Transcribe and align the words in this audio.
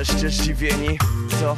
jesteście 0.00 0.30
zdziwieni? 0.30 0.98
Co? 1.40 1.56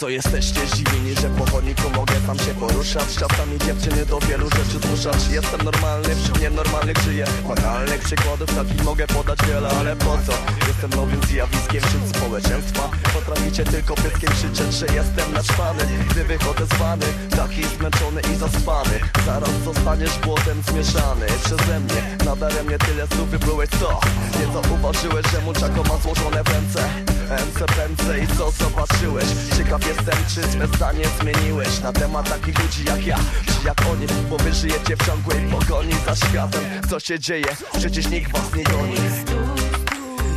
Co 0.00 0.08
jesteście 0.08 0.66
zdziwieni, 0.66 1.14
że 1.14 1.30
po 1.30 1.50
chodniku 1.50 1.82
mogę 1.96 2.14
tam 2.26 2.38
się 2.38 2.54
poruszać. 2.54 3.16
Czasami 3.18 3.58
dziewczyny 3.58 4.06
do 4.06 4.20
wielu 4.20 4.50
rzeczy 4.50 4.78
zmuszać. 4.86 5.28
Jestem 5.30 5.60
normalny, 5.64 6.16
wśród 6.16 6.40
nienormalnych 6.40 6.98
żyję 6.98 7.24
Banalnych 7.48 8.00
przykładów 8.00 8.54
takich 8.54 8.84
mogę 8.84 9.06
podać 9.06 9.38
wiele, 9.48 9.68
ale 9.68 9.96
po 9.96 10.18
co? 10.26 10.32
Jestem 10.68 10.90
nowym 10.90 11.20
zjawiskiem 11.22 11.80
wśród 11.80 12.16
społeczeństwa. 12.16 12.90
Potraficie 13.14 13.64
tylko 13.64 13.94
pyskiem 13.94 14.30
krzyczeć, 14.30 14.74
że 14.74 14.86
jestem 14.86 15.32
naćpany. 15.32 15.84
Gdy 16.10 16.24
wychodzę 16.24 16.66
z 16.66 16.78
wany, 16.78 17.06
taki 17.36 17.64
zmęczony 17.64 18.20
i 18.34 18.36
zaspany. 18.36 19.00
Zaraz 19.26 19.50
zostaniesz 19.64 20.18
błotem 20.18 20.62
zmieszany. 20.62 21.26
Przeze 21.44 21.80
mnie, 21.80 22.16
nadaremnie 22.24 22.78
tyle 22.78 23.06
słów 23.06 23.30
wyplułeś 23.30 23.70
co? 23.70 24.00
Nie 24.40 24.52
zauważyłeś, 24.52 25.26
że 25.32 25.40
muczako 25.40 25.82
ma 25.82 25.96
złożone 26.02 26.44
w 26.44 26.48
ręce. 26.48 26.88
MC 27.30 27.58
pędzę 27.76 28.18
i 28.18 28.26
co 28.26 28.50
zobaczyłeś? 28.50 29.24
Ciekaw 29.56 29.89
jestem, 29.90 30.24
czy 30.34 30.52
swe 30.52 30.66
zdanie 30.66 31.04
zmieniłeś 31.20 31.80
Na 31.80 31.92
temat 31.92 32.28
takich 32.28 32.58
ludzi 32.58 32.84
jak 32.84 33.06
ja, 33.06 33.18
czy 33.46 33.66
jak 33.66 33.80
oni? 33.92 34.06
Bo 34.30 34.36
wy 34.36 34.52
żyjecie 34.52 34.96
w 34.96 35.06
ciągłej 35.06 35.38
pogoni 35.50 35.94
za 36.06 36.16
światem. 36.16 36.62
Co 36.90 37.00
się 37.00 37.18
dzieje? 37.18 37.56
Przecież 37.78 38.06
nikt 38.08 38.32
was 38.32 38.54
nie 38.54 38.64
goni. 38.64 38.94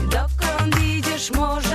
Dokąd 0.10 0.84
idziesz 0.84 1.32
może 1.32 1.73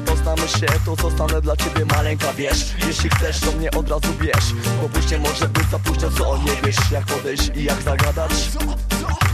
poznamy 0.00 0.48
się 0.48 0.66
To 0.84 0.96
zostanę 1.02 1.40
dla 1.40 1.56
ciebie 1.56 1.84
maleńka, 1.84 2.32
wiesz? 2.32 2.74
Jeśli 2.86 3.10
chcesz, 3.10 3.40
to 3.40 3.52
mnie 3.52 3.70
od 3.70 3.90
razu 3.90 4.12
bierz. 4.20 4.44
Bo 4.82 4.88
później 4.88 5.20
może 5.20 5.48
być 5.48 5.70
za 5.70 5.78
późno, 5.78 6.10
co 6.10 6.38
nie 6.38 6.52
wiesz? 6.64 6.76
Jak 6.90 7.06
podejść 7.06 7.50
i 7.56 7.64
jak 7.64 7.82
zagadać? 7.82 8.32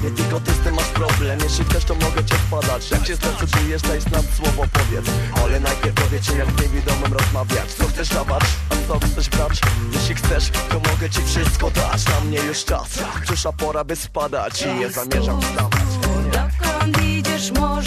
Nie 0.03 0.11
tylko 0.11 0.41
ty 0.41 0.53
z 0.53 0.59
tym 0.59 0.75
masz 0.75 0.85
problem. 0.89 1.39
Jeśli 1.43 1.65
chcesz 1.65 1.85
to 1.85 1.95
mogę 1.95 2.25
cię 2.25 2.35
wpadać. 2.35 2.91
Jak 2.91 3.07
się 3.07 3.15
zdecydujesz 3.17 3.83
daj 3.83 4.01
znak 4.01 4.23
słowo 4.37 4.65
powiedz. 4.73 5.07
Ale 5.45 5.61
najpierw 5.61 5.95
dowie 5.95 6.21
cię 6.21 6.37
jak 6.37 6.49
z 6.51 6.63
niewidomym 6.63 7.13
rozmawiać. 7.13 7.73
Co 7.79 7.85
chcesz 7.85 8.09
dawać, 8.09 8.43
a 8.71 8.89
co 8.89 8.99
chcesz 9.07 9.29
brać? 9.29 9.61
Jeśli 9.93 10.15
chcesz 10.15 10.51
to 10.51 10.75
mogę 10.75 11.11
ci 11.11 11.23
wszystko 11.23 11.71
dać. 11.71 12.05
Na 12.07 12.21
mnie 12.21 12.39
już 12.39 12.65
czas, 12.65 12.89
przyszła 13.25 13.53
pora 13.53 13.85
by 13.85 13.97
spadać. 13.97 14.63
I 14.63 14.75
nie 14.75 14.91
zamierzam 14.91 15.43
wstawać. 15.43 15.83
Dokąd 16.33 17.03
idziesz 17.03 17.53
może 17.53 17.86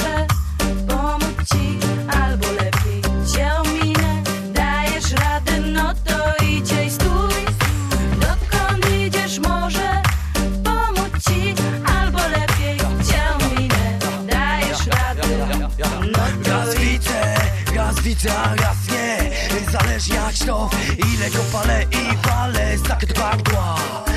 raz 18.19 18.27
widzę, 18.27 18.37
a 18.37 18.55
raz 18.55 18.77
nie 18.87 19.71
Zależy 19.71 20.13
jak 20.13 20.37
to, 20.47 20.69
ile 20.97 21.29
go 21.29 21.43
palę 21.51 21.83
i 21.83 22.17
palę 22.17 22.77
Tak 22.87 23.05
do 23.05 24.08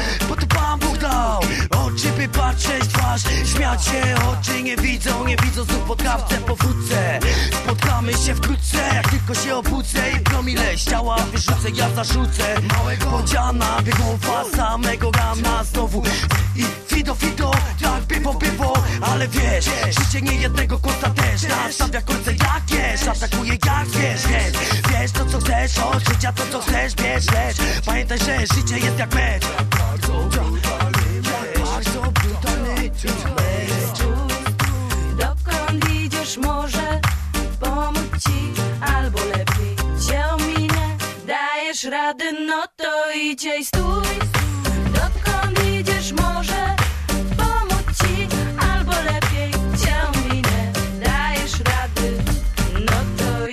By 2.23 2.29
patrzeć 2.29 2.89
twarz, 2.89 3.23
śmiać 3.55 3.85
się 3.85 4.03
Oczy 4.29 4.63
nie 4.63 4.77
widzą, 4.77 5.27
nie 5.27 5.37
widzą 5.37 5.65
znów 5.65 5.83
po 5.89 5.97
kawce, 5.97 6.39
po 6.39 6.57
wódce. 6.57 7.21
Spotkamy 7.65 8.13
się 8.13 8.35
wkrótce, 8.35 8.79
jak 8.95 9.11
tylko 9.11 9.35
się 9.35 9.57
obudzę 9.57 10.11
I 10.17 10.21
promile 10.21 10.77
z 10.77 10.85
ciała 10.85 11.17
wyrzucę, 11.17 11.71
ja 11.75 11.91
zarzucę. 11.91 12.61
Małego 12.79 13.07
podziana, 13.07 13.83
biegowa 13.83 14.45
samego 14.57 15.11
rana 15.11 15.65
znowu. 15.65 16.03
I 16.57 16.65
fido, 16.87 17.15
fido, 17.15 17.51
jak 17.81 18.03
bywo, 18.03 18.35
bywo 18.35 18.75
Ale 19.01 19.29
wiesz, 19.29 19.65
życie 19.99 20.21
nie 20.23 20.35
jednego 20.35 20.79
kota 20.79 21.11
też. 21.11 21.43
Nastawia 21.43 22.03
końce 22.03 22.33
jak 22.33 22.63
wiesz, 22.67 23.09
atakuje 23.09 23.53
jak 23.67 23.89
wiesz 23.89 24.27
Więc 24.27 24.57
wiesz 24.91 25.13
to 25.13 25.27
co 25.27 25.39
chcesz, 25.39 25.79
od 25.79 26.09
życia 26.09 26.33
to 26.33 26.43
co 26.53 26.61
chcesz 26.61 26.95
Bierz 26.95 27.27
lecz, 27.31 27.57
pamiętaj, 27.87 28.19
że 28.19 28.57
życie 28.57 28.79
jest 28.79 28.99
jak 28.99 29.15
mecz 29.15 29.45
Dokąd 35.19 35.91
idziesz 36.05 36.37
może 36.37 37.01
pomóc 37.61 38.23
ci 38.25 38.63
albo 38.81 39.19
lepiej 39.19 39.77
Dajesz 41.27 41.85
no 42.47 42.65
to 42.77 43.13
i 43.13 43.37
stój. 43.65 44.19
Dokąd 44.95 45.69
idziesz 45.81 46.13
może 46.13 46.77
pomóc 47.37 47.99
ci 47.99 48.29
albo 48.61 48.93
lepiej 48.93 49.53
Dajesz 51.05 51.53
rady, 51.53 52.23
no 52.75 52.93
to 53.19 53.47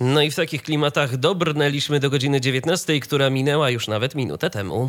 No 0.00 0.22
i 0.22 0.30
w 0.30 0.34
takich 0.34 0.62
klimatach 0.62 1.16
dobrnęliśmy 1.16 2.00
do 2.00 2.10
godziny 2.10 2.40
19, 2.40 3.00
która 3.00 3.30
minęła 3.30 3.70
już 3.70 3.88
nawet 3.88 4.14
minutę 4.14 4.50
temu. 4.50 4.88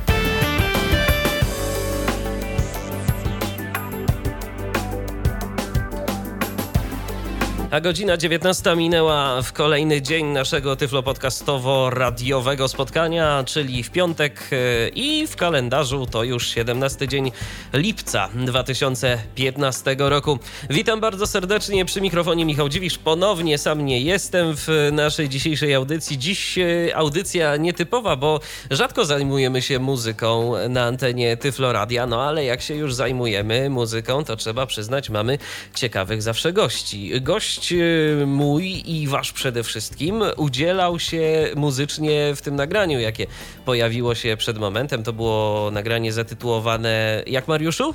A 7.71 7.81
godzina 7.81 8.17
19 8.17 8.75
minęła 8.75 9.41
w 9.41 9.53
kolejny 9.53 10.01
dzień 10.01 10.25
naszego 10.25 10.75
tyflopodcastowo-radiowego 10.75 12.67
spotkania, 12.67 13.43
czyli 13.47 13.83
w 13.83 13.91
piątek 13.91 14.49
e, 14.51 14.89
i 14.89 15.27
w 15.27 15.35
kalendarzu 15.35 16.05
to 16.05 16.23
już 16.23 16.47
17 16.47 17.07
dzień 17.07 17.31
lipca 17.73 18.29
2015 18.33 19.95
roku. 19.99 20.39
Witam 20.69 20.99
bardzo 20.99 21.27
serdecznie 21.27 21.85
przy 21.85 22.01
mikrofonie 22.01 22.45
Michał 22.45 22.69
Dziwisz. 22.69 22.97
Ponownie 22.97 23.57
sam 23.57 23.85
nie 23.85 24.01
jestem 24.01 24.55
w 24.55 24.89
naszej 24.91 25.29
dzisiejszej 25.29 25.73
audycji. 25.73 26.17
Dziś 26.17 26.57
e, 26.57 26.95
audycja 26.95 27.57
nietypowa, 27.57 28.15
bo 28.15 28.39
rzadko 28.71 29.05
zajmujemy 29.05 29.61
się 29.61 29.79
muzyką 29.79 30.53
na 30.69 30.83
antenie 30.83 31.37
Tyfloradia, 31.37 32.07
no 32.07 32.21
ale 32.21 32.45
jak 32.45 32.61
się 32.61 32.75
już 32.75 32.93
zajmujemy 32.93 33.69
muzyką, 33.69 34.23
to 34.23 34.35
trzeba 34.35 34.65
przyznać, 34.65 35.09
mamy 35.09 35.37
ciekawych 35.75 36.21
zawsze 36.21 36.53
gości. 36.53 37.21
Gość 37.21 37.60
e, 37.71 38.25
mój 38.25 38.83
i 38.85 39.07
wasz 39.07 39.31
przede 39.31 39.63
wszystkim 39.63 40.23
udzielał 40.37 40.99
się 40.99 41.49
muzycznie 41.55 42.35
w 42.35 42.41
tym 42.41 42.55
nagraniu, 42.55 42.99
jakie 42.99 43.27
pojawiło 43.65 44.15
się 44.15 44.37
przed 44.37 44.57
momentem. 44.57 45.03
To 45.03 45.13
było 45.13 45.69
nagranie 45.71 46.13
zatytułowane 46.13 47.23
jak 47.27 47.47
Mariuszu? 47.47 47.93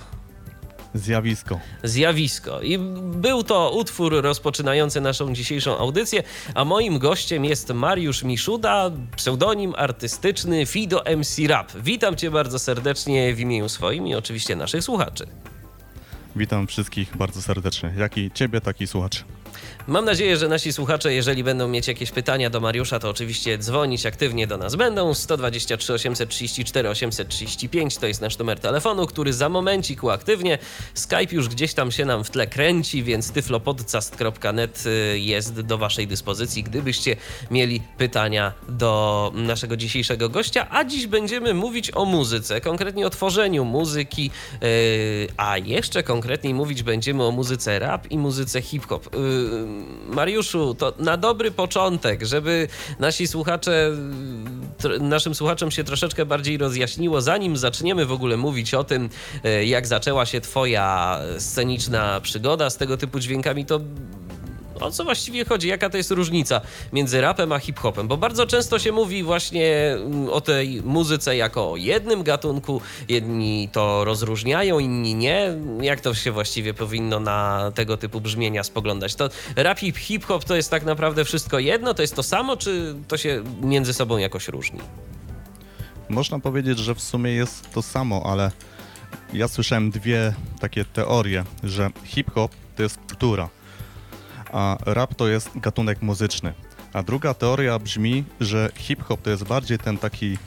Zjawisko. 0.95 1.61
Zjawisko. 1.83 2.63
I 2.63 2.79
był 3.03 3.43
to 3.43 3.71
utwór 3.71 4.23
rozpoczynający 4.23 5.01
naszą 5.01 5.35
dzisiejszą 5.35 5.79
audycję, 5.79 6.23
a 6.55 6.65
moim 6.65 6.99
gościem 6.99 7.45
jest 7.45 7.71
Mariusz 7.73 8.23
Miszuda, 8.23 8.91
pseudonim 9.17 9.75
artystyczny 9.77 10.67
Fido 10.67 11.03
MC 11.17 11.47
Rap. 11.49 11.73
Witam 11.83 12.17
cię 12.17 12.31
bardzo 12.31 12.59
serdecznie 12.59 13.35
w 13.35 13.41
imieniu 13.41 13.69
swoim 13.69 14.07
i 14.07 14.15
oczywiście 14.15 14.57
naszych 14.57 14.85
słuchaczy. 14.85 15.27
Witam 16.37 16.67
wszystkich 16.67 17.17
bardzo 17.17 17.43
serdecznie. 17.43 17.93
Jak 17.99 18.19
i 18.19 18.31
ciebie, 18.31 18.61
tak 18.61 18.81
i 18.81 18.87
słuchaczy. 18.87 19.25
Mam 19.87 20.05
nadzieję, 20.05 20.37
że 20.37 20.49
nasi 20.49 20.73
słuchacze, 20.73 21.15
jeżeli 21.15 21.45
będą 21.45 21.69
mieć 21.69 21.89
jakieś 21.89 22.11
pytania 22.11 22.51
do 22.51 22.61
Mariusza, 22.61 22.99
to 22.99 23.11
oczywiście 23.11 23.59
dzwonić 23.59 24.07
aktywnie 24.07 24.47
do 24.47 24.57
nas 24.57 24.77
będą. 24.77 25.15
123 25.15 25.93
834 25.93 26.89
835 26.89 27.97
to 27.97 28.07
jest 28.07 28.21
nasz 28.21 28.39
numer 28.39 28.61
telefonu, 28.61 29.07
który 29.07 29.33
za 29.33 29.49
momencik 29.49 30.05
uaktywnie. 30.05 30.59
Skype 30.95 31.33
już 31.33 31.49
gdzieś 31.49 31.75
tam 31.75 31.91
się 31.93 32.05
nam 32.05 32.25
w 32.25 32.31
tle 32.31 32.47
kręci, 32.47 33.03
więc 33.03 33.33
tyflopodcast.net 33.33 34.85
y, 34.87 35.19
jest 35.19 35.61
do 35.61 35.79
waszej 35.79 36.07
dyspozycji, 36.07 36.63
gdybyście 36.63 37.17
mieli 37.51 37.83
pytania 37.99 38.53
do 38.69 39.33
naszego 39.35 39.77
dzisiejszego 39.77 40.29
gościa. 40.29 40.67
A 40.71 40.85
dziś 40.85 41.07
będziemy 41.07 41.55
mówić 41.55 41.91
o 41.95 42.05
muzyce, 42.05 42.61
konkretnie 42.61 43.07
o 43.07 43.11
tworzeniu 43.11 43.65
muzyki, 43.65 44.31
yy, 44.61 44.69
a 45.37 45.59
jeszcze 45.59 46.03
konkretniej 46.03 46.55
mówić 46.55 46.83
będziemy 46.83 47.25
o 47.25 47.31
muzyce 47.31 47.79
rap 47.79 48.11
i 48.11 48.19
muzyce 48.19 48.63
hip-hop. 48.63 49.09
Mariuszu, 50.09 50.75
to 50.75 50.93
na 50.99 51.17
dobry 51.17 51.51
początek, 51.51 52.23
żeby 52.23 52.69
nasi 52.99 53.27
słuchacze, 53.27 53.91
naszym 55.01 55.35
słuchaczom 55.35 55.71
się 55.71 55.85
troszeczkę 55.85 56.27
bardziej 56.27 56.59
rozjaśniło, 56.59 57.21
zanim 57.21 57.57
zaczniemy 57.57 58.07
w 58.07 58.13
ogóle 58.13 58.37
mówić 58.37 58.75
o 58.75 58.85
tym, 58.85 59.09
e, 59.45 59.65
jak 59.65 59.87
zaczęła 59.87 60.27
się 60.27 60.41
Twoja 60.41 61.19
sceniczna 61.39 62.21
przygoda 62.21 62.71
z 62.71 62.77
tego 62.77 62.97
typu 62.97 63.21
dźwiękami, 63.21 63.67
to 63.67 63.81
o 64.81 64.91
co 64.91 65.05
właściwie 65.05 65.45
chodzi? 65.45 65.69
Jaka 65.69 65.91
to 65.91 65.97
jest 65.97 66.11
różnica 66.11 66.61
między 66.93 67.21
rapem 67.21 67.53
a 67.53 67.59
hip-hopem? 67.59 68.09
Bo 68.09 68.17
bardzo 68.17 68.47
często 68.47 68.79
się 68.79 68.93
mówi 68.93 69.23
właśnie 69.23 69.97
mm, 69.97 70.29
o 70.29 70.41
tej 70.41 70.83
muzyce 70.83 71.37
jako 71.37 71.73
o 71.73 71.77
jednym 71.77 72.23
gatunku. 72.23 72.81
Jedni 73.09 73.69
to 73.73 74.05
rozróżniają, 74.05 74.79
inni 74.79 75.15
nie. 75.15 75.57
Jak 75.81 76.01
to 76.01 76.15
się 76.15 76.33
właściwie 76.33 76.75
powinno 76.75 77.21
na 77.21 77.73
tego 77.75 77.97
typu 77.97 78.21
brzmienia 78.21 78.65
spoglądać? 78.65 79.15
To 79.15 79.29
rap 79.57 79.83
i 79.83 79.93
hip-hop 79.93 80.45
to 80.45 80.57
jest 80.57 80.71
tak 80.71 80.85
naprawdę 80.85 81.25
wszystko 81.25 81.59
jedno? 81.59 81.95
To 81.95 82.03
jest 82.03 82.17
to 82.17 82.23
samo, 82.23 82.57
czy 82.57 82.95
to 83.09 83.17
się 83.17 83.43
między 83.61 83.95
sobą 83.95 84.19
jakoś 84.19 84.49
różni? 84.49 84.81
Można 86.09 86.39
powiedzieć, 86.39 86.79
że 86.79 86.95
w 86.95 87.01
sumie 87.01 87.31
jest 87.31 87.71
to 87.71 87.83
samo, 87.83 88.23
ale 88.27 88.51
ja 89.33 89.49
słyszałem 89.49 89.91
dwie 89.91 90.35
takie 90.61 90.85
teorie, 90.85 91.45
że 91.65 91.91
hip-hop 92.05 92.53
to 92.77 92.83
jest 92.83 92.97
kultura, 92.97 93.49
a 94.57 94.77
rap 94.87 95.15
to 95.15 95.29
jest 95.29 95.51
gatunek 95.59 96.03
muzyczny. 96.03 96.55
A 96.93 97.03
druga 97.03 97.35
teoria 97.35 97.79
brzmi, 97.79 98.25
że 98.41 98.71
hip-hop 98.75 99.23
to 99.23 99.31
jest 99.31 99.45
bardziej 99.45 99.79
ten 99.79 99.99
taki 99.99 100.39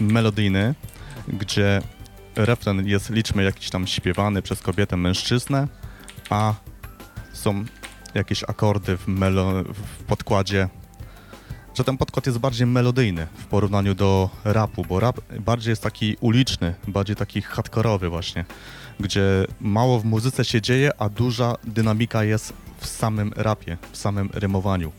melodyjny, 0.00 0.74
gdzie 1.28 1.82
refren 2.36 2.86
jest 2.86 3.10
liczmy 3.10 3.42
jakiś 3.42 3.70
tam 3.70 3.86
śpiewany 3.86 4.42
przez 4.42 4.62
kobietę, 4.62 4.96
mężczyznę, 4.96 5.68
a 6.30 6.54
są 7.32 7.64
jakieś 8.14 8.42
akordy 8.42 8.96
w, 8.96 9.06
melo- 9.06 9.64
w 9.74 10.04
podkładzie 10.04 10.68
że 11.74 11.84
ten 11.84 11.96
podkład 11.96 12.26
jest 12.26 12.38
bardziej 12.38 12.66
melodyjny 12.66 13.26
w 13.34 13.44
porównaniu 13.44 13.94
do 13.94 14.30
rapu, 14.44 14.84
bo 14.88 15.00
rap 15.00 15.20
bardziej 15.40 15.70
jest 15.70 15.82
taki 15.82 16.16
uliczny, 16.20 16.74
bardziej 16.88 17.16
taki 17.16 17.42
hardkorowy 17.42 18.08
właśnie, 18.08 18.44
gdzie 19.00 19.22
mało 19.60 20.00
w 20.00 20.04
muzyce 20.04 20.44
się 20.44 20.62
dzieje, 20.62 20.90
a 20.98 21.08
duża 21.08 21.54
dynamika 21.64 22.24
jest 22.24 22.52
w 22.80 22.86
samym 22.86 23.32
rapie, 23.36 23.76
w 23.92 23.96
samym 23.96 24.30
rymowaniu. 24.34 24.92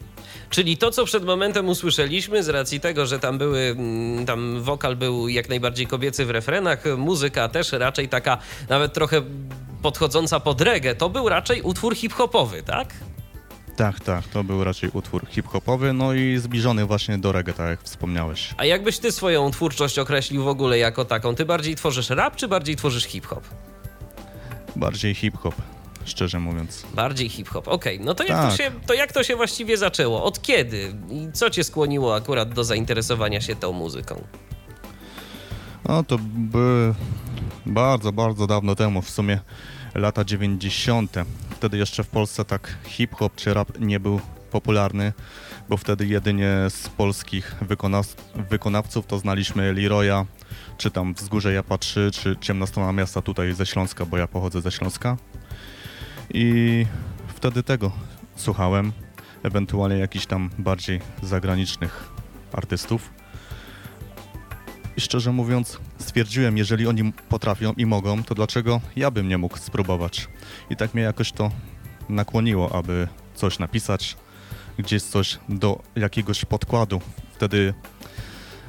Czyli 0.49 0.77
to, 0.77 0.91
co 0.91 1.05
przed 1.05 1.25
momentem 1.25 1.69
usłyszeliśmy, 1.69 2.43
z 2.43 2.49
racji 2.49 2.79
tego, 2.79 3.05
że 3.05 3.19
tam 3.19 3.37
były, 3.37 3.59
mm, 3.59 4.25
tam 4.25 4.61
wokal 4.61 4.95
był 4.95 5.27
jak 5.27 5.49
najbardziej 5.49 5.87
kobiecy 5.87 6.25
w 6.25 6.29
refrenach, 6.29 6.83
muzyka 6.97 7.49
też 7.49 7.71
raczej 7.71 8.09
taka 8.09 8.37
nawet 8.69 8.93
trochę 8.93 9.21
podchodząca 9.81 10.39
pod 10.39 10.61
reggae, 10.61 10.95
to 10.95 11.09
był 11.09 11.29
raczej 11.29 11.61
utwór 11.61 11.95
hip-hopowy, 11.95 12.63
tak? 12.63 12.93
Tak, 13.75 13.99
tak, 13.99 14.27
to 14.27 14.43
był 14.43 14.63
raczej 14.63 14.89
utwór 14.93 15.25
hip-hopowy, 15.29 15.93
no 15.93 16.13
i 16.13 16.37
zbliżony 16.37 16.85
właśnie 16.85 17.17
do 17.17 17.31
reggae, 17.31 17.53
tak 17.53 17.69
jak 17.69 17.83
wspomniałeś. 17.83 18.53
A 18.57 18.65
jakbyś 18.65 18.99
ty 18.99 19.11
swoją 19.11 19.51
twórczość 19.51 19.99
określił 19.99 20.43
w 20.43 20.47
ogóle 20.47 20.77
jako 20.77 21.05
taką? 21.05 21.35
Ty 21.35 21.45
bardziej 21.45 21.75
tworzysz 21.75 22.09
rap, 22.09 22.35
czy 22.35 22.47
bardziej 22.47 22.75
tworzysz 22.75 23.03
hip-hop? 23.03 23.43
Bardziej 24.75 25.15
hip-hop, 25.15 25.55
szczerze 26.05 26.39
mówiąc. 26.39 26.85
Bardziej 26.93 27.29
hip-hop. 27.29 27.67
Okej, 27.67 27.99
no 27.99 28.13
to 28.15 28.23
jak, 28.23 28.31
Tak. 28.37 28.51
to, 28.51 28.57
się, 28.57 28.71
to 28.87 28.93
jak 28.93 29.11
to 29.13 29.23
się 29.23 29.35
właściwie 29.35 29.77
zaczęło? 29.77 30.23
Od 30.23 30.41
kiedy? 30.41 30.95
I 31.11 31.27
co 31.33 31.49
cię 31.49 31.63
skłoniło 31.63 32.15
akurat 32.15 32.53
do 32.53 32.63
zainteresowania 32.63 33.41
się 33.41 33.55
tą 33.55 33.71
muzyką? 33.71 34.23
No 35.85 36.03
to 36.03 36.17
były 36.33 36.93
bardzo, 37.65 38.11
bardzo 38.11 38.47
dawno 38.47 38.75
temu, 38.75 39.01
w 39.01 39.09
sumie 39.09 39.39
lata 39.95 40.23
90. 40.25 41.15
Wtedy 41.49 41.77
jeszcze 41.77 42.03
w 42.03 42.07
Polsce 42.07 42.45
tak 42.45 42.77
hip-hop 42.85 43.35
czy 43.35 43.53
rap 43.53 43.79
nie 43.79 43.99
był 43.99 44.21
popularny, 44.51 45.13
bo 45.69 45.77
wtedy 45.77 46.07
jedynie 46.07 46.57
z 46.69 46.89
polskich 46.89 47.55
wykonaw- 47.61 48.15
wykonawców 48.49 49.05
to 49.07 49.19
znaliśmy 49.19 49.73
Leroya, 49.73 50.25
czy 50.77 50.91
tam 50.91 51.13
Wzgórze 51.13 51.53
Japa 51.53 51.77
3, 51.77 52.09
czy 52.13 52.35
Ciemna 52.41 52.65
Strona 52.65 52.91
Miasta 52.91 53.21
tutaj 53.21 53.53
ze 53.53 53.65
Śląska, 53.65 54.05
bo 54.05 54.17
ja 54.17 54.27
pochodzę 54.27 54.61
ze 54.61 54.71
Śląska. 54.71 55.17
I 56.33 56.85
wtedy 57.27 57.63
tego 57.63 57.91
słuchałem, 58.35 58.91
ewentualnie 59.43 59.97
jakichś 59.97 60.25
tam 60.25 60.49
bardziej 60.59 60.99
zagranicznych 61.23 62.09
artystów. 62.53 63.09
I 64.97 65.01
szczerze 65.01 65.31
mówiąc, 65.31 65.79
stwierdziłem, 65.97 66.57
jeżeli 66.57 66.87
oni 66.87 67.13
potrafią 67.13 67.73
i 67.77 67.85
mogą, 67.85 68.23
to 68.23 68.35
dlaczego 68.35 68.81
ja 68.95 69.11
bym 69.11 69.27
nie 69.27 69.37
mógł 69.37 69.57
spróbować? 69.57 70.27
I 70.69 70.75
tak 70.75 70.93
mnie 70.93 71.03
jakoś 71.03 71.31
to 71.31 71.51
nakłoniło, 72.09 72.75
aby 72.75 73.07
coś 73.35 73.59
napisać, 73.59 74.17
gdzieś 74.77 75.03
coś 75.03 75.39
do 75.49 75.83
jakiegoś 75.95 76.45
podkładu. 76.45 77.01
Wtedy 77.33 77.73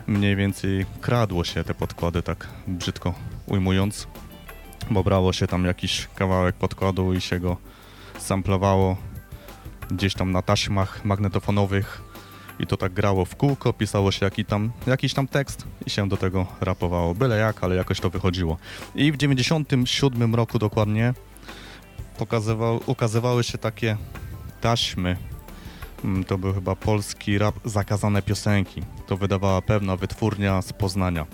mniej 0.06 0.36
więcej 0.36 0.86
kradło 1.00 1.44
się 1.44 1.64
te 1.64 1.74
podkłady, 1.74 2.22
tak 2.22 2.48
brzydko 2.66 3.14
ujmując, 3.46 4.06
bo 4.90 5.04
brało 5.04 5.32
się 5.32 5.46
tam 5.46 5.64
jakiś 5.64 6.08
kawałek 6.14 6.56
podkładu 6.56 7.14
i 7.14 7.20
się 7.20 7.40
go 7.40 7.56
samplowało 8.18 8.96
gdzieś 9.90 10.14
tam 10.14 10.32
na 10.32 10.42
taśmach 10.42 11.04
magnetofonowych 11.04 12.02
i 12.58 12.66
to 12.66 12.76
tak 12.76 12.92
grało 12.92 13.24
w 13.24 13.36
kółko, 13.36 13.72
pisało 13.72 14.12
się 14.12 14.24
jaki 14.24 14.44
tam, 14.44 14.72
jakiś 14.86 15.14
tam 15.14 15.28
tekst 15.28 15.64
i 15.86 15.90
się 15.90 16.08
do 16.08 16.16
tego 16.16 16.46
rapowało. 16.60 17.14
Byle 17.14 17.38
jak, 17.38 17.64
ale 17.64 17.76
jakoś 17.76 18.00
to 18.00 18.10
wychodziło. 18.10 18.56
I 18.94 19.12
w 19.12 19.16
97 19.16 20.34
roku 20.34 20.58
dokładnie 20.58 21.14
pokazywał, 22.18 22.80
ukazywały 22.86 23.44
się 23.44 23.58
takie 23.58 23.96
taśmy. 24.60 25.16
Mm, 26.04 26.24
To 26.24 26.38
był 26.38 26.54
chyba 26.54 26.76
polski 26.76 27.38
rap 27.38 27.54
Zakazane 27.64 28.22
Piosenki. 28.22 28.82
To 29.06 29.16
wydawała 29.16 29.62
pewna 29.62 29.96
wytwórnia 29.96 30.62
z 30.62 30.72
Poznania. 30.72 31.26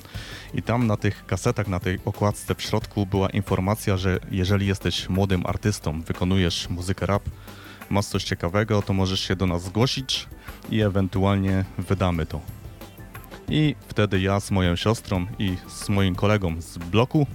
I 0.55 0.63
tam 0.63 0.87
na 0.87 0.97
tych 0.97 1.27
kasetach, 1.27 1.69
na 1.69 1.81
tej 1.81 1.99
okładce 2.05 2.55
w 2.55 2.63
środku 2.63 3.07
była 3.07 3.31
informacja, 3.31 3.97
że 3.97 4.19
jeżeli 4.31 4.67
jesteś 4.67 5.09
młodym 5.09 5.47
artystą, 5.47 6.03
wykonujesz 6.03 6.69
muzykę 6.69 7.07
rap, 7.07 7.23
masz 7.91 8.07
coś 8.07 8.25
ciekawego, 8.25 8.83
to 8.83 8.93
możesz 8.93 9.21
się 9.21 9.37
do 9.37 9.47
nas 9.47 9.63
zgłosić 9.63 10.27
i 10.71 10.81
ewentualnie 10.81 11.65
wydamy 11.79 12.27
to. 12.27 12.41
I 13.49 13.75
wtedy 13.89 14.21
ja 14.21 14.41
z 14.41 14.51
moją 14.51 14.77
siostrą 14.77 15.27
i 15.39 15.57
z 15.69 15.89
moim 15.89 16.15
kolegą 16.15 16.61
z 16.61 16.79
bloku 16.79 17.27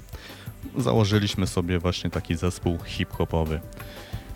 założyliśmy 0.78 1.48
sobie 1.48 1.80
właśnie 1.80 2.10
taki 2.10 2.36
zespół 2.36 2.78
hip-hopowy. 2.86 3.62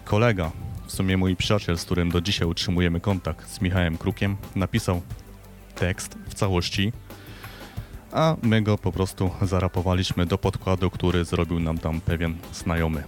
Kolega, 0.06 0.52
w 0.88 0.92
sumie 0.92 1.18
mój 1.18 1.36
przyjaciel, 1.36 1.78
z 1.78 1.86
którym 1.86 2.12
do 2.12 2.22
dzisiaj 2.22 2.48
utrzymujemy 2.48 3.00
kontakt, 3.00 3.50
z 3.50 3.62
Michałem 3.62 3.98
Krukiem, 3.98 4.38
napisał 4.56 5.02
tekst 5.76 6.18
w 6.30 6.34
całości, 6.34 6.94
a 8.12 8.36
my 8.42 8.62
go 8.62 8.78
po 8.78 8.92
prostu 8.92 9.32
zarapowaliśmy 9.42 10.26
do 10.26 10.38
podkładu, 10.38 10.90
który 10.90 11.26
zrobił 11.26 11.60
nam 11.60 11.78
tam 11.78 12.02
pewien 12.02 12.38
znajomy. 12.54 13.04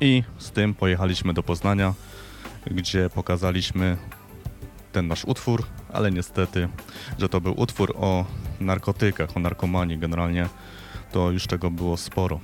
I 0.00 0.22
z 0.38 0.50
tym 0.50 0.74
pojechaliśmy 0.74 1.34
do 1.34 1.42
Poznania, 1.42 1.94
gdzie 2.66 3.10
pokazaliśmy 3.10 3.96
ten 4.92 5.08
nasz 5.08 5.24
utwór, 5.24 5.64
ale 5.92 6.10
niestety, 6.10 6.68
że 7.18 7.28
to 7.28 7.40
był 7.40 7.60
utwór 7.60 7.94
o 7.96 8.24
narkotykach, 8.60 9.36
o 9.36 9.40
narkomanii 9.40 9.98
generalnie, 9.98 10.48
to 11.12 11.30
już 11.30 11.46
tego 11.46 11.70
było 11.70 11.96
sporo 11.96 12.40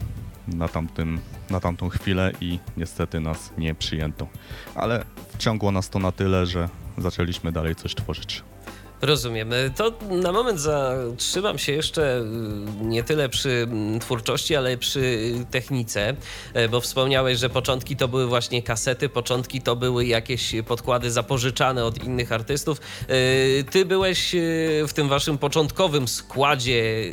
na, 0.48 0.68
tamtym, 0.68 1.20
na 1.50 1.60
tamtą 1.60 1.88
chwilę 1.88 2.32
i 2.40 2.58
niestety 2.76 3.20
nas 3.20 3.52
nie 3.58 3.74
przyjęto. 3.74 4.28
Ale 4.74 5.04
wciągło 5.34 5.70
nas 5.72 5.90
to 5.90 5.98
na 5.98 6.12
tyle, 6.12 6.46
że 6.46 6.68
zaczęliśmy 6.98 7.52
dalej 7.52 7.74
coś 7.74 7.94
tworzyć. 7.94 8.42
Rozumiem. 9.04 9.50
To 9.76 9.92
na 10.10 10.32
moment 10.32 10.60
zatrzymam 10.60 11.58
się 11.58 11.72
jeszcze 11.72 12.20
y, 12.80 12.84
nie 12.84 13.02
tyle 13.02 13.28
przy 13.28 13.50
mm, 13.50 14.00
twórczości, 14.00 14.56
ale 14.56 14.76
przy 14.76 15.34
technice, 15.50 16.14
e, 16.54 16.68
bo 16.68 16.80
wspomniałeś, 16.80 17.38
że 17.38 17.50
początki 17.50 17.96
to 17.96 18.08
były 18.08 18.26
właśnie 18.26 18.62
kasety, 18.62 19.08
początki 19.08 19.62
to 19.62 19.76
były 19.76 20.06
jakieś 20.06 20.52
podkłady 20.66 21.10
zapożyczane 21.10 21.84
od 21.84 22.04
innych 22.04 22.32
artystów. 22.32 22.80
E, 22.80 23.64
Ty 23.64 23.84
byłeś 23.84 24.34
e, 24.34 24.38
w 24.88 24.92
tym 24.94 25.08
waszym 25.08 25.38
początkowym 25.38 26.08
składzie 26.08 27.12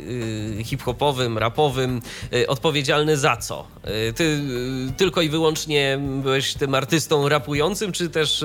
hip-hopowym, 0.64 1.38
rapowym 1.38 2.02
odpowiedzialny 2.48 3.16
za 3.16 3.36
co? 3.36 3.66
Ty 4.16 4.40
tylko 4.96 5.22
i 5.22 5.28
wyłącznie 5.28 6.00
byłeś 6.22 6.54
tym 6.54 6.74
artystą 6.74 7.28
rapującym, 7.28 7.92
czy 7.92 8.10
też 8.10 8.44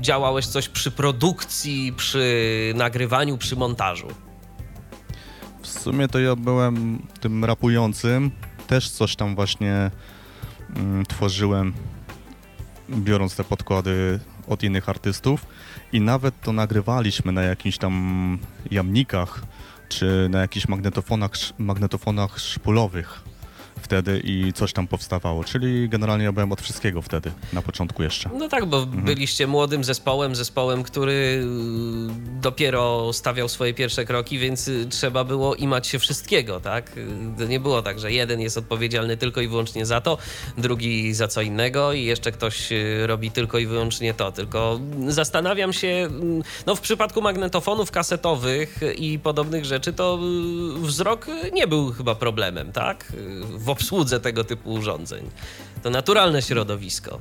działałeś 0.00 0.46
coś 0.46 0.68
przy 0.68 0.90
produkcji, 0.90 1.92
przy 1.96 2.35
nagrywaniu, 2.74 3.38
przy 3.38 3.56
montażu? 3.56 4.08
W 5.62 5.66
sumie 5.66 6.08
to 6.08 6.18
ja 6.18 6.36
byłem 6.36 7.06
tym 7.20 7.44
rapującym, 7.44 8.30
też 8.66 8.90
coś 8.90 9.16
tam 9.16 9.34
właśnie 9.34 9.90
mm, 10.76 11.06
tworzyłem, 11.06 11.72
biorąc 12.90 13.36
te 13.36 13.44
podkłady 13.44 14.20
od 14.48 14.62
innych 14.62 14.88
artystów. 14.88 15.46
I 15.92 16.00
nawet 16.00 16.40
to 16.40 16.52
nagrywaliśmy 16.52 17.32
na 17.32 17.42
jakichś 17.42 17.78
tam 17.78 18.38
jamnikach, 18.70 19.42
czy 19.88 20.28
na 20.30 20.40
jakichś 20.40 20.68
magnetofonach, 20.68 21.32
magnetofonach 21.58 22.38
szpulowych 22.38 23.22
wtedy 23.80 24.20
i 24.24 24.52
coś 24.52 24.72
tam 24.72 24.86
powstawało, 24.86 25.44
czyli 25.44 25.88
generalnie 25.88 26.24
ja 26.24 26.32
byłem 26.32 26.52
od 26.52 26.60
wszystkiego 26.60 27.02
wtedy, 27.02 27.32
na 27.52 27.62
początku 27.62 28.02
jeszcze. 28.02 28.30
No 28.38 28.48
tak, 28.48 28.66
bo 28.66 28.86
byliście 28.86 29.46
młodym 29.46 29.84
zespołem, 29.84 30.34
zespołem, 30.34 30.82
który 30.82 31.12
y, 31.12 32.40
dopiero 32.40 33.12
stawiał 33.12 33.48
swoje 33.48 33.74
pierwsze 33.74 34.04
kroki, 34.04 34.38
więc 34.38 34.68
y, 34.68 34.86
trzeba 34.90 35.24
było 35.24 35.54
imać 35.54 35.86
się 35.86 35.98
wszystkiego, 35.98 36.60
tak? 36.60 36.92
To 37.38 37.46
nie 37.46 37.60
było 37.60 37.82
tak, 37.82 38.00
że 38.00 38.12
jeden 38.12 38.40
jest 38.40 38.58
odpowiedzialny 38.58 39.16
tylko 39.16 39.40
i 39.40 39.48
wyłącznie 39.48 39.86
za 39.86 40.00
to, 40.00 40.18
drugi 40.58 41.14
za 41.14 41.28
co 41.28 41.42
innego 41.42 41.92
i 41.92 42.04
jeszcze 42.04 42.32
ktoś 42.32 42.72
y, 42.72 43.06
robi 43.06 43.30
tylko 43.30 43.58
i 43.58 43.66
wyłącznie 43.66 44.14
to. 44.14 44.32
Tylko 44.32 44.80
zastanawiam 45.08 45.72
się, 45.72 45.88
mm, 45.88 46.42
no 46.66 46.76
w 46.76 46.80
przypadku 46.80 47.22
magnetofonów 47.22 47.90
kasetowych 47.90 48.80
i 48.98 49.18
podobnych 49.18 49.64
rzeczy, 49.64 49.92
to 49.92 50.18
wzrok 50.76 51.26
nie 51.52 51.66
był 51.66 51.92
chyba 51.92 52.14
problemem, 52.14 52.72
tak? 52.72 53.12
W 53.66 53.70
obsłudze 53.70 54.20
tego 54.20 54.44
typu 54.44 54.72
urządzeń. 54.72 55.30
To 55.82 55.90
naturalne 55.90 56.42
środowisko. 56.42 57.18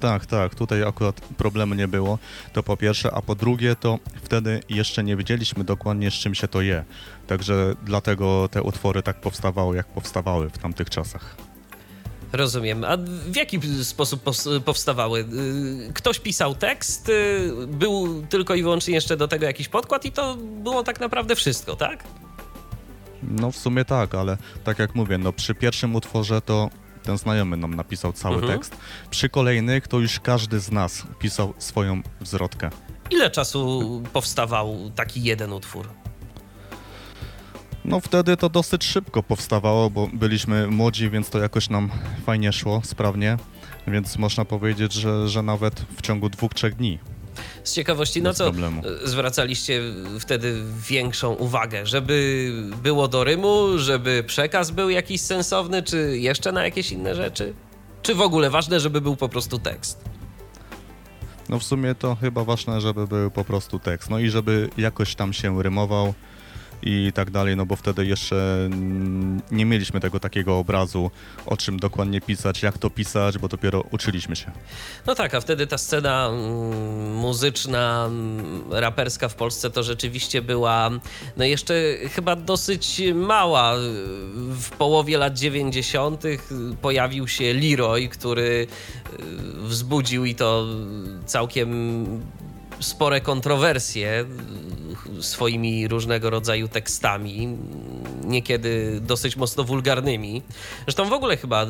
Tak, 0.00 0.26
tak, 0.26 0.54
tutaj 0.54 0.82
akurat 0.84 1.20
problemu 1.20 1.74
nie 1.74 1.88
było, 1.88 2.18
to 2.52 2.62
po 2.62 2.76
pierwsze, 2.76 3.10
a 3.14 3.22
po 3.22 3.34
drugie 3.34 3.76
to 3.76 3.98
wtedy 4.24 4.60
jeszcze 4.68 5.04
nie 5.04 5.16
wiedzieliśmy 5.16 5.64
dokładnie 5.64 6.10
z 6.10 6.14
czym 6.14 6.34
się 6.34 6.48
to 6.48 6.60
je, 6.60 6.84
także 7.26 7.74
dlatego 7.84 8.48
te 8.50 8.62
utwory 8.62 9.02
tak 9.02 9.20
powstawały, 9.20 9.76
jak 9.76 9.86
powstawały 9.86 10.50
w 10.50 10.58
tamtych 10.58 10.90
czasach. 10.90 11.36
Rozumiem. 12.32 12.84
A 12.84 12.96
w 13.26 13.36
jaki 13.36 13.60
sposób 13.84 14.22
pos- 14.24 14.60
powstawały? 14.64 15.20
Y, 15.88 15.92
Ktoś 15.94 16.18
pisał 16.20 16.54
tekst, 16.54 17.08
y, 17.08 17.50
był 17.66 18.22
tylko 18.28 18.54
i 18.54 18.62
wyłącznie 18.62 18.94
jeszcze 18.94 19.16
do 19.16 19.28
tego 19.28 19.46
jakiś 19.46 19.68
podkład 19.68 20.04
i 20.04 20.12
to 20.12 20.36
było 20.36 20.82
tak 20.82 21.00
naprawdę 21.00 21.36
wszystko, 21.36 21.76
tak? 21.76 22.04
No 23.22 23.52
w 23.52 23.56
sumie 23.56 23.84
tak, 23.84 24.14
ale 24.14 24.36
tak 24.64 24.78
jak 24.78 24.94
mówię, 24.94 25.18
no 25.18 25.32
przy 25.32 25.54
pierwszym 25.54 25.94
utworze 25.94 26.40
to 26.40 26.70
ten 27.02 27.18
znajomy 27.18 27.56
nam 27.56 27.74
napisał 27.74 28.12
cały 28.12 28.34
Mhm. 28.36 28.52
tekst, 28.52 28.76
przy 29.10 29.28
kolejnych 29.28 29.88
to 29.88 29.98
już 29.98 30.20
każdy 30.20 30.60
z 30.60 30.70
nas 30.70 31.02
pisał 31.18 31.54
swoją 31.58 32.02
wzrodkę. 32.20 32.70
Ile 33.10 33.30
czasu 33.30 34.02
powstawał 34.12 34.90
taki 34.96 35.22
jeden 35.22 35.52
utwór? 35.52 35.88
No 37.84 38.00
wtedy 38.00 38.36
to 38.36 38.48
dosyć 38.48 38.84
szybko 38.84 39.22
powstawało, 39.22 39.90
bo 39.90 40.08
byliśmy 40.12 40.66
młodzi, 40.66 41.10
więc 41.10 41.30
to 41.30 41.38
jakoś 41.38 41.70
nam 41.70 41.90
fajnie 42.26 42.52
szło, 42.52 42.80
sprawnie, 42.84 43.36
więc 43.86 44.16
można 44.18 44.44
powiedzieć, 44.44 44.92
że, 44.92 45.28
że 45.28 45.42
nawet 45.42 45.80
w 45.96 46.02
ciągu 46.02 46.28
dwóch, 46.28 46.54
trzech 46.54 46.74
dni. 46.74 46.98
Z 47.64 47.74
ciekawości, 47.74 48.22
na 48.22 48.30
Bez 48.30 48.38
co 48.38 48.44
problemu. 48.44 48.82
zwracaliście 49.04 49.80
wtedy 50.20 50.62
większą 50.88 51.34
uwagę? 51.34 51.86
Żeby 51.86 52.50
było 52.82 53.08
do 53.08 53.24
rymu, 53.24 53.78
żeby 53.78 54.24
przekaz 54.26 54.70
był 54.70 54.90
jakiś 54.90 55.20
sensowny, 55.20 55.82
czy 55.82 56.18
jeszcze 56.18 56.52
na 56.52 56.64
jakieś 56.64 56.92
inne 56.92 57.14
rzeczy? 57.14 57.54
Czy 58.02 58.14
w 58.14 58.20
ogóle 58.20 58.50
ważne, 58.50 58.80
żeby 58.80 59.00
był 59.00 59.16
po 59.16 59.28
prostu 59.28 59.58
tekst? 59.58 60.04
No 61.48 61.58
w 61.58 61.64
sumie 61.64 61.94
to 61.94 62.14
chyba 62.14 62.44
ważne, 62.44 62.80
żeby 62.80 63.06
był 63.06 63.30
po 63.30 63.44
prostu 63.44 63.78
tekst, 63.78 64.10
no 64.10 64.18
i 64.18 64.30
żeby 64.30 64.70
jakoś 64.78 65.14
tam 65.14 65.32
się 65.32 65.62
rymował 65.62 66.14
i 66.82 67.12
tak 67.14 67.30
dalej, 67.30 67.56
no 67.56 67.66
bo 67.66 67.76
wtedy 67.76 68.06
jeszcze 68.06 68.70
nie 69.50 69.64
mieliśmy 69.64 70.00
tego 70.00 70.20
takiego 70.20 70.58
obrazu, 70.58 71.10
o 71.46 71.56
czym 71.56 71.78
dokładnie 71.78 72.20
pisać, 72.20 72.62
jak 72.62 72.78
to 72.78 72.90
pisać, 72.90 73.38
bo 73.38 73.48
dopiero 73.48 73.84
uczyliśmy 73.90 74.36
się. 74.36 74.50
No 75.06 75.14
tak, 75.14 75.34
a 75.34 75.40
wtedy 75.40 75.66
ta 75.66 75.78
scena 75.78 76.28
mm, 76.28 77.14
muzyczna, 77.14 78.04
mm, 78.06 78.62
raperska 78.70 79.28
w 79.28 79.34
Polsce 79.34 79.70
to 79.70 79.82
rzeczywiście 79.82 80.42
była 80.42 80.90
no 81.36 81.44
jeszcze 81.44 81.74
chyba 82.14 82.36
dosyć 82.36 83.02
mała. 83.14 83.74
W 84.60 84.70
połowie 84.70 85.18
lat 85.18 85.38
90. 85.38 86.22
pojawił 86.82 87.28
się 87.28 87.54
Leroy, 87.54 88.08
który 88.08 88.42
y, 88.42 88.66
wzbudził 89.62 90.24
i 90.24 90.34
to 90.34 90.66
całkiem 91.26 92.06
spore 92.82 93.20
kontrowersje 93.20 94.24
swoimi 95.20 95.88
różnego 95.88 96.30
rodzaju 96.30 96.68
tekstami, 96.68 97.58
niekiedy 98.24 99.00
dosyć 99.00 99.36
mocno 99.36 99.64
wulgarnymi. 99.64 100.42
Zresztą 100.84 101.08
w 101.08 101.12
ogóle 101.12 101.36
chyba 101.36 101.64
y, 101.64 101.68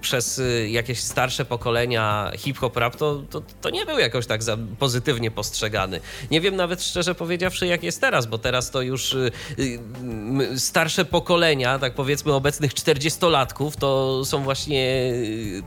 przez 0.00 0.38
y, 0.38 0.68
jakieś 0.70 1.00
starsze 1.00 1.44
pokolenia 1.44 2.32
hip-hop 2.36 2.76
rap 2.76 2.96
to, 2.96 3.22
to, 3.30 3.42
to 3.60 3.70
nie 3.70 3.86
był 3.86 3.98
jakoś 3.98 4.26
tak 4.26 4.40
pozytywnie 4.78 5.30
postrzegany. 5.30 6.00
Nie 6.30 6.40
wiem 6.40 6.56
nawet 6.56 6.82
szczerze 6.82 7.14
powiedziawszy 7.14 7.66
jak 7.66 7.82
jest 7.82 8.00
teraz, 8.00 8.26
bo 8.26 8.38
teraz 8.38 8.70
to 8.70 8.82
już 8.82 9.12
y, 9.14 9.30
starsze 10.56 11.04
pokolenia, 11.04 11.78
tak 11.78 11.94
powiedzmy 11.94 12.32
obecnych 12.32 12.74
40-latków, 12.74 13.76
to 13.76 14.24
są 14.24 14.42
właśnie 14.42 15.12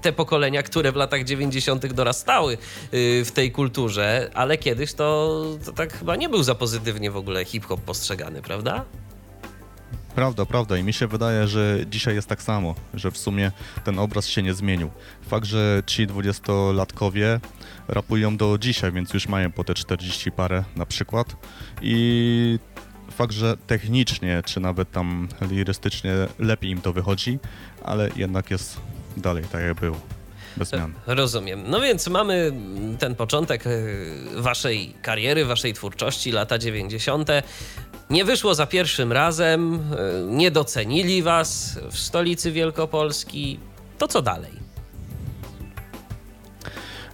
te 0.02 0.14
pokolenia, 0.14 0.64
które 0.64 0.92
w 0.92 0.96
latach 0.96 1.24
90. 1.24 1.94
dorastały 1.94 2.58
w 2.92 3.30
tej 3.34 3.52
kulturze, 3.52 4.32
ale 4.34 4.58
kiedyś 4.78 4.94
to, 4.94 5.44
to 5.66 5.74
tak 5.74 5.94
chyba 5.94 6.16
nie 6.16 6.30
był 6.30 6.44
za 6.44 6.56
pozytywnie 6.56 7.12
w 7.12 7.18
ogóle 7.18 7.46
hip-hop 7.46 7.82
postrzegany, 7.82 8.42
prawda? 8.42 8.86
Prawda, 10.16 10.46
prawda 10.46 10.78
i 10.78 10.84
mi 10.84 10.94
się 10.94 11.08
wydaje, 11.08 11.48
że 11.48 11.80
dzisiaj 11.90 12.16
jest 12.16 12.28
tak 12.28 12.42
samo, 12.42 12.76
że 12.94 13.12
w 13.12 13.18
sumie 13.18 13.52
ten 13.84 14.00
obraz 14.00 14.28
się 14.28 14.44
nie 14.44 14.54
zmienił. 14.54 14.90
Fakt, 15.22 15.46
że 15.46 15.84
ci 15.86 16.08
dwudziestolatkowie 16.08 17.40
rapują 17.88 18.38
do 18.38 18.58
dzisiaj, 18.58 18.92
więc 18.92 19.14
już 19.14 19.28
mają 19.28 19.52
po 19.52 19.64
te 19.64 19.74
40 19.74 20.32
parę 20.32 20.64
na 20.76 20.86
przykład 20.86 21.36
i 21.82 22.60
fakt, 23.12 23.34
że 23.34 23.58
technicznie 23.58 24.42
czy 24.46 24.60
nawet 24.60 24.92
tam 24.92 25.28
lirystycznie 25.42 26.14
lepiej 26.40 26.72
im 26.72 26.82
to 26.82 26.94
wychodzi, 26.94 27.40
ale 27.84 28.10
jednak 28.16 28.52
jest 28.52 28.80
dalej 29.18 29.44
tak 29.52 29.62
jak 29.62 29.80
było, 29.80 29.98
bez 30.58 30.70
zmian. 30.70 30.94
Rozumiem. 31.08 31.64
No 31.68 31.82
więc 31.82 32.08
mamy 32.08 32.52
ten 33.00 33.16
początek 33.16 33.68
e, 33.68 33.72
waszej 34.36 34.94
kariery, 35.02 35.46
waszej 35.46 35.74
twórczości, 35.74 36.32
lata 36.32 36.58
90. 36.58 37.30
Nie 38.10 38.26
wyszło 38.26 38.56
za 38.56 38.68
pierwszym 38.68 39.12
razem, 39.12 39.74
e, 39.74 39.78
nie 40.28 40.52
docenili 40.52 41.24
was 41.24 41.80
w 41.92 41.98
stolicy 41.98 42.52
Wielkopolski. 42.52 43.60
To 43.98 44.08
co 44.08 44.22
dalej? 44.22 44.52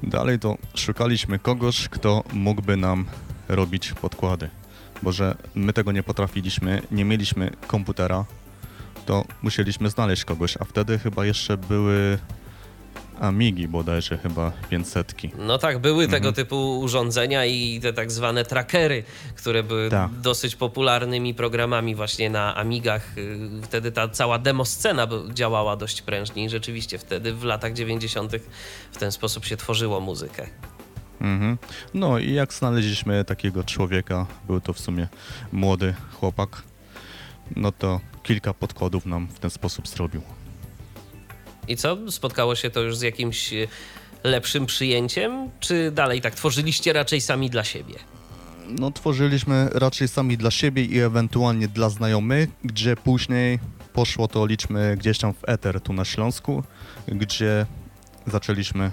Dalej 0.04 0.40
to 0.40 0.58
szukaliśmy 0.76 1.40
kogoś, 1.40 1.90
kto 1.90 2.24
mógłby 2.34 2.78
nam 2.78 3.06
robić 3.48 3.94
podkłady, 3.94 4.50
bo 5.02 5.12
że 5.12 5.36
my 5.56 5.74
tego 5.74 5.92
nie 5.92 6.04
potrafiliśmy, 6.04 6.82
nie 6.92 7.06
mieliśmy 7.06 7.52
komputera, 7.68 8.26
to 9.06 9.26
musieliśmy 9.42 9.90
znaleźć 9.90 10.26
kogoś, 10.26 10.58
a 10.60 10.66
wtedy 10.66 11.00
chyba 11.00 11.26
jeszcze 11.26 11.58
były 11.58 12.18
Amigi 13.24 13.68
bodajże 13.68 14.18
chyba 14.18 14.52
500. 14.70 15.14
No 15.38 15.58
tak, 15.58 15.80
były 15.80 16.08
tego 16.08 16.32
typu 16.32 16.80
urządzenia 16.80 17.46
i 17.46 17.80
te 17.82 17.94
tak 17.94 18.12
zwane 18.12 18.46
trackery, 18.46 19.04
które 19.36 19.64
były 19.64 19.90
Tak. 19.90 20.12
dosyć 20.12 20.56
popularnymi 20.56 21.34
programami 21.34 21.96
właśnie 21.96 22.30
na 22.30 22.56
Amigach. 22.56 23.18
Y, 23.18 23.40
Wtedy 23.64 23.92
ta 23.92 24.08
cała 24.10 24.40
demoscena 24.40 25.08
działała 25.34 25.76
dość 25.76 26.02
prężnie 26.02 26.46
i 26.46 26.50
rzeczywiście 26.50 26.98
wtedy 26.98 27.34
w 27.34 27.44
latach 27.44 27.74
90. 27.74 28.32
w 28.92 28.98
ten 28.98 29.12
sposób 29.12 29.46
się 29.46 29.58
tworzyło 29.58 30.00
muzykę. 30.00 30.48
Mhm. 31.22 31.58
No 31.94 32.20
i 32.20 32.34
jak 32.34 32.54
znaleźliśmy 32.54 33.26
takiego 33.26 33.64
człowieka, 33.64 34.26
był 34.48 34.62
to 34.62 34.74
w 34.74 34.80
sumie 34.80 35.08
młody 35.52 35.94
chłopak, 36.20 36.64
no 37.56 37.72
to 37.72 38.00
kilka 38.24 38.54
podkładów 38.54 39.06
nam 39.06 39.28
w 39.28 39.40
ten 39.40 39.50
sposób 39.50 39.88
zrobił. 39.88 40.22
I 41.68 41.78
co? 41.78 41.98
Spotkało 42.12 42.56
się 42.56 42.70
to 42.70 42.82
już 42.82 42.98
z 42.98 43.02
jakimś 43.02 43.54
y, 43.54 43.68
lepszym 44.24 44.66
przyjęciem, 44.66 45.50
czy 45.60 45.92
dalej 45.92 46.22
tak 46.22 46.36
tworzyliście 46.36 46.94
raczej 46.94 47.22
sami 47.22 47.50
dla 47.50 47.64
siebie? 47.64 47.96
No 48.68 48.92
tworzyliśmy 48.92 49.70
raczej 49.74 50.08
sami 50.08 50.38
dla 50.38 50.52
siebie 50.52 50.86
i 50.86 51.00
ewentualnie 51.00 51.68
dla 51.68 51.90
znajomych, 51.90 52.50
gdzie 52.64 52.96
później 52.96 53.60
poszło 53.94 54.28
to 54.28 54.46
liczmy 54.46 54.98
gdzieś 54.98 55.18
tam 55.18 55.34
w 55.34 55.50
eter 55.50 55.82
tu 55.82 55.94
na 55.94 56.06
Śląsku, 56.06 56.64
gdzie 57.08 57.66
zaczęliśmy 58.28 58.92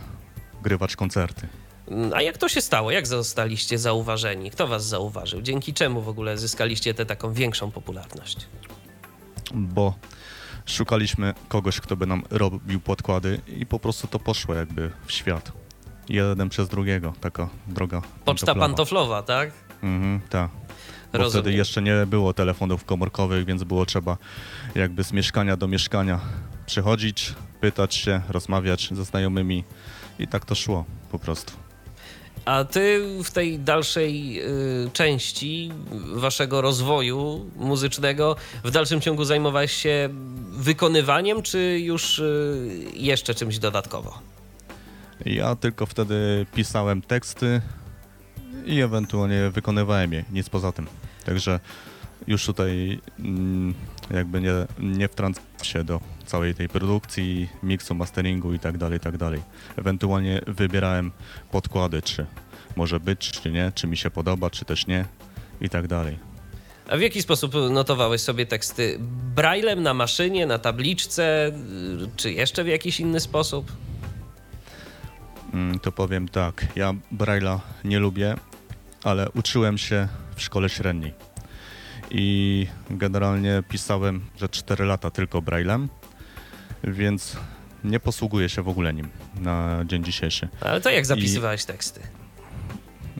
grywać 0.62 0.96
koncerty. 0.96 1.48
Mm, 1.88 2.12
A 2.14 2.22
jak 2.22 2.38
to 2.38 2.48
się 2.48 2.60
stało? 2.60 2.90
Jak 2.90 3.06
zostaliście 3.06 3.78
zauważeni? 3.78 4.50
Kto 4.50 4.66
was 4.66 4.86
zauważył? 4.86 5.42
Dzięki 5.42 5.74
czemu 5.74 6.02
w 6.02 6.08
ogóle 6.08 6.38
zyskaliście 6.38 6.94
tę 6.94 7.06
taką 7.06 7.32
większą 7.32 7.70
popularność? 7.70 8.46
bo 9.54 9.94
szukaliśmy 10.66 11.34
kogoś, 11.48 11.80
kto 11.80 11.96
by 11.96 12.06
nam 12.06 12.22
robił 12.30 12.80
podkłady 12.80 13.40
i 13.46 13.66
po 13.66 13.78
prostu 13.78 14.06
to 14.08 14.18
poszło 14.18 14.54
jakby 14.54 14.90
w 15.06 15.12
świat. 15.12 15.52
Jeden 16.08 16.48
przez 16.48 16.68
drugiego, 16.68 17.12
taka 17.20 17.48
droga. 17.66 18.00
Poczta 18.00 18.24
pantoflowa. 18.24 18.60
pantoflowa, 18.60 19.22
tak? 19.22 19.50
Mhm, 19.82 20.20
tak. 20.28 20.50
Bo 21.12 21.18
Rozumiem. 21.18 21.42
wtedy 21.44 21.56
jeszcze 21.56 21.82
nie 21.82 22.06
było 22.06 22.32
telefonów 22.32 22.84
komórkowych, 22.84 23.44
więc 23.44 23.64
było 23.64 23.86
trzeba 23.86 24.16
jakby 24.74 25.04
z 25.04 25.12
mieszkania 25.12 25.56
do 25.56 25.68
mieszkania 25.68 26.20
przychodzić, 26.66 27.34
pytać 27.60 27.94
się, 27.94 28.20
rozmawiać 28.28 28.88
ze 28.92 29.04
znajomymi 29.04 29.64
i 30.18 30.26
tak 30.28 30.44
to 30.44 30.54
szło 30.54 30.84
po 31.12 31.18
prostu. 31.18 31.52
A 32.44 32.64
ty 32.64 33.06
w 33.24 33.30
tej 33.30 33.58
dalszej 33.58 34.42
y, 34.86 34.90
części 34.92 35.72
waszego 36.14 36.60
rozwoju 36.60 37.50
muzycznego 37.56 38.36
w 38.64 38.70
dalszym 38.70 39.00
ciągu 39.00 39.24
zajmowałeś 39.24 39.72
się 39.72 40.08
wykonywaniem, 40.50 41.42
czy 41.42 41.80
już 41.80 42.18
y, 42.18 42.84
jeszcze 42.94 43.34
czymś 43.34 43.58
dodatkowo? 43.58 44.18
Ja 45.26 45.56
tylko 45.56 45.86
wtedy 45.86 46.46
pisałem 46.54 47.02
teksty 47.02 47.60
i 48.66 48.80
ewentualnie 48.80 49.50
wykonywałem 49.50 50.12
je, 50.12 50.24
nic 50.32 50.48
poza 50.48 50.72
tym. 50.72 50.86
Także 51.24 51.60
już 52.26 52.46
tutaj 52.46 53.00
mm, 53.18 53.74
jakby 54.10 54.40
nie, 54.40 54.52
nie 54.78 55.08
wtrącam 55.08 55.44
się 55.62 55.84
do 55.84 56.00
całej 56.30 56.54
tej 56.54 56.68
produkcji, 56.68 57.48
miksu, 57.62 57.94
masteringu 57.94 58.52
i 58.54 58.58
tak 58.58 58.78
dalej, 58.78 58.96
i 58.96 59.00
tak 59.00 59.16
dalej. 59.16 59.42
Ewentualnie 59.76 60.40
wybierałem 60.46 61.12
podkłady, 61.50 62.02
czy 62.02 62.26
może 62.76 63.00
być, 63.00 63.30
czy 63.30 63.50
nie, 63.52 63.72
czy 63.74 63.86
mi 63.86 63.96
się 63.96 64.10
podoba, 64.10 64.50
czy 64.50 64.64
też 64.64 64.86
nie 64.86 65.04
i 65.60 65.68
tak 65.68 65.86
dalej. 65.86 66.18
A 66.88 66.96
w 66.96 67.00
jaki 67.00 67.22
sposób 67.22 67.54
notowałeś 67.70 68.20
sobie 68.20 68.46
teksty? 68.46 68.98
Braillem 69.34 69.82
na 69.82 69.94
maszynie, 69.94 70.46
na 70.46 70.58
tabliczce, 70.58 71.52
czy 72.16 72.32
jeszcze 72.32 72.64
w 72.64 72.66
jakiś 72.68 73.00
inny 73.00 73.20
sposób? 73.20 73.72
Mm, 75.54 75.78
To 75.78 75.92
powiem 75.92 76.28
tak, 76.28 76.66
ja 76.76 76.94
Braille'a 77.12 77.58
nie 77.84 77.98
lubię, 77.98 78.34
ale 79.04 79.30
uczyłem 79.30 79.78
się 79.78 80.08
w 80.36 80.42
szkole 80.42 80.68
średniej. 80.68 81.14
I 82.10 82.66
generalnie 82.90 83.62
pisałem, 83.68 84.20
że 84.40 84.48
4 84.48 84.84
lata 84.84 85.10
tylko 85.10 85.38
Braille'em, 85.40 85.88
więc 86.84 87.36
nie 87.84 88.00
posługuję 88.00 88.48
się 88.48 88.62
w 88.62 88.68
ogóle 88.68 88.94
nim 88.94 89.08
na 89.40 89.84
dzień 89.84 90.04
dzisiejszy. 90.04 90.48
Ale 90.60 90.80
to 90.80 90.90
jak 90.90 91.06
zapisywałeś 91.06 91.64
teksty? 91.64 92.00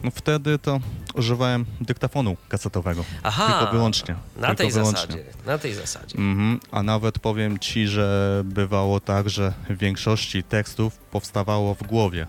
No 0.05 0.11
wtedy 0.11 0.59
to 0.59 0.81
używałem 1.15 1.67
dyktafonu 1.81 2.37
kasetowego. 2.49 3.05
Aha, 3.23 3.59
tylko 3.59 3.73
wyłącznie. 3.73 4.15
Na 4.37 4.47
tylko 4.47 4.63
tej 4.63 4.73
wyłącznie. 4.73 5.01
zasadzie. 5.01 5.25
Na 5.47 5.59
tej 5.59 5.75
zasadzie. 5.75 6.19
Mhm, 6.19 6.61
a 6.71 6.83
nawet 6.83 7.19
powiem 7.19 7.59
ci, 7.59 7.87
że 7.89 8.43
bywało 8.45 9.01
tak, 9.01 9.31
że 9.31 9.53
w 9.71 9.79
większości 9.79 10.43
tekstów 10.43 10.97
powstawało 10.97 11.75
w 11.75 11.83
głowie. 11.83 12.27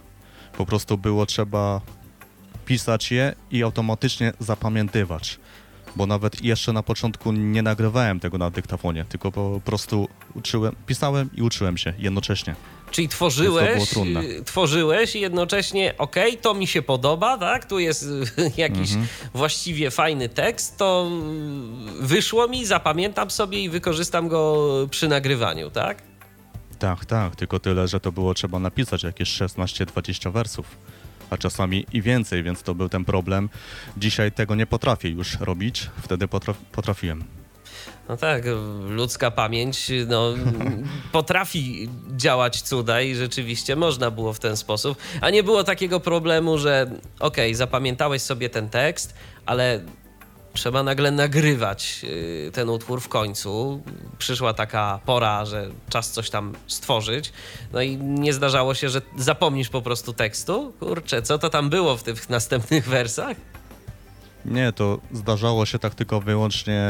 Po 0.58 0.65
prostu 0.65 0.98
było 0.98 1.26
trzeba 1.26 1.82
pisać 2.65 3.12
je 3.12 3.36
i 3.52 3.63
automatycznie 3.63 4.34
zapamiętywać. 4.39 5.39
Bo 5.96 6.06
nawet 6.06 6.44
jeszcze 6.44 6.74
na 6.74 6.84
początku 6.84 7.32
nie 7.32 7.62
nagrywałem 7.62 8.20
tego 8.20 8.38
na 8.38 8.50
dyktafonie, 8.50 9.06
tylko 9.10 9.32
po 9.32 9.62
prostu 9.66 10.08
uczyłem, 10.36 10.76
pisałem 10.88 11.30
i 11.36 11.42
uczyłem 11.42 11.78
się 11.78 11.94
jednocześnie. 11.98 12.56
Czyli 12.92 13.08
tworzyłeś, 13.08 13.94
y, 13.98 14.44
tworzyłeś 14.46 15.16
i 15.16 15.20
jednocześnie, 15.20 15.94
okej, 15.98 16.38
to 16.38 16.54
mi 16.54 16.68
się 16.68 16.82
podoba, 16.82 17.38
tak? 17.38 17.66
Tu 17.66 17.80
jest 17.80 18.04
y, 18.04 18.26
jakiś 18.58 18.90
Mhm. 18.92 19.08
właściwie 19.34 19.92
fajny 19.92 20.30
tekst, 20.30 20.78
to 20.78 21.10
y, 22.02 22.08
wyszło 22.08 22.48
mi, 22.48 22.66
zapamiętam 22.66 23.32
sobie 23.32 23.64
i 23.64 23.70
wykorzystam 23.70 24.28
go 24.28 24.68
przy 24.90 25.08
nagrywaniu, 25.08 25.70
tak? 25.70 26.04
Tak, 26.80 27.06
tak, 27.06 27.36
tylko 27.36 27.60
tyle, 27.60 27.88
że 27.88 28.00
to 28.00 28.12
było 28.12 28.34
trzeba 28.34 28.60
napisać 28.60 29.04
jakieś 29.04 29.30
16-20 29.30 30.32
wersów, 30.32 30.66
a 31.32 31.38
czasami 31.38 31.86
i 31.94 32.02
więcej, 32.02 32.44
więc 32.44 32.63
to 32.63 32.76
był 32.76 32.89
ten 32.89 33.06
problem. 33.06 33.50
Dzisiaj 33.98 34.32
tego 34.32 34.56
nie 34.56 34.65
potrafię 34.65 35.10
już 35.10 35.39
robić, 35.39 35.89
wtedy 36.02 36.28
potraf 36.28 36.58
potrafiłem. 36.58 37.24
No 38.10 38.17
tak, 38.17 38.44
ludzka 38.89 39.32
pamięć 39.32 39.91
no, 40.08 40.34
potrafi 41.12 41.89
działać 42.17 42.62
cuda 42.62 43.02
i 43.02 43.15
rzeczywiście 43.15 43.76
można 43.76 44.12
było 44.12 44.34
w 44.34 44.39
ten 44.39 44.58
sposób. 44.58 44.98
A 45.22 45.30
nie 45.30 45.44
było 45.44 45.63
takiego 45.63 46.00
problemu, 46.00 46.58
że 46.58 46.91
okej, 47.20 47.56
zapamiętałeś 47.56 48.22
sobie 48.22 48.50
ten 48.50 48.70
tekst, 48.70 49.13
ale 49.46 49.82
trzeba 50.54 50.84
nagle 50.84 51.12
nagrywać 51.12 52.02
y, 52.04 52.52
ten 52.54 52.70
utwór 52.70 53.02
w 53.02 53.08
końcu. 53.08 53.82
Przyszła 54.18 54.54
taka 54.54 55.00
pora, 55.06 55.46
że 55.46 55.70
czas 55.90 56.12
coś 56.12 56.30
tam 56.30 56.54
stworzyć. 56.68 57.34
No 57.74 57.82
i 57.82 57.98
nie 57.98 58.34
zdarzało 58.34 58.74
się, 58.74 58.90
że 58.90 59.02
zapomnisz 59.18 59.70
po 59.70 59.82
prostu 59.82 60.14
tekstu. 60.14 60.74
Kurczę, 60.80 61.22
co 61.22 61.40
to 61.40 61.50
tam 61.50 61.70
było 61.70 61.98
w 61.98 62.04
tych 62.04 62.30
następnych 62.30 62.88
wersach? 62.88 63.38
Nie, 64.46 64.74
to 64.74 65.00
zdarzało 65.12 65.66
się 65.66 65.80
tak 65.80 65.96
tylko 65.96 66.22
wyłącznie 66.22 66.82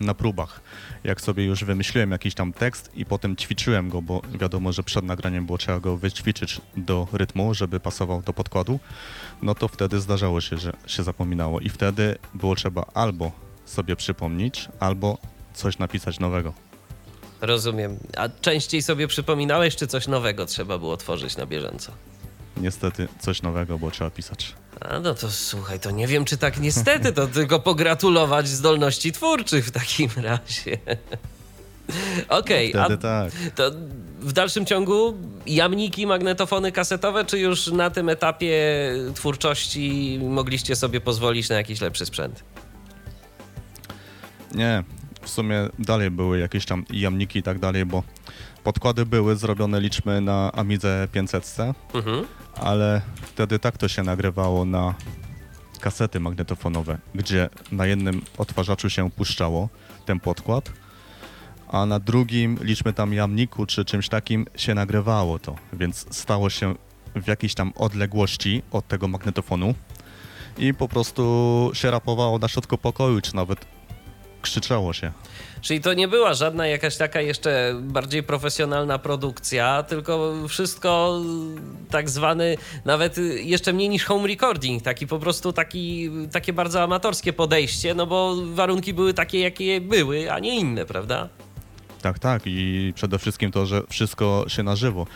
na 0.00 0.14
próbach. 0.14 0.60
Jak 1.04 1.20
sobie 1.20 1.44
już 1.44 1.64
wymyśliłem 1.64 2.10
jakiś 2.10 2.34
tam 2.34 2.52
tekst 2.52 2.90
i 2.94 3.04
potem 3.04 3.36
ćwiczyłem 3.36 3.88
go, 3.88 4.02
bo 4.02 4.22
wiadomo, 4.40 4.72
że 4.72 4.82
przed 4.82 5.04
nagraniem 5.04 5.46
było 5.46 5.58
trzeba 5.58 5.80
go 5.80 5.96
wyćwiczyć 5.96 6.60
do 6.76 7.08
rytmu, 7.12 7.54
żeby 7.54 7.80
pasował 7.80 8.22
do 8.22 8.32
podkładu, 8.32 8.80
no 9.42 9.54
to 9.54 9.68
wtedy 9.68 10.00
zdarzało 10.00 10.40
się, 10.40 10.58
że 10.58 10.72
się 10.86 11.02
zapominało 11.02 11.60
i 11.60 11.68
wtedy 11.68 12.18
było 12.34 12.54
trzeba 12.54 12.84
albo 12.94 13.32
sobie 13.64 13.96
przypomnieć, 13.96 14.68
albo 14.80 15.18
coś 15.54 15.78
napisać 15.78 16.18
nowego. 16.18 16.52
Rozumiem. 17.40 17.96
A 18.16 18.28
częściej 18.28 18.82
sobie 18.82 19.08
przypominałeś, 19.08 19.76
czy 19.76 19.86
coś 19.86 20.08
nowego 20.08 20.46
trzeba 20.46 20.78
było 20.78 20.96
tworzyć 20.96 21.36
na 21.36 21.46
bieżąco? 21.46 21.92
Niestety 22.56 23.08
coś 23.20 23.42
nowego 23.42 23.78
było 23.78 23.90
trzeba 23.90 24.10
pisać. 24.10 24.54
A 24.80 24.98
no 24.98 25.14
to 25.14 25.30
słuchaj, 25.30 25.80
to 25.80 25.90
nie 25.90 26.06
wiem, 26.06 26.24
czy 26.24 26.36
tak 26.36 26.60
niestety, 26.60 27.12
to 27.12 27.26
tylko 27.26 27.60
pogratulować 27.60 28.48
zdolności 28.48 29.12
twórczych 29.12 29.66
w 29.66 29.70
takim 29.70 30.10
razie. 30.16 30.78
Okej, 32.28 32.76
a 32.76 32.84
Wtedy 32.84 33.02
tak. 33.02 33.32
to 33.54 33.70
w 34.20 34.32
dalszym 34.32 34.66
ciągu 34.66 35.14
jamniki, 35.46 36.06
magnetofony 36.06 36.72
kasetowe, 36.72 37.24
czy 37.24 37.38
już 37.38 37.66
na 37.66 37.90
tym 37.90 38.08
etapie 38.08 38.56
twórczości 39.14 40.18
mogliście 40.22 40.76
sobie 40.76 41.00
pozwolić 41.00 41.48
na 41.48 41.56
jakiś 41.56 41.80
lepszy 41.80 42.06
sprzęt? 42.06 42.44
Nie, 44.54 44.84
w 45.22 45.28
sumie 45.30 45.68
dalej 45.78 46.10
były 46.10 46.38
jakieś 46.38 46.66
tam 46.66 46.84
jamniki 46.90 47.38
i 47.38 47.42
tak 47.42 47.58
dalej, 47.58 47.86
bo 47.86 48.02
podkłady 48.64 49.06
były 49.06 49.36
zrobione 49.36 49.80
liczmy 49.80 50.20
na 50.20 50.52
Amidze 50.52 51.08
500, 51.12 51.44
Mhm. 51.94 52.24
ale 52.54 53.00
wtedy 53.22 53.58
tak 53.58 53.78
to 53.78 53.88
się 53.88 54.02
nagrywało 54.02 54.64
na 54.64 54.94
kasety 55.80 56.20
magnetofonowe, 56.20 56.98
gdzie 57.14 57.48
na 57.72 57.86
jednym 57.86 58.22
odtwarzaczu 58.38 58.90
się 58.90 59.10
puszczało 59.10 59.68
ten 60.06 60.20
podkład, 60.20 60.72
a 61.70 61.86
na 61.86 61.98
drugim, 61.98 62.58
liczmy 62.62 62.92
tam 62.92 63.12
jamniku 63.12 63.66
czy 63.66 63.84
czymś 63.84 64.08
takim, 64.08 64.46
się 64.56 64.74
nagrywało 64.74 65.38
to, 65.38 65.56
więc 65.72 66.06
stało 66.10 66.50
się 66.50 66.74
w 67.16 67.28
jakiejś 67.28 67.54
tam 67.54 67.72
odległości 67.76 68.62
od 68.72 68.88
tego 68.88 69.08
magnetofonu 69.08 69.74
i 70.58 70.74
po 70.74 70.88
prostu 70.88 71.70
się 71.74 71.90
rapowało 71.90 72.38
na 72.38 72.48
środku 72.48 72.78
pokoju, 72.78 73.20
czy 73.20 73.36
nawet 73.36 73.66
krzyczało 74.42 74.92
się. 74.92 75.12
Czyli 75.60 75.80
to 75.80 75.94
nie 75.94 76.08
była 76.08 76.34
żadna 76.34 76.66
jakaś 76.66 76.96
taka 76.96 77.20
jeszcze 77.20 77.74
bardziej 77.80 78.22
profesjonalna 78.22 78.98
produkcja, 78.98 79.82
tylko 79.82 80.34
wszystko 80.48 81.20
tak 81.90 82.10
zwany, 82.10 82.56
nawet 82.84 83.16
jeszcze 83.42 83.72
mniej 83.72 83.88
niż 83.88 84.04
home 84.04 84.28
recording, 84.28 84.82
taki 84.82 85.06
po 85.06 85.18
prostu 85.18 85.52
taki, 85.52 86.10
takie 86.32 86.52
bardzo 86.52 86.82
amatorskie 86.82 87.32
podejście, 87.32 87.94
no 87.94 88.06
bo 88.06 88.36
warunki 88.44 88.94
były 88.94 89.14
takie, 89.14 89.40
jakie 89.40 89.80
były, 89.80 90.32
a 90.32 90.38
nie 90.38 90.56
inne, 90.56 90.86
prawda? 90.86 91.28
Tak, 92.02 92.18
tak 92.18 92.42
i 92.46 92.92
przede 92.96 93.18
wszystkim 93.18 93.52
to, 93.52 93.66
że 93.66 93.82
wszystko 93.88 94.44
się 94.48 94.62
na 94.62 94.76
żywo 94.76 95.06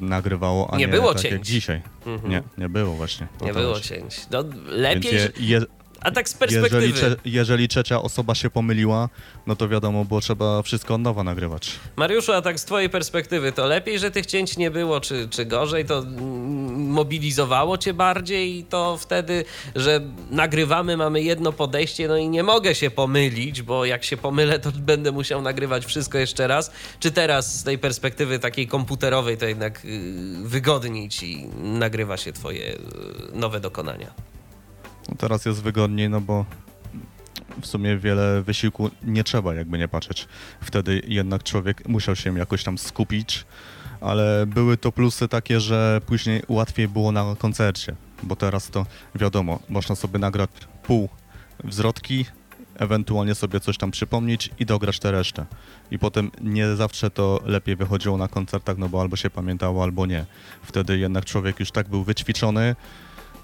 nagrywało, 0.00 0.70
a 0.74 0.76
Nie 0.76 0.86
nie, 0.86 0.92
było 0.92 1.12
tak 1.12 1.22
cięć. 1.22 1.32
jak 1.32 1.42
dzisiaj. 1.42 1.82
Mhm. 2.06 2.30
Nie, 2.32 2.42
nie 2.58 2.68
było 2.68 2.94
właśnie. 2.94 3.26
Nie 3.40 3.52
było 3.52 3.74
chodzi. 3.74 3.88
cięć. 3.88 4.20
No, 4.30 4.44
Więc 4.44 4.56
lepiej, 4.66 5.14
je, 5.14 5.30
je, 5.40 5.60
a 6.00 6.10
tak 6.10 6.28
z 6.28 6.34
perspektywy. 6.34 6.88
jeżeli, 6.88 7.16
jeżeli 7.24 7.68
trzecia 7.68 8.02
osoba 8.02 8.34
się 8.34 8.50
pomyliła, 8.50 9.08
no 9.46 9.56
to 9.56 9.68
wiadomo, 9.68 10.04
było 10.04 10.20
trzeba 10.20 10.62
wszystko 10.62 10.94
od 10.94 11.00
nowa 11.00 11.24
nagrywać. 11.24 11.70
Mariuszu, 11.96 12.32
a 12.32 12.42
tak 12.42 12.60
z 12.60 12.64
twojej 12.64 12.90
perspektywy, 12.90 13.52
to 13.52 13.66
lepiej, 13.66 13.98
że 13.98 14.10
tych 14.10 14.26
cięć 14.26 14.56
nie 14.56 14.70
było, 14.70 15.00
czy, 15.00 15.28
czy 15.30 15.44
gorzej? 15.44 15.84
To 15.84 16.02
mobilizowało 16.76 17.78
cię 17.78 17.94
bardziej 17.94 18.64
to 18.64 18.96
wtedy, 18.96 19.44
że 19.74 20.00
nagrywamy, 20.30 20.96
mamy 20.96 21.22
jedno 21.22 21.52
podejście, 21.52 22.08
no 22.08 22.16
i 22.16 22.28
nie 22.28 22.42
mogę 22.42 22.74
się 22.74 22.90
pomylić, 22.90 23.62
bo 23.62 23.84
jak 23.84 24.04
się 24.04 24.16
pomylę, 24.16 24.58
to 24.58 24.72
będę 24.72 25.12
musiał 25.12 25.42
nagrywać 25.42 25.86
wszystko 25.86 26.18
jeszcze 26.18 26.46
raz. 26.46 26.70
Czy 27.00 27.10
teraz 27.10 27.60
z 27.60 27.64
tej 27.64 27.78
perspektywy 27.78 28.38
takiej 28.38 28.66
komputerowej 28.66 29.36
to 29.36 29.46
jednak 29.46 29.84
y, 29.84 30.00
wygodniej 30.42 31.08
ci 31.08 31.46
nagrywa 31.62 32.16
się 32.16 32.32
twoje 32.32 32.72
y, 32.72 32.78
nowe 33.32 33.60
dokonania? 33.60 34.37
Teraz 35.18 35.44
jest 35.44 35.62
wygodniej, 35.62 36.10
no 36.10 36.20
bo 36.20 36.44
w 37.60 37.66
sumie 37.66 37.96
wiele 37.96 38.42
wysiłku 38.42 38.90
nie 39.02 39.24
trzeba, 39.24 39.54
jakby 39.54 39.78
nie 39.78 39.88
patrzeć. 39.88 40.28
Wtedy 40.60 41.02
jednak 41.06 41.42
człowiek 41.42 41.88
musiał 41.88 42.16
się 42.16 42.38
jakoś 42.38 42.64
tam 42.64 42.78
skupić, 42.78 43.44
ale 44.00 44.46
były 44.46 44.76
to 44.76 44.92
plusy 44.92 45.28
takie, 45.28 45.60
że 45.60 46.00
później 46.06 46.42
łatwiej 46.48 46.88
było 46.88 47.12
na 47.12 47.36
koncercie, 47.38 47.94
bo 48.22 48.36
teraz 48.36 48.70
to 48.70 48.86
wiadomo, 49.14 49.58
można 49.68 49.94
sobie 49.94 50.18
nagrać 50.18 50.50
pół 50.82 51.08
wzrotki, 51.64 52.24
ewentualnie 52.76 53.34
sobie 53.34 53.60
coś 53.60 53.78
tam 53.78 53.90
przypomnieć 53.90 54.50
i 54.58 54.66
dograć 54.66 54.98
tę 54.98 55.12
resztę. 55.12 55.46
I 55.90 55.98
potem 55.98 56.30
nie 56.40 56.76
zawsze 56.76 57.10
to 57.10 57.40
lepiej 57.44 57.76
wychodziło 57.76 58.16
na 58.16 58.28
koncertach, 58.28 58.78
no 58.78 58.88
bo 58.88 59.00
albo 59.00 59.16
się 59.16 59.30
pamiętało, 59.30 59.82
albo 59.82 60.06
nie. 60.06 60.26
Wtedy 60.62 60.98
jednak 60.98 61.24
człowiek 61.24 61.60
już 61.60 61.70
tak 61.70 61.88
był 61.88 62.04
wyćwiczony, 62.04 62.76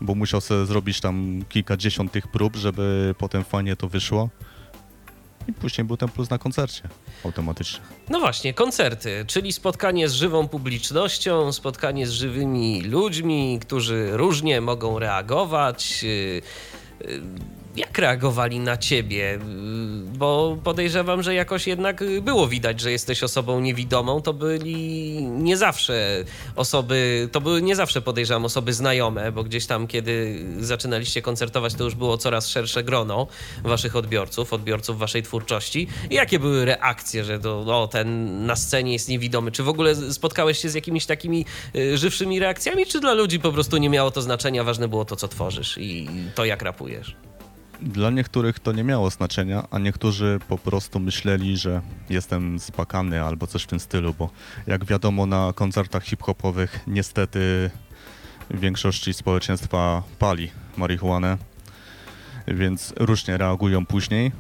bo 0.05 0.15
musiał 0.15 0.41
sobie 0.41 0.67
zrobić 0.67 1.01
tam 1.01 1.45
kilkadziesiąt 1.49 2.13
tych 2.13 2.29
prób, 2.29 2.57
żeby 2.57 3.15
potem 3.19 3.45
fajnie 3.45 3.77
to 3.77 3.89
wyszło. 3.89 4.29
I 5.49 5.53
później 5.53 5.85
był 5.85 5.97
ten 5.97 6.09
plus 6.09 6.31
na 6.31 6.39
koncercie 6.39 6.83
automatycznie. 7.25 7.81
No 8.11 8.21
właśnie, 8.21 8.55
koncerty, 8.55 9.25
czyli 9.27 9.53
spotkanie 9.53 10.09
z 10.09 10.13
żywą 10.13 10.49
publicznością, 10.49 11.53
spotkanie 11.53 12.07
z 12.07 12.11
żywymi 12.11 12.83
ludźmi, 12.83 13.59
którzy 13.61 14.09
różnie 14.13 14.61
mogą 14.61 14.99
reagować. 14.99 16.05
Jak 17.77 17.99
reagowali 17.99 18.61
na 18.61 18.77
ciebie? 18.77 19.39
Bo 20.19 20.59
podejrzewam, 20.65 21.23
że 21.23 21.35
jakoś 21.35 21.67
jednak 21.67 22.05
było 22.23 22.47
widać, 22.49 22.81
że 22.81 22.93
jesteś 22.93 23.23
osobą 23.23 23.61
niewidomą. 23.61 24.23
To 24.23 24.33
byli 24.33 24.75
nie 25.23 25.57
zawsze 25.57 26.25
osoby, 26.57 27.29
to 27.33 27.41
były 27.41 27.63
nie 27.63 27.77
zawsze 27.77 28.03
podejrzewam 28.03 28.45
osoby 28.45 28.73
znajome, 28.73 29.33
bo 29.33 29.45
gdzieś 29.45 29.67
tam, 29.67 29.87
kiedy 29.87 30.45
zaczynaliście 30.61 31.23
koncertować, 31.23 31.75
to 31.75 31.85
już 31.85 31.95
było 31.95 32.19
coraz 32.19 32.49
szersze 32.49 32.85
grono 32.85 33.27
waszych 33.65 33.97
odbiorców, 33.97 34.53
odbiorców 34.53 34.99
waszej 34.99 35.23
twórczości. 35.23 35.87
Jakie 36.11 36.39
były 36.39 36.65
reakcje, 36.65 37.25
że 37.25 37.39
to, 37.39 37.83
o, 37.83 37.89
ten 37.89 38.47
na 38.47 38.57
scenie 38.57 38.93
jest 38.93 39.09
niewidomy? 39.09 39.53
Czy 39.53 39.63
w 39.63 39.69
ogóle 39.69 39.95
spotkałeś 40.13 40.59
się 40.59 40.69
z 40.69 40.75
jakimiś 40.75 41.07
takimi 41.07 41.47
y, 41.77 41.99
żywszymi 41.99 42.39
reakcjami, 42.39 42.87
czy 42.87 43.01
dla 43.01 43.15
ludzi 43.15 43.41
po 43.41 43.53
prostu 43.53 43.77
nie 43.77 43.91
miało 43.91 44.11
to 44.11 44.23
znaczenia, 44.23 44.65
ważne 44.65 44.89
było 44.89 45.05
to, 45.05 45.17
co 45.17 45.29
tworzysz 45.29 45.79
i 45.79 46.09
to, 46.35 46.45
jak 46.45 46.63
rapujesz? 46.63 47.17
Dla 47.85 48.11
niektórych 48.11 48.59
to 48.59 48.73
nie 48.73 48.85
miało 48.85 49.11
znaczenia, 49.11 49.67
a 49.71 49.79
niektórzy 49.79 50.39
po 50.49 50.59
prostu 50.59 51.01
myśleli, 51.01 51.57
że 51.57 51.83
jestem 52.11 52.61
spakany 52.61 53.23
albo 53.23 53.47
coś 53.47 53.63
w 53.63 53.67
tym 53.67 53.81
stylu, 53.81 54.15
bo 54.19 54.31
jak 54.67 54.85
wiadomo 54.85 55.27
na 55.27 55.53
koncertach 55.55 56.05
hip-hopowych 56.05 56.81
niestety 56.87 57.71
większości 58.51 59.15
społeczeństwa 59.15 60.03
pali 60.19 60.51
marihuanę, 60.77 61.39
więc 62.49 62.93
różnie 62.97 63.37
reagują 63.37 63.87
później, 63.87 64.33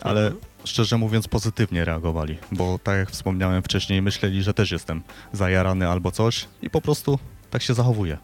ale 0.00 0.32
szczerze 0.64 0.98
mówiąc 0.98 1.28
pozytywnie 1.28 1.84
reagowali, 1.84 2.38
bo 2.52 2.78
tak 2.78 2.98
jak 2.98 3.10
wspomniałem 3.10 3.62
wcześniej, 3.62 4.02
myśleli, 4.02 4.42
że 4.42 4.54
też 4.54 4.70
jestem 4.70 5.02
zajarany 5.32 5.88
albo 5.88 6.10
coś 6.10 6.48
i 6.62 6.70
po 6.70 6.80
prostu 6.80 7.18
tak 7.50 7.62
się 7.62 7.74
zachowuję. 7.74 8.18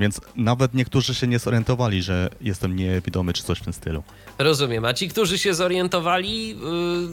Więc 0.00 0.20
nawet 0.36 0.74
niektórzy 0.74 1.14
się 1.14 1.26
nie 1.26 1.38
zorientowali, 1.38 2.02
że 2.02 2.30
jestem 2.40 2.76
niewidomy 2.76 3.32
czy 3.32 3.42
coś 3.42 3.58
w 3.58 3.64
tym 3.64 3.72
stylu. 3.72 4.02
Rozumiem. 4.38 4.84
A 4.84 4.94
ci, 4.94 5.08
którzy 5.08 5.38
się 5.38 5.54
zorientowali, 5.54 6.56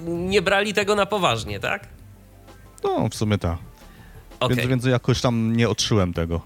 y, 0.08 0.10
nie 0.10 0.42
brali 0.42 0.74
tego 0.74 0.96
na 0.96 1.06
poważnie, 1.06 1.60
tak? 1.60 1.88
No, 2.84 3.10
w 3.10 3.16
sumie 3.16 3.38
tak. 3.38 3.58
Okej. 4.40 4.58
Więc, 4.58 4.70
więc 4.70 4.86
jakoś 4.86 5.22
tam 5.22 5.56
nie 5.56 5.70
odszyłem 5.70 6.14
tego. 6.14 6.42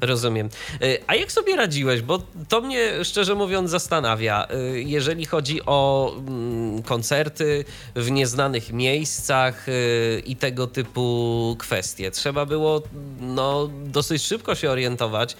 Rozumiem. 0.00 0.48
Y, 0.82 0.98
A 1.06 1.14
jak 1.14 1.32
sobie 1.32 1.56
radziłeś? 1.56 2.02
Bo 2.02 2.22
to 2.48 2.60
mnie 2.60 3.04
szczerze 3.04 3.34
mówiąc 3.34 3.70
zastanawia. 3.70 4.48
Y, 4.74 4.82
Jeżeli 4.82 5.26
chodzi 5.26 5.60
o 5.66 6.12
mm, 6.18 6.82
koncerty 6.82 7.64
w 7.96 8.10
nieznanych 8.10 8.72
miejscach 8.72 9.68
y, 9.68 10.22
i 10.26 10.36
tego 10.36 10.66
typu 10.66 11.56
kwestie, 11.58 12.10
trzeba 12.10 12.46
było 12.46 12.82
no, 13.20 13.70
dosyć 13.84 14.22
szybko 14.22 14.54
się 14.54 14.70
orientować. 14.70 15.36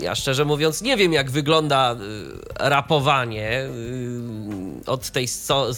Ja 0.00 0.14
szczerze 0.14 0.44
mówiąc 0.44 0.82
nie 0.82 0.96
wiem, 0.96 1.12
jak 1.12 1.30
wygląda 1.30 1.92
y, 1.92 1.96
rapowanie 2.58 3.62
y, 3.62 4.86
od 4.86 5.10
tej, 5.10 5.26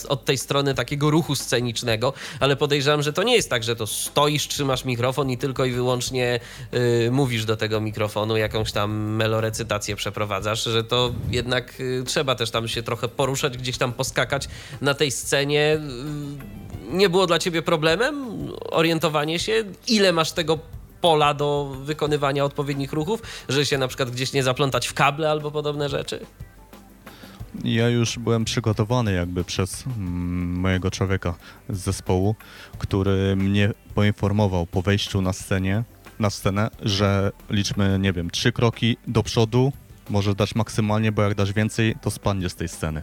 od 0.08 0.24
tej 0.24 0.38
strony 0.38 0.74
takiego 0.74 1.10
ruchu 1.10 1.34
scenicznego, 1.34 2.12
ale 2.40 2.56
podejrzewam, 2.56 3.02
że 3.02 3.12
to 3.12 3.22
nie 3.22 3.36
jest 3.36 3.50
tak, 3.50 3.62
że 3.62 3.76
to 3.76 3.86
stoisz, 3.86 4.48
trzymasz 4.48 4.84
mikrofon 4.84 5.30
i 5.30 5.38
tylko 5.38 5.64
i 5.64 5.70
wyłącznie 5.70 6.40
y, 6.74 7.10
mówisz 7.10 7.44
do 7.44 7.56
tego 7.56 7.80
mikrofonu, 7.80 8.36
jakąś 8.36 8.72
tam 8.72 8.92
melorecytację 8.92 9.96
przeprowadzasz, 9.96 10.64
że 10.64 10.84
to 10.84 11.12
jednak 11.30 11.74
trzeba 12.06 12.34
też 12.34 12.50
tam 12.50 12.68
się 12.68 12.82
trochę 12.82 13.08
poruszać, 13.08 13.58
gdzieś 13.58 13.78
tam 13.78 13.92
poskakać 13.92 14.48
na 14.80 14.94
tej 14.94 15.10
scenie. 15.10 15.80
Nie 16.92 17.08
było 17.08 17.26
dla 17.26 17.38
ciebie 17.38 17.62
problemem 17.62 18.24
orientowanie 18.70 19.38
się, 19.38 19.64
ile 19.86 20.12
masz 20.12 20.32
tego 20.32 20.58
pola 21.00 21.34
do 21.34 21.76
wykonywania 21.82 22.44
odpowiednich 22.44 22.92
ruchów, 22.92 23.22
że 23.48 23.66
się 23.66 23.78
na 23.78 23.88
przykład 23.88 24.10
gdzieś 24.10 24.32
nie 24.32 24.42
zaplątać 24.42 24.86
w 24.86 24.94
kable 24.94 25.30
albo 25.30 25.50
podobne 25.50 25.88
rzeczy? 25.88 26.26
Ja 27.64 27.88
już 27.88 28.18
byłem 28.18 28.44
przygotowany 28.44 29.12
jakby 29.12 29.44
przez 29.44 29.84
mm, 29.86 30.60
mojego 30.60 30.90
człowieka 30.90 31.34
z 31.68 31.78
zespołu, 31.78 32.34
który 32.78 33.36
mnie 33.36 33.72
poinformował 33.94 34.66
po 34.66 34.82
wejściu 34.82 35.22
na 35.22 35.32
scenie, 35.32 35.84
na 36.18 36.30
scenę, 36.30 36.70
że 36.82 37.32
liczmy, 37.50 37.98
nie 37.98 38.12
wiem, 38.12 38.30
trzy 38.30 38.52
kroki 38.52 38.96
do 39.06 39.22
przodu, 39.22 39.72
możesz 40.10 40.34
dać 40.34 40.54
maksymalnie, 40.54 41.12
bo 41.12 41.22
jak 41.22 41.34
dasz 41.34 41.52
więcej, 41.52 41.94
to 42.00 42.10
spadniesz 42.10 42.52
z 42.52 42.54
tej 42.54 42.68
sceny. 42.68 43.02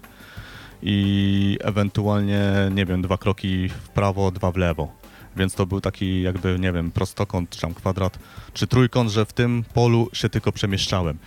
I 0.81 1.57
ewentualnie, 1.61 2.41
nie 2.71 2.85
wiem, 2.85 3.01
dwa 3.01 3.17
kroki 3.17 3.69
w 3.69 3.89
prawo, 3.89 4.31
dwa 4.31 4.51
w 4.51 4.57
lewo. 4.57 4.96
Więc 5.37 5.53
to 5.53 5.65
był 5.65 5.81
taki 5.81 6.21
jakby, 6.21 6.59
nie 6.59 6.71
wiem, 6.71 6.91
prostokąt, 6.91 7.49
czy 7.49 7.61
tam 7.61 7.73
kwadrat, 7.73 8.19
czy 8.53 8.67
trójkąt, 8.67 9.11
że 9.11 9.25
w 9.25 9.33
tym 9.33 9.63
polu 9.73 10.09
się 10.13 10.29
tylko 10.29 10.51
przemieszczałem. 10.51 11.17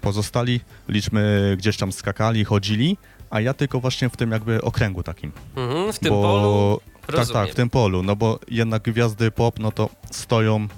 Pozostali, 0.00 0.60
liczmy, 0.88 1.54
gdzieś 1.58 1.76
tam 1.76 1.92
skakali, 1.92 2.44
chodzili, 2.44 2.96
a 3.30 3.40
ja 3.40 3.54
tylko 3.54 3.80
właśnie 3.80 4.08
w 4.08 4.16
tym 4.16 4.30
jakby 4.30 4.62
okręgu 4.62 5.02
takim. 5.02 5.32
Mhm, 5.56 5.92
w 5.92 5.98
tym 5.98 6.10
bo... 6.10 6.22
polu. 6.22 6.80
Tak, 7.06 7.16
Rozumiem. 7.16 7.42
tak, 7.42 7.52
w 7.52 7.54
tym 7.54 7.70
polu, 7.70 8.02
no 8.02 8.16
bo 8.16 8.38
jednak 8.48 8.82
gwiazdy 8.82 9.30
pop, 9.30 9.58
no 9.58 9.72
to 9.72 9.88
stoją, 10.10 10.68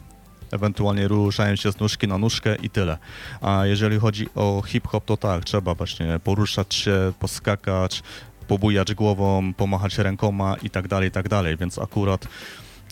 ewentualnie 0.51 1.09
ruszają 1.09 1.57
się 1.57 1.73
z 1.73 1.81
nóżki 1.81 2.09
na 2.09 2.19
nóżkę 2.19 2.57
i 2.57 2.71
tyle. 2.71 2.99
A 3.41 3.67
jeżeli 3.67 3.99
chodzi 3.99 4.27
o 4.35 4.63
hip-hop, 4.67 5.05
to 5.05 5.17
tak, 5.17 5.45
trzeba 5.45 5.75
właśnie 5.75 6.21
poruszać 6.25 6.75
się, 6.75 7.13
poskakać, 7.21 8.03
pobujać 8.49 8.95
głową, 8.95 9.55
pomachać 9.55 9.99
rękoma 9.99 10.57
i 10.63 10.71
tak 10.71 10.89
dalej, 10.89 11.09
i 11.09 11.13
tak 11.13 11.29
dalej, 11.29 11.57
więc 11.57 11.79
akurat 11.79 12.29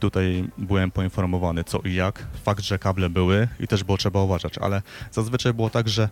tutaj 0.01 0.45
byłem 0.59 0.91
poinformowany 0.91 1.65
co 1.65 1.79
i 1.85 1.95
jak. 1.95 2.27
Fakt, 2.45 2.65
że 2.65 2.79
kable 2.79 3.11
były 3.11 3.49
i 3.61 3.67
też 3.67 3.85
było 3.85 3.99
trzeba 3.99 4.23
uważać, 4.23 4.59
ale 4.59 4.83
zazwyczaj 5.13 5.55
było 5.55 5.71
tak, 5.71 5.89
że 5.89 6.09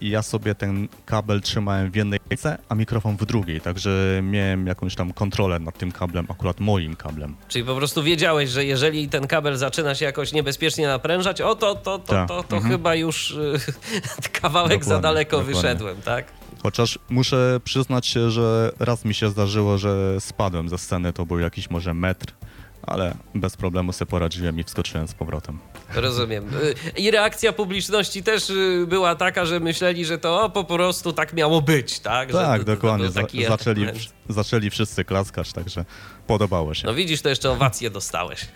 ja 0.00 0.22
sobie 0.22 0.54
ten 0.54 0.88
kabel 1.06 1.40
trzymałem 1.40 1.90
w 1.90 1.96
jednej 1.96 2.20
ręce, 2.30 2.58
a 2.68 2.74
mikrofon 2.74 3.16
w 3.16 3.26
drugiej, 3.26 3.60
także 3.60 4.20
miałem 4.22 4.66
jakąś 4.66 4.94
tam 4.94 5.12
kontrolę 5.12 5.58
nad 5.58 5.78
tym 5.78 5.92
kablem, 5.92 6.26
akurat 6.28 6.60
moim 6.60 6.96
kablem. 6.96 7.36
Czyli 7.48 7.64
po 7.64 7.76
prostu 7.76 8.02
wiedziałeś, 8.02 8.50
że 8.50 8.64
jeżeli 8.64 9.08
ten 9.08 9.26
kabel 9.26 9.56
zaczyna 9.56 9.94
się 9.94 10.04
jakoś 10.04 10.32
niebezpiecznie 10.32 10.86
naprężać, 10.86 11.40
o 11.40 11.54
to, 11.54 11.74
to, 11.74 11.98
to, 11.98 12.12
Tak, 12.12 12.28
to, 12.28 12.42
to 12.42 12.56
mhm. 12.56 12.72
chyba 12.72 12.94
już 12.94 13.30
y, 13.30 13.58
kawałek 14.40 14.84
za 14.84 14.88
Dokładnie, 14.88 15.02
daleko 15.02 15.36
dokładnie. 15.36 15.54
wyszedłem, 15.54 16.02
tak? 16.02 16.24
Chociaż 16.62 16.98
muszę 17.10 17.60
przyznać 17.64 18.06
się, 18.06 18.30
że 18.30 18.72
raz 18.78 19.04
mi 19.04 19.14
się 19.14 19.30
zdarzyło, 19.30 19.78
że 19.78 20.20
spadłem 20.20 20.68
ze 20.68 20.78
sceny, 20.78 21.12
to 21.12 21.26
był 21.26 21.38
jakiś 21.38 21.70
może 21.70 21.94
metr, 21.94 22.34
ale 22.82 23.14
bez 23.34 23.56
problemu 23.56 23.92
sobie 23.92 24.10
poradziłem 24.10 24.60
i 24.60 24.64
wskoczyłem 24.64 25.08
z 25.08 25.14
powrotem. 25.14 25.58
Rozumiem. 25.94 26.44
Y, 26.54 26.74
I 27.00 27.10
reakcja 27.10 27.52
publiczności 27.52 28.22
też 28.22 28.50
y, 28.50 28.84
była 28.88 29.14
taka, 29.14 29.44
że 29.46 29.60
myśleli, 29.60 30.04
że 30.04 30.18
to 30.18 30.50
po 30.50 30.64
prostu 30.64 31.12
tak 31.12 31.32
miało 31.32 31.62
być, 31.62 32.00
tak? 32.00 32.32
Że 32.32 32.38
tak, 32.38 32.60
to- 32.60 32.66
to 32.66 32.72
dokładnie. 32.72 33.10
Za, 33.10 33.20
taki 33.22 33.44
zaczęli, 33.44 33.86
zaczęli 34.28 34.70
wszyscy 34.70 35.04
klaskać, 35.04 35.52
także 35.52 35.84
podobało 36.26 36.74
się. 36.74 36.86
No 36.86 36.94
widzisz, 36.94 37.22
to 37.22 37.28
jeszcze 37.28 37.50
owację 37.50 37.90
dostałeś. 37.90 38.46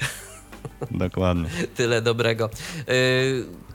Dokładnie. 0.90 1.48
Tyle 1.76 2.02
dobrego. 2.02 2.50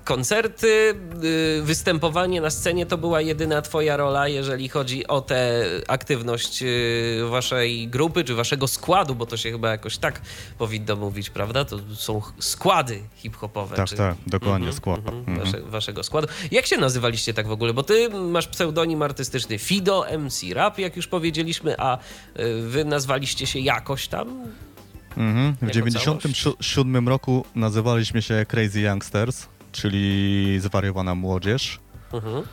Koncerty, 0.04 0.96
y, 1.24 1.62
występowanie 1.64 2.42
na 2.42 2.50
scenie 2.50 2.86
to 2.86 2.98
była 2.98 3.22
jedyna 3.22 3.62
twoja 3.62 3.98
rola, 3.98 4.28
jeżeli 4.28 4.70
chodzi 4.70 5.08
o 5.08 5.22
tę 5.22 5.64
aktywność 5.88 6.64
y, 6.64 7.22
waszej 7.30 7.88
grupy, 7.88 8.24
czy 8.24 8.36
waszego 8.36 8.68
składu, 8.68 9.16
bo 9.16 9.26
to 9.26 9.38
się 9.38 9.52
chyba 9.52 9.70
jakoś 9.72 9.98
tak 9.98 10.22
powinno 10.58 10.96
mówić, 10.96 11.30
prawda? 11.30 11.66
To 11.66 11.80
są 11.96 12.22
składy 12.40 13.02
hip-hopowe. 13.16 13.76
Tak, 13.76 13.90
czy... 13.90 13.96
tak, 13.96 14.16
dokładnie, 14.28 14.68
Mhm, 14.68 14.74
skład. 14.74 14.98
mhm, 15.00 15.18
Mhm. 15.20 15.40
Wasze, 15.40 15.62
waszego 15.62 16.04
składu. 16.04 16.28
Jak 16.52 16.66
się 16.66 16.78
nazywaliście 16.78 17.34
tak 17.34 17.48
w 17.48 17.52
ogóle? 17.52 17.74
Bo 17.74 17.84
ty 17.84 18.10
masz 18.10 18.48
pseudonim 18.48 19.02
artystyczny 19.02 19.58
Fido, 19.60 20.06
MC 20.20 20.54
Rap, 20.54 20.80
jak 20.80 20.96
już 20.96 21.08
powiedzieliśmy, 21.08 21.76
a 21.80 21.98
y, 21.98 22.62
wy 22.62 22.86
nazwaliście 22.86 23.48
się 23.48 23.60
jakoś 23.60 24.08
tam? 24.08 24.28
Mhm. 25.18 25.54
W 25.56 25.62
Jako 25.62 25.74
97 25.74 27.10
roku 27.10 27.46
nazywaliśmy 27.56 28.22
się 28.22 28.46
Crazy 28.48 28.82
Youngsters, 28.82 29.46
czyli 29.72 30.60
zwariowana 30.60 31.16
młodzież, 31.16 31.80
Mhm. 32.14 32.44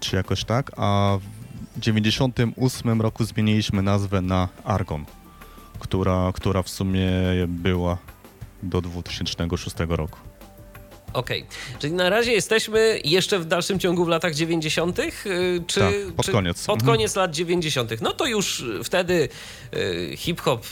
czy 0.00 0.16
jakoś 0.16 0.44
tak, 0.44 0.70
a 0.76 1.18
w 1.76 1.80
98 1.80 3.00
roku 3.00 3.24
zmieniliśmy 3.24 3.82
nazwę 3.82 4.20
na 4.22 4.48
Argon, 4.64 5.04
która, 5.78 6.32
która 6.34 6.62
w 6.62 6.68
sumie 6.68 7.10
była 7.48 7.98
do 8.62 8.80
2006 8.80 9.76
roku. 9.88 10.18
Okej, 11.12 11.44
czyli 11.78 11.92
na 11.92 12.10
razie 12.10 12.32
jesteśmy 12.32 13.00
jeszcze 13.04 13.38
w 13.38 13.44
dalszym 13.44 13.78
ciągu 13.78 14.04
w 14.04 14.08
latach 14.08 14.34
90., 14.34 14.98
y, 14.98 15.12
czy. 15.66 15.80
Tak, 15.80 15.94
pod 16.16 16.26
czy 16.26 16.32
koniec. 16.32 16.66
Pod 16.66 16.80
Mhm. 16.80 16.92
koniec 16.96 17.16
lat 17.16 17.30
90. 17.34 18.00
No 18.00 18.12
to 18.12 18.26
już 18.26 18.64
wtedy 18.84 19.28
y, 19.74 20.16
hip-hop 20.16 20.64
y, 20.64 20.70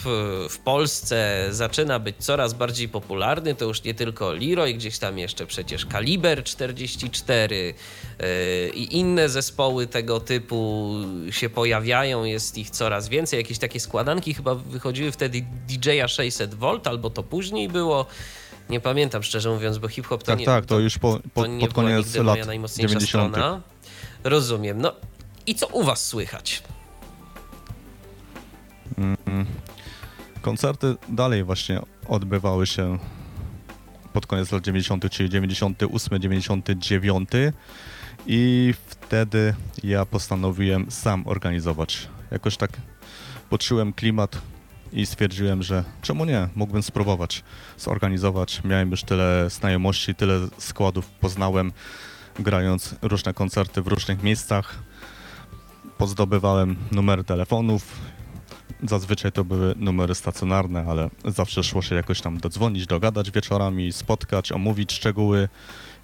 w 0.49 0.59
Polsce 0.65 1.47
zaczyna 1.51 1.99
być 1.99 2.17
coraz 2.19 2.55
bardziej 2.55 2.89
popularny. 2.89 3.55
To 3.55 3.65
już 3.65 3.85
nie 3.85 3.95
tylko 3.95 4.33
Leroy, 4.33 4.75
gdzieś 4.75 4.99
tam 4.99 5.19
jeszcze 5.19 5.47
przecież 5.47 5.87
Kaliber 5.87 6.45
44 6.45 7.75
y, 8.21 8.71
i 8.75 8.97
inne 8.99 9.29
zespoły 9.29 9.87
tego 9.87 10.21
typu 10.21 10.95
się 11.31 11.51
pojawiają. 11.51 12.25
Jest 12.25 12.59
ich 12.59 12.71
coraz 12.71 13.09
więcej. 13.09 13.37
Jakieś 13.39 13.59
takie 13.59 13.81
składanki 13.81 14.35
chyba 14.35 14.55
wychodziły 14.55 15.13
wtedy 15.13 15.45
DJ-a 15.69 16.07
600V, 16.07 16.89
albo 16.89 17.11
to 17.11 17.23
później 17.23 17.69
było. 17.69 18.07
Nie 18.71 18.81
pamiętam 18.81 19.23
szczerze 19.23 19.51
mówiąc, 19.51 19.79
bo 19.79 19.89
hip-hop 19.89 20.23
to 20.23 20.27
Tak, 20.27 20.39
nie, 20.39 20.47
tak, 20.47 20.67
to 20.67 20.79
już 20.79 20.99
po, 20.99 21.21
po, 21.35 21.43
to 21.43 21.47
nie 21.47 21.61
pod 21.61 21.75
była 21.75 21.85
koniec 21.85 22.07
nigdy 22.07 22.23
lat 22.23 22.35
moja 22.35 22.47
najmocniejsza 22.47 22.89
90. 22.89 23.35
strona. 23.35 23.63
Rozumiem. 24.25 24.81
No 24.81 24.93
i 25.47 25.55
co 25.55 25.67
u 25.67 25.83
was 25.83 26.07
słychać? 26.07 26.63
Koncerty 30.43 30.97
dalej 31.09 31.45
właśnie 31.45 31.81
odbywały 32.09 32.67
się 32.67 32.99
pod 34.13 34.27
koniec 34.27 34.53
lat 34.53 34.63
90., 34.63 35.11
czyli 35.11 35.31
98, 35.31 36.21
99 36.21 37.29
i 38.27 38.75
wtedy 38.87 39.55
ja 39.85 40.05
postanowiłem 40.07 40.91
sam 40.91 41.23
organizować. 41.27 42.09
Jakoś 42.31 42.57
tak 42.57 42.71
poczułem 43.51 43.93
klimat 43.93 44.39
i 44.93 45.07
stwierdziłem, 45.07 45.63
że 45.63 45.85
czemu 46.03 46.25
nie, 46.25 46.49
mógłbym 46.57 46.83
spróbować 46.83 47.45
zorganizować. 47.79 48.65
Miałem 48.65 48.91
już 48.91 49.03
tyle 49.03 49.51
znajomości, 49.51 50.15
tyle 50.15 50.49
składów 50.59 51.07
poznałem, 51.11 51.73
grając 52.39 52.95
różne 53.03 53.35
koncerty 53.35 53.83
w 53.83 53.87
różnych 53.87 54.23
miejscach. 54.23 54.79
Pozdobywałem 55.99 56.77
numery 56.93 57.25
telefonów, 57.25 57.97
Zazwyczaj 58.83 59.33
to 59.33 59.45
były 59.45 59.75
numery 59.77 60.15
stacjonarne, 60.15 60.85
ale 60.89 61.11
zawsze 61.25 61.63
szło 61.63 61.83
się 61.83 61.95
jakoś 61.95 62.21
tam 62.21 62.39
dodzwonić, 62.39 62.87
dogadać 62.87 63.31
wieczorami, 63.31 63.93
spotkać, 63.93 64.53
omówić 64.53 64.93
szczegóły. 64.93 65.49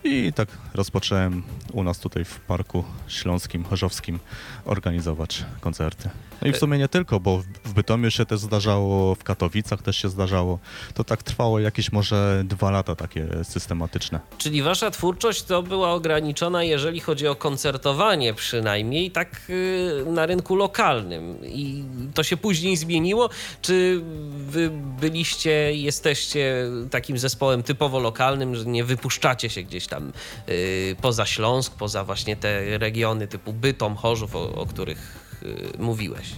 I 0.04 0.32
tak 0.32 0.48
rozpocząłem 0.74 1.42
u 1.72 1.82
nas 1.84 1.98
tutaj 1.98 2.24
w 2.24 2.40
Parku 2.40 2.84
Śląskim, 3.08 3.64
Chorzowskim 3.64 4.18
organizować 4.64 5.44
koncerty. 5.60 6.10
No 6.42 6.48
i 6.48 6.52
w 6.52 6.56
sumie 6.56 6.78
nie 6.78 6.88
tylko, 6.88 7.20
bo 7.20 7.38
w- 7.64 7.72
Bytomiu 7.72 8.10
się 8.10 8.26
też 8.26 8.40
zdarzało, 8.40 9.14
w 9.14 9.24
Katowicach 9.24 9.82
też 9.82 9.96
się 9.96 10.08
zdarzało. 10.08 10.58
To 10.94 11.04
tak 11.04 11.22
trwało 11.22 11.60
jakieś 11.60 11.92
może 11.92 12.42
dwa 12.46 12.70
lata 12.70 12.96
takie 12.96 13.28
systematyczne. 13.44 14.20
Czyli 14.38 14.62
wasza 14.62 14.90
twórczość 14.90 15.42
to 15.42 15.62
była 15.62 15.92
ograniczona, 15.92 16.62
jeżeli 16.64 17.00
chodzi 17.00 17.26
o 17.26 17.34
koncertowanie 17.34 18.34
przynajmniej, 18.34 19.10
tak 19.10 19.40
y, 19.50 20.04
na 20.06 20.26
rynku 20.26 20.56
lokalnym. 20.56 21.38
I 21.44 21.84
to 22.14 22.22
się 22.22 22.36
później 22.36 22.76
zmieniło? 22.76 23.30
Czy 23.62 24.00
wy 24.36 24.70
byliście, 25.00 25.74
jesteście 25.74 26.64
takim 26.90 27.18
zespołem 27.18 27.62
typowo 27.62 27.98
lokalnym, 28.00 28.56
że 28.56 28.64
nie 28.64 28.84
wypuszczacie 28.84 29.50
się 29.50 29.62
gdzieś 29.62 29.86
tam 29.94 30.12
y, 30.48 30.96
poza 31.00 31.26
Śląsk, 31.26 31.74
poza 31.74 32.04
właśnie 32.04 32.36
te 32.36 32.78
regiony 32.78 33.28
typu 33.28 33.52
Bytom, 33.52 33.96
Chorzów, 33.96 34.36
o, 34.36 34.54
o 34.54 34.66
których 34.66 35.16
y, 35.42 35.78
mówiłeś? 35.78 36.32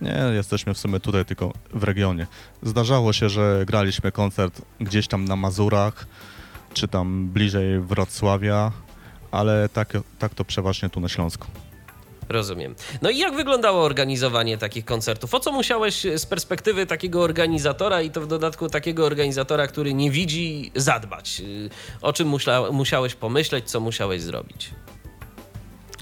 Nie, 0.00 0.18
jesteśmy 0.34 0.74
w 0.74 0.78
sumie 0.78 1.00
tutaj 1.00 1.24
tylko 1.24 1.52
w 1.74 1.84
regionie. 1.84 2.26
Zdarzało 2.62 3.12
się, 3.12 3.28
że 3.28 3.64
graliśmy 3.66 4.12
koncert 4.12 4.62
gdzieś 4.80 5.08
tam 5.08 5.24
na 5.24 5.36
Mazurach, 5.36 6.06
czy 6.74 6.88
tam 6.88 7.28
bliżej 7.28 7.80
Wrocławia, 7.80 8.72
ale 9.30 9.68
tak, 9.68 9.98
tak 10.18 10.34
to 10.34 10.44
przeważnie 10.44 10.90
tu 10.90 11.00
na 11.00 11.08
Śląsku. 11.08 11.46
Rozumiem. 12.28 12.74
No 13.02 13.10
i 13.10 13.18
jak 13.18 13.34
wyglądało 13.34 13.84
organizowanie 13.84 14.58
takich 14.58 14.84
koncertów? 14.84 15.34
O 15.34 15.40
co 15.40 15.52
musiałeś 15.52 16.06
z 16.16 16.26
perspektywy 16.26 16.86
takiego 16.86 17.22
organizatora 17.22 18.02
i 18.02 18.10
to 18.10 18.20
w 18.20 18.26
dodatku 18.26 18.68
takiego 18.68 19.06
organizatora, 19.06 19.66
który 19.66 19.94
nie 19.94 20.10
widzi, 20.10 20.72
zadbać? 20.74 21.40
Y, 21.40 21.70
O 22.02 22.12
czym 22.12 22.28
musla, 22.28 22.72
musiałeś 22.72 23.14
pomyśleć, 23.14 23.70
co 23.70 23.80
musiałeś 23.80 24.22
zrobić? 24.22 24.70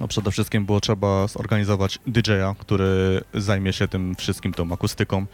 No 0.00 0.08
przede 0.08 0.30
wszystkim 0.30 0.66
było 0.66 0.80
trzeba 0.80 1.26
zorganizować 1.26 1.98
DJ-a, 2.06 2.54
który 2.58 3.22
zajmie 3.34 3.72
się 3.72 3.88
tym 3.88 4.14
wszystkim, 4.14 4.52
tą 4.52 4.72
akustyką, 4.72 5.26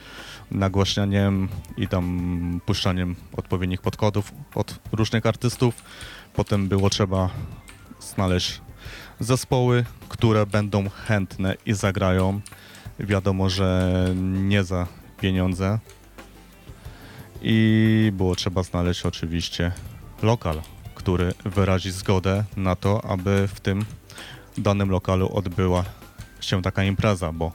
nagłaśnianiem 0.50 1.48
i 1.76 1.88
tam 1.88 2.61
puszczaniem 2.66 3.16
odpowiednich 3.37 3.81
podkładów 3.81 4.33
od 4.55 4.74
różnych 4.92 5.26
artystów. 5.26 5.74
Potem 6.35 6.68
było 6.68 6.90
trzeba 6.90 7.31
znaleźć 8.00 8.61
zespoły, 9.23 9.85
które 10.09 10.47
będą 10.47 10.89
chętne 10.89 11.55
i 11.67 11.73
zagrają. 11.73 12.41
Wiadomo, 12.99 13.51
że 13.51 14.09
nie 14.25 14.65
za 14.65 14.87
pieniądze. 15.21 15.79
I 17.43 18.13
było 18.15 18.35
trzeba 18.35 18.63
znaleźć 18.63 19.07
oczywiście 19.07 19.73
lokal, 20.23 20.63
który 20.95 21.35
wyrazi 21.45 21.91
zgodę 21.91 22.45
na 22.57 22.77
to, 22.77 23.05
aby 23.05 23.49
w 23.55 23.61
tym 23.61 23.85
danym 24.59 24.91
lokalu 24.91 25.37
odbyła 25.37 25.85
się 26.41 26.63
taka 26.63 26.85
impreza, 26.85 27.33
bo 27.33 27.53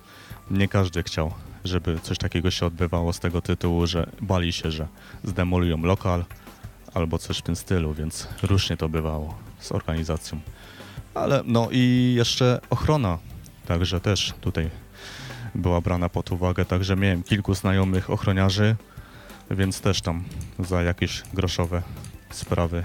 nie 0.52 0.68
każdy 0.68 1.04
chciał, 1.04 1.34
żeby 1.64 2.00
coś 2.00 2.18
takiego 2.18 2.52
się 2.52 2.66
odbywało 2.66 3.14
z 3.14 3.20
tego 3.20 3.42
tytułu, 3.42 3.88
że 3.88 4.10
bali 4.22 4.54
się, 4.54 4.72
że 4.72 4.88
zdemolują 5.24 5.78
lokal 5.82 6.26
albo 6.94 7.18
coś 7.18 7.38
w 7.38 7.42
tym 7.42 7.56
stylu, 7.56 7.94
więc 7.94 8.28
różnie 8.44 8.78
to 8.78 8.90
bywało 8.90 9.38
z 9.60 9.72
organizacją. 9.72 10.40
Ale 11.18 11.42
no 11.46 11.68
i 11.72 12.14
jeszcze 12.18 12.60
ochrona, 12.70 13.18
także 13.66 14.00
też 14.00 14.34
tutaj 14.42 14.70
była 15.56 15.82
brana 15.82 16.10
pod 16.10 16.32
uwagę, 16.32 16.66
także 16.66 16.96
miałem 16.96 17.24
kilku 17.24 17.54
znajomych 17.54 18.10
ochroniarzy, 18.10 18.76
więc 19.52 19.82
też 19.82 20.02
tam 20.02 20.24
za 20.60 20.82
jakieś 20.82 21.24
groszowe 21.34 21.82
sprawy 22.30 22.84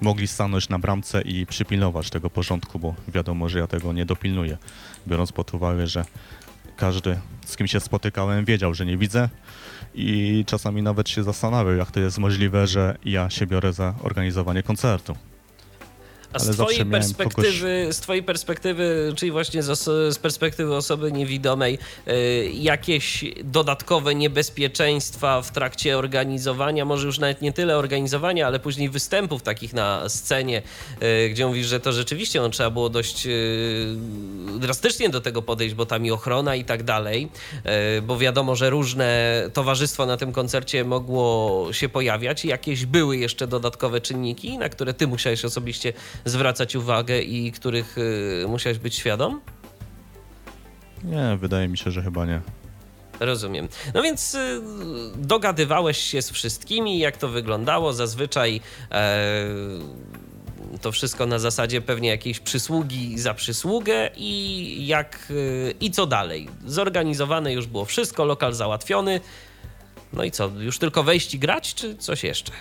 mogli 0.00 0.26
stanąć 0.26 0.68
na 0.68 0.78
bramce 0.78 1.22
i 1.22 1.46
przypilnować 1.46 2.10
tego 2.10 2.30
porządku, 2.30 2.78
bo 2.78 2.94
wiadomo, 3.08 3.48
że 3.48 3.58
ja 3.58 3.66
tego 3.66 3.92
nie 3.92 4.06
dopilnuję, 4.06 4.58
biorąc 5.06 5.32
pod 5.32 5.54
uwagę, 5.54 5.86
że 5.86 6.04
każdy, 6.76 7.18
z 7.46 7.56
kim 7.56 7.66
się 7.66 7.80
spotykałem, 7.80 8.44
wiedział, 8.44 8.74
że 8.74 8.86
nie 8.86 8.96
widzę 8.96 9.28
i 9.94 10.44
czasami 10.46 10.82
nawet 10.82 11.08
się 11.08 11.22
zastanawiał, 11.22 11.76
jak 11.76 11.90
to 11.90 12.00
jest 12.00 12.18
możliwe, 12.18 12.66
że 12.66 12.98
ja 13.04 13.30
się 13.30 13.46
biorę 13.46 13.72
za 13.72 13.94
organizowanie 14.02 14.62
koncertu. 14.62 15.16
A 16.32 16.38
z 16.38 16.50
twojej 16.50 16.86
perspektywy, 16.86 17.88
z 17.90 18.00
twojej 18.00 18.22
perspektywy, 18.22 19.12
czyli 19.16 19.32
właśnie 19.32 19.62
z, 19.62 19.78
z 20.14 20.18
perspektywy 20.18 20.74
osoby 20.74 21.12
niewidomej, 21.12 21.78
y, 22.08 22.50
jakieś 22.54 23.24
dodatkowe 23.44 24.14
niebezpieczeństwa 24.14 25.42
w 25.42 25.52
trakcie 25.52 25.98
organizowania, 25.98 26.84
może 26.84 27.06
już 27.06 27.18
nawet 27.18 27.42
nie 27.42 27.52
tyle 27.52 27.76
organizowania, 27.76 28.46
ale 28.46 28.60
później 28.60 28.90
występów 28.90 29.42
takich 29.42 29.72
na 29.72 30.08
scenie, 30.08 30.62
y, 31.02 31.28
gdzie 31.28 31.46
mówisz, 31.46 31.66
że 31.66 31.80
to 31.80 31.92
rzeczywiście 31.92 32.40
no, 32.40 32.48
trzeba 32.48 32.70
było 32.70 32.88
dość 32.88 33.26
y, 33.26 33.96
drastycznie 34.58 35.08
do 35.08 35.20
tego 35.20 35.42
podejść, 35.42 35.74
bo 35.74 35.86
tam 35.86 36.06
i 36.06 36.10
ochrona 36.10 36.54
i 36.54 36.64
tak 36.64 36.82
dalej, 36.82 37.28
y, 37.98 38.02
bo 38.02 38.18
wiadomo, 38.18 38.56
że 38.56 38.70
różne 38.70 39.42
towarzystwo 39.52 40.06
na 40.06 40.16
tym 40.16 40.32
koncercie 40.32 40.84
mogło 40.84 41.68
się 41.72 41.88
pojawiać. 41.88 42.44
Jakieś 42.44 42.86
były 42.86 43.16
jeszcze 43.16 43.46
dodatkowe 43.46 44.00
czynniki, 44.00 44.58
na 44.58 44.68
które 44.68 44.94
ty 44.94 45.06
musiałeś 45.06 45.44
osobiście 45.44 45.92
zwracać 46.24 46.76
uwagę 46.76 47.20
i 47.22 47.52
których 47.52 47.98
y, 47.98 48.44
musiałeś 48.48 48.78
być 48.78 48.94
świadom? 48.94 49.40
Nie, 51.04 51.36
wydaje 51.40 51.68
mi 51.68 51.78
się, 51.78 51.90
że 51.90 52.02
chyba 52.02 52.26
nie. 52.26 52.40
Rozumiem. 53.20 53.68
No 53.94 54.02
więc 54.02 54.34
y, 54.34 54.60
dogadywałeś 55.16 55.98
się 55.98 56.22
z 56.22 56.30
wszystkimi, 56.30 56.98
jak 56.98 57.16
to 57.16 57.28
wyglądało. 57.28 57.92
Zazwyczaj 57.92 58.60
e, 58.90 59.24
to 60.80 60.92
wszystko 60.92 61.26
na 61.26 61.38
zasadzie 61.38 61.80
pewnie 61.80 62.08
jakiejś 62.08 62.40
przysługi 62.40 63.18
za 63.18 63.34
przysługę 63.34 64.10
i 64.16 64.86
jak 64.86 65.26
y, 65.30 65.74
i 65.80 65.90
co 65.90 66.06
dalej. 66.06 66.48
Zorganizowane 66.66 67.52
już 67.52 67.66
było 67.66 67.84
wszystko, 67.84 68.24
lokal 68.24 68.54
załatwiony. 68.54 69.20
No 70.12 70.24
i 70.24 70.30
co, 70.30 70.50
już 70.58 70.78
tylko 70.78 71.02
wejść 71.02 71.34
i 71.34 71.38
grać, 71.38 71.74
czy 71.74 71.96
coś 71.96 72.24
jeszcze? 72.24 72.52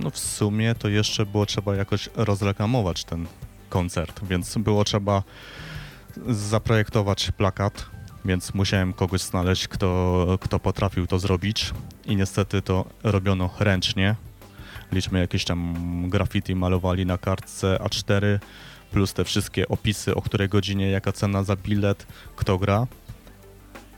No 0.00 0.10
w 0.10 0.18
sumie 0.18 0.74
to 0.74 0.88
jeszcze 0.88 1.26
było 1.26 1.46
trzeba 1.46 1.76
jakoś 1.76 2.08
rozreklamować 2.14 3.04
ten 3.04 3.26
koncert, 3.68 4.24
więc 4.24 4.58
było 4.58 4.84
trzeba 4.84 5.22
zaprojektować 6.28 7.30
plakat, 7.36 7.86
więc 8.24 8.54
musiałem 8.54 8.92
kogoś 8.92 9.20
znaleźć, 9.20 9.68
kto, 9.68 10.26
kto 10.40 10.60
potrafił 10.60 11.06
to 11.06 11.18
zrobić 11.18 11.72
i 12.06 12.16
niestety 12.16 12.62
to 12.62 12.84
robiono 13.02 13.50
ręcznie. 13.58 14.16
Liczmy 14.92 15.20
jakieś 15.20 15.44
tam 15.44 15.74
graffiti 16.08 16.54
malowali 16.54 17.06
na 17.06 17.18
kartce 17.18 17.78
A4, 17.80 18.38
plus 18.90 19.12
te 19.12 19.24
wszystkie 19.24 19.68
opisy, 19.68 20.14
o 20.14 20.22
której 20.22 20.48
godzinie, 20.48 20.90
jaka 20.90 21.12
cena 21.12 21.42
za 21.42 21.56
bilet, 21.56 22.06
kto 22.36 22.58
gra. 22.58 22.86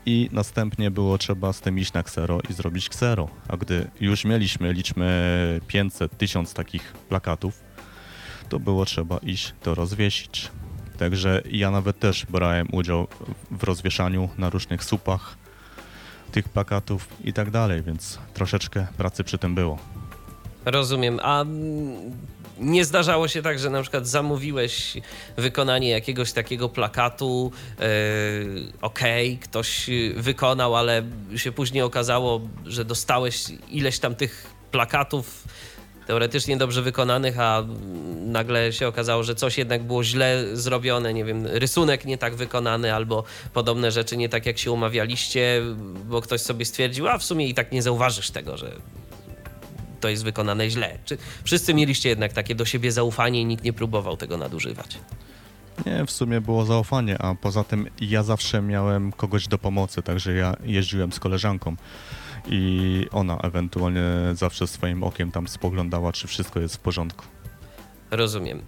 I 0.05 0.29
następnie 0.31 0.91
było 0.91 1.17
trzeba 1.17 1.53
z 1.53 1.61
tym 1.61 1.79
iść 1.79 1.93
na 1.93 2.03
ksero 2.03 2.39
i 2.49 2.53
zrobić 2.53 2.89
ksero. 2.89 3.29
A 3.47 3.57
gdy 3.57 3.89
już 4.01 4.25
mieliśmy, 4.25 4.73
liczmy 4.73 5.61
500, 5.67 6.17
1000 6.17 6.53
takich 6.53 6.93
plakatów, 6.93 7.63
to 8.49 8.59
było 8.59 8.85
trzeba 8.85 9.17
iść 9.17 9.53
to 9.61 9.75
rozwiesić. 9.75 10.51
Także 10.97 11.41
ja 11.51 11.71
nawet 11.71 11.99
też 11.99 12.25
brałem 12.25 12.67
udział 12.71 13.07
w 13.51 13.63
rozwieszaniu 13.63 14.29
na 14.37 14.49
różnych 14.49 14.83
supach 14.83 15.37
tych 16.31 16.49
plakatów 16.49 17.07
i 17.23 17.33
tak 17.33 17.51
dalej, 17.51 17.83
więc 17.83 18.19
troszeczkę 18.33 18.87
pracy 18.97 19.23
przy 19.23 19.37
tym 19.37 19.55
było. 19.55 19.77
Rozumiem. 20.65 21.19
A 21.23 21.41
mm, 21.41 21.95
nie 22.59 22.85
zdarzało 22.85 23.27
się 23.27 23.41
tak, 23.41 23.59
że 23.59 23.69
na 23.69 23.81
przykład 23.81 24.07
zamówiłeś 24.07 24.97
wykonanie 25.37 25.89
jakiegoś 25.89 26.31
takiego 26.31 26.69
plakatu, 26.69 27.51
yy, 27.79 27.85
okej, 28.81 29.37
ktoś 29.37 29.89
wykonał, 30.15 30.75
ale 30.75 31.03
się 31.35 31.51
później 31.51 31.83
okazało, 31.83 32.41
że 32.65 32.85
dostałeś 32.85 33.43
ileś 33.69 33.99
tam 33.99 34.15
tych 34.15 34.47
plakatów 34.71 35.43
teoretycznie 36.07 36.57
dobrze 36.57 36.81
wykonanych, 36.81 37.39
a 37.39 37.65
nagle 38.25 38.73
się 38.73 38.87
okazało, 38.87 39.23
że 39.23 39.35
coś 39.35 39.57
jednak 39.57 39.83
było 39.83 40.03
źle 40.03 40.45
zrobione, 40.53 41.13
nie 41.13 41.25
wiem, 41.25 41.47
rysunek 41.47 42.05
nie 42.05 42.17
tak 42.17 42.35
wykonany 42.35 42.93
albo 42.93 43.23
podobne 43.53 43.91
rzeczy 43.91 44.17
nie 44.17 44.29
tak 44.29 44.45
jak 44.45 44.57
się 44.57 44.71
umawialiście, 44.71 45.61
bo 46.05 46.21
ktoś 46.21 46.41
sobie 46.41 46.65
stwierdził, 46.65 47.07
a 47.07 47.17
w 47.17 47.23
sumie 47.23 47.47
i 47.47 47.53
tak 47.53 47.71
nie 47.71 47.81
zauważysz 47.81 48.31
tego, 48.31 48.57
że 48.57 48.71
to 49.99 50.09
jest 50.09 50.23
wykonane 50.23 50.69
źle. 50.69 50.97
Czy 51.05 51.17
wszyscy 51.43 51.73
mieliście 51.73 52.09
jednak 52.09 52.33
takie 52.33 52.55
do 52.55 52.65
siebie 52.65 52.91
zaufanie 52.91 53.41
i 53.41 53.45
nikt 53.45 53.63
nie 53.63 53.73
próbował 53.73 54.17
tego 54.17 54.37
nadużywać? 54.37 54.97
Nie, 55.85 56.05
w 56.05 56.11
sumie 56.11 56.41
było 56.41 56.65
zaufanie, 56.65 57.17
a 57.21 57.35
poza 57.35 57.63
tym 57.63 57.87
ja 58.01 58.23
zawsze 58.23 58.61
miałem 58.61 59.11
kogoś 59.11 59.47
do 59.47 59.57
pomocy, 59.57 60.01
także 60.01 60.33
ja 60.33 60.55
jeździłem 60.63 61.11
z 61.11 61.19
koleżanką 61.19 61.75
i 62.47 63.05
ona 63.11 63.37
ewentualnie 63.37 64.01
zawsze 64.33 64.67
swoim 64.67 65.03
okiem 65.03 65.31
tam 65.31 65.47
spoglądała, 65.47 66.11
czy 66.11 66.27
wszystko 66.27 66.59
jest 66.59 66.75
w 66.75 66.79
porządku. 66.79 67.25
Rozumiem. 68.11 68.61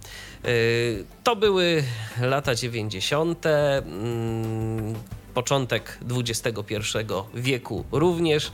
Y, 0.46 1.04
To 1.24 1.36
były 1.36 1.84
lata 2.20 2.54
90., 2.54 3.46
mm, 3.46 4.94
początek 5.34 5.98
XXI 6.10 6.74
wieku 7.34 7.84
również. 7.92 8.52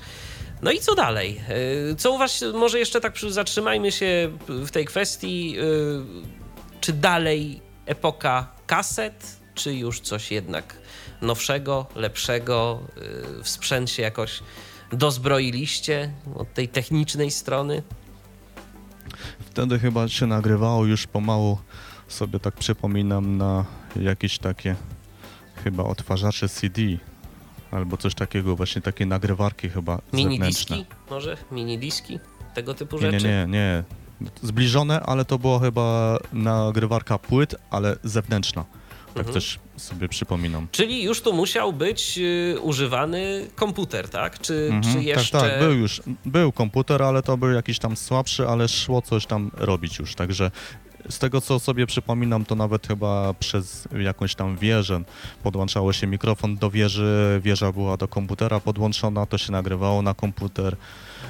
No 0.62 0.70
i 0.70 0.80
co 0.80 0.94
dalej? 0.94 1.40
Y, 1.90 1.96
Co 1.96 2.12
u 2.12 2.18
Was, 2.18 2.44
może 2.54 2.78
jeszcze 2.78 3.00
tak 3.00 3.14
zatrzymajmy 3.28 3.92
się 3.92 4.30
w 4.48 4.70
tej 4.70 4.84
kwestii, 4.84 5.56
y, 5.58 6.80
czy 6.80 6.92
dalej 6.92 7.62
epoka 7.86 8.52
kaset, 8.66 9.38
czy 9.54 9.74
już 9.74 10.00
coś 10.00 10.30
jednak 10.30 10.76
nowszego, 11.22 11.86
lepszego, 11.94 12.80
y, 13.40 13.42
w 13.42 13.48
sprzęt 13.48 13.90
się 13.90 14.02
jakoś 14.02 14.40
dozbroiliście 14.92 16.12
od 16.34 16.54
tej 16.54 16.68
technicznej 16.68 17.30
strony? 17.30 17.82
Wtedy 19.40 19.78
chyba 19.78 20.08
się 20.08 20.26
nagrywało 20.26 20.86
już 20.86 21.06
pomału, 21.06 21.58
sobie 22.08 22.40
tak 22.40 22.54
przypominam, 22.54 23.36
na 23.36 23.64
jakieś 23.96 24.38
takie 24.38 24.76
chyba 25.64 25.84
odtwarzacze 25.84 26.48
CD 26.48 26.82
albo 27.70 27.96
coś 27.96 28.14
takiego, 28.14 28.56
właśnie 28.56 28.82
takie 28.82 29.06
nagrywarki 29.06 29.68
chyba 29.68 29.98
Mini 30.12 30.36
zewnętrzne. 30.36 30.76
diski 30.76 30.94
może? 31.10 31.36
Mini 31.52 31.78
diski? 31.78 32.18
Tego 32.54 32.74
typu 32.74 32.96
Nie, 32.98 33.02
nie, 33.04 33.10
rzeczy? 33.10 33.26
nie, 33.26 33.46
nie. 33.48 33.84
Zbliżone, 34.42 35.00
ale 35.00 35.24
to 35.24 35.38
było 35.38 35.58
chyba 35.58 36.18
nagrywarka 36.32 37.18
płyt, 37.18 37.54
ale 37.70 37.96
zewnętrzna. 38.04 38.64
Tak 39.06 39.16
Mhm. 39.26 39.34
też 39.34 39.58
sobie 39.76 40.08
przypominam. 40.08 40.68
Czyli 40.72 41.02
już 41.02 41.20
tu 41.22 41.32
musiał 41.32 41.72
być 41.72 42.18
y, 42.18 42.60
używany 42.60 43.46
komputer, 43.54 44.08
tak? 44.08 44.38
Czy, 44.40 44.68
Mhm, 44.72 44.94
czy 44.94 45.02
jeszcze... 45.02 45.38
Tak, 45.40 45.50
tak, 45.50 45.60
był 45.60 45.72
już, 45.72 46.02
był 46.26 46.52
komputer, 46.52 47.02
ale 47.02 47.22
to 47.22 47.36
był 47.36 47.50
jakiś 47.50 47.78
tam 47.78 47.96
słabszy, 47.96 48.48
ale 48.48 48.68
szło 48.68 49.02
coś 49.02 49.26
tam 49.26 49.50
robić 49.54 49.98
już, 49.98 50.14
także 50.14 50.50
z 51.10 51.18
tego 51.18 51.40
co 51.40 51.58
sobie 51.58 51.86
przypominam, 51.86 52.44
to 52.44 52.54
nawet 52.54 52.86
chyba 52.86 53.34
przez 53.34 53.88
jakąś 54.00 54.34
tam 54.34 54.56
wieżę 54.56 55.00
podłączało 55.42 55.92
się 55.92 56.06
mikrofon 56.06 56.56
do 56.56 56.70
wieży, 56.70 57.40
wieża 57.44 57.72
była 57.72 57.96
do 57.96 58.08
komputera 58.08 58.60
podłączona, 58.60 59.26
to 59.26 59.38
się 59.38 59.52
nagrywało 59.52 60.02
na 60.02 60.14
komputer 60.14 60.76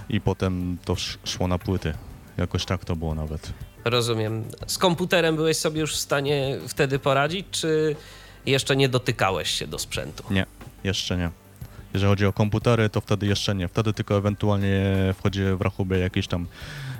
i 0.08 0.20
potem 0.20 0.78
to 0.84 0.92
sz- 0.92 1.18
szło 1.30 1.48
na 1.48 1.58
płyty. 1.58 1.94
Jakoś 2.36 2.64
tak 2.64 2.84
to 2.84 2.96
było 2.96 3.14
nawet. 3.14 3.52
Rozumiem. 3.84 4.44
Z 4.66 4.78
komputerem 4.78 5.36
byłeś 5.36 5.56
sobie 5.56 5.80
już 5.80 5.92
w 5.94 5.98
stanie 5.98 6.58
wtedy 6.68 6.98
poradzić, 6.98 7.46
czy 7.50 7.96
jeszcze 8.46 8.76
nie 8.76 8.88
dotykałeś 8.88 9.50
się 9.50 9.66
do 9.66 9.78
sprzętu? 9.78 10.22
Nie, 10.30 10.46
jeszcze 10.84 11.16
nie. 11.16 11.30
Jeżeli 11.94 12.10
chodzi 12.10 12.26
o 12.26 12.32
komputery, 12.32 12.88
to 12.88 13.00
wtedy 13.00 13.26
jeszcze 13.26 13.54
nie. 13.54 13.68
Wtedy 13.68 13.92
tylko 13.92 14.16
ewentualnie 14.16 14.84
wchodziły 15.18 15.56
w 15.56 15.60
rachubę 15.60 15.98
jakieś 15.98 16.26
tam 16.28 16.46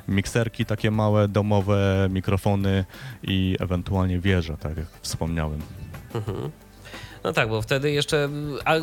mikserki 0.08 0.64
takie 0.64 0.90
małe, 0.90 1.28
domowe, 1.28 2.08
mikrofony 2.10 2.84
i 3.22 3.56
ewentualnie 3.60 4.18
wieże, 4.18 4.56
tak 4.56 4.76
jak 4.76 4.86
wspomniałem. 5.02 5.60
Mhm. 6.14 6.50
No 7.24 7.32
tak, 7.32 7.48
bo 7.48 7.62
wtedy 7.62 7.90
jeszcze 7.90 8.28
a 8.64 8.74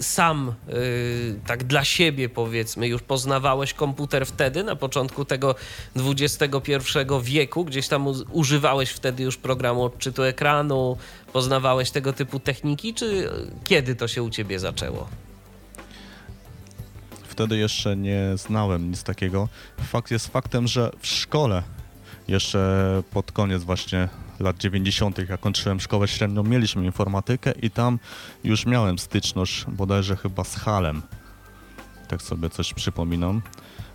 sam 0.00 0.54
y, 0.68 1.40
tak 1.46 1.64
dla 1.64 1.84
siebie 1.84 2.28
powiedzmy 2.28 2.88
już 2.88 3.02
poznawałeś 3.02 3.74
komputer 3.74 4.26
wtedy 4.26 4.64
na 4.64 4.76
początku 4.76 5.24
tego 5.24 5.54
XXI 5.96 6.80
wieku, 7.22 7.64
gdzieś 7.64 7.88
tam 7.88 8.06
używałeś 8.30 8.90
wtedy 8.90 9.22
już 9.22 9.36
programu 9.36 9.84
odczytu 9.84 10.22
ekranu, 10.22 10.96
poznawałeś 11.32 11.90
tego 11.90 12.12
typu 12.12 12.40
techniki, 12.40 12.94
czy 12.94 13.30
kiedy 13.64 13.94
to 13.94 14.08
się 14.08 14.22
u 14.22 14.30
ciebie 14.30 14.58
zaczęło? 14.58 15.08
Wtedy 17.36 17.56
jeszcze 17.56 17.96
nie 17.96 18.36
znałem 18.36 18.90
nic 18.90 19.02
takiego. 19.02 19.48
Fakt 19.80 20.10
jest 20.10 20.26
faktem, 20.28 20.66
że 20.66 20.90
w 21.00 21.06
szkole 21.06 21.62
jeszcze 22.28 23.02
pod 23.10 23.32
koniec 23.32 23.62
właśnie 23.62 24.08
lat 24.40 24.56
90., 24.56 25.28
jak 25.28 25.40
kończyłem 25.40 25.80
szkołę 25.80 26.08
średnią, 26.08 26.42
mieliśmy 26.42 26.84
informatykę 26.84 27.52
i 27.62 27.70
tam 27.70 27.98
już 28.44 28.66
miałem 28.66 28.98
styczność 28.98 29.64
bodajże 29.68 30.16
chyba 30.16 30.44
z 30.44 30.56
HALem. 30.56 31.02
tak 32.08 32.22
sobie 32.22 32.50
coś 32.50 32.74
przypominam. 32.74 33.42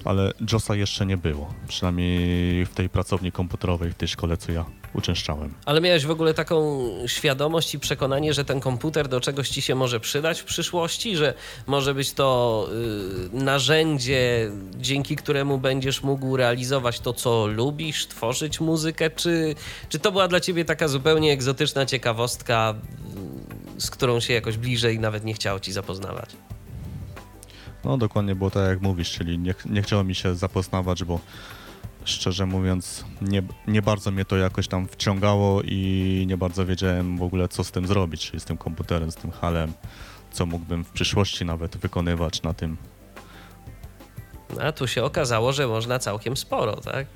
Ale 0.06 0.34
JOSa 0.52 0.76
jeszcze 0.76 1.06
nie 1.06 1.18
było, 1.18 1.54
przynajmniej 1.68 2.66
w 2.66 2.74
tej 2.74 2.90
pracowni 2.90 3.32
komputerowej, 3.32 3.92
w 3.92 3.96
tej 3.96 4.08
szkole, 4.08 4.38
co 4.38 4.52
ja 4.52 4.66
uczęszczałem. 4.94 5.54
Ale 5.66 5.82
miałeś 5.82 6.06
w 6.06 6.12
ogóle 6.12 6.34
taką 6.34 6.90
świadomość 7.08 7.74
i 7.74 7.80
przekonanie, 7.80 8.34
że 8.34 8.46
ten 8.46 8.60
komputer 8.60 9.08
do 9.08 9.22
czegoś 9.22 9.50
ci 9.50 9.62
się 9.62 9.76
może 9.76 10.00
przydać 10.00 10.42
w 10.42 10.44
przyszłości, 10.44 11.16
że 11.18 11.34
może 11.68 11.94
być 11.94 12.14
to 12.14 12.68
y, 13.34 13.44
narzędzie, 13.44 14.52
dzięki 14.78 15.16
któremu 15.16 15.58
będziesz 15.58 16.04
mógł 16.04 16.38
realizować 16.38 17.00
to, 17.00 17.14
co 17.14 17.48
lubisz, 17.48 18.08
tworzyć 18.08 18.60
muzykę, 18.60 19.10
czy, 19.10 19.56
czy 19.90 20.00
to 20.00 20.12
była 20.12 20.28
dla 20.28 20.40
ciebie 20.40 20.66
taka 20.66 20.88
zupełnie 20.88 21.34
egzotyczna 21.34 21.86
ciekawostka, 21.86 22.76
z 23.78 23.90
którą 23.90 24.20
się 24.20 24.34
jakoś 24.34 24.58
bliżej 24.58 25.00
nawet 25.00 25.26
nie 25.26 25.34
chciało 25.34 25.60
ci 25.60 25.72
zapoznawać? 25.72 26.30
No 27.84 27.98
dokładnie 27.98 28.36
było 28.36 28.52
tak 28.52 28.68
jak 28.70 28.82
mówisz, 28.82 29.12
czyli 29.12 29.40
nie, 29.40 29.56
nie 29.66 29.82
chciało 29.82 30.04
mi 30.04 30.16
się 30.16 30.36
zapoznawać, 30.36 31.04
bo 31.04 31.20
szczerze 32.06 32.46
mówiąc 32.46 33.06
nie, 33.22 33.44
nie 33.68 33.82
bardzo 33.82 34.12
mnie 34.12 34.26
to 34.26 34.38
jakoś 34.38 34.68
tam 34.68 34.88
wciągało 34.88 35.62
i 35.62 36.24
nie 36.28 36.38
bardzo 36.38 36.66
wiedziałem 36.66 37.18
w 37.18 37.24
ogóle 37.24 37.48
co 37.48 37.64
z 37.64 37.72
tym 37.72 37.88
zrobić, 37.88 38.28
czyli 38.28 38.40
z 38.40 38.46
tym 38.46 38.58
komputerem, 38.58 39.12
z 39.12 39.16
tym 39.16 39.32
halem, 39.32 39.74
co 40.32 40.46
mógłbym 40.46 40.84
w 40.84 40.90
przyszłości 40.90 41.46
nawet 41.46 41.78
wykonywać 41.78 42.42
na 42.42 42.54
tym. 42.54 42.78
A 44.62 44.72
tu 44.72 44.88
się 44.88 45.04
okazało, 45.04 45.54
że 45.54 45.68
można 45.68 46.00
całkiem 46.00 46.38
sporo, 46.38 46.76
tak? 46.76 47.08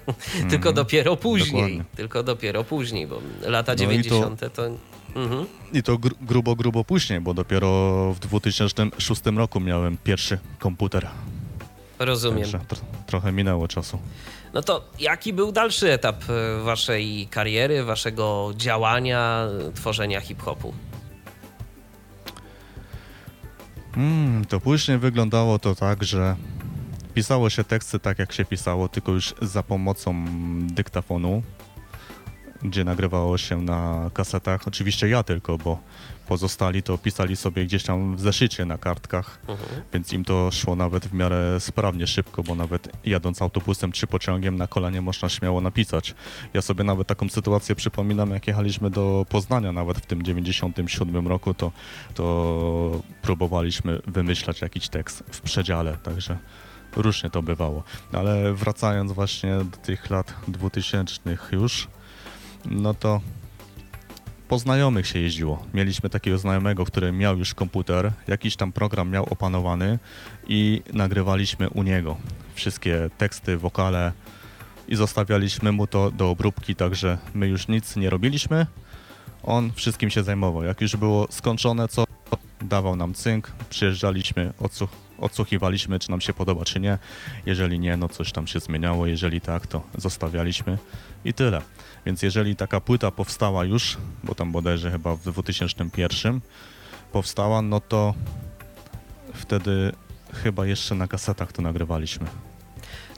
tylko 0.50 0.72
dopiero 0.72 1.16
później. 1.16 1.52
dokładnie. 1.52 1.84
Tylko 1.96 2.22
dopiero 2.22 2.64
później, 2.64 3.06
bo 3.06 3.20
lata 3.42 3.72
No 3.72 3.74
i 3.74 3.76
to- 3.76 3.82
90. 3.82 4.40
to. 4.54 4.62
Mhm. 5.20 5.46
I 5.72 5.82
to 5.82 5.94
gr- 5.98 6.14
grubo, 6.20 6.56
grubo 6.56 6.84
później, 6.84 7.20
bo 7.20 7.34
dopiero 7.34 7.68
w 8.14 8.18
2006 8.18 9.22
roku 9.36 9.60
miałem 9.60 9.96
pierwszy 9.96 10.38
komputer. 10.58 11.06
Rozumiem. 11.98 12.42
Także 12.42 12.58
tr- 12.58 12.84
trochę 13.06 13.32
minęło 13.32 13.68
czasu. 13.68 13.98
No 14.54 14.62
to 14.62 14.84
jaki 14.98 15.32
był 15.32 15.52
dalszy 15.52 15.92
etap 15.92 16.24
e, 16.30 16.62
waszej 16.64 17.28
kariery, 17.30 17.84
waszego 17.84 18.52
działania, 18.56 19.46
tworzenia 19.74 20.20
hip-hopu? 20.20 20.74
Mm, 23.96 24.44
to 24.44 24.60
później 24.60 24.98
wyglądało 24.98 25.58
to 25.58 25.74
tak, 25.74 26.04
że 26.04 26.36
pisało 27.14 27.50
się 27.50 27.64
teksty 27.64 27.98
tak 27.98 28.18
jak 28.18 28.32
się 28.32 28.44
pisało, 28.44 28.88
tylko 28.88 29.12
już 29.12 29.34
za 29.42 29.62
pomocą 29.62 30.24
dyktafonu, 30.66 31.42
gdzie 32.64 32.84
nagrywało 32.84 33.38
się 33.38 33.62
na 33.62 34.10
kasetach. 34.14 34.68
Oczywiście 34.68 35.08
ja 35.08 35.22
tylko, 35.22 35.58
bo 35.58 35.78
pozostali 36.26 36.82
to 36.82 36.98
pisali 36.98 37.36
sobie 37.36 37.64
gdzieś 37.64 37.82
tam 37.82 38.16
w 38.16 38.20
zeszycie 38.20 38.64
na 38.64 38.78
kartkach, 38.78 39.40
więc 39.92 40.12
im 40.12 40.24
to 40.24 40.50
szło 40.50 40.76
nawet 40.76 41.06
w 41.06 41.14
miarę 41.14 41.60
sprawnie, 41.60 42.06
szybko, 42.06 42.42
bo 42.42 42.54
nawet 42.54 42.88
jadąc 43.04 43.42
autobusem 43.42 43.92
czy 43.92 44.06
pociągiem 44.06 44.56
na 44.56 44.66
kolanie 44.66 45.00
można 45.00 45.28
śmiało 45.28 45.60
napisać. 45.60 46.14
Ja 46.54 46.62
sobie 46.62 46.84
nawet 46.84 47.08
taką 47.08 47.28
sytuację 47.28 47.74
przypominam, 47.74 48.30
jak 48.30 48.46
jechaliśmy 48.46 48.90
do 48.90 49.26
Poznania 49.28 49.72
nawet 49.72 49.98
w 49.98 50.06
tym 50.06 50.22
97 50.22 51.28
roku, 51.28 51.54
to, 51.54 51.72
to 52.14 53.02
próbowaliśmy 53.22 54.00
wymyślać 54.06 54.60
jakiś 54.60 54.88
tekst 54.88 55.24
w 55.30 55.40
przedziale, 55.40 55.96
także 55.96 56.38
różnie 56.96 57.30
to 57.30 57.42
bywało. 57.42 57.82
Ale 58.12 58.54
wracając 58.54 59.12
właśnie 59.12 59.56
do 59.56 59.76
tych 59.76 60.10
lat 60.10 60.34
2000 60.48 61.20
już, 61.52 61.88
no 62.66 62.94
to 62.94 63.20
po 64.48 64.58
znajomych 64.58 65.06
się 65.06 65.18
jeździło. 65.18 65.66
Mieliśmy 65.74 66.10
takiego 66.10 66.38
znajomego, 66.38 66.84
który 66.84 67.12
miał 67.12 67.38
już 67.38 67.54
komputer, 67.54 68.12
jakiś 68.28 68.56
tam 68.56 68.72
program 68.72 69.10
miał 69.10 69.24
opanowany 69.30 69.98
i 70.48 70.82
nagrywaliśmy 70.92 71.70
u 71.70 71.82
niego 71.82 72.16
wszystkie 72.54 73.10
teksty, 73.18 73.56
wokale 73.56 74.12
i 74.88 74.96
zostawialiśmy 74.96 75.72
mu 75.72 75.86
to 75.86 76.10
do 76.10 76.30
obróbki, 76.30 76.76
także 76.76 77.18
my 77.34 77.48
już 77.48 77.68
nic 77.68 77.96
nie 77.96 78.10
robiliśmy. 78.10 78.66
On 79.42 79.72
wszystkim 79.72 80.10
się 80.10 80.22
zajmował. 80.22 80.64
Jak 80.64 80.80
już 80.80 80.96
było 80.96 81.26
skończone, 81.30 81.88
co 81.88 82.04
dawał 82.62 82.96
nam 82.96 83.14
cynk, 83.14 83.52
przyjeżdżaliśmy, 83.70 84.52
odsłuch 84.58 85.03
odsłuchiwaliśmy, 85.18 85.98
czy 85.98 86.10
nam 86.10 86.20
się 86.20 86.32
podoba, 86.32 86.64
czy 86.64 86.80
nie. 86.80 86.98
Jeżeli 87.46 87.78
nie, 87.78 87.96
no 87.96 88.08
coś 88.08 88.32
tam 88.32 88.46
się 88.46 88.60
zmieniało, 88.60 89.06
jeżeli 89.06 89.40
tak, 89.40 89.66
to 89.66 89.82
zostawialiśmy 89.98 90.78
i 91.24 91.34
tyle. 91.34 91.62
Więc 92.06 92.22
jeżeli 92.22 92.56
taka 92.56 92.80
płyta 92.80 93.10
powstała 93.10 93.64
już, 93.64 93.96
bo 94.24 94.34
tam 94.34 94.52
bodajże 94.52 94.90
chyba 94.90 95.16
w 95.16 95.22
2001 95.22 96.40
powstała, 97.12 97.62
no 97.62 97.80
to 97.80 98.14
wtedy 99.34 99.92
chyba 100.32 100.66
jeszcze 100.66 100.94
na 100.94 101.08
kasetach 101.08 101.52
to 101.52 101.62
nagrywaliśmy. 101.62 102.26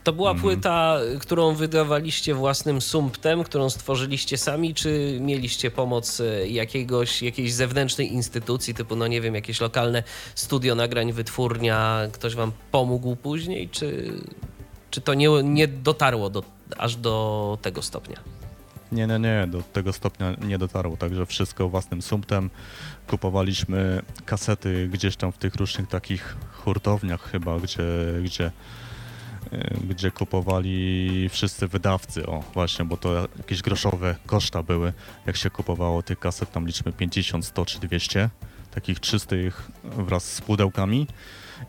To 0.06 0.12
była 0.12 0.30
Mhm. 0.30 0.42
płyta, 0.42 0.98
którą 1.20 1.54
wydawaliście 1.54 2.34
własnym 2.34 2.80
sumptem, 2.80 3.44
którą 3.44 3.70
stworzyliście 3.70 4.38
sami, 4.38 4.74
czy 4.74 5.18
mieliście 5.20 5.70
pomoc 5.70 6.20
e, 6.20 6.48
jakiegoś, 6.48 7.22
jakiejś 7.22 7.52
zewnętrznej 7.52 8.12
instytucji, 8.12 8.74
typu, 8.74 8.96
no 8.96 9.06
nie 9.06 9.20
wiem, 9.20 9.34
jakieś 9.34 9.60
lokalne 9.60 10.02
studio 10.34 10.74
nagrań, 10.74 11.12
wytwórnia, 11.12 12.00
ktoś 12.12 12.34
wam 12.34 12.52
pomógł 12.70 13.16
później, 13.16 13.68
czy, 13.68 14.12
czy 14.90 15.00
to 15.00 15.14
nie, 15.14 15.28
nie 15.42 15.68
dotarło 15.68 16.30
do, 16.30 16.42
aż 16.78 16.96
do 16.96 17.58
tego 17.62 17.82
stopnia? 17.82 18.16
Nie, 18.92 19.06
nie, 19.06 19.18
nie, 19.18 19.46
do 19.50 19.62
tego 19.62 19.92
stopnia 19.92 20.34
nie 20.44 20.58
dotarło, 20.58 20.96
także 20.96 21.26
wszystko 21.26 21.68
własnym 21.68 22.02
sumptem. 22.02 22.50
Kupowaliśmy 23.08 24.02
kasety 24.24 24.88
gdzieś 24.92 25.16
tam 25.16 25.32
w 25.32 25.38
tych 25.38 25.54
różnych 25.54 25.88
takich 25.88 26.36
hurtowniach 26.52 27.30
chyba, 27.30 27.58
gdzie, 27.60 27.82
gdzie, 28.24 28.50
gdzie 29.88 30.10
kupowali 30.10 31.28
wszyscy 31.28 31.68
wydawcy, 31.68 32.26
o 32.26 32.42
właśnie, 32.54 32.84
bo 32.84 32.96
to 32.96 33.28
jakieś 33.38 33.62
groszowe 33.62 34.16
koszta 34.26 34.62
były, 34.62 34.92
jak 35.26 35.36
się 35.36 35.50
kupowało 35.50 36.02
tych 36.02 36.18
kaset, 36.18 36.52
tam 36.52 36.66
liczmy 36.66 36.92
50, 36.92 37.46
100 37.46 37.66
czy 37.66 37.80
200, 37.80 38.30
takich 38.74 39.00
czystych 39.00 39.70
wraz 39.84 40.32
z 40.32 40.40
pudełkami. 40.40 41.06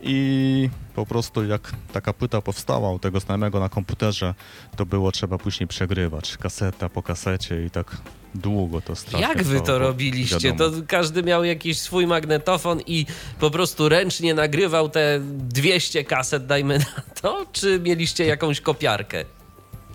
I 0.01 0.69
po 0.95 1.05
prostu 1.05 1.45
jak 1.45 1.71
taka 1.93 2.13
płyta 2.13 2.41
powstała 2.41 2.91
u 2.91 2.99
tego 2.99 3.19
znajomego 3.19 3.59
na 3.59 3.69
komputerze, 3.69 4.33
to 4.75 4.85
było 4.85 5.11
trzeba 5.11 5.37
później 5.37 5.67
przegrywać, 5.67 6.37
kaseta 6.37 6.89
po 6.89 7.03
kasecie 7.03 7.65
i 7.65 7.69
tak 7.69 7.97
długo 8.35 8.81
to 8.81 8.95
strasznie 8.95 9.27
Jak 9.27 9.43
wy 9.43 9.61
to 9.61 9.79
robiliście? 9.79 10.39
wiadomo. 10.51 10.77
To 10.77 10.83
każdy 10.87 11.23
miał 11.23 11.43
jakiś 11.43 11.79
swój 11.79 12.07
magnetofon 12.07 12.81
i 12.87 13.05
po 13.39 13.51
prostu 13.51 13.89
ręcznie 13.89 14.33
nagrywał 14.33 14.89
te 14.89 15.19
200 15.23 16.03
kaset, 16.03 16.45
dajmy 16.45 16.79
na 16.79 16.85
to, 17.21 17.45
czy 17.51 17.79
mieliście 17.79 18.25
jakąś 18.25 18.61
kopiarkę? 18.61 19.25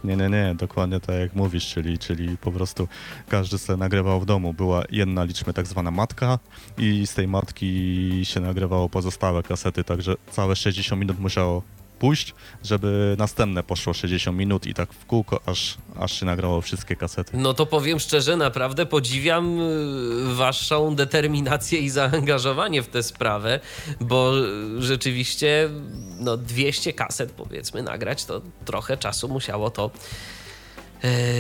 Nie, 0.04 0.16
nie, 0.16 0.28
nie, 0.28 0.54
dokładnie 0.58 1.00
tak 1.00 1.16
jak 1.16 1.34
mówisz, 1.34 1.66
czyli, 1.66 1.98
czyli 1.98 2.36
po 2.36 2.52
prostu 2.52 2.88
każdy 3.28 3.58
sobie 3.58 3.76
nagrywał 3.76 4.20
w 4.20 4.26
domu. 4.26 4.54
Była 4.54 4.82
jedna, 4.90 5.24
liczmy, 5.24 5.52
tak 5.52 5.66
zwana 5.66 5.90
matka 5.90 6.38
i 6.78 7.06
z 7.06 7.14
tej 7.14 7.28
matki 7.28 8.20
się 8.24 8.40
nagrywało 8.40 8.88
pozostałe 8.88 9.42
kasety, 9.42 9.84
także 9.84 10.14
całe 10.30 10.56
60 10.56 11.00
minut 11.00 11.18
musiało 11.18 11.62
pójść, 12.02 12.34
żeby 12.64 13.14
następne 13.18 13.62
poszło 13.62 13.94
60 13.94 14.38
minut 14.38 14.66
i 14.66 14.74
tak 14.74 14.92
w 14.92 15.06
kółko, 15.06 15.40
aż, 15.46 15.76
aż 15.96 16.20
się 16.20 16.26
nagrało 16.26 16.60
wszystkie 16.60 16.96
kasety. 16.96 17.36
No 17.36 17.54
to 17.54 17.66
powiem 17.66 18.00
szczerze, 18.00 18.36
naprawdę 18.36 18.86
podziwiam 18.86 19.60
y, 19.60 20.34
waszą 20.34 20.94
determinację 20.94 21.78
i 21.78 21.90
zaangażowanie 21.90 22.82
w 22.82 22.88
tę 22.88 23.02
sprawę, 23.02 23.60
bo 24.00 24.32
rzeczywiście 24.78 25.70
no 26.18 26.36
200 26.36 26.92
kaset 26.92 27.32
powiedzmy 27.32 27.82
nagrać, 27.82 28.24
to 28.24 28.42
trochę 28.64 28.96
czasu 28.96 29.28
musiało 29.28 29.70
to 29.70 29.90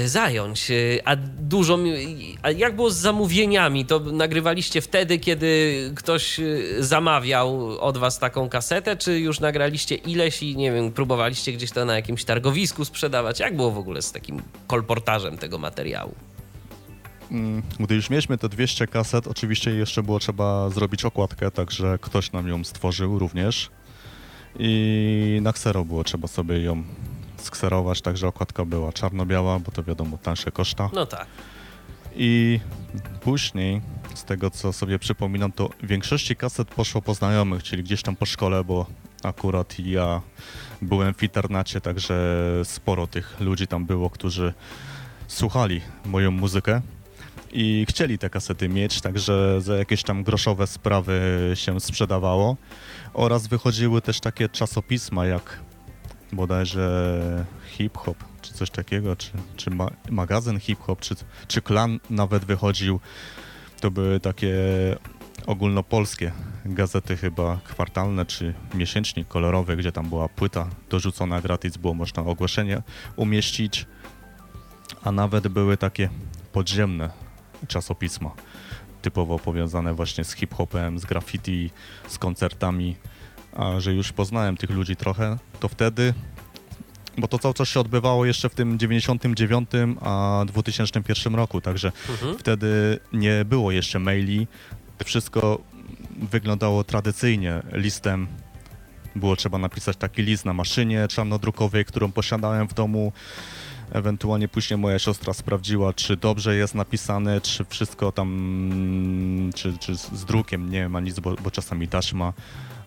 zająć. 0.06 0.70
E, 0.70 0.74
A 1.04 1.16
dużo. 1.38 1.78
A 2.42 2.50
jak 2.50 2.76
było 2.76 2.90
z 2.90 2.96
zamówieniami? 2.96 3.86
To 3.86 4.00
nagrywaliście 4.00 4.80
wtedy, 4.80 5.18
kiedy 5.18 5.72
ktoś 5.96 6.40
e, 6.40 6.44
zamawiał 6.78 7.78
od 7.80 7.98
was 7.98 8.18
taką 8.18 8.48
kasetę, 8.48 8.96
czy 8.96 9.18
już 9.20 9.40
nagraliście 9.40 9.94
ileś 9.94 10.42
i 10.42 10.56
nie 10.56 10.72
wiem, 10.72 10.92
próbowaliście 10.92 11.52
gdzieś 11.52 11.70
to 11.70 11.84
na 11.84 11.96
jakimś 11.96 12.24
targowisku 12.24 12.84
sprzedawać? 12.84 13.40
Jak 13.40 13.56
było 13.56 13.70
w 13.70 13.78
ogóle 13.78 14.02
z 14.02 14.12
takim 14.12 14.42
kolportażem 14.66 15.38
tego 15.38 15.58
materiału? 15.58 16.14
Mm, 17.30 17.62
Gdy 17.80 17.94
już 17.94 18.10
mieliśmy 18.10 18.38
te 18.38 18.48
200 18.48 18.86
kaset, 18.86 19.26
oczywiście 19.26 19.70
jeszcze 19.70 20.02
było 20.02 20.18
trzeba 20.18 20.70
zrobić 20.70 21.04
okładkę, 21.04 21.50
także 21.50 21.98
ktoś 22.00 22.32
nam 22.32 22.48
ją 22.48 22.64
stworzył 22.64 23.18
również. 23.18 23.70
I 24.58 25.38
na 25.42 25.52
ksero 25.52 25.84
było 25.84 26.04
trzeba 26.04 26.28
sobie 26.28 26.62
ją 26.62 26.82
skserować, 27.44 28.00
także 28.00 28.28
okładka 28.28 28.64
była 28.64 28.92
czarno-biała, 28.92 29.58
bo 29.58 29.70
to 29.70 29.82
wiadomo, 29.82 30.18
tańsze 30.18 30.52
koszta. 30.52 30.90
No 30.92 31.06
tak. 31.06 31.26
I 32.16 32.60
później, 33.20 33.80
z 34.14 34.24
tego 34.24 34.50
co 34.50 34.72
sobie 34.72 34.98
przypominam, 34.98 35.52
to 35.52 35.68
w 35.82 35.86
większości 35.86 36.36
kaset 36.36 36.68
poszło 36.68 37.02
po 37.02 37.14
znajomych, 37.14 37.62
czyli 37.62 37.82
gdzieś 37.82 38.02
tam 38.02 38.16
po 38.16 38.26
szkole, 38.26 38.64
bo 38.64 38.86
akurat 39.22 39.78
ja 39.78 40.20
byłem 40.82 41.14
w 41.14 41.22
internacie, 41.22 41.80
także 41.80 42.44
sporo 42.64 43.06
tych 43.06 43.40
ludzi 43.40 43.66
tam 43.66 43.86
było, 43.86 44.10
którzy 44.10 44.54
słuchali 45.28 45.80
moją 46.04 46.30
muzykę. 46.30 46.80
i 47.52 47.86
chcieli 47.88 48.18
te 48.18 48.30
kasety 48.30 48.68
mieć, 48.68 49.00
także 49.00 49.60
za 49.60 49.76
jakieś 49.76 50.02
tam 50.02 50.22
groszowe 50.22 50.66
sprawy 50.66 51.20
się 51.54 51.80
sprzedawało. 51.80 52.56
Oraz 53.14 53.46
wychodziły 53.46 54.02
też 54.02 54.20
takie 54.20 54.48
czasopisma 54.48 55.26
jak 55.26 55.60
bodajże 56.32 57.44
hip-hop, 57.66 58.24
czy 58.42 58.54
coś 58.54 58.70
takiego, 58.70 59.16
czy, 59.16 59.30
czy 59.56 59.70
ma, 59.70 59.90
magazyn 60.10 60.60
hip-hop, 60.60 61.00
czy, 61.00 61.14
czy 61.48 61.62
klan 61.62 62.00
nawet 62.10 62.44
wychodził. 62.44 63.00
To 63.80 63.90
były 63.90 64.20
takie 64.20 64.54
ogólnopolskie 65.46 66.32
gazety 66.64 67.16
chyba 67.16 67.60
kwartalne 67.64 68.26
czy 68.26 68.54
miesięcznik 68.74 69.28
kolorowy, 69.28 69.76
gdzie 69.76 69.92
tam 69.92 70.08
była 70.08 70.28
płyta 70.28 70.68
dorzucona 70.90 71.40
gratis, 71.40 71.76
było 71.76 71.94
można 71.94 72.22
ogłoszenie 72.22 72.82
umieścić, 73.16 73.86
a 75.02 75.12
nawet 75.12 75.48
były 75.48 75.76
takie 75.76 76.08
podziemne 76.52 77.10
czasopisma, 77.68 78.30
typowo 79.02 79.38
powiązane 79.38 79.94
właśnie 79.94 80.24
z 80.24 80.32
hip-hopem, 80.32 80.98
z 80.98 81.04
graffiti, 81.04 81.70
z 82.08 82.18
koncertami, 82.18 82.96
a 83.56 83.80
że 83.80 83.92
już 83.94 84.12
poznałem 84.12 84.56
tych 84.56 84.70
ludzi 84.70 84.96
trochę, 84.96 85.38
to 85.60 85.68
wtedy 85.68 86.14
bo 87.18 87.28
to 87.28 87.38
cały 87.38 87.54
czas 87.54 87.68
się 87.68 87.80
odbywało 87.80 88.24
jeszcze 88.26 88.48
w 88.48 88.54
tym 88.54 88.78
99 88.78 89.70
a 90.00 90.44
2001 90.46 91.34
roku, 91.34 91.60
także 91.60 91.92
Mhm. 92.10 92.38
wtedy 92.38 92.98
nie 93.12 93.44
było 93.44 93.72
jeszcze 93.72 93.98
maili. 93.98 94.46
Wszystko 95.04 95.58
wyglądało 96.30 96.84
tradycyjnie 96.84 97.62
listem. 97.72 98.26
Było 99.16 99.36
trzeba 99.36 99.58
napisać 99.58 99.96
taki 99.96 100.22
list 100.22 100.44
na 100.44 100.52
maszynie 100.52 101.08
czarnodrukowej, 101.08 101.84
którą 101.84 102.12
posiadałem 102.12 102.68
w 102.68 102.74
domu. 102.74 103.12
Ewentualnie 103.92 104.48
później 104.48 104.78
moja 104.78 104.98
siostra 104.98 105.32
sprawdziła, 105.32 105.92
czy 105.92 106.16
dobrze 106.16 106.56
jest 106.56 106.74
napisane, 106.74 107.40
czy 107.40 107.64
wszystko 107.64 108.12
tam, 108.12 109.50
czy, 109.54 109.78
czy 109.78 109.94
z 109.96 110.24
drukiem 110.24 110.70
nie 110.70 110.88
ma 110.88 111.00
nic, 111.00 111.20
bo, 111.20 111.34
bo 111.34 111.50
czasami 111.50 111.88
taśma 111.88 112.32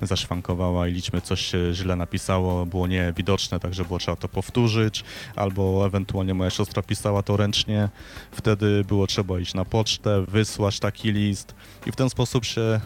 zaszwankowała 0.01 0.87
i 0.87 0.91
liczmy 0.91 1.21
coś 1.21 1.51
źle 1.73 1.95
napisało, 1.95 2.65
było 2.65 2.87
niewidoczne, 2.87 3.59
także 3.59 3.85
było 3.85 3.99
trzeba 3.99 4.17
to 4.17 4.29
powtórzyć, 4.29 5.03
albo 5.35 5.85
ewentualnie 5.85 6.33
moja 6.33 6.49
siostra 6.49 6.83
pisała 6.83 7.23
to 7.23 7.37
ręcznie, 7.37 7.89
wtedy 8.31 8.83
było 8.87 9.07
trzeba 9.07 9.39
iść 9.39 9.53
na 9.53 9.65
pocztę, 9.65 10.25
wysłać 10.27 10.79
taki 10.79 11.11
list 11.11 11.55
i 11.85 11.91
w 11.91 11.95
ten 11.95 12.09
sposób 12.09 12.45
się 12.45 12.79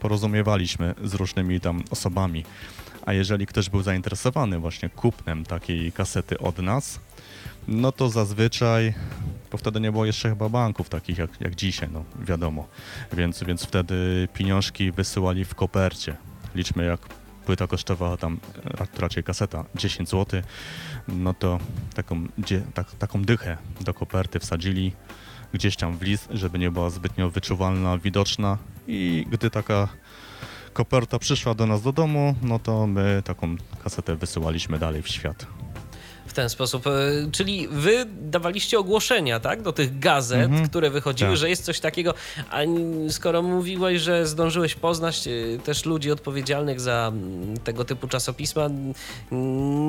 porozumiewaliśmy 0.00 0.94
z 1.04 1.14
różnymi 1.14 1.60
tam 1.60 1.82
osobami. 1.90 2.44
A 3.06 3.12
jeżeli 3.12 3.46
ktoś 3.46 3.70
był 3.70 3.82
zainteresowany 3.82 4.58
właśnie 4.58 4.88
kupnem 4.88 5.44
takiej 5.44 5.92
kasety 5.92 6.38
od 6.38 6.58
nas, 6.58 7.00
no 7.68 7.92
to 7.92 8.08
zazwyczaj, 8.08 8.94
bo 9.52 9.58
wtedy 9.58 9.80
nie 9.80 9.92
było 9.92 10.04
jeszcze 10.04 10.28
chyba 10.28 10.48
banków 10.48 10.88
takich 10.88 11.18
jak, 11.18 11.40
jak 11.40 11.54
dzisiaj, 11.54 11.88
no 11.92 12.04
wiadomo, 12.20 12.66
więc, 13.12 13.44
więc 13.44 13.64
wtedy 13.64 14.28
pieniążki 14.34 14.92
wysyłali 14.92 15.44
w 15.44 15.54
kopercie. 15.54 16.16
Liczmy 16.54 16.84
jak 16.84 17.00
płyta 17.46 17.66
kosztowała 17.66 18.16
tam, 18.16 18.40
a 18.78 19.00
raczej 19.00 19.24
kaseta, 19.24 19.64
10 19.74 20.08
zł, 20.08 20.42
no 21.08 21.34
to 21.34 21.58
taką, 21.94 22.26
tak, 22.74 22.94
taką 22.94 23.22
dychę 23.22 23.56
do 23.80 23.94
koperty 23.94 24.38
wsadzili 24.38 24.92
gdzieś 25.52 25.76
tam 25.76 25.98
w 25.98 26.02
list, 26.02 26.28
żeby 26.30 26.58
nie 26.58 26.70
była 26.70 26.90
zbytnio 26.90 27.30
wyczuwalna, 27.30 27.98
widoczna 27.98 28.58
i 28.86 29.26
gdy 29.30 29.50
taka 29.50 29.88
koperta 30.72 31.18
przyszła 31.18 31.54
do 31.54 31.66
nas 31.66 31.82
do 31.82 31.92
domu, 31.92 32.34
no 32.42 32.58
to 32.58 32.86
my 32.86 33.22
taką 33.24 33.56
kasetę 33.84 34.16
wysyłaliśmy 34.16 34.78
dalej 34.78 35.02
w 35.02 35.08
świat. 35.08 35.46
W 36.28 36.32
ten 36.32 36.48
sposób. 36.50 36.86
e, 36.86 36.90
Czyli 37.32 37.68
wy 37.70 38.06
dawaliście 38.20 38.78
ogłoszenia, 38.78 39.40
tak? 39.40 39.62
Do 39.62 39.72
tych 39.72 39.98
gazet, 39.98 40.42
Mhm. 40.44 40.68
które 40.68 40.90
wychodziły, 40.90 41.30
Tak. 41.30 41.38
że 41.38 41.48
jest 41.50 41.64
coś 41.64 41.80
takiego. 41.80 42.14
A 42.50 42.58
skoro 43.08 43.42
mówiłeś, 43.42 44.00
że 44.02 44.26
zdążyłeś 44.26 44.74
poznać 44.74 45.28
e, 45.28 45.58
też 45.58 45.84
ludzi 45.84 46.10
odpowiedzialnych 46.12 46.80
za 46.80 47.12
mm, 47.14 47.56
tego 47.56 47.84
typu 47.84 48.08
czasopisma, 48.08 48.68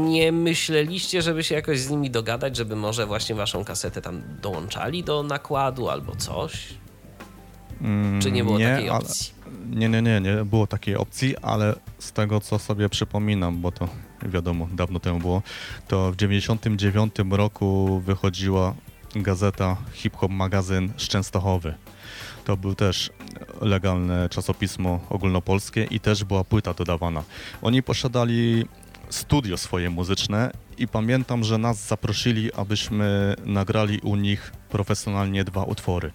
nie 0.03 0.31
myśleliście, 0.31 1.21
żeby 1.21 1.43
się 1.43 1.55
jakoś 1.55 1.79
z 1.79 1.89
nimi 1.89 2.09
dogadać, 2.09 2.55
żeby 2.55 2.75
może 2.75 3.05
właśnie 3.05 3.35
waszą 3.35 3.65
kasetę 3.65 4.01
tam 4.01 4.21
dołączali 4.41 5.03
do 5.03 5.23
nakładu 5.23 5.89
albo 5.89 6.15
coś? 6.15 6.53
Mm, 7.81 8.21
Czy 8.21 8.31
nie 8.31 8.43
było 8.43 8.59
takiej 8.59 8.89
ale- 8.89 8.99
opcji? 8.99 9.33
Nie, 9.69 9.89
nie, 9.89 10.01
nie, 10.01 10.21
nie 10.21 10.45
było 10.45 10.67
takiej 10.67 10.95
opcji, 10.95 11.37
ale 11.37 11.75
z 11.99 12.11
tego 12.11 12.39
co 12.39 12.59
sobie 12.59 12.89
przypominam, 12.89 13.61
bo 13.61 13.71
to 13.71 13.87
wiadomo, 14.21 14.67
dawno 14.71 14.99
temu 14.99 15.19
było, 15.19 15.41
to 15.87 16.11
w 16.11 16.15
99 16.15 17.15
roku 17.31 18.01
wychodziła 18.05 18.73
gazeta 19.15 19.77
Hip 19.93 20.15
Hop 20.15 20.31
Magazyn 20.31 20.91
z 20.97 21.07
Częstochowy. 21.07 21.73
To 22.45 22.57
był 22.57 22.75
też 22.75 23.09
legalne 23.61 24.29
czasopismo 24.29 24.99
ogólnopolskie 25.09 25.83
i 25.83 25.99
też 25.99 26.23
była 26.23 26.43
płyta 26.43 26.73
dodawana. 26.73 27.23
Oni 27.61 27.83
posiadali 27.83 28.65
studio 29.09 29.57
swoje 29.57 29.89
muzyczne 29.89 30.51
i 30.77 30.87
pamiętam, 30.87 31.43
że 31.43 31.57
nas 31.57 31.87
zaprosili, 31.87 32.53
abyśmy 32.53 33.35
nagrali 33.45 33.99
u 33.99 34.15
nich 34.15 34.51
profesjonalnie 34.69 35.43
dwa 35.43 35.63
utwory. 35.63 36.11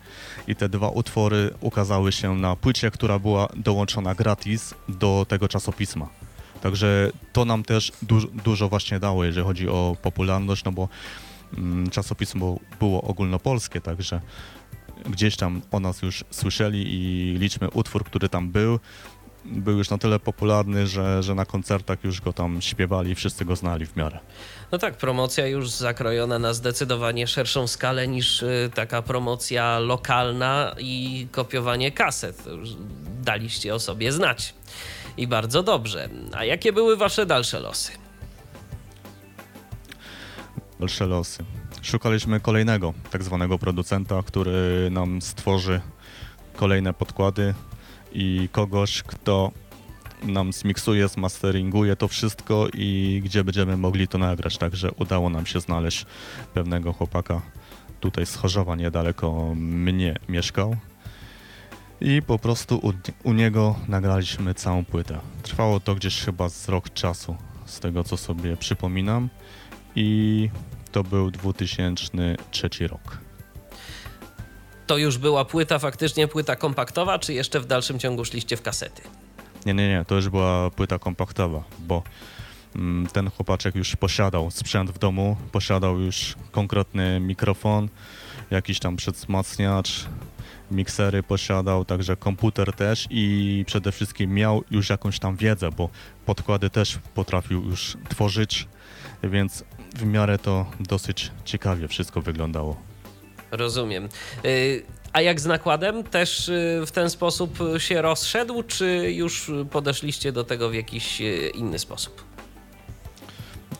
I 0.49 0.57
te 0.57 0.69
dwa 0.69 0.89
utwory 0.89 1.51
ukazały 1.61 2.13
się 2.13 2.35
na 2.35 2.57
płycie, 2.57 2.91
która 2.91 3.19
była 3.19 3.49
dołączona 3.57 4.15
gratis 4.15 4.75
do 4.89 5.27
tego 5.29 5.49
czasopisma. 5.49 6.09
Także 6.63 7.11
to 7.33 7.45
nam 7.45 7.63
też 7.63 7.93
du- 8.03 8.31
dużo 8.45 8.69
właśnie 8.69 9.01
dało, 9.01 9.25
jeżeli 9.25 9.47
chodzi 9.47 9.69
o 9.69 9.97
popularność, 10.03 10.65
no 10.65 10.73
bo 10.73 10.89
mm, 11.59 11.91
czasopismo 11.91 12.59
było 12.81 13.03
ogólnopolskie, 13.03 13.81
także 13.81 14.21
gdzieś 15.11 15.37
tam 15.37 15.63
o 15.71 15.81
nas 15.81 16.03
już 16.03 16.25
słyszeli 16.31 16.85
i 16.87 17.35
liczmy 17.39 17.71
utwór, 17.71 18.05
który 18.05 18.29
tam 18.29 18.51
był, 18.51 18.81
był 19.45 19.79
już 19.79 19.91
na 19.91 19.99
tyle 19.99 20.21
popularny, 20.21 20.87
że, 20.87 21.23
że 21.23 21.35
na 21.35 21.45
koncertach 21.45 22.05
już 22.05 22.21
go 22.21 22.33
tam 22.33 22.63
śpiewali 22.63 23.11
i 23.11 23.15
wszyscy 23.15 23.45
go 23.45 23.57
znali 23.57 23.87
w 23.87 23.97
miarę. 23.97 24.19
No 24.73 24.79
tak, 24.79 24.97
promocja 24.97 25.47
już 25.47 25.71
zakrojona 25.71 26.39
na 26.39 26.55
zdecydowanie 26.55 27.27
szerszą 27.27 27.67
skalę 27.67 28.09
niż 28.09 28.43
y, 28.43 28.71
taka 28.75 29.03
promocja 29.03 29.79
lokalna 29.79 30.75
i 30.79 31.27
kopiowanie 31.33 31.93
kaset. 31.93 32.47
Już 32.47 32.69
Daliście 33.25 33.75
o 33.75 33.81
sobie 33.81 34.13
znać. 34.13 34.55
I 35.17 35.27
bardzo 35.27 35.63
dobrze. 35.63 36.09
A 36.33 36.45
jakie 36.45 36.73
były 36.73 36.97
wasze 36.97 37.27
dalsze 37.27 37.61
losy? 37.61 37.93
Dalsze 40.81 41.07
losy. 41.07 41.45
Szukaliśmy 41.83 42.41
kolejnego 42.41 42.95
tak 43.11 43.23
zwanego 43.23 43.59
producenta, 43.59 44.23
który 44.27 44.89
nam 44.91 45.23
stworzy 45.23 45.81
kolejne 46.57 46.95
podkłady 46.95 47.55
i 48.15 48.49
kogoś, 48.53 49.03
kto 49.03 49.53
nam 50.23 50.53
zmiksuje, 50.53 51.09
zmasteringuje 51.09 51.97
to 51.97 52.09
wszystko 52.09 52.69
i 52.75 53.21
gdzie 53.25 53.45
będziemy 53.45 53.77
mogli 53.77 54.09
to 54.09 54.19
nagrać. 54.19 54.59
Także 54.59 54.93
udało 54.93 55.31
nam 55.31 55.47
się 55.47 55.61
znaleźć 55.61 56.07
pewnego 56.55 56.93
chłopaka 56.93 57.43
tutaj 58.01 58.27
z 58.27 58.37
Chorzowa, 58.37 58.77
niedaleko 58.77 59.55
mnie 59.57 60.17
mieszkał. 60.29 60.77
I 62.01 62.23
po 62.23 62.39
prostu 62.39 62.79
u, 62.79 62.93
u 63.29 63.33
niego 63.33 63.75
nagraliśmy 63.89 64.55
całą 64.55 64.85
płytę. 64.85 65.19
Trwało 65.43 65.81
to 65.81 65.95
gdzieś 65.95 66.21
chyba 66.21 66.49
z 66.49 66.69
rok 66.69 66.91
czasu, 66.91 67.37
z 67.67 67.81
tego 67.81 68.05
co 68.05 68.17
sobie 68.17 68.57
przypominam. 68.57 69.29
I 69.97 70.51
to 70.93 71.05
był 71.05 71.31
2003 71.31 72.69
rok. 72.89 73.24
To 74.87 74.99
już 74.99 75.19
była 75.19 75.45
płyta, 75.45 75.79
faktycznie 75.79 76.29
płyta 76.29 76.57
kompaktowa, 76.57 77.19
czy 77.19 77.35
jeszcze 77.35 77.61
w 77.61 77.67
dalszym 77.67 77.99
ciągu 77.99 78.25
szliście 78.25 78.57
w 78.57 78.63
kasety? 78.63 79.03
Nie, 79.67 79.75
nie, 79.75 79.89
nie, 79.89 80.05
to 80.05 80.15
już 80.15 80.29
była 80.29 80.71
płyta 80.71 80.99
kompaktowa, 80.99 81.65
bo 81.79 82.03
mm, 82.77 83.07
ten 83.07 83.31
chłopaczek 83.31 83.75
już 83.75 83.97
posiadał 83.97 84.51
sprzęt 84.51 84.91
w 84.91 84.99
domu, 84.99 85.37
posiadał 85.53 86.01
już 86.01 86.35
konkretny 86.51 87.21
mikrofon, 87.21 87.89
jakiś 88.51 88.79
tam 88.79 88.97
przedwzmacniacz, 88.97 90.07
miksery 90.71 91.23
posiadał, 91.23 91.85
także 91.85 92.17
komputer 92.17 92.73
też 92.73 93.07
i 93.11 93.65
przede 93.67 93.93
wszystkim 93.93 94.35
miał 94.35 94.65
już 94.71 94.91
jakąś 94.91 95.19
tam 95.19 95.37
wiedzę, 95.37 95.71
bo 95.71 95.89
podkłady 96.27 96.71
też 96.71 96.99
potrafił 97.15 97.65
już 97.65 97.97
tworzyć, 98.09 98.69
więc 99.23 99.65
w 99.97 100.05
miarę 100.05 100.39
to 100.39 100.67
dosyć 100.81 101.31
ciekawie 101.45 101.89
wszystko 101.89 102.23
wyglądało. 102.23 102.94
Rozumiem. 103.57 104.09
Y, 104.45 104.83
A 105.13 105.21
jak 105.21 105.41
z 105.41 105.47
nakładem? 105.47 106.05
Też 106.05 106.49
y, 106.49 106.83
w 106.87 106.91
ten 106.91 107.11
sposób 107.11 107.59
się 107.79 108.03
rozszedł, 108.03 108.63
czy 108.63 109.13
już 109.15 109.51
podeszliście 109.71 110.33
do 110.33 110.45
tego 110.45 110.71
w 110.71 110.75
jakiś 110.75 111.21
y, 111.21 111.51
inny 111.55 111.79
sposób? 111.79 112.25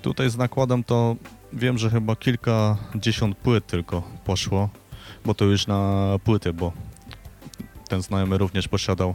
Tutaj 0.03 0.31
z 0.31 0.37
nakładem 0.37 0.85
to 0.85 1.17
wiem, 1.53 1.79
że 1.79 1.91
chyba 1.91 2.17
kilkadziesiąt 2.17 3.37
płyt 3.37 3.67
tylko 3.67 4.03
poszło, 4.25 4.69
bo 5.25 5.35
to 5.35 5.45
już 5.45 5.67
na 5.67 6.11
płyty, 6.25 6.53
bo 6.53 6.73
ten 7.89 8.03
znajomy 8.03 8.39
również 8.39 8.69
posiadał 8.69 9.15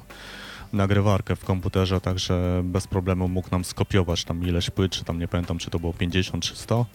nagrywarkę 0.73 1.35
w 1.35 1.45
komputerze, 1.45 2.01
także 2.01 2.61
bez 2.63 2.87
problemu 2.87 3.27
mógł 3.27 3.51
nam 3.51 3.65
skopiować 3.65 4.23
tam 4.23 4.43
ileś 4.43 4.69
płyt, 4.69 4.91
czy 4.91 5.03
tam 5.03 5.19
nie 5.19 5.27
pamiętam, 5.27 5.57
czy 5.57 5.69
to 5.69 5.79
było 5.79 5.93
50 5.93 6.43
czy 6.43 6.55
100 6.55 6.85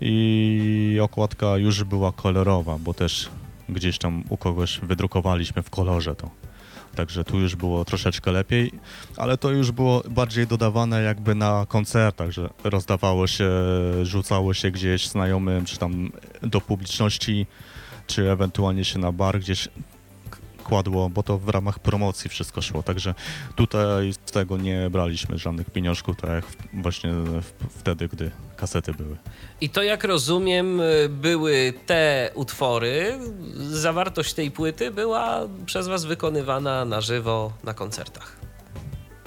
i 0.00 0.98
okładka 1.02 1.56
już 1.56 1.84
była 1.84 2.12
kolorowa, 2.12 2.78
bo 2.78 2.94
też 2.94 3.28
gdzieś 3.68 3.98
tam 3.98 4.24
u 4.28 4.36
kogoś 4.36 4.80
wydrukowaliśmy 4.82 5.62
w 5.62 5.70
kolorze 5.70 6.14
to. 6.14 6.30
Także 6.94 7.24
tu 7.24 7.38
już 7.38 7.56
było 7.56 7.84
troszeczkę 7.84 8.32
lepiej, 8.32 8.72
ale 9.16 9.38
to 9.38 9.50
już 9.50 9.70
było 9.70 10.02
bardziej 10.10 10.46
dodawane 10.46 11.02
jakby 11.02 11.34
na 11.34 11.66
koncertach, 11.68 12.30
że 12.30 12.50
rozdawało 12.64 13.26
się, 13.26 13.50
rzucało 14.02 14.54
się 14.54 14.70
gdzieś 14.70 15.08
znajomym, 15.08 15.64
czy 15.64 15.78
tam 15.78 16.12
do 16.42 16.60
publiczności, 16.60 17.46
czy 18.06 18.30
ewentualnie 18.30 18.84
się 18.84 18.98
na 18.98 19.12
bar 19.12 19.40
gdzieś 19.40 19.68
k- 20.68 20.78
kładło, 20.78 21.08
bo 21.10 21.22
to 21.22 21.38
w 21.38 21.48
ramach 21.48 21.78
promocji 21.78 22.30
wszystko 22.30 22.62
szło. 22.62 22.82
Także 22.82 23.14
tutaj 23.56 24.12
z 24.12 24.18
tego 24.32 24.56
nie 24.56 24.90
braliśmy 24.90 25.38
żadnych 25.38 25.70
pieniążków, 25.70 26.16
tak 26.16 26.30
jak 26.30 26.44
właśnie 26.82 27.10
wtedy, 27.78 28.08
gdy 28.08 28.30
kasety 28.56 28.92
były. 28.94 29.16
I 29.60 29.68
to, 29.70 29.82
jak 29.82 30.04
rozumiem, 30.04 30.80
y, 30.80 31.08
były 31.08 31.72
te 31.86 32.30
utwory, 32.34 33.18
zawartość 33.56 34.34
tej 34.34 34.50
płyty 34.50 34.90
była 34.90 35.40
przez 35.66 35.88
was 35.88 36.04
wykonywana 36.04 36.84
na 36.84 37.00
żywo 37.00 37.52
na 37.64 37.74
koncertach. 37.74 38.36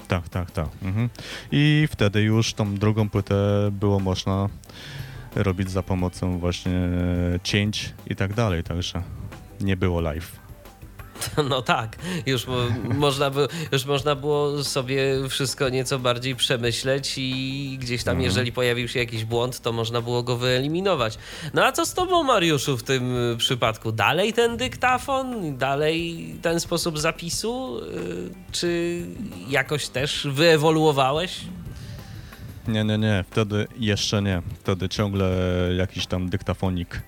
Tak, 0.07 0.29
tak, 0.29 0.51
tak. 0.51 0.67
Mhm. 0.83 1.09
I 1.51 1.87
wtedy 1.91 2.21
już 2.21 2.53
tą 2.53 2.75
drugą 2.75 3.09
płytę 3.09 3.35
było 3.71 3.99
można 3.99 4.49
robić 5.35 5.71
za 5.71 5.83
pomocą 5.83 6.39
właśnie 6.39 6.71
cięć 7.43 7.93
i 8.07 8.15
tak 8.15 8.33
dalej, 8.33 8.63
także 8.63 9.03
nie 9.61 9.77
było 9.77 10.01
live. 10.01 10.40
No 11.49 11.61
tak, 11.61 11.95
już, 12.25 12.47
mo, 12.47 12.57
można 12.83 13.29
by, 13.29 13.47
już 13.71 13.85
można 13.85 14.15
było 14.15 14.63
sobie 14.63 15.29
wszystko 15.29 15.69
nieco 15.69 15.99
bardziej 15.99 16.35
przemyśleć 16.35 17.13
i 17.17 17.77
gdzieś 17.81 18.03
tam, 18.03 18.21
jeżeli 18.21 18.51
pojawił 18.51 18.87
się 18.87 18.99
jakiś 18.99 19.25
błąd, 19.25 19.59
to 19.61 19.71
można 19.71 20.01
było 20.01 20.23
go 20.23 20.37
wyeliminować. 20.37 21.17
No 21.53 21.65
a 21.65 21.71
co 21.71 21.85
z 21.85 21.93
tobą, 21.93 22.23
Mariuszu, 22.23 22.77
w 22.77 22.83
tym 22.83 23.15
y, 23.33 23.37
przypadku? 23.37 23.91
Dalej 23.91 24.33
ten 24.33 24.57
dyktafon? 24.57 25.57
Dalej 25.57 26.25
ten 26.41 26.59
sposób 26.59 26.99
zapisu? 26.99 27.79
Y, 27.79 28.51
Czy 28.51 29.01
jakoś 29.49 29.87
też 29.87 30.27
wyewoluowałeś? 30.31 31.41
Nie, 32.67 32.83
nie, 32.83 32.97
nie, 32.97 33.25
wtedy 33.31 33.67
jeszcze 33.79 34.21
nie. 34.21 34.41
Wtedy 34.59 34.89
ciągle 34.89 35.29
jakiś 35.77 36.07
tam 36.07 36.29
dyktafonik 36.29 37.01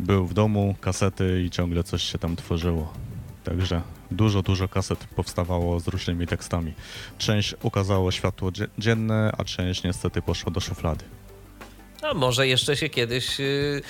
był 0.00 0.26
w 0.26 0.34
domu, 0.34 0.74
kasety 0.80 1.42
i 1.46 1.50
ciągle 1.50 1.84
coś 1.84 2.02
się 2.02 2.18
tam 2.18 2.36
tworzyło. 2.36 2.92
Także 3.50 3.82
dużo, 4.10 4.42
dużo 4.42 4.68
kaset 4.68 4.98
powstawało 5.16 5.80
z 5.80 5.88
różnymi 5.88 6.26
tekstami. 6.26 6.72
Część 7.18 7.54
ukazało 7.62 8.10
światło 8.10 8.52
dzie- 8.52 8.68
dzienne, 8.78 9.32
a 9.38 9.44
część 9.44 9.82
niestety 9.82 10.22
poszła 10.22 10.52
do 10.52 10.60
szuflady. 10.60 11.04
A 12.02 12.14
może 12.14 12.46
jeszcze 12.48 12.76
się 12.76 12.88
kiedyś, 12.88 13.40
y, 13.40 13.82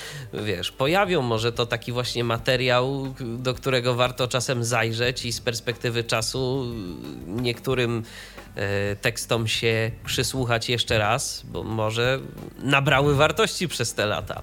wiesz, 0.44 0.72
pojawią. 0.72 1.22
Może 1.22 1.52
to 1.52 1.66
taki 1.66 1.92
właśnie 1.92 2.24
materiał, 2.24 3.14
do 3.38 3.54
którego 3.54 3.94
warto 3.94 4.28
czasem 4.28 4.64
zajrzeć 4.64 5.24
i 5.24 5.32
z 5.32 5.40
perspektywy 5.40 6.04
czasu 6.04 6.66
niektórym 7.26 8.02
y, 8.92 8.96
tekstom 8.96 9.48
się 9.48 9.90
przysłuchać 10.06 10.68
jeszcze 10.68 10.98
raz, 10.98 11.42
bo 11.52 11.62
może 11.64 12.20
nabrały 12.62 13.14
wartości 13.14 13.68
przez 13.68 13.94
te 13.94 14.06
lata. 14.06 14.42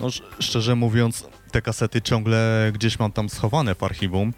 No, 0.00 0.06
sz- 0.06 0.28
szczerze 0.40 0.74
mówiąc, 0.74 1.24
te 1.54 1.62
kasety 1.62 2.02
ciągle 2.02 2.70
gdzieś 2.74 2.98
mam 2.98 3.12
tam 3.12 3.28
schowane 3.28 3.74
w 3.74 3.82
archiwum. 3.82 4.32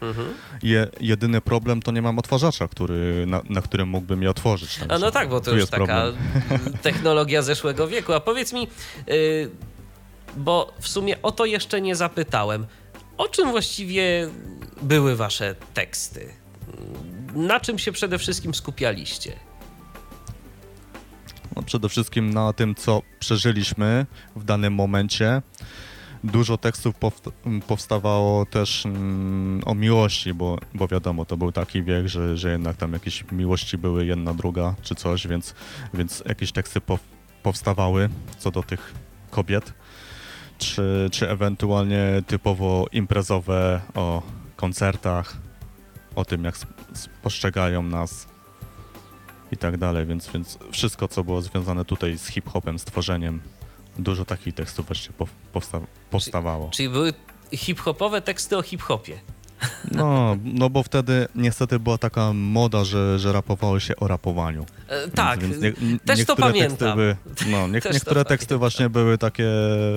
Je, 0.63 0.87
jedyny 0.99 1.41
problem 1.41 1.81
to 1.81 1.91
nie 1.91 2.01
mam 2.01 2.19
odtwarzacza, 2.19 2.67
który, 2.67 3.25
na, 3.27 3.41
na 3.49 3.61
którym 3.61 3.89
mógłbym 3.89 4.23
je 4.23 4.29
otworzyć. 4.29 4.79
A 4.89 4.97
no 4.97 5.11
tak, 5.11 5.29
bo 5.29 5.41
to 5.41 5.51
już 5.51 5.59
jest 5.59 5.71
taka 5.71 5.85
problem. 5.85 6.15
technologia 6.81 7.41
zeszłego 7.41 7.87
wieku. 7.87 8.13
A 8.13 8.19
powiedz 8.19 8.53
mi, 8.53 8.67
y, 9.09 9.49
bo 10.37 10.73
w 10.79 10.87
sumie 10.87 11.21
o 11.21 11.31
to 11.31 11.45
jeszcze 11.45 11.81
nie 11.81 11.95
zapytałem. 11.95 12.65
O 13.17 13.27
czym 13.27 13.51
właściwie 13.51 14.29
były 14.81 15.15
wasze 15.15 15.55
teksty? 15.73 16.33
Na 17.35 17.59
czym 17.59 17.79
się 17.79 17.91
przede 17.91 18.17
wszystkim 18.17 18.53
skupialiście? 18.53 19.31
No, 21.55 21.63
przede 21.63 21.89
wszystkim 21.89 22.33
na 22.33 22.53
tym, 22.53 22.75
co 22.75 23.01
przeżyliśmy 23.19 24.05
w 24.35 24.43
danym 24.43 24.73
momencie. 24.73 25.41
Dużo 26.23 26.57
tekstów 26.57 26.95
powstawało 27.67 28.45
też 28.45 28.85
mm, 28.85 29.61
o 29.65 29.75
miłości, 29.75 30.33
bo, 30.33 30.57
bo 30.73 30.87
wiadomo, 30.87 31.25
to 31.25 31.37
był 31.37 31.51
taki 31.51 31.83
wiek, 31.83 32.07
że, 32.07 32.37
że 32.37 32.51
jednak 32.51 32.77
tam 32.77 32.93
jakieś 32.93 33.31
miłości 33.31 33.77
były 33.77 34.05
jedna, 34.05 34.33
druga 34.33 34.75
czy 34.81 34.95
coś, 34.95 35.27
więc, 35.27 35.55
więc 35.93 36.23
jakieś 36.25 36.51
teksty 36.51 36.79
pow- 36.79 36.99
powstawały 37.43 38.09
co 38.37 38.51
do 38.51 38.63
tych 38.63 38.93
kobiet, 39.31 39.73
czy, 40.57 41.09
czy 41.11 41.29
ewentualnie 41.29 42.23
typowo 42.27 42.85
imprezowe 42.91 43.81
o 43.95 44.21
koncertach, 44.55 45.37
o 46.15 46.25
tym, 46.25 46.43
jak 46.43 46.55
spostrzegają 46.93 47.83
nas 47.83 48.27
i 49.51 49.57
tak 49.57 49.77
dalej, 49.77 50.05
więc, 50.05 50.29
więc 50.29 50.59
wszystko, 50.71 51.07
co 51.07 51.23
było 51.23 51.41
związane 51.41 51.85
tutaj 51.85 52.17
z 52.17 52.27
hip-hopem, 52.27 52.79
z 52.79 52.85
tworzeniem, 52.85 53.41
dużo 53.99 54.25
takich 54.25 54.55
tekstów 54.55 54.87
właśnie 54.87 55.13
pow- 55.19 55.29
powsta- 55.53 55.85
powstawało. 56.11 56.69
Czyli 56.69 56.89
były 56.89 57.13
hip-hopowe 57.53 58.21
teksty 58.21 58.57
o 58.57 58.61
hip-hopie. 58.61 59.19
No, 59.91 60.37
no 60.43 60.69
bo 60.69 60.83
wtedy 60.83 61.27
niestety 61.35 61.79
była 61.79 61.97
taka 61.97 62.33
moda, 62.33 62.83
że, 62.83 63.19
że 63.19 63.31
rapowało 63.31 63.79
się 63.79 63.95
o 63.95 64.07
rapowaniu. 64.07 64.65
E, 64.87 65.07
tak, 65.09 65.39
Więc, 65.39 65.57
więc 65.59 65.81
nie, 65.81 65.99
też 65.99 66.25
to 66.25 66.35
pamiętam. 66.35 66.97
Były, 66.97 67.15
no, 67.47 67.67
nie, 67.73 67.81
Też 67.81 67.93
niektóre 67.93 68.25
teksty 68.25 68.47
pamiętam. 68.47 68.59
właśnie 68.59 68.89
były 68.89 69.17
takie 69.17 69.49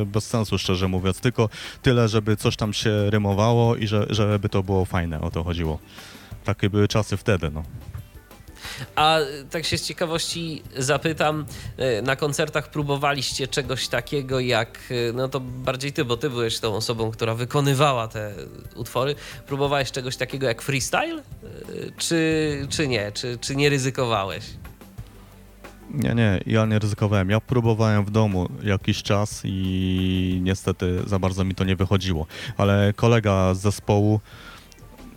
bez 0.07 0.27
sensu, 0.27 0.59
szczerze 0.59 0.89
mówiąc, 0.89 1.21
tylko 1.21 1.49
tyle, 1.83 2.09
żeby 2.09 2.37
coś 2.37 2.57
tam 2.57 2.73
się 2.73 3.11
rymowało 3.11 3.77
i 3.77 3.87
że, 3.87 4.07
żeby 4.11 4.49
to 4.49 4.63
było 4.63 4.85
fajne, 4.85 5.21
o 5.21 5.31
to 5.31 5.45
chodziło. 5.45 5.79
Takie 6.45 6.71
były 6.71 6.89
czasy 6.89 7.17
wtedy, 7.17 7.51
no. 7.51 7.63
A 8.97 9.19
tak 9.51 9.65
się 9.65 9.79
z 9.79 9.83
ciekawości 9.87 10.63
zapytam, 10.77 11.45
e, 11.77 12.03
na 12.03 12.17
koncertach 12.17 12.71
próbowaliście 12.71 13.49
czegoś 13.49 13.89
takiego 13.89 14.41
jak, 14.41 14.79
e, 14.91 15.13
no 15.13 15.29
to 15.29 15.41
bardziej 15.41 15.93
ty, 15.93 16.05
bo 16.05 16.17
ty 16.17 16.31
byłeś 16.31 16.59
tą 16.61 16.75
osobą, 16.75 17.11
która 17.11 17.35
wykonywała 17.35 18.09
te 18.09 18.35
utwory. 18.77 19.15
Próbowałeś 19.47 19.91
czegoś 19.93 20.17
takiego 20.17 20.47
jak 20.47 20.63
freestyle? 20.63 21.19
E, 21.19 21.23
Czy, 21.99 22.67
czy 22.71 22.89
nie? 22.89 23.13
Czy, 23.13 23.39
czy 23.41 23.57
nie 23.57 23.69
ryzykowałeś? 23.69 24.45
Nie, 25.95 26.15
nie, 26.15 26.41
ja 26.47 26.67
nie 26.67 26.79
ryzykowałem. 26.79 27.31
Ja 27.31 27.41
próbowałem 27.41 28.05
w 28.05 28.11
domu 28.11 28.49
jakiś 28.63 29.03
czas 29.03 29.41
i 29.45 30.41
niestety 30.43 31.03
za 31.07 31.19
bardzo 31.19 31.45
mi 31.45 31.55
to 31.55 31.65
nie 31.65 31.77
wychodziło. 31.77 32.27
Ale 32.57 32.93
kolega 32.97 33.55
z 33.55 33.61
zespołu 33.61 34.21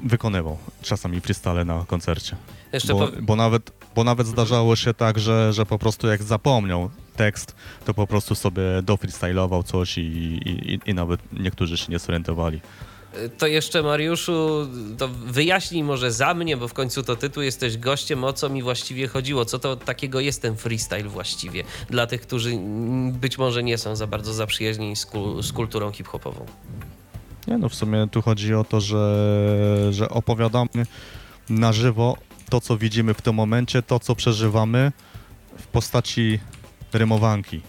wykonywał 0.03 0.57
czasami 0.81 1.21
freestyle 1.21 1.65
na 1.65 1.85
koncercie. 1.87 2.35
Jeszcze 2.74 2.93
Bo, 2.93 3.07
po... 3.07 3.21
bo, 3.21 3.36
nawet, 3.36 3.71
bo 3.95 4.03
nawet 4.03 4.28
zdarzało 4.28 4.76
się 4.76 4.93
tak, 4.93 5.19
że, 5.19 5.53
że 5.53 5.65
po 5.65 5.80
prostu 5.80 6.07
jak 6.07 6.24
zapomniał 6.24 6.89
tekst, 7.15 7.55
to 7.86 7.93
po 7.93 8.07
prostu 8.07 8.36
sobie 8.36 8.61
dofreestylował 8.84 9.63
coś 9.63 9.97
i, 9.97 10.01
i, 10.01 10.74
i- 10.74 10.80
i 10.86 10.93
nawet 10.93 11.19
niektórzy 11.34 11.78
się 11.78 11.91
nie 11.91 11.99
zorientowali. 11.99 12.61
To 13.38 13.47
jeszcze 13.47 13.84
Mariuszu, 13.84 14.67
to 14.97 15.07
wyjaśnij 15.07 15.84
może 15.84 16.11
za 16.11 16.34
mnie, 16.34 16.57
bo 16.57 16.67
w 16.67 16.74
końcu 16.74 17.03
to 17.03 17.15
ty 17.15 17.30
tu 17.30 17.41
jesteś 17.41 17.78
gościem, 17.78 18.24
o 18.24 18.34
co 18.34 18.49
mi 18.49 18.63
właściwie 18.63 19.07
chodziło, 19.07 19.45
co 19.45 19.59
to 19.59 19.76
takiego 19.76 20.19
jest 20.19 20.41
ten 20.41 20.55
freestyle 20.57 21.03
właściwie, 21.03 21.63
dla 21.89 22.07
tych, 22.07 22.21
którzy 22.21 22.51
być 23.11 23.38
może 23.38 23.63
nie 23.63 23.78
są 23.78 23.95
za 23.95 24.07
bardzo 24.07 24.34
zaprzyjaźnieni 24.34 24.95
z, 24.95 25.05
kul- 25.05 25.43
z 25.43 25.51
kulturą 25.51 25.91
hip-hopową. 25.91 26.45
Nie 27.47 27.57
no, 27.57 27.69
w 27.69 27.76
sumie 27.76 28.07
tu 28.11 28.21
chodzi 28.21 28.53
o 28.53 28.63
to, 28.63 28.82
że, 28.82 29.88
że 29.91 30.09
opowiadamy 30.09 30.69
na 31.49 31.74
żywo 31.74 32.17
to, 32.49 32.61
co 32.61 32.77
widzimy 32.77 33.13
w 33.13 33.21
tym 33.21 33.35
momencie, 33.35 33.81
to, 33.81 33.99
co 33.99 34.15
przeżywamy 34.15 34.91
w 35.59 35.67
postaci 35.67 36.39
rymowanki. 36.93 37.61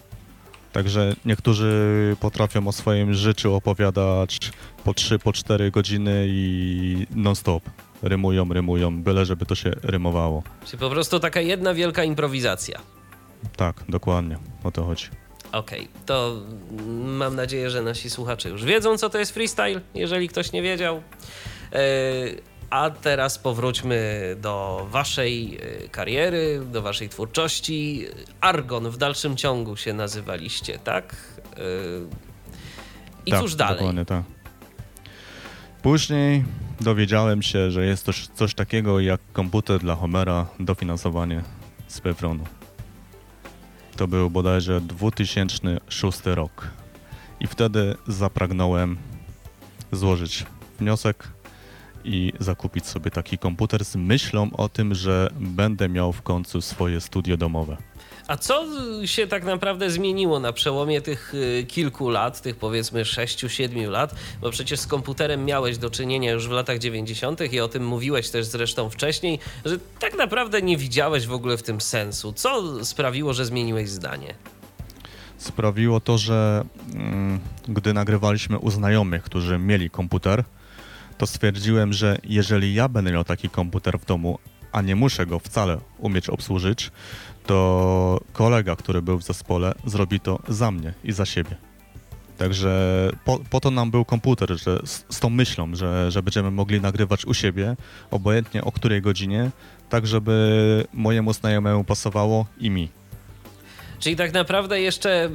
Także 0.73 1.17
niektórzy 1.25 2.17
potrafią 2.21 2.69
o 2.69 2.73
swoim 2.73 3.15
życiu 3.15 3.55
opowiadać 3.55 4.39
po 4.85 4.95
3, 4.95 5.19
po 5.19 5.33
4 5.33 5.71
godziny 5.71 6.27
i 6.29 7.07
non-stop. 7.15 7.63
Rymują, 8.03 8.49
rymują, 8.53 9.03
byle 9.03 9.25
żeby 9.25 9.47
to 9.47 9.55
się 9.55 9.71
rymowało. 9.83 10.43
Czyli 10.67 10.79
po 10.79 10.91
prostu 10.91 11.21
taka 11.21 11.41
jedna 11.41 11.75
wielka 11.75 12.05
improwizacja. 12.05 12.81
Tak, 13.57 13.85
dokładnie, 13.89 14.39
o 14.65 14.71
to 14.71 14.85
chodzi. 14.85 15.07
Okej, 15.53 15.89
to 16.07 16.37
mm, 16.71 17.17
mam 17.17 17.37
nadzieję, 17.37 17.71
że 17.71 17.83
nasi 17.83 18.11
słuchacze 18.11 18.49
już 18.49 18.65
wiedzą, 18.65 18.99
co 18.99 19.11
to 19.11 19.19
jest 19.19 19.33
freestyle, 19.33 19.81
jeżeli 19.95 20.29
ktoś 20.29 20.53
nie 20.53 20.63
wiedział. 20.63 21.03
E, 21.73 21.81
A 22.71 22.91
teraz 22.91 23.39
powróćmy 23.39 24.37
do 24.41 24.87
waszej 24.91 25.59
e, 25.85 25.89
kariery, 25.89 26.63
do 26.73 26.83
waszej 26.83 27.09
twórczości. 27.09 28.07
Argon 28.41 28.91
w 28.91 28.97
dalszym 28.97 29.37
ciągu 29.37 29.77
się 29.77 29.93
nazywaliście, 29.93 30.79
tak? 30.79 31.17
E, 31.57 31.61
I 33.27 33.31
tak, 33.31 33.41
cóż 33.41 33.55
dalej? 33.55 33.79
Dokładnie 33.79 34.05
tak. 34.05 34.23
Później 35.83 36.45
dowiedziałem 36.81 37.43
się, 37.43 37.71
że 37.71 37.87
jest 37.87 38.05
coś, 38.05 38.27
coś 38.27 38.55
takiego 38.55 39.01
jak 39.01 39.21
komputer 39.33 39.81
dla 39.81 39.97
Homera, 39.97 40.47
dofinansowanie 40.61 41.43
z 41.89 42.01
Pefronu. 42.01 42.45
To 43.97 44.09
był 44.09 44.31
bodajże 44.31 44.81
2006 44.81 46.21
rok. 46.25 46.71
I 47.41 47.47
wtedy 47.47 47.95
zapragnąłem 48.09 48.97
złożyć 49.93 50.47
wniosek 50.79 51.29
i 52.05 52.33
zakupić 52.41 52.87
sobie 52.87 53.11
taki 53.11 53.39
komputer 53.39 53.85
z 53.85 53.97
myślą 53.97 54.51
o 54.57 54.69
tym, 54.69 54.95
że 54.95 55.31
będę 55.41 55.89
miał 55.89 56.13
w 56.13 56.23
końcu 56.23 56.61
swoje 56.61 57.01
studio 57.01 57.37
domowe. 57.37 57.77
A 58.29 58.37
co 58.37 58.65
się 59.07 59.27
tak 59.27 59.45
naprawdę 59.45 59.91
zmieniło 59.91 60.41
na 60.41 60.53
przełomie 60.53 61.01
tych 61.01 61.35
y, 61.35 61.67
kilku 61.69 62.09
lat, 62.09 62.43
tych 62.43 62.57
powiedzmy 62.57 63.03
6-7 63.03 63.91
lat? 63.91 64.15
Bo 64.41 64.51
przecież 64.51 64.81
z 64.81 64.87
komputerem 64.87 65.45
miałeś 65.45 65.79
do 65.79 65.91
czynienia 65.91 66.33
już 66.33 66.49
w 66.49 66.51
latach 66.51 66.79
90. 66.79 67.53
i 67.53 67.61
o 67.61 67.69
tym 67.69 67.87
mówiłeś 67.87 68.31
też 68.31 68.47
zresztą 68.47 68.91
wcześniej, 68.91 69.39
że 69.65 69.79
tak 69.99 70.19
naprawdę 70.19 70.63
nie 70.63 70.77
widziałeś 70.77 71.27
w 71.27 71.33
ogóle 71.33 71.57
w 71.57 71.63
tym 71.63 71.81
sensu. 71.81 72.33
Co 72.33 72.85
sprawiło, 72.85 73.33
że 73.33 73.45
zmieniłeś 73.45 73.91
zdanie? 73.91 74.35
Sprawiło 75.39 76.01
to, 76.01 76.19
że 76.19 76.65
mm, 76.95 77.41
gdy 77.69 77.95
nagrywaliśmy 77.95 78.59
u 78.59 78.71
znajomych, 78.71 79.23
którzy 79.23 79.59
mieli 79.59 79.91
komputer, 79.91 80.45
to 81.19 81.27
stwierdziłem, 81.27 81.93
że 81.93 82.19
jeżeli 82.25 82.75
ja 82.75 82.89
będę 82.89 83.13
miał 83.13 83.25
taki 83.25 83.49
komputer 83.49 83.99
w 83.99 84.05
domu, 84.05 84.39
a 84.73 84.83
nie 84.83 84.97
muszę 84.97 85.27
go 85.27 85.39
wcale 85.39 85.79
umieć 85.99 86.29
obsłużyć, 86.29 86.91
to 87.47 88.21
kolega, 88.33 88.77
który 88.77 89.03
był 89.03 89.19
w 89.19 89.23
zespole, 89.23 89.75
zrobi 89.87 90.21
to 90.21 90.39
za 90.49 90.71
mnie 90.71 90.95
i 91.05 91.13
za 91.13 91.27
siebie. 91.27 91.57
Także 92.39 93.11
po, 93.25 93.39
po 93.51 93.61
to 93.61 93.71
nam 93.71 93.91
był 93.91 94.05
komputer, 94.05 94.59
że 94.59 94.79
z, 94.85 95.05
z 95.09 95.21
tą 95.21 95.31
myślą, 95.31 95.75
że, 95.75 96.11
że 96.11 96.23
będziemy 96.23 96.51
mogli 96.51 96.81
nagrywać 96.81 97.25
u 97.25 97.35
siebie, 97.35 97.77
obojętnie 98.11 98.65
o 98.65 98.73
której 98.73 99.03
godzinie, 99.03 99.51
tak 99.89 100.07
żeby 100.07 100.87
mojemu 100.93 101.33
znajomemu 101.33 101.85
pasowało 101.85 102.47
i 102.59 102.71
mi. 102.71 102.89
Czyli 104.05 104.17
tak 104.17 104.33
naprawdę 104.33 104.81
jeszcze 104.81 105.31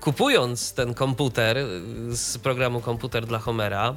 kupując 0.00 0.72
ten 0.74 0.94
komputer 0.94 1.56
z 2.08 2.38
programu 2.38 2.80
Komputer 2.80 3.26
dla 3.26 3.38
Homera, 3.38 3.96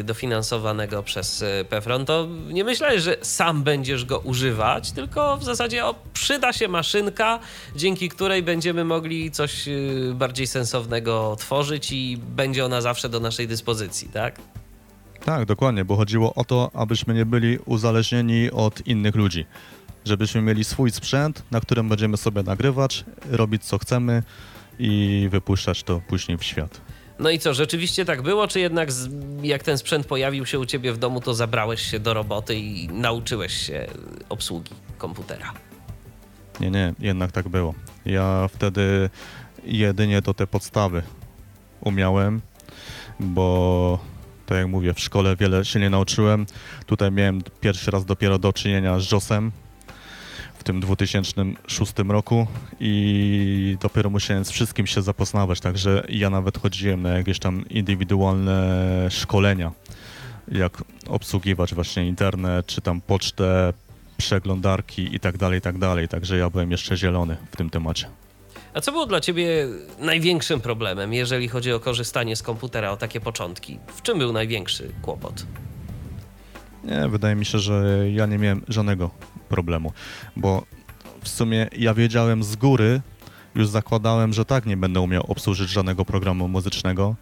y, 0.00 0.04
dofinansowanego 0.04 1.02
przez 1.02 1.42
y, 1.42 1.64
Pefron, 1.68 2.04
to 2.04 2.28
nie 2.48 2.64
myślałeś, 2.64 3.02
że 3.02 3.16
sam 3.22 3.62
będziesz 3.62 4.04
go 4.04 4.18
używać, 4.18 4.92
tylko 4.92 5.36
w 5.36 5.44
zasadzie 5.44 5.86
o, 5.86 5.94
przyda 6.12 6.52
się 6.52 6.68
maszynka, 6.68 7.38
dzięki 7.76 8.08
której 8.08 8.42
będziemy 8.42 8.84
mogli 8.84 9.30
coś 9.30 9.68
bardziej 10.14 10.46
sensownego 10.46 11.36
tworzyć 11.38 11.92
i 11.92 12.16
będzie 12.16 12.64
ona 12.64 12.80
zawsze 12.80 13.08
do 13.08 13.20
naszej 13.20 13.48
dyspozycji, 13.48 14.08
tak? 14.08 14.38
Tak, 15.24 15.44
dokładnie, 15.44 15.84
bo 15.84 15.96
chodziło 15.96 16.34
o 16.34 16.44
to, 16.44 16.70
abyśmy 16.74 17.14
nie 17.14 17.26
byli 17.26 17.58
uzależnieni 17.66 18.50
od 18.50 18.86
innych 18.86 19.14
ludzi. 19.14 19.46
Żebyśmy 20.04 20.42
mieli 20.42 20.64
swój 20.64 20.90
sprzęt, 20.90 21.42
na 21.50 21.60
którym 21.60 21.88
będziemy 21.88 22.16
sobie 22.16 22.42
nagrywać, 22.42 23.04
robić 23.30 23.64
co 23.64 23.78
chcemy 23.78 24.22
i 24.78 25.28
wypuszczać 25.30 25.82
to 25.82 26.00
później 26.08 26.38
w 26.38 26.44
świat. 26.44 26.80
No 27.18 27.30
i 27.30 27.38
co, 27.38 27.54
rzeczywiście 27.54 28.04
tak 28.04 28.22
było, 28.22 28.48
czy 28.48 28.60
jednak 28.60 28.92
z, 28.92 29.08
jak 29.42 29.62
ten 29.62 29.78
sprzęt 29.78 30.06
pojawił 30.06 30.46
się 30.46 30.58
u 30.58 30.66
ciebie 30.66 30.92
w 30.92 30.98
domu, 30.98 31.20
to 31.20 31.34
zabrałeś 31.34 31.82
się 31.82 32.00
do 32.00 32.14
roboty 32.14 32.56
i 32.56 32.88
nauczyłeś 32.88 33.52
się 33.52 33.86
obsługi 34.28 34.72
komputera? 34.98 35.52
Nie, 36.60 36.70
nie, 36.70 36.94
jednak 36.98 37.32
tak 37.32 37.48
było. 37.48 37.74
Ja 38.06 38.48
wtedy 38.52 39.10
jedynie 39.64 40.22
to 40.22 40.34
te 40.34 40.46
podstawy 40.46 41.02
umiałem, 41.80 42.40
bo 43.20 43.98
tak 44.46 44.58
jak 44.58 44.66
mówię, 44.66 44.94
w 44.94 45.00
szkole 45.00 45.36
wiele 45.36 45.64
się 45.64 45.80
nie 45.80 45.90
nauczyłem. 45.90 46.46
Tutaj 46.86 47.12
miałem 47.12 47.42
pierwszy 47.60 47.90
raz 47.90 48.04
dopiero 48.04 48.38
do 48.38 48.52
czynienia 48.52 49.00
z 49.00 49.12
JOSem, 49.12 49.52
w 50.64 50.66
tym 50.66 50.80
2006 50.80 51.92
roku 52.08 52.46
i 52.80 53.76
dopiero 53.80 54.10
musiałem 54.10 54.44
z 54.44 54.50
wszystkim 54.50 54.86
się 54.86 55.02
zapoznawać, 55.02 55.60
także 55.60 56.04
ja 56.08 56.30
nawet 56.30 56.58
chodziłem 56.58 57.02
na 57.02 57.08
jakieś 57.08 57.38
tam 57.38 57.68
indywidualne 57.68 59.08
szkolenia, 59.10 59.72
jak 60.48 60.84
obsługiwać 61.08 61.74
właśnie 61.74 62.06
internet, 62.06 62.66
czy 62.66 62.80
tam 62.80 63.00
pocztę, 63.00 63.72
przeglądarki 64.16 65.14
i 65.14 65.20
tak 65.20 65.38
dalej, 65.38 65.58
i 65.58 65.62
tak 65.62 65.78
dalej, 65.78 66.08
także 66.08 66.36
ja 66.36 66.50
byłem 66.50 66.70
jeszcze 66.70 66.96
zielony 66.96 67.36
w 67.50 67.56
tym 67.56 67.70
temacie. 67.70 68.06
A 68.74 68.80
co 68.80 68.92
było 68.92 69.06
dla 69.06 69.20
ciebie 69.20 69.68
największym 69.98 70.60
problemem, 70.60 71.12
jeżeli 71.12 71.48
chodzi 71.48 71.72
o 71.72 71.80
korzystanie 71.80 72.36
z 72.36 72.42
komputera, 72.42 72.90
o 72.90 72.96
takie 72.96 73.20
początki? 73.20 73.78
W 73.96 74.02
czym 74.02 74.18
był 74.18 74.32
największy 74.32 74.92
kłopot? 75.02 75.46
Nie, 76.84 77.08
wydaje 77.08 77.34
mi 77.34 77.44
się, 77.44 77.58
że 77.58 78.04
ja 78.10 78.26
nie 78.26 78.38
miałem 78.38 78.62
żadnego 78.68 79.10
problemu, 79.48 79.92
bo 80.36 80.62
w 81.22 81.28
sumie 81.28 81.68
ja 81.78 81.94
wiedziałem 81.94 82.44
z 82.44 82.56
góry, 82.56 83.00
już 83.54 83.68
zakładałem, 83.68 84.32
że 84.32 84.44
tak 84.44 84.66
nie 84.66 84.76
będę 84.76 85.00
umiał 85.00 85.24
obsłużyć 85.28 85.70
żadnego 85.70 86.04
programu 86.04 86.48
muzycznego, 86.48 87.14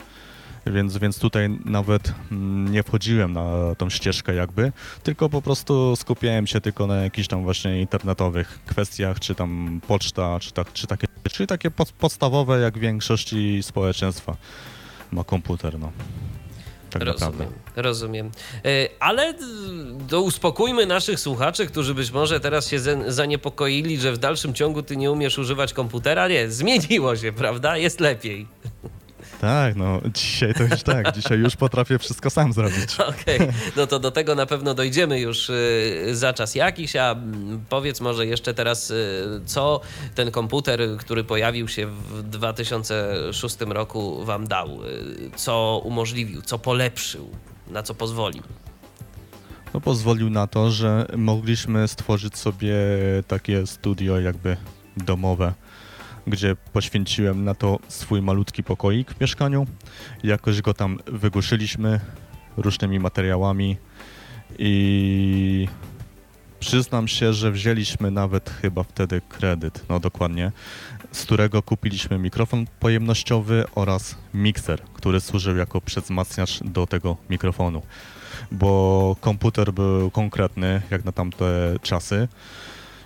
więc, 0.66 0.98
więc 0.98 1.18
tutaj 1.18 1.58
nawet 1.64 2.14
mm, 2.32 2.72
nie 2.72 2.82
wchodziłem 2.82 3.32
na 3.32 3.74
tą 3.78 3.90
ścieżkę 3.90 4.34
jakby, 4.34 4.72
tylko 5.02 5.28
po 5.28 5.42
prostu 5.42 5.96
skupiałem 5.96 6.46
się 6.46 6.60
tylko 6.60 6.86
na 6.86 6.96
jakichś 6.96 7.28
tam 7.28 7.42
właśnie 7.42 7.80
internetowych 7.80 8.60
kwestiach, 8.66 9.20
czy 9.20 9.34
tam 9.34 9.80
poczta, 9.86 10.40
czy, 10.40 10.52
tak, 10.52 10.72
czy 10.72 10.86
takie, 10.86 11.06
czy 11.32 11.46
takie 11.46 11.70
pod, 11.70 11.92
podstawowe 11.92 12.60
jak 12.60 12.78
większości 12.78 13.62
społeczeństwa 13.62 14.36
ma 15.12 15.24
komputer, 15.24 15.78
no. 15.78 15.92
Tak 16.92 17.02
rozumiem, 17.02 17.32
naprawdę. 17.32 17.82
rozumiem. 17.82 18.30
E, 18.64 18.88
ale 19.00 19.34
to 20.08 20.22
uspokójmy 20.22 20.86
naszych 20.86 21.20
słuchaczy, 21.20 21.66
którzy 21.66 21.94
być 21.94 22.10
może 22.10 22.40
teraz 22.40 22.68
się 22.68 22.80
zaniepokoili, 23.08 23.98
że 23.98 24.12
w 24.12 24.18
dalszym 24.18 24.54
ciągu 24.54 24.82
ty 24.82 24.96
nie 24.96 25.10
umiesz 25.10 25.38
używać 25.38 25.72
komputera. 25.72 26.28
Nie, 26.28 26.50
zmieniło 26.50 27.16
się, 27.16 27.32
prawda? 27.42 27.76
Jest 27.76 28.00
lepiej. 28.00 28.46
Tak, 29.40 29.76
no 29.76 30.00
dzisiaj 30.14 30.54
to 30.54 30.62
już 30.62 30.82
tak, 30.82 31.12
dzisiaj 31.12 31.38
już 31.38 31.56
potrafię 31.56 31.98
wszystko 31.98 32.30
sam 32.30 32.52
zrobić. 32.52 33.00
Okej, 33.20 33.36
okay. 33.36 33.52
no 33.76 33.86
to 33.86 33.98
do 33.98 34.10
tego 34.10 34.34
na 34.34 34.46
pewno 34.46 34.74
dojdziemy 34.74 35.20
już 35.20 35.50
y, 35.50 36.10
za 36.12 36.32
czas 36.32 36.54
jakiś, 36.54 36.96
a 36.96 37.12
mm, 37.12 37.64
powiedz 37.68 38.00
może 38.00 38.26
jeszcze 38.26 38.54
teraz, 38.54 38.90
y, 38.90 39.40
co 39.46 39.80
ten 40.14 40.30
komputer, 40.30 40.80
który 40.98 41.24
pojawił 41.24 41.68
się 41.68 41.86
w 41.86 42.22
2006 42.22 43.56
roku 43.60 44.24
wam 44.24 44.48
dał, 44.48 44.84
y, 44.84 45.30
co 45.36 45.82
umożliwił, 45.84 46.42
co 46.42 46.58
polepszył, 46.58 47.30
na 47.70 47.82
co 47.82 47.94
pozwolił? 47.94 48.42
No 49.74 49.80
pozwolił 49.80 50.30
na 50.30 50.46
to, 50.46 50.70
że 50.70 51.06
mogliśmy 51.16 51.88
stworzyć 51.88 52.36
sobie 52.36 52.74
takie 53.28 53.66
studio 53.66 54.20
jakby 54.20 54.56
domowe, 54.96 55.52
gdzie 56.26 56.56
poświęciłem 56.72 57.44
na 57.44 57.54
to 57.54 57.78
swój 57.88 58.22
malutki 58.22 58.62
pokoik 58.62 59.14
w 59.14 59.20
mieszkaniu. 59.20 59.66
Jakoś 60.24 60.62
go 60.62 60.74
tam 60.74 60.98
wygłuszyliśmy 61.06 62.00
różnymi 62.56 62.98
materiałami 62.98 63.76
i 64.58 65.68
przyznam 66.60 67.08
się, 67.08 67.32
że 67.32 67.52
wzięliśmy 67.52 68.10
nawet 68.10 68.50
chyba 68.50 68.82
wtedy 68.82 69.20
kredyt, 69.28 69.84
no 69.88 70.00
dokładnie, 70.00 70.52
z 71.12 71.22
którego 71.22 71.62
kupiliśmy 71.62 72.18
mikrofon 72.18 72.66
pojemnościowy 72.80 73.64
oraz 73.74 74.16
mikser, 74.34 74.82
który 74.94 75.20
służył 75.20 75.56
jako 75.56 75.80
przezmacniacz 75.80 76.62
do 76.62 76.86
tego 76.86 77.16
mikrofonu, 77.30 77.82
bo 78.52 79.16
komputer 79.20 79.72
był 79.72 80.10
konkretny 80.10 80.82
jak 80.90 81.04
na 81.04 81.12
tamte 81.12 81.76
czasy 81.82 82.28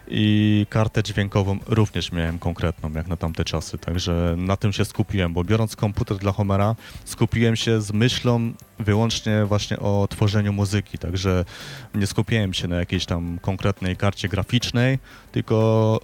i 0.08 0.66
kartę 0.70 1.02
dźwiękową 1.02 1.58
również 1.66 2.12
miałem 2.12 2.38
konkretną, 2.38 2.92
jak 2.92 3.06
na 3.06 3.16
tamte 3.16 3.44
czasy, 3.44 3.78
także 3.78 4.34
na 4.38 4.56
tym 4.56 4.72
się 4.72 4.84
skupiłem, 4.84 5.32
bo 5.32 5.44
biorąc 5.44 5.76
komputer 5.76 6.16
dla 6.16 6.32
Homera, 6.32 6.76
skupiłem 7.04 7.56
się 7.56 7.80
z 7.80 7.92
myślą 7.92 8.52
wyłącznie 8.78 9.44
właśnie 9.44 9.78
o 9.78 10.08
tworzeniu 10.10 10.52
muzyki, 10.52 10.98
także 10.98 11.44
nie 11.94 12.06
skupiłem 12.06 12.54
się 12.54 12.68
na 12.68 12.76
jakiejś 12.76 13.06
tam 13.06 13.38
konkretnej 13.42 13.96
karcie 13.96 14.28
graficznej, 14.28 14.98
tylko 15.32 16.00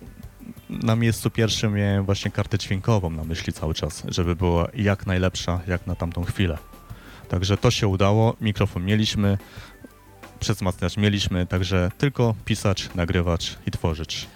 na 0.70 0.96
miejscu 0.96 1.30
pierwszym 1.30 1.74
miałem 1.74 2.04
właśnie 2.04 2.30
kartę 2.30 2.58
dźwiękową 2.58 3.10
na 3.10 3.24
myśli 3.24 3.52
cały 3.52 3.74
czas, 3.74 4.02
żeby 4.08 4.36
była 4.36 4.68
jak 4.74 5.06
najlepsza, 5.06 5.60
jak 5.66 5.86
na 5.86 5.94
tamtą 5.94 6.24
chwilę. 6.24 6.58
Także 7.28 7.56
to 7.56 7.70
się 7.70 7.88
udało, 7.88 8.36
mikrofon 8.40 8.84
mieliśmy, 8.84 9.38
przezmacniacz 10.42 10.96
mieliśmy, 10.96 11.46
także 11.46 11.90
tylko 11.98 12.34
pisać, 12.44 12.88
nagrywać 12.94 13.58
i 13.66 13.70
tworzyć. 13.70 14.26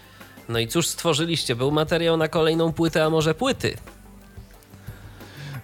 No 0.48 0.58
i 0.58 0.68
cóż 0.68 0.86
stworzyliście? 0.86 1.56
Był 1.56 1.70
materiał 1.70 2.16
na 2.16 2.28
kolejną 2.28 2.72
płytę, 2.72 3.04
a 3.04 3.10
może 3.10 3.34
płyty? 3.34 3.76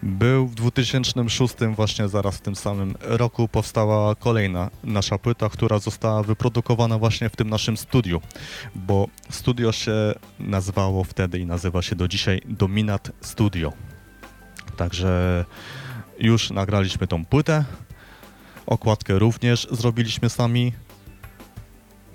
Był 0.03 0.47
w 0.47 0.55
2006 0.55 1.55
właśnie 1.77 2.09
zaraz 2.09 2.37
w 2.37 2.41
tym 2.41 2.57
samym 2.57 2.95
roku 3.01 3.49
powstała 3.49 4.15
kolejna 4.15 4.71
nasza 4.85 5.19
płyta, 5.19 5.49
która 5.49 5.79
została 5.79 6.23
wyprodukowana 6.23 6.99
właśnie 6.99 7.29
w 7.29 7.37
tym 7.37 7.51
naszym 7.51 7.77
studiu, 7.77 8.21
bo 8.75 9.09
studio 9.31 9.73
się 9.73 9.93
nazywało 10.39 11.05
wtedy 11.05 11.39
i 11.39 11.47
nazywa 11.47 11.83
się 11.83 11.97
do 11.97 12.09
dzisiaj 12.09 12.41
Dominat 12.45 13.13
Studio. 13.21 13.73
Także 14.77 15.45
już 16.19 16.51
nagraliśmy 16.51 17.07
tą 17.07 17.25
płytę, 17.25 17.65
Okładkę 18.67 19.19
również 19.19 19.69
zrobiliśmy 19.71 20.29
sami. 20.29 20.73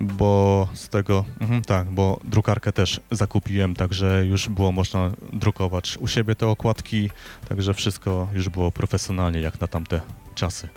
bo 0.00 0.68
z 0.74 0.88
tego, 0.88 1.24
mhm, 1.40 1.62
tak, 1.62 1.90
bo 1.90 2.20
drukarkę 2.24 2.72
też 2.72 3.00
zakupiłem, 3.10 3.74
także 3.74 4.26
już 4.26 4.48
było 4.48 4.72
można 4.72 5.10
drukować 5.32 5.98
u 6.00 6.08
siebie 6.08 6.34
te 6.34 6.46
okładki, 6.46 7.10
także 7.48 7.74
wszystko 7.74 8.28
już 8.32 8.48
było 8.48 8.72
profesjonalnie 8.72 9.40
jak 9.40 9.60
na 9.60 9.66
tamte 9.66 10.00
czasy. 10.34 10.68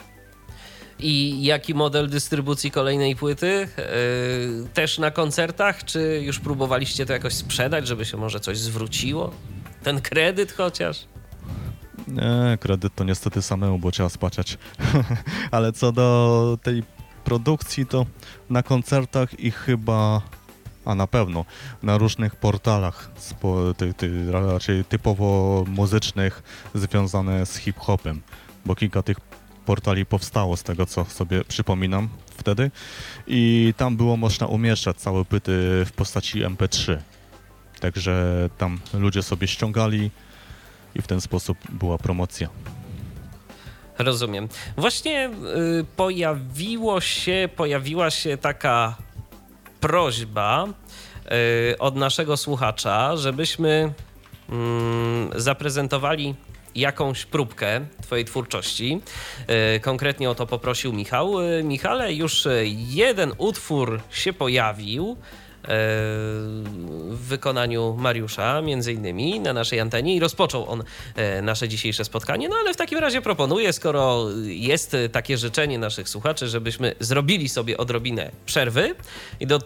I 0.99 1.43
jaki 1.43 1.73
model 1.73 2.09
dystrybucji 2.09 2.71
kolejnej 2.71 3.15
płyty? 3.15 3.67
Yy, 3.77 4.67
też 4.73 4.97
na 4.97 5.11
koncertach, 5.11 5.85
czy 5.85 6.21
już 6.23 6.39
próbowaliście 6.39 7.05
to 7.05 7.13
jakoś 7.13 7.33
sprzedać, 7.33 7.87
żeby 7.87 8.05
się 8.05 8.17
może 8.17 8.39
coś 8.39 8.57
zwróciło? 8.57 9.31
Ten 9.83 10.01
kredyt 10.01 10.51
chociaż? 10.51 11.05
Nie, 12.07 12.57
kredyt 12.57 12.95
to 12.95 13.03
niestety 13.03 13.41
samemu, 13.41 13.79
bo 13.79 13.91
trzeba 13.91 14.09
spłacić. 14.09 14.57
Ale 15.51 15.73
co 15.73 15.91
do 15.91 16.57
tej 16.63 16.83
produkcji, 17.23 17.85
to 17.85 18.05
na 18.49 18.63
koncertach 18.63 19.39
i 19.39 19.51
chyba, 19.51 20.21
a 20.85 20.95
na 20.95 21.07
pewno, 21.07 21.45
na 21.83 21.97
różnych 21.97 22.35
portalach, 22.35 23.11
spo, 23.15 23.73
ty, 23.73 23.93
ty, 23.93 24.31
raczej 24.31 24.85
typowo 24.85 25.63
muzycznych, 25.67 26.43
związane 26.75 27.45
z 27.45 27.57
hip-hopem, 27.57 28.21
bo 28.65 28.75
kilka 28.75 29.03
tych 29.03 29.17
portali 29.65 30.05
powstało 30.05 30.57
z 30.57 30.63
tego, 30.63 30.85
co 30.85 31.05
sobie 31.05 31.43
przypominam 31.43 32.09
wtedy 32.37 32.71
i 33.27 33.73
tam 33.77 33.97
było 33.97 34.17
można 34.17 34.47
umieszczać 34.47 34.97
całe 34.97 35.25
płyty 35.25 35.51
w 35.85 35.91
postaci 35.95 36.43
MP3. 36.43 36.97
Także 37.79 38.49
tam 38.57 38.79
ludzie 38.93 39.23
sobie 39.23 39.47
ściągali 39.47 40.11
i 40.95 41.01
w 41.01 41.07
ten 41.07 41.21
sposób 41.21 41.57
była 41.69 41.97
promocja. 41.97 42.49
Rozumiem. 43.97 44.47
Właśnie 44.77 45.29
y, 45.29 45.85
pojawiło 45.95 47.01
się, 47.01 47.49
pojawiła 47.55 48.09
się 48.09 48.37
taka 48.37 48.95
prośba 49.79 50.67
y, 51.71 51.77
od 51.79 51.95
naszego 51.95 52.37
słuchacza, 52.37 53.17
żebyśmy 53.17 53.93
mm, 54.49 55.29
zaprezentowali 55.35 56.35
jakąś 56.75 57.25
próbkę 57.25 57.81
Twojej 58.01 58.25
twórczości. 58.25 59.01
Y, 59.75 59.79
Konkretnie 59.79 60.29
o 60.29 60.35
to 60.35 60.47
poprosił 60.47 60.93
Michał. 60.93 61.41
Y, 61.41 61.63
Michale, 61.63 62.13
już 62.13 62.45
y, 62.45 62.65
jeden 62.75 63.33
utwór 63.37 64.01
się 64.11 64.33
pojawił 64.33 65.17
y, 65.17 65.50
w 65.63 67.17
wykonaniu 67.27 67.95
Mariusza, 67.99 68.61
między 68.61 68.93
innymi 68.93 69.39
na 69.39 69.53
naszej 69.53 69.79
antenie 69.79 70.15
i 70.15 70.19
rozpoczął 70.19 70.69
on 70.69 70.83
e, 71.15 71.41
nasze 71.41 71.67
dzisiejsze 71.69 72.05
spotkanie. 72.05 72.49
No 72.49 72.55
ale 72.59 72.73
w 72.73 72.77
takim 72.77 72.99
razie 72.99 73.21
proponuję, 73.21 73.73
skoro 73.73 74.25
jest 74.45 74.93
e, 74.93 75.09
takie 75.09 75.37
życzenie 75.37 75.79
naszych 75.79 76.09
słuchaczy, 76.09 76.47
żebyśmy 76.47 76.95
zrobili 76.99 77.49
sobie 77.49 77.77
odrobinę 77.77 78.31
przerwy 78.45 78.95
i 79.39 79.47
do 79.47 79.55
e, 79.55 79.61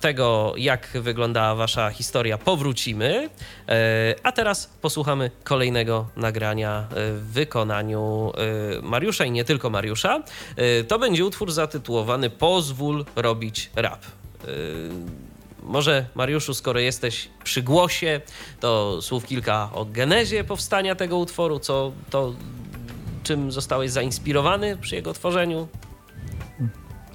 tego, 0.00 0.54
jak 0.56 0.88
wyglądała 0.94 1.54
wasza 1.54 1.90
historia, 1.90 2.38
powrócimy. 2.38 3.30
E, 3.68 4.14
A 4.22 4.32
teraz 4.32 4.70
posłuchamy 4.82 5.30
kolejnego 5.44 6.06
nagrania 6.16 6.78
e, 6.90 7.12
w 7.12 7.26
wykonaniu 7.32 8.32
e, 8.78 8.82
Mariusza 8.82 9.24
i 9.24 9.30
nie 9.30 9.44
tylko 9.44 9.70
Mariusza. 9.70 10.22
E, 10.56 10.84
To 10.84 10.98
będzie 10.98 11.24
utwór 11.24 11.52
zatytułowany 11.52 12.30
Pozwól 12.30 13.04
robić 13.16 13.70
rap. 13.76 14.00
Może 15.66 16.06
Mariuszu, 16.14 16.54
skoro 16.54 16.80
jesteś 16.80 17.28
przy 17.44 17.62
głosie, 17.62 18.20
to 18.60 19.02
słów 19.02 19.26
kilka 19.26 19.70
o 19.72 19.84
genezie 19.84 20.44
powstania 20.44 20.94
tego 20.94 21.18
utworu, 21.18 21.58
co 21.58 21.92
to 22.10 22.34
czym 23.22 23.52
zostałeś 23.52 23.90
zainspirowany 23.90 24.76
przy 24.76 24.94
jego 24.94 25.12
tworzeniu? 25.12 25.68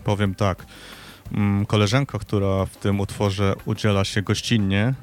Powiem 0.03 0.35
tak. 0.35 0.65
mm, 1.31 1.65
Koleżanka, 1.65 2.19
która 2.19 2.65
w 2.65 2.77
tym 2.77 2.99
utworze 2.99 3.53
udziela 3.65 4.03
się 4.03 4.21
gościnnie, 4.21 4.93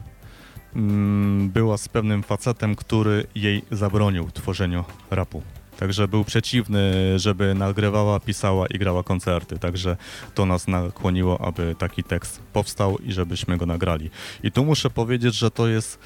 mm, 0.76 1.51
była 1.51 1.76
z 1.78 1.88
pewnym 1.88 2.22
facetem, 2.22 2.74
który 2.76 3.26
jej 3.34 3.64
zabronił 3.70 4.30
tworzeniu 4.30 4.84
rapu. 5.11 5.42
Także 5.78 6.08
był 6.08 6.24
przeciwny, 6.24 6.92
żeby 7.18 7.54
nagrywała, 7.54 8.20
pisała 8.20 8.66
i 8.66 8.78
grała 8.78 9.02
koncerty. 9.02 9.58
Także 9.58 9.96
to 10.34 10.46
nas 10.46 10.68
nakłoniło, 10.68 11.40
aby 11.40 11.74
taki 11.78 12.04
tekst 12.04 12.42
powstał 12.52 12.98
i 12.98 13.12
żebyśmy 13.12 13.56
go 13.56 13.66
nagrali. 13.66 14.10
I 14.42 14.52
tu 14.52 14.64
muszę 14.64 14.90
powiedzieć, 14.90 15.34
że 15.34 15.50
to 15.50 15.68
jest 15.68 15.98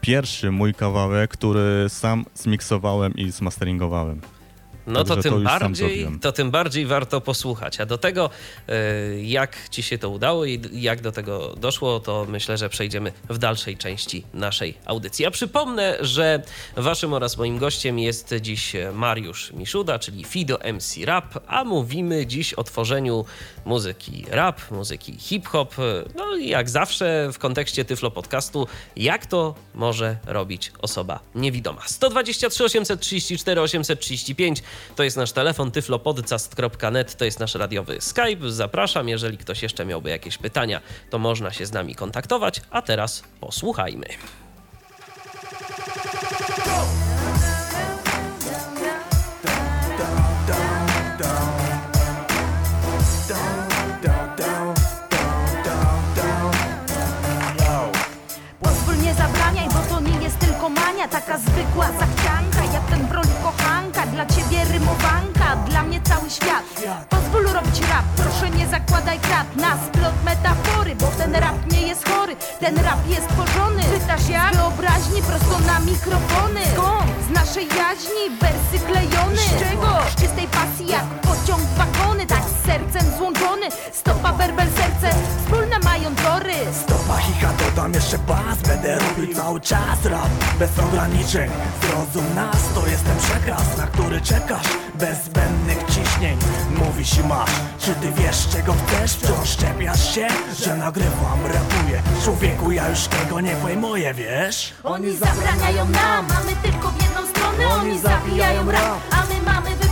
pierwszy 0.00 0.50
mój 0.50 0.74
kawałek, 0.74 1.30
który 1.30 1.86
sam 1.88 2.24
zmiksowałem 2.34 3.14
i 3.14 3.30
zmasteringowałem. 3.30 4.20
No 4.86 5.04
to 5.04 5.16
tym 5.16 5.32
to 5.32 5.40
bardziej, 5.40 6.08
to 6.20 6.32
tym 6.32 6.50
bardziej 6.50 6.86
warto 6.86 7.20
posłuchać. 7.20 7.80
A 7.80 7.86
do 7.86 7.98
tego, 7.98 8.30
e, 8.68 9.22
jak 9.22 9.68
ci 9.68 9.82
się 9.82 9.98
to 9.98 10.10
udało 10.10 10.44
i 10.44 10.60
jak 10.72 11.00
do 11.00 11.12
tego 11.12 11.54
doszło, 11.56 12.00
to 12.00 12.26
myślę, 12.28 12.58
że 12.58 12.68
przejdziemy 12.68 13.12
w 13.28 13.38
dalszej 13.38 13.76
części 13.76 14.24
naszej 14.34 14.74
audycji. 14.86 15.22
Ja 15.22 15.30
przypomnę, 15.30 15.96
że 16.00 16.42
waszym 16.76 17.12
oraz 17.12 17.36
moim 17.36 17.58
gościem 17.58 17.98
jest 17.98 18.34
dziś 18.40 18.72
Mariusz 18.94 19.52
Miszuda, 19.52 19.98
czyli 19.98 20.24
Fido 20.24 20.58
MC 20.72 21.04
Rap, 21.04 21.38
a 21.46 21.64
mówimy 21.64 22.26
dziś 22.26 22.54
o 22.54 22.64
tworzeniu 22.64 23.24
muzyki 23.64 24.24
rap, 24.30 24.70
muzyki 24.70 25.16
hip-hop. 25.18 25.74
No 26.16 26.36
i 26.36 26.48
jak 26.48 26.70
zawsze 26.70 27.30
w 27.32 27.38
kontekście 27.38 27.84
Tyflo 27.84 28.10
Podcastu, 28.10 28.66
jak 28.96 29.26
to 29.26 29.54
może 29.74 30.16
robić 30.26 30.72
osoba 30.82 31.20
niewidoma. 31.34 31.82
123 31.86 32.64
834 32.64 33.60
835 33.60 34.62
to 34.96 35.02
jest 35.02 35.16
nasz 35.16 35.32
telefon, 35.32 35.70
tyflopodcast.net 35.70 37.16
to 37.16 37.24
jest 37.24 37.40
nasz 37.40 37.54
radiowy 37.54 38.00
Skype. 38.00 38.50
Zapraszam, 38.50 39.08
jeżeli 39.08 39.38
ktoś 39.38 39.62
jeszcze 39.62 39.84
miałby 39.84 40.10
jakieś 40.10 40.38
pytania, 40.38 40.80
to 41.10 41.18
można 41.18 41.50
się 41.50 41.66
z 41.66 41.72
nami 41.72 41.94
kontaktować, 41.94 42.62
a 42.70 42.82
teraz 42.82 43.22
posłuchajmy. 43.40 44.06
Nie 59.02 59.14
zabraniaj, 59.14 59.68
Dla 64.22 64.36
ciebie 64.36 64.64
rymowanka, 64.64 65.56
dla 65.68 65.82
mnie 65.82 66.00
cały 66.00 66.30
świat 66.30 66.62
Pozwól 67.08 67.46
robić 67.46 67.80
rap, 67.80 68.04
proszę 68.16 68.50
nie 68.50 68.66
zakładaj 68.66 69.18
krat 69.18 69.56
Na 69.56 69.76
splot 69.86 70.14
metafory, 70.24 70.94
bo 70.96 71.06
ten 71.06 71.34
rap 71.34 71.72
nie 71.72 71.82
jest 71.82 72.08
chory 72.08 72.36
Ten 72.60 72.76
rap 72.78 73.08
jest 73.08 73.28
tworzony, 73.28 73.82
pytasz 73.82 74.28
jak? 74.28 74.52
Wyobraźni 74.54 75.22
prosto 75.22 75.58
na 75.66 75.80
mikrofony 75.80 76.60
Skąd? 76.74 77.10
Z 77.28 77.30
naszej 77.30 77.68
jaźni, 77.68 78.24
wersy 78.40 78.86
klejony 78.86 79.36
Z 79.36 79.68
czego? 79.68 79.88
Z 80.10 80.20
czystej 80.20 80.46
pasji 80.48 80.86
jak 80.88 81.04
pociąg 81.42 81.62
wagony 81.76 82.26
Tak 82.26 82.42
z 82.42 82.66
sercem 82.66 83.18
złączony, 83.18 83.66
stopa, 83.92 84.32
werbel, 84.32 84.66
serce 84.76 85.18
Wspólne 85.38 85.78
mają 85.78 86.14
tory. 86.14 86.54
Stopa 86.84 87.18
chicha 87.20 87.52
dodam 87.58 87.94
jeszcze 87.94 88.18
bas 88.18 88.58
Będę 88.68 88.98
robił 88.98 89.34
cały 89.34 89.60
czas. 89.60 90.04
Rap 90.04 90.28
Bez 90.58 90.78
ograniczeń 90.78 91.50
Zrozum 91.82 92.34
nas, 92.34 92.56
to 92.74 92.86
jest 92.86 93.04
ten 93.04 93.16
przekaz 93.16 93.78
Na 93.78 93.86
który 93.86 94.20
czekasz. 94.20 94.66
Bez 94.94 95.24
zbędnych 95.24 95.78
ciśnień 95.84 96.38
Mówisz 96.78 97.18
i 97.18 97.24
masz. 97.24 97.50
Czy 97.78 97.94
ty 97.94 98.12
wiesz 98.12 98.48
czego 98.48 98.74
chcesz? 98.86 99.12
Wciąż 99.12 99.48
szczepiasz 99.48 100.14
się 100.14 100.26
Że 100.64 100.76
nagrywam, 100.76 101.40
rapuję. 101.46 102.02
Człowieku 102.24 102.72
ja 102.72 102.88
już 102.88 103.06
tego 103.06 103.40
nie 103.40 103.56
pojmuję, 103.56 104.14
wiesz? 104.14 104.72
Oni 104.84 105.16
zabraniają 105.16 105.88
nam, 105.88 106.26
mamy 106.28 106.52
tylko 106.62 106.88
w 106.88 107.02
jedną 107.02 107.26
stronę. 107.26 107.66
Oni 107.74 107.98
zabijają 107.98 108.70
rap, 108.70 109.00
a 109.10 109.16
my 109.16 109.52
mamy 109.52 109.70
wypełnione 109.70 109.91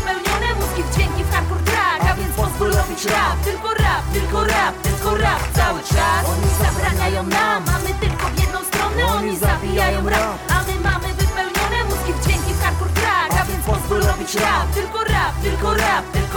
mózgi 0.79 1.25
w 1.25 1.31
hardcore 1.31 1.61
track 1.61 2.11
A 2.11 2.15
więc 2.15 2.37
pozwól 2.37 2.71
robić 2.73 3.05
rap, 3.05 3.37
tylko 3.45 3.75
rap, 3.75 4.03
tylko 4.13 4.45
rap, 4.45 4.75
tylko 4.83 5.17
rap 5.17 5.43
cały 5.55 5.81
czas. 5.81 6.23
Oni 6.33 6.51
zabraniają 6.65 7.23
nam, 7.23 7.65
mamy 7.67 7.91
tylko 8.01 8.27
w 8.29 8.41
jedną 8.41 8.65
stronę. 8.65 9.07
Oni 9.17 9.37
zabijają 9.37 10.09
rap, 10.09 10.39
a 10.49 10.63
my 10.67 10.91
mamy 10.91 11.09
wypełnione 11.15 11.79
mózgi 11.89 12.13
w 12.13 12.25
dźwięki 12.25 12.53
w 12.55 12.63
hardcore 12.63 12.91
track 12.91 13.41
A 13.41 13.45
więc 13.45 13.65
pozwól 13.67 14.01
robić 14.03 14.35
rap, 14.35 14.67
tylko 14.75 14.99
rap, 15.05 15.33
tylko 15.43 15.75
rap, 15.75 16.05
tylko 16.13 16.15
rap 16.15 16.30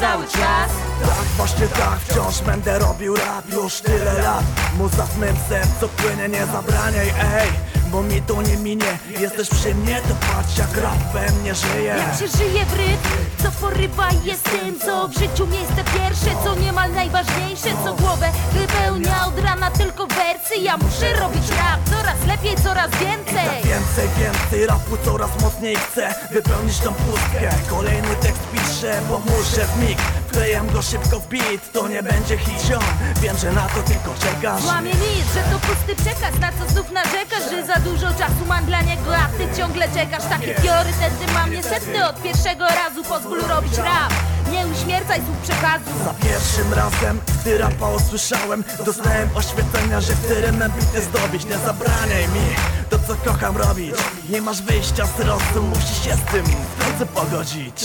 cały 0.00 0.24
czas. 0.24 0.70
Tak, 1.02 1.26
właśnie 1.36 1.68
tak, 1.68 1.98
wciąż 2.08 2.40
będę 2.40 2.78
robił 2.78 3.16
rap 3.16 3.52
już 3.52 3.80
tyle 3.80 4.12
lat. 4.12 4.44
Muza 4.78 5.06
w 5.06 5.18
mym 5.18 5.36
sercu 5.48 5.88
płynie, 5.88 6.28
nie 6.28 6.46
zabraniaj, 6.46 7.08
ej. 7.08 7.50
Bo 7.90 8.02
mi 8.02 8.22
to 8.22 8.42
nie 8.42 8.56
minie, 8.56 8.98
jesteś 9.20 9.48
przy 9.48 9.74
mnie, 9.74 10.00
to 10.08 10.14
patrz 10.26 10.58
jak 10.58 10.76
rap 10.76 11.12
we 11.12 11.32
mnie 11.32 11.54
żyje. 11.54 11.84
Jak 11.84 12.18
się 12.18 12.38
żyje 12.38 12.66
w 12.66 12.72
rytm, 12.72 13.08
co 13.42 13.50
porywa 13.60 14.08
jest 14.24 14.42
tym 14.42 14.80
Co 14.80 15.08
w 15.08 15.14
życiu 15.18 15.46
miejsce 15.46 15.84
pierwsze, 15.98 16.30
co 16.44 16.54
niemal 16.54 16.92
najważniejsze 16.92 17.68
Co 17.84 17.94
głowę 17.94 18.28
wypełnia 18.52 19.26
od 19.26 19.38
rana 19.38 19.70
tylko 19.70 20.06
wersy. 20.06 20.56
Ja 20.60 20.76
muszę 20.76 21.12
robić 21.20 21.48
rap 21.48 21.80
coraz 21.90 22.26
lepiej, 22.26 22.56
coraz 22.56 22.90
więcej. 22.90 23.46
Tak 23.46 23.64
więcej, 23.64 24.08
więcej 24.18 24.66
rapu 24.66 24.96
coraz 25.04 25.30
mocniej 25.42 25.76
chcę 25.76 26.14
Wypełnić 26.32 26.78
tą 26.78 26.94
pustkę. 26.94 27.50
Kolejny 27.70 28.16
tekst 28.16 28.42
piszę, 28.52 29.00
bo 29.08 29.18
muszę 29.18 29.43
w 29.44 29.80
mig 29.80 29.98
W 29.98 30.28
Wklejam 30.28 30.70
go 30.70 30.82
szybko 30.82 31.20
w 31.20 31.28
beat, 31.28 31.72
to 31.72 31.88
nie 31.88 32.02
będzie 32.02 32.38
hit 32.38 32.62
ziom. 32.66 32.82
Wiem, 33.22 33.36
że 33.38 33.52
na 33.52 33.68
to 33.68 33.82
tylko 33.82 34.14
czekasz. 34.20 34.62
Złamie 34.62 34.90
nic, 34.90 35.26
że 35.34 35.42
to 35.42 35.58
pusty 35.58 35.96
przekaz 35.96 36.40
Na 36.40 36.50
co 36.52 36.72
znów 36.72 36.90
narzekasz, 36.90 37.50
że 37.50 37.66
za 37.66 37.74
dużo 37.74 38.06
czasu 38.06 38.46
mam 38.48 38.64
dla 38.64 38.82
niego 38.82 39.16
A 39.16 39.28
ty 39.28 39.56
ciągle 39.56 39.88
czekasz, 39.88 40.24
takie 40.30 40.54
priorytety 40.54 41.32
mam 41.34 41.50
niestety 41.50 42.04
Od 42.04 42.22
pierwszego 42.22 42.66
razu 42.66 43.04
pozwól 43.04 43.40
robić 43.40 43.76
rap. 43.78 44.12
Nie 44.52 44.66
uśmiercaj 44.66 45.20
słów 45.20 45.38
przekazu 45.42 45.90
Za 46.04 46.14
pierwszym 46.28 46.74
razem, 46.74 47.20
gdy 47.40 47.58
rapa 47.58 47.90
usłyszałem 47.90 48.64
Dostałem 48.86 49.28
oświecenia, 49.34 50.00
że 50.00 50.12
chcę 50.14 50.40
rymem 50.40 50.72
bity 50.72 51.02
zdobyć. 51.02 51.44
Nie 51.44 51.58
zabraniaj 51.58 52.28
mi 52.28 52.46
to 52.90 52.98
co 52.98 53.14
kocham 53.30 53.56
robić. 53.56 53.94
Nie 54.28 54.42
masz 54.42 54.62
wyjścia 54.62 55.06
z 55.06 55.20
rozum, 55.20 55.68
musisz 55.68 56.04
się 56.04 56.14
z 56.14 56.32
tym 56.32 56.44
w 56.46 56.84
końcu 56.84 57.06
pogodzić 57.06 57.84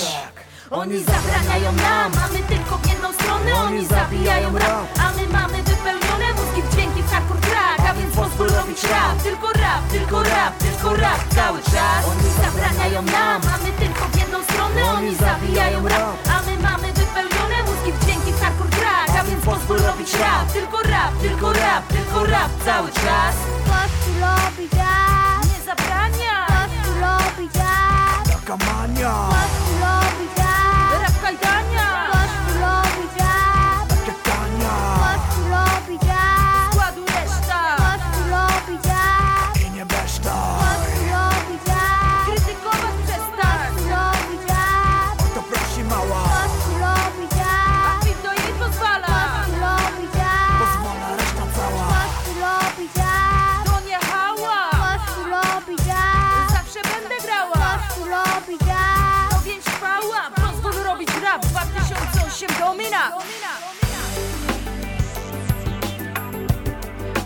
Oni 0.72 1.03
zabraniają 1.03 1.72
nam, 1.72 2.11
a 2.26 2.28
my 2.34 2.39
tylko 2.39 2.78
w 2.78 2.89
jedną 2.89 3.13
stronę. 3.13 3.53
Oni 3.65 3.86
zabijają 3.86 4.57
rap, 4.57 4.88
a 4.99 5.11
my 5.17 5.28
mamy 5.28 5.63
wypełnione 5.63 6.28
mózgi 6.38 6.61
w 6.61 6.72
dźwięki 6.74 7.03
w 7.03 7.11
hardcore 7.11 7.41
track. 7.41 7.80
A 7.89 7.93
więc 7.93 8.15
pozwól 8.15 8.47
robić 8.47 8.84
rap, 8.84 9.24
tylko 9.24 9.47
rap, 9.47 9.82
tylko 9.91 10.24
rap, 10.24 10.57
tylko 10.57 10.95
rap 10.95 11.22
cały 11.36 11.59
czas. 11.63 12.01
Oni 12.11 12.30
zabraniają 12.43 13.01
nam, 13.01 13.41
a 13.53 13.57
my 13.63 13.72
tylko 13.72 14.03
w 14.11 14.15
jedną 14.20 14.43
stronę. 14.43 14.82
Oni 14.97 15.15
zabijają 15.15 15.88
rap, 15.88 16.17
a 16.36 16.41
my 16.47 16.57
mamy 16.67 16.88
wypełnione 16.93 17.57
mózgi 17.67 17.91
w 17.91 18.05
dźwięki 18.05 18.32
w 18.34 18.41
hardcore 18.41 18.70
track. 18.70 19.09
A 19.20 19.24
więc 19.24 19.45
pozwól 19.45 19.78
robić 19.78 20.13
rap, 20.13 20.51
tylko 20.53 20.78
rap, 20.82 21.11
tylko 21.22 21.53
rap, 21.53 21.84
tylko 21.88 22.26
rap 22.26 22.51
cały 22.65 22.89
czas. 22.91 23.36
Kościół 23.70 24.15
robi 24.22 24.70
jazz, 24.70 25.41
Nie 25.49 25.59
zabrania, 25.65 26.36
Kościół 26.47 26.93
robi 27.05 27.49
jazz, 27.57 28.24
Taka 28.34 28.57
mania, 28.65 29.38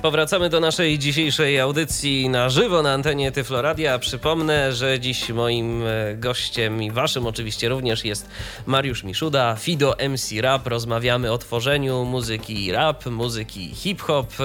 Powracamy 0.03 0.49
do 0.49 0.59
naszej 0.59 0.99
dzisiejszej 0.99 1.59
audycji 1.59 2.29
na 2.29 2.49
żywo 2.49 2.81
na 2.81 2.93
antenie 2.93 3.31
Tyfloradia. 3.31 3.99
Przypomnę, 3.99 4.73
że 4.73 4.99
dziś 4.99 5.29
moim 5.29 5.83
e, 5.87 6.15
gościem 6.15 6.83
i 6.83 6.91
waszym 6.91 7.27
oczywiście 7.27 7.69
również 7.69 8.05
jest 8.05 8.29
Mariusz 8.65 9.03
Miszuda, 9.03 9.55
Fido 9.55 9.95
MC 10.09 10.41
Rap. 10.41 10.67
Rozmawiamy 10.67 11.31
o 11.31 11.37
tworzeniu 11.37 12.05
muzyki 12.05 12.71
rap, 12.71 13.05
muzyki 13.05 13.75
hip-hop. 13.75 14.33
E, 14.39 14.43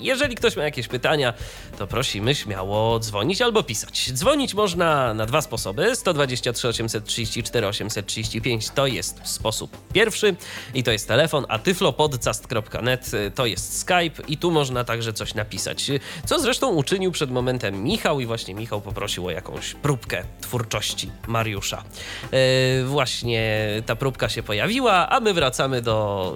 Jeżeli 0.00 0.34
ktoś 0.34 0.56
ma 0.56 0.62
jakieś 0.64 0.88
pytania, 0.88 1.34
to 1.78 1.86
prosimy 1.86 2.34
śmiało 2.34 2.98
dzwonić 2.98 3.42
albo 3.42 3.62
pisać. 3.62 4.12
Dzwonić 4.12 4.54
można 4.54 5.14
na 5.14 5.26
dwa 5.26 5.42
sposoby. 5.42 5.96
123 5.96 6.68
834 6.68 7.66
835 7.66 8.70
to 8.70 8.86
jest 8.86 9.20
sposób 9.24 9.92
pierwszy 9.92 10.36
i 10.74 10.82
to 10.82 10.90
jest 10.90 11.08
telefon, 11.08 11.46
a 11.48 11.58
tyflopodcast.net 11.58 13.14
y, 13.14 13.30
to 13.34 13.46
jest 13.46 13.80
Skype 13.80 14.22
i 14.28 14.36
tu 14.36 14.50
można 14.50 14.84
także 14.94 15.12
coś 15.12 15.34
napisać. 15.34 15.90
Co 16.26 16.40
zresztą 16.40 16.68
uczynił 16.68 17.12
przed 17.12 17.30
momentem 17.30 17.82
Michał 17.82 18.20
i 18.20 18.26
właśnie 18.26 18.54
Michał 18.54 18.80
poprosił 18.80 19.26
o 19.26 19.30
jakąś 19.30 19.74
próbkę 19.74 20.22
twórczości 20.40 21.10
Mariusza. 21.26 21.82
E, 22.30 22.84
właśnie 22.84 23.66
ta 23.86 23.96
próbka 23.96 24.28
się 24.28 24.42
pojawiła, 24.42 25.08
a 25.08 25.20
my 25.20 25.34
wracamy 25.34 25.82
do 25.82 26.34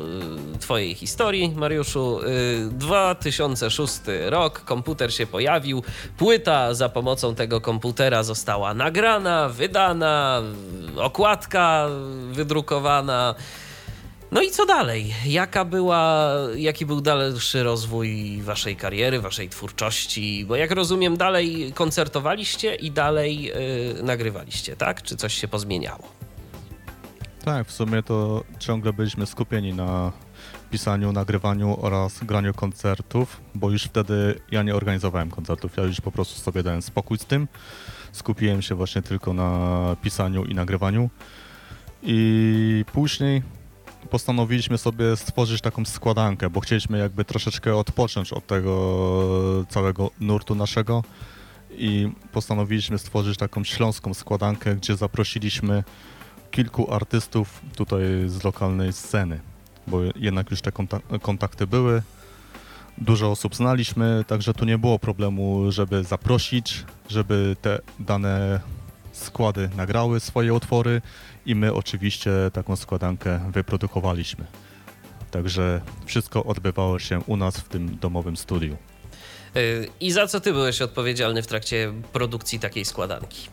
y, 0.54 0.58
twojej 0.58 0.94
historii, 0.94 1.52
Mariuszu. 1.56 2.20
Y, 2.20 2.70
2006 2.72 4.00
rok, 4.28 4.64
komputer 4.64 5.14
się 5.14 5.26
pojawił, 5.26 5.82
płyta 6.16 6.74
za 6.74 6.88
pomocą 6.88 7.34
tego 7.34 7.60
komputera 7.60 8.22
została 8.22 8.74
nagrana, 8.74 9.48
wydana, 9.48 10.42
okładka 10.96 11.88
wydrukowana. 12.32 13.34
No 14.32 14.42
i 14.42 14.50
co 14.50 14.66
dalej? 14.66 15.14
Jaka 15.26 15.64
była, 15.64 16.28
jaki 16.56 16.86
był 16.86 17.00
dalszy 17.00 17.62
rozwój 17.62 18.42
waszej 18.42 18.76
kariery, 18.76 19.20
waszej 19.20 19.48
twórczości? 19.48 20.44
Bo 20.48 20.56
jak 20.56 20.70
rozumiem, 20.70 21.16
dalej 21.16 21.72
koncertowaliście 21.74 22.74
i 22.74 22.90
dalej 22.90 23.42
yy, 23.42 23.54
nagrywaliście, 24.02 24.76
tak? 24.76 25.02
Czy 25.02 25.16
coś 25.16 25.34
się 25.34 25.48
pozmieniało? 25.48 26.04
Tak, 27.44 27.66
w 27.66 27.72
sumie 27.72 28.02
to 28.02 28.44
ciągle 28.58 28.92
byliśmy 28.92 29.26
skupieni 29.26 29.72
na 29.74 30.12
pisaniu, 30.70 31.12
nagrywaniu 31.12 31.76
oraz 31.80 32.24
graniu 32.24 32.54
koncertów, 32.54 33.40
bo 33.54 33.70
już 33.70 33.84
wtedy 33.84 34.40
ja 34.50 34.62
nie 34.62 34.74
organizowałem 34.74 35.30
koncertów, 35.30 35.76
ja 35.76 35.82
już 35.82 36.00
po 36.00 36.12
prostu 36.12 36.40
sobie 36.40 36.62
dałem 36.62 36.82
spokój 36.82 37.18
z 37.18 37.24
tym. 37.24 37.48
Skupiłem 38.12 38.62
się 38.62 38.74
właśnie 38.74 39.02
tylko 39.02 39.32
na 39.32 39.96
pisaniu 40.02 40.44
i 40.44 40.54
nagrywaniu. 40.54 41.10
I 42.02 42.84
później 42.92 43.42
postanowiliśmy 44.10 44.78
sobie 44.78 45.16
stworzyć 45.16 45.60
taką 45.60 45.84
składankę, 45.84 46.50
bo 46.50 46.60
chcieliśmy 46.60 46.98
jakby 46.98 47.24
troszeczkę 47.24 47.76
odpocząć 47.76 48.32
od 48.32 48.46
tego 48.46 49.64
całego 49.68 50.10
nurtu 50.20 50.54
naszego 50.54 51.04
i 51.70 52.10
postanowiliśmy 52.32 52.98
stworzyć 52.98 53.38
taką 53.38 53.64
śląską 53.64 54.14
składankę, 54.14 54.76
gdzie 54.76 54.96
zaprosiliśmy 54.96 55.84
kilku 56.50 56.94
artystów 56.94 57.60
tutaj 57.76 58.02
z 58.26 58.44
lokalnej 58.44 58.92
sceny, 58.92 59.40
bo 59.86 60.00
jednak 60.16 60.50
już 60.50 60.60
te 60.60 60.70
konta- 60.70 61.20
kontakty 61.22 61.66
były. 61.66 62.02
Dużo 62.98 63.30
osób 63.30 63.54
znaliśmy, 63.54 64.24
także 64.26 64.54
tu 64.54 64.64
nie 64.64 64.78
było 64.78 64.98
problemu, 64.98 65.72
żeby 65.72 66.04
zaprosić, 66.04 66.84
żeby 67.08 67.56
te 67.62 67.78
dane 67.98 68.60
składy 69.18 69.70
nagrały 69.76 70.20
swoje 70.20 70.54
utwory 70.54 71.02
i 71.46 71.54
my 71.54 71.74
oczywiście 71.74 72.30
taką 72.52 72.76
składankę 72.76 73.40
wyprodukowaliśmy. 73.52 74.44
Także 75.30 75.80
wszystko 76.06 76.44
odbywało 76.44 76.98
się 76.98 77.20
u 77.26 77.36
nas 77.36 77.56
w 77.56 77.68
tym 77.68 77.98
domowym 77.98 78.36
studiu. 78.36 78.76
Yy, 79.54 79.88
I 80.00 80.12
za 80.12 80.26
co 80.26 80.40
ty 80.40 80.52
byłeś 80.52 80.82
odpowiedzialny 80.82 81.42
w 81.42 81.46
trakcie 81.46 81.92
produkcji 82.12 82.60
takiej 82.60 82.84
składanki? 82.84 83.48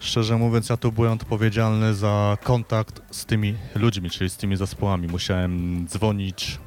Szczerze 0.00 0.36
mówiąc, 0.36 0.68
ja 0.68 0.76
tu 0.76 0.92
byłem 0.92 1.12
odpowiedzialny 1.12 1.94
za 1.94 2.38
kontakt 2.42 3.02
z 3.10 3.26
tymi 3.26 3.54
ludźmi, 3.74 4.10
czyli 4.10 4.30
z 4.30 4.36
tymi 4.36 4.56
zespołami. 4.56 5.08
Musiałem 5.08 5.84
dzwonić, 5.88 6.58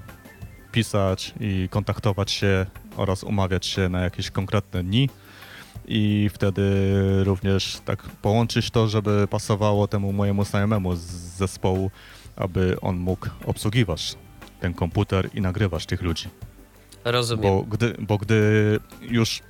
pisać 0.71 1.33
i 1.39 1.67
kontaktować 1.71 2.31
się 2.31 2.65
oraz 2.97 3.23
umawiać 3.23 3.65
się 3.65 3.89
na 3.89 4.01
jakieś 4.01 4.31
konkretne 4.31 4.83
dni 4.83 5.09
i 5.89 6.29
wtedy 6.33 6.63
również 7.23 7.81
tak 7.85 8.03
połączyć 8.03 8.71
to, 8.71 8.87
żeby 8.87 9.27
pasowało 9.29 9.87
temu 9.87 10.13
mojemu 10.13 10.45
znajomemu 10.45 10.95
z 10.95 11.01
zespołu, 11.37 11.91
aby 12.35 12.77
on 12.81 12.97
mógł 12.97 13.27
obsługiwać 13.45 14.15
ten 14.59 14.73
komputer 14.73 15.29
i 15.33 15.41
nagrywać 15.41 15.85
tych 15.85 16.01
ludzi. 16.01 16.29
Rozumiem. 17.05 17.43
Bo 17.43 17.63
gdy, 17.63 17.95
bo 17.99 18.17
gdy 18.17 18.79
już 19.01 19.41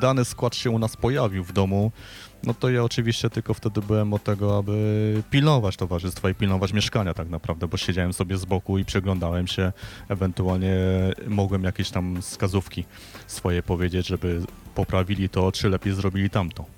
dany 0.00 0.24
skład 0.24 0.56
się 0.56 0.70
u 0.70 0.78
nas 0.78 0.96
pojawił 0.96 1.44
w 1.44 1.52
domu, 1.52 1.92
no 2.46 2.54
to 2.54 2.70
ja 2.70 2.84
oczywiście 2.84 3.30
tylko 3.30 3.54
wtedy 3.54 3.80
byłem 3.82 4.12
od 4.12 4.22
tego, 4.24 4.58
aby 4.58 5.22
pilnować 5.30 5.76
towarzystwa 5.76 6.30
i 6.30 6.34
pilnować 6.34 6.72
mieszkania 6.72 7.14
tak 7.14 7.28
naprawdę, 7.28 7.68
bo 7.68 7.76
siedziałem 7.76 8.12
sobie 8.12 8.36
z 8.36 8.44
boku 8.44 8.78
i 8.78 8.84
przeglądałem 8.84 9.46
się, 9.46 9.72
ewentualnie 10.08 10.76
mogłem 11.28 11.64
jakieś 11.64 11.90
tam 11.90 12.22
wskazówki 12.22 12.84
swoje 13.26 13.62
powiedzieć, 13.62 14.06
żeby 14.06 14.42
poprawili 14.74 15.28
to, 15.28 15.52
czy 15.52 15.68
lepiej 15.68 15.94
zrobili 15.94 16.30
tamto. 16.30 16.75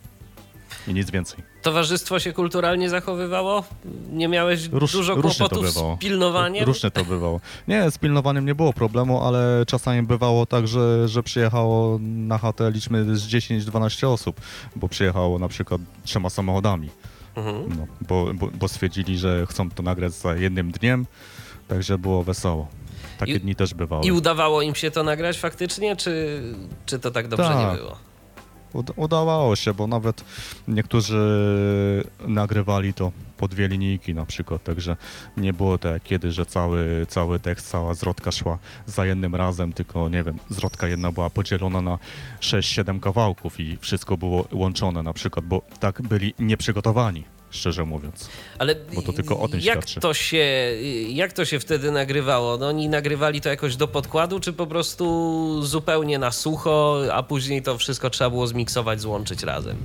I 0.89 0.95
nic 0.95 1.11
więcej. 1.11 1.45
Towarzystwo 1.63 2.19
się 2.19 2.33
kulturalnie 2.33 2.91
zachowywało? 2.91 3.65
Nie 4.13 4.29
miałeś 4.29 4.69
Róż- 4.73 4.93
dużo 4.93 5.17
kłopotów 5.17 5.71
z 5.71 5.99
pilnowaniem? 5.99 6.65
Różnie 6.65 6.91
to 6.91 7.05
bywało. 7.05 7.41
Nie, 7.69 7.91
z 7.91 7.99
pilnowaniem 7.99 8.47
nie 8.47 8.55
było 8.55 8.73
problemu, 8.73 9.23
ale 9.25 9.65
czasami 9.67 10.03
bywało 10.03 10.47
tak, 10.47 10.69
że, 10.69 11.09
że 11.09 11.23
przyjechało 11.23 11.99
na 12.03 12.39
chatę 12.39 12.71
liczmy 12.71 13.17
z 13.17 13.27
10-12 13.29 14.07
osób, 14.07 14.41
bo 14.77 14.89
przyjechało 14.89 15.39
na 15.39 15.49
przykład 15.49 15.81
trzema 16.05 16.31
samochodami. 16.31 16.91
Mhm. 17.37 17.65
No, 17.79 17.87
bo, 18.09 18.27
bo, 18.35 18.49
bo 18.55 18.69
stwierdzili, 18.69 19.19
że 19.19 19.47
chcą 19.47 19.71
to 19.71 19.83
nagrać 19.83 20.13
za 20.13 20.35
jednym 20.35 20.73
dniem, 20.73 21.07
także 21.69 21.99
było 21.99 22.25
wesoło. 22.25 22.69
Takie 23.19 23.33
I- 23.33 23.41
dni 23.41 23.55
też 23.55 23.75
bywały. 23.75 24.07
I 24.07 24.13
udawało 24.13 24.63
im 24.63 24.75
się 24.75 24.91
to 24.91 25.03
nagrać 25.03 25.39
faktycznie, 25.39 25.97
czy, 25.97 26.43
czy 26.87 26.99
to 26.99 27.11
tak 27.11 27.29
dobrze 27.29 27.45
Tak. 27.49 27.71
nie 27.73 27.77
było? 27.83 27.97
Ud- 28.73 28.93
udawało 28.97 29.57
się, 29.57 29.75
bo 29.75 29.87
nawet 29.87 30.25
niektórzy 30.69 31.19
nagrywali 32.27 32.95
to 32.95 33.13
po 33.37 33.49
dwie 33.49 33.69
linijki 33.69 34.15
na 34.15 34.27
przykład, 34.27 34.65
także 34.65 34.97
nie 35.37 35.53
było 35.53 35.79
tak 35.79 36.03
kiedy, 36.03 36.33
że 36.33 36.47
cały, 36.47 37.07
cały 37.09 37.41
tekst, 37.41 37.71
cała 37.71 37.95
zwrotka 37.95 38.33
szła 38.33 38.59
za 38.87 39.07
jednym 39.07 39.35
razem, 39.35 39.73
tylko 39.73 40.09
nie 40.09 40.23
wiem, 40.23 40.39
zwrotka 40.51 40.89
jedna 40.89 41.13
była 41.13 41.31
podzielona 41.31 41.81
na 41.81 41.99
6-7 42.41 43.01
kawałków 43.01 43.61
i 43.61 43.77
wszystko 43.81 44.17
było 44.17 44.45
łączone 44.53 45.03
na 45.03 45.13
przykład, 45.13 45.45
bo 45.45 45.63
tak 45.81 46.03
byli 46.03 46.35
nieprzygotowani, 46.39 47.25
szczerze 47.51 47.85
mówiąc. 47.85 48.29
Ale 48.59 48.75
Bo 48.95 49.03
to 49.03 49.13
tylko 49.13 49.41
o 49.41 49.49
tym 49.49 49.61
jak 49.61 49.79
świadczy. 49.79 50.01
to, 50.01 50.15
się, 50.15 50.47
jak 51.09 51.33
to 51.33 51.45
się 51.45 51.61
wtedy 51.61 51.91
nagrywało? 51.91 52.57
No, 52.57 52.69
oni 52.69 52.89
nagrywali 52.89 53.41
to 53.41 53.49
jakoś 53.49 53.77
do 53.77 53.89
podkładu, 53.89 54.41
czy 54.41 54.53
po 54.53 54.67
prostu 54.67 55.63
zupełnie 55.63 56.19
na 56.19 56.31
sucho, 56.33 57.01
a 57.13 57.23
później 57.23 57.63
to 57.63 57.79
wszystko 57.79 58.11
trzeba 58.11 58.31
było 58.31 58.47
zmiksować, 58.47 59.01
złączyć 59.01 59.43
razem? 59.43 59.77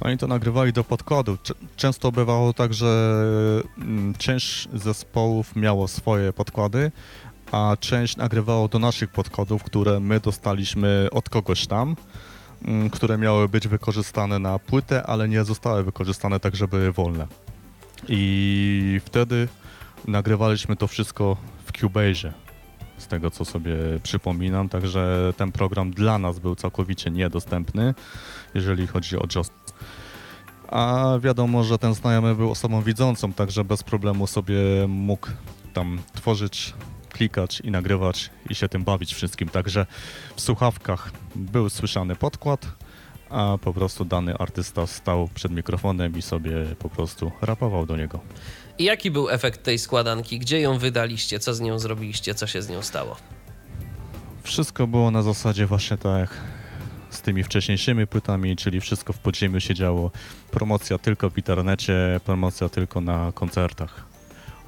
Oni 0.00 0.18
to 0.18 0.26
nagrywali 0.26 0.72
do 0.72 0.84
podkładu. 0.84 1.38
Często 1.76 2.12
bywało 2.12 2.52
tak, 2.52 2.74
że 2.74 3.22
mm, 3.78 4.14
część 4.18 4.68
zespołów 4.74 5.56
miało 5.56 5.88
swoje 5.88 6.32
podkłady, 6.32 6.92
a 7.52 7.76
część 7.80 8.16
nagrywało 8.16 8.68
do 8.68 8.78
naszych 8.78 9.10
podkładów, 9.10 9.64
które 9.64 10.00
my 10.00 10.20
dostaliśmy 10.20 11.08
od 11.12 11.28
kogoś 11.28 11.66
tam, 11.66 11.96
które 12.92 13.18
miały 13.18 13.48
być 13.48 13.68
wykorzystane 13.68 14.38
na 14.38 14.58
płytę, 14.58 15.02
ale 15.02 15.28
nie 15.28 15.44
zostały 15.44 15.84
wykorzystane 15.84 16.40
tak, 16.40 16.56
żeby 16.56 16.76
były 16.76 16.92
wolne. 16.92 17.26
I 18.08 19.00
wtedy 19.04 19.48
nagrywaliśmy 20.06 20.76
to 20.76 20.86
wszystko 20.86 21.36
w 21.66 21.80
Cubase. 21.80 22.32
Z 22.98 23.06
tego 23.06 23.30
co 23.30 23.44
sobie 23.44 23.74
przypominam, 24.02 24.68
także 24.68 25.32
ten 25.36 25.52
program 25.52 25.90
dla 25.90 26.18
nas 26.18 26.38
był 26.38 26.56
całkowicie 26.56 27.10
niedostępny, 27.10 27.94
jeżeli 28.54 28.86
chodzi 28.86 29.16
o 29.16 29.24
JOS. 29.34 29.50
A 30.68 31.14
wiadomo, 31.20 31.64
że 31.64 31.78
ten 31.78 31.94
znajomy 31.94 32.34
był 32.34 32.50
osobą 32.50 32.82
widzącą, 32.82 33.32
także 33.32 33.64
bez 33.64 33.82
problemu 33.82 34.26
sobie 34.26 34.58
mógł 34.88 35.28
tam 35.74 35.98
tworzyć, 36.14 36.74
klikać 37.18 37.60
i 37.60 37.70
nagrywać 37.70 38.30
i 38.50 38.54
się 38.54 38.68
tym 38.68 38.84
bawić 38.84 39.14
wszystkim. 39.14 39.48
Także 39.48 39.86
w 40.36 40.40
słuchawkach 40.40 41.10
był 41.34 41.70
słyszany 41.70 42.16
podkład, 42.16 42.66
a 43.30 43.58
po 43.60 43.72
prostu 43.72 44.04
dany 44.04 44.36
artysta 44.36 44.86
stał 44.86 45.28
przed 45.34 45.52
mikrofonem 45.52 46.18
i 46.18 46.22
sobie 46.22 46.52
po 46.78 46.88
prostu 46.88 47.32
rapował 47.42 47.86
do 47.86 47.96
niego. 47.96 48.20
I 48.78 48.84
jaki 48.84 49.10
był 49.10 49.30
efekt 49.30 49.62
tej 49.62 49.78
składanki? 49.78 50.38
Gdzie 50.38 50.60
ją 50.60 50.78
wydaliście? 50.78 51.38
Co 51.38 51.54
z 51.54 51.60
nią 51.60 51.78
zrobiliście? 51.78 52.34
Co 52.34 52.46
się 52.46 52.62
z 52.62 52.68
nią 52.68 52.82
stało? 52.82 53.16
Wszystko 54.42 54.86
było 54.86 55.10
na 55.10 55.22
zasadzie 55.22 55.66
właśnie 55.66 55.96
tak 55.96 56.30
z 57.10 57.20
tymi 57.22 57.44
wcześniejszymi 57.44 58.06
płytami, 58.06 58.56
czyli 58.56 58.80
wszystko 58.80 59.12
w 59.12 59.18
podziemiu 59.18 59.60
się 59.60 59.74
działo. 59.74 60.10
Promocja 60.50 60.98
tylko 60.98 61.30
w 61.30 61.36
internecie, 61.36 62.20
promocja 62.24 62.68
tylko 62.68 63.00
na 63.00 63.32
koncertach. 63.32 64.07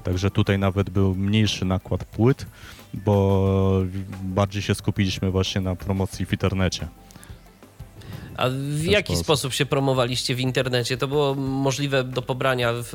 Także 0.04 0.30
tutaj 0.30 0.58
nawet 0.58 0.90
był 0.90 1.14
mniejszy 1.14 1.64
nakład 1.64 2.04
płyt, 2.04 2.46
bo 2.94 3.82
bardziej 4.22 4.62
się 4.62 4.74
skupiliśmy 4.74 5.30
właśnie 5.30 5.60
na 5.60 5.76
promocji 5.76 6.26
w 6.26 6.32
internecie. 6.32 6.88
A 8.36 8.48
w 8.50 8.84
jaki 8.84 9.12
sposób. 9.12 9.24
sposób 9.24 9.52
się 9.52 9.66
promowaliście 9.66 10.34
w 10.34 10.40
internecie? 10.40 10.96
To 10.96 11.08
było 11.08 11.34
możliwe 11.34 12.04
do 12.04 12.22
pobrania 12.22 12.72
w 12.74 12.92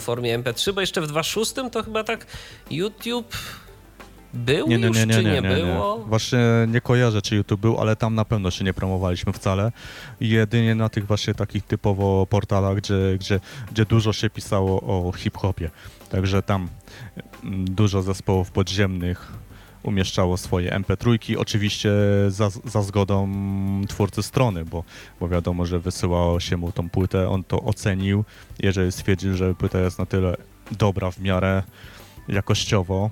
formie 0.00 0.38
MP3, 0.38 0.72
bo 0.72 0.80
jeszcze 0.80 1.00
w 1.00 1.12
2.6 1.12 1.70
to 1.70 1.82
chyba 1.82 2.04
tak 2.04 2.26
YouTube 2.70 3.36
był 4.34 4.68
Nie, 4.68 4.78
nie, 4.78 4.86
już, 4.86 4.96
nie, 4.96 5.06
nie, 5.06 5.14
czy 5.14 5.24
nie, 5.24 5.30
nie, 5.30 5.40
nie, 5.40 5.48
nie. 5.48 5.64
było? 5.64 5.98
Właśnie 5.98 6.38
nie 6.68 6.80
kojarzę, 6.80 7.22
czy 7.22 7.36
YouTube 7.36 7.60
był, 7.60 7.80
ale 7.80 7.96
tam 7.96 8.14
na 8.14 8.24
pewno 8.24 8.50
się 8.50 8.64
nie 8.64 8.74
promowaliśmy 8.74 9.32
wcale. 9.32 9.72
Jedynie 10.20 10.74
na 10.74 10.88
tych 10.88 11.06
właśnie 11.06 11.34
takich 11.34 11.64
typowo 11.64 12.26
portalach, 12.26 12.76
gdzie, 12.76 12.96
gdzie, 13.20 13.40
gdzie 13.72 13.84
dużo 13.84 14.12
się 14.12 14.30
pisało 14.30 14.80
o 14.80 15.12
hip-hopie. 15.12 15.70
Także 16.14 16.42
tam 16.42 16.68
mm, 17.44 17.64
dużo 17.64 18.02
zespołów 18.02 18.50
podziemnych 18.50 19.32
umieszczało 19.82 20.36
swoje 20.36 20.70
MP3, 20.70 21.36
oczywiście 21.38 21.90
za, 22.28 22.50
za 22.64 22.82
zgodą 22.82 23.32
twórcy 23.88 24.22
strony, 24.22 24.64
bo, 24.64 24.84
bo 25.20 25.28
wiadomo, 25.28 25.66
że 25.66 25.78
wysyłało 25.78 26.40
się 26.40 26.56
mu 26.56 26.72
tą 26.72 26.90
płytę, 26.90 27.28
on 27.28 27.44
to 27.44 27.62
ocenił, 27.62 28.24
jeżeli 28.62 28.92
stwierdził, 28.92 29.36
że 29.36 29.54
płyta 29.54 29.80
jest 29.80 29.98
na 29.98 30.06
tyle 30.06 30.36
dobra 30.78 31.10
w 31.10 31.18
miarę 31.18 31.62
jakościowo, 32.28 33.10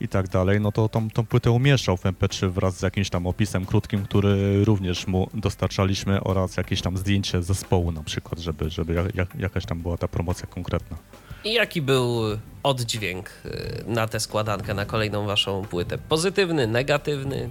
i 0.00 0.08
tak 0.08 0.28
dalej, 0.28 0.60
no 0.60 0.72
to 0.72 0.88
tą, 0.88 1.10
tą 1.10 1.26
płytę 1.26 1.50
umieszczał 1.50 1.96
w 1.96 2.02
MP3 2.02 2.50
wraz 2.50 2.78
z 2.78 2.82
jakimś 2.82 3.10
tam 3.10 3.26
opisem 3.26 3.66
krótkim, 3.66 4.04
który 4.04 4.64
również 4.64 5.06
mu 5.06 5.28
dostarczaliśmy 5.34 6.24
oraz 6.24 6.56
jakieś 6.56 6.82
tam 6.82 6.96
zdjęcie 6.96 7.42
zespołu 7.42 7.92
na 7.92 8.02
przykład, 8.02 8.38
żeby, 8.40 8.70
żeby 8.70 8.94
jak, 8.94 9.14
jak, 9.14 9.34
jakaś 9.34 9.66
tam 9.66 9.82
była 9.82 9.96
ta 9.96 10.08
promocja 10.08 10.46
konkretna. 10.46 10.96
I 11.44 11.52
jaki 11.52 11.82
był 11.82 12.22
oddźwięk 12.62 13.30
e, 13.44 13.50
na 13.86 14.06
tę 14.08 14.20
składankę, 14.20 14.74
na 14.74 14.86
kolejną 14.86 15.26
waszą 15.26 15.62
płytę? 15.62 15.98
Pozytywny, 15.98 16.66
negatywny? 16.66 17.50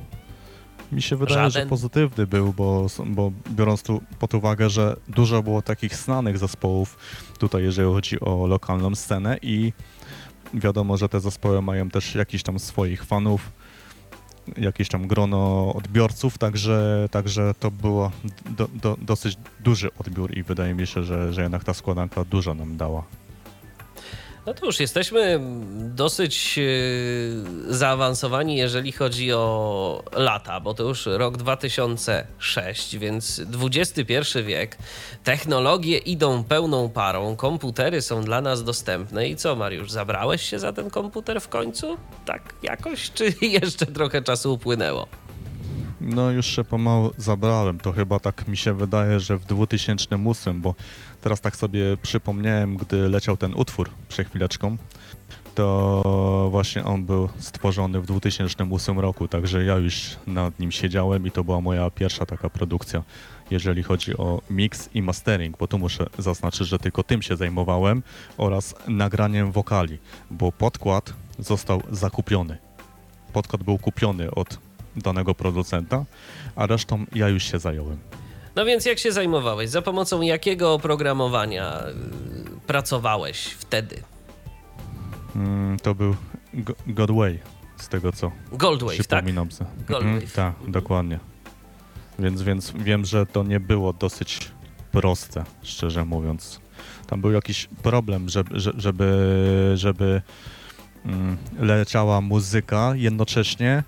Mi 0.91 1.02
się 1.02 1.16
wydaje, 1.16 1.44
że 1.44 1.52
Żaden? 1.52 1.70
pozytywny 1.70 2.28
był, 2.28 2.54
bo, 2.54 2.88
bo 3.06 3.32
biorąc 3.50 3.84
tu 3.84 4.02
pod 4.20 4.34
uwagę, 4.34 4.70
że 4.70 4.96
dużo 5.08 5.44
było 5.44 5.62
takich 5.62 5.96
znanych 5.96 6.38
zespołów 6.38 6.98
tutaj, 7.39 7.64
jeżeli 7.64 7.94
chodzi 7.94 8.20
o 8.20 8.48
lokalną 8.48 8.96
scenę 8.96 9.38
i 9.41 9.74
wiadomo, 10.54 10.98
że 10.98 11.10
te 11.10 11.20
zespoły 11.20 11.62
mają 11.62 11.89
też 11.89 12.16
jakiś 12.16 12.44
tam 12.44 12.60
swoich 12.60 13.04
fanów, 13.06 13.52
jakieś 14.58 14.89
tam 14.89 15.08
grono 15.08 15.74
odbiorców, 15.76 16.38
także, 16.38 17.08
także 17.12 17.54
to 17.60 17.72
było 17.72 18.12
do, 18.50 18.68
do, 18.68 18.98
dosyć 19.02 19.38
duży 19.60 19.89
odbiór 20.00 20.38
i 20.38 20.44
wydaje 20.44 20.74
mi 20.74 20.88
się, 20.88 21.04
że, 21.04 21.34
że 21.34 21.41
jednak 21.41 21.64
ta 21.64 21.74
składanka 21.74 22.26
dużo 22.26 22.54
nam 22.54 22.78
dała. 22.78 23.04
No 24.46 24.54
to 24.54 24.66
już 24.66 24.80
jesteśmy 24.80 25.39
dosyć 25.96 26.60
e, 26.60 27.74
zaawansowani, 27.74 28.58
jeżeli 28.58 28.91
chodzi 28.91 29.34
o 29.34 30.04
lata, 30.14 30.60
bo 30.60 30.74
to 30.74 30.84
już 30.84 31.06
rok 31.06 31.38
2006, 31.38 32.98
więc 32.98 33.41
XXI 33.62 34.44
wiek. 34.44 34.78
Technologie 35.24 35.98
idą 35.98 36.44
pełną 36.44 36.89
parą, 36.89 37.36
komputery 37.36 38.02
są 38.02 38.22
dla 38.22 38.41
nas 38.41 38.64
dostępne. 38.64 39.28
I 39.28 39.36
co, 39.36 39.56
Mariusz, 39.56 39.91
zabrałeś 39.91 40.41
się 40.41 40.60
za 40.60 40.74
ten 40.74 40.89
komputer 40.89 41.41
w 41.41 41.48
końcu? 41.48 41.98
Tak 42.26 42.54
jakoś, 42.64 43.12
czy 43.16 43.34
jeszcze 43.41 43.86
trochę 43.86 44.22
czasu 44.22 44.54
upłynęło? 44.54 45.08
No 46.02 46.32
już 46.32 46.46
się 46.46 46.64
pomału 46.64 47.12
zabrałem, 47.18 47.80
to 47.80 47.91
chyba 47.91 48.20
tak 48.20 48.48
mi 48.48 48.58
się 48.58 48.74
wydaje, 48.74 49.20
że 49.20 49.38
w 49.38 49.46
2008, 49.46 50.62
bo 50.62 50.76
teraz 51.24 51.42
tak 51.42 51.56
sobie 51.56 51.98
przypomniałem, 52.02 52.78
gdy 52.78 53.10
leciał 53.10 53.38
ten 53.38 53.54
utwór 53.54 53.90
przed 54.10 54.28
chwileczką, 54.28 54.78
to 55.56 56.48
właśnie 56.52 56.86
on 56.86 57.06
był 57.06 57.30
stworzony 57.38 58.02
w 58.02 58.06
2008 58.06 59.00
roku, 59.00 59.28
także 59.28 59.64
ja 59.64 59.76
już 59.76 60.16
nad 60.28 60.60
nim 60.60 60.72
siedziałem 60.72 61.28
i 61.28 61.32
to 61.32 61.44
była 61.44 61.62
moja 61.62 61.90
pierwsza 61.90 62.26
taka 62.26 62.50
produkcja, 62.50 63.04
jeżeli 63.52 63.84
chodzi 63.84 64.18
o 64.18 64.42
mix 64.50 64.90
i 64.94 65.02
mastering, 65.02 65.58
bo 65.58 65.68
tu 65.68 65.80
muszę 65.80 66.06
zaznaczyć, 66.18 66.68
że 66.68 66.80
tylko 66.80 67.04
tym 67.04 67.22
się 67.22 67.36
zajmowałem 67.36 68.04
oraz 68.38 68.76
nagraniem 68.88 69.52
wokali, 69.52 69.98
bo 70.32 70.52
podkład 70.52 71.14
został 71.40 71.82
zakupiony. 71.92 72.58
Podkład 73.34 73.64
był 73.64 73.78
kupiony 73.78 74.32
od 74.32 74.60
danego 74.96 75.36
producenta, 75.36 76.06
a 76.56 76.68
resztą 76.68 77.06
ja 77.16 77.30
już 77.30 77.44
się 77.44 77.60
zająłem. 77.60 77.98
No 78.56 78.66
więc 78.66 78.86
jak 78.86 78.99
się 78.99 79.12
zajmowałeś? 79.12 79.70
Za 79.70 79.82
pomocą 79.82 80.22
jakiego 80.22 80.74
oprogramowania 80.74 81.80
y, 81.88 81.93
pracowałeś 82.68 83.43
wtedy? 83.45 84.04
Mm, 85.36 85.80
to 85.80 85.95
był 85.95 86.16
Go- 86.54 86.76
Godway, 86.88 87.39
z 87.78 87.88
tego 87.88 88.12
co 88.12 88.32
Goldwave, 88.51 88.97
tak? 88.97 89.08
przypominam 89.08 89.51
sobie. 89.51 89.70
Goldwave. 89.88 90.14
Mhm, 90.14 90.32
tak, 90.36 90.72
dokładnie. 90.72 91.20
Więc, 92.20 92.41
więc 92.41 92.72
wiem, 92.76 93.06
że 93.06 93.26
to 93.26 93.43
nie 93.43 93.60
było 93.60 93.93
dosyć 93.93 94.51
proste, 94.91 95.43
szczerze 95.64 96.06
mówiąc. 96.06 96.60
Tam 97.08 97.22
był 97.22 97.32
jakiś 97.32 97.70
problem, 97.84 98.30
żeby, 98.30 98.60
żeby, 98.60 99.72
żeby 99.76 100.22
mm, 101.06 101.38
leciała 101.60 102.22
muzyka 102.22 102.93
jednocześnie 102.95 103.84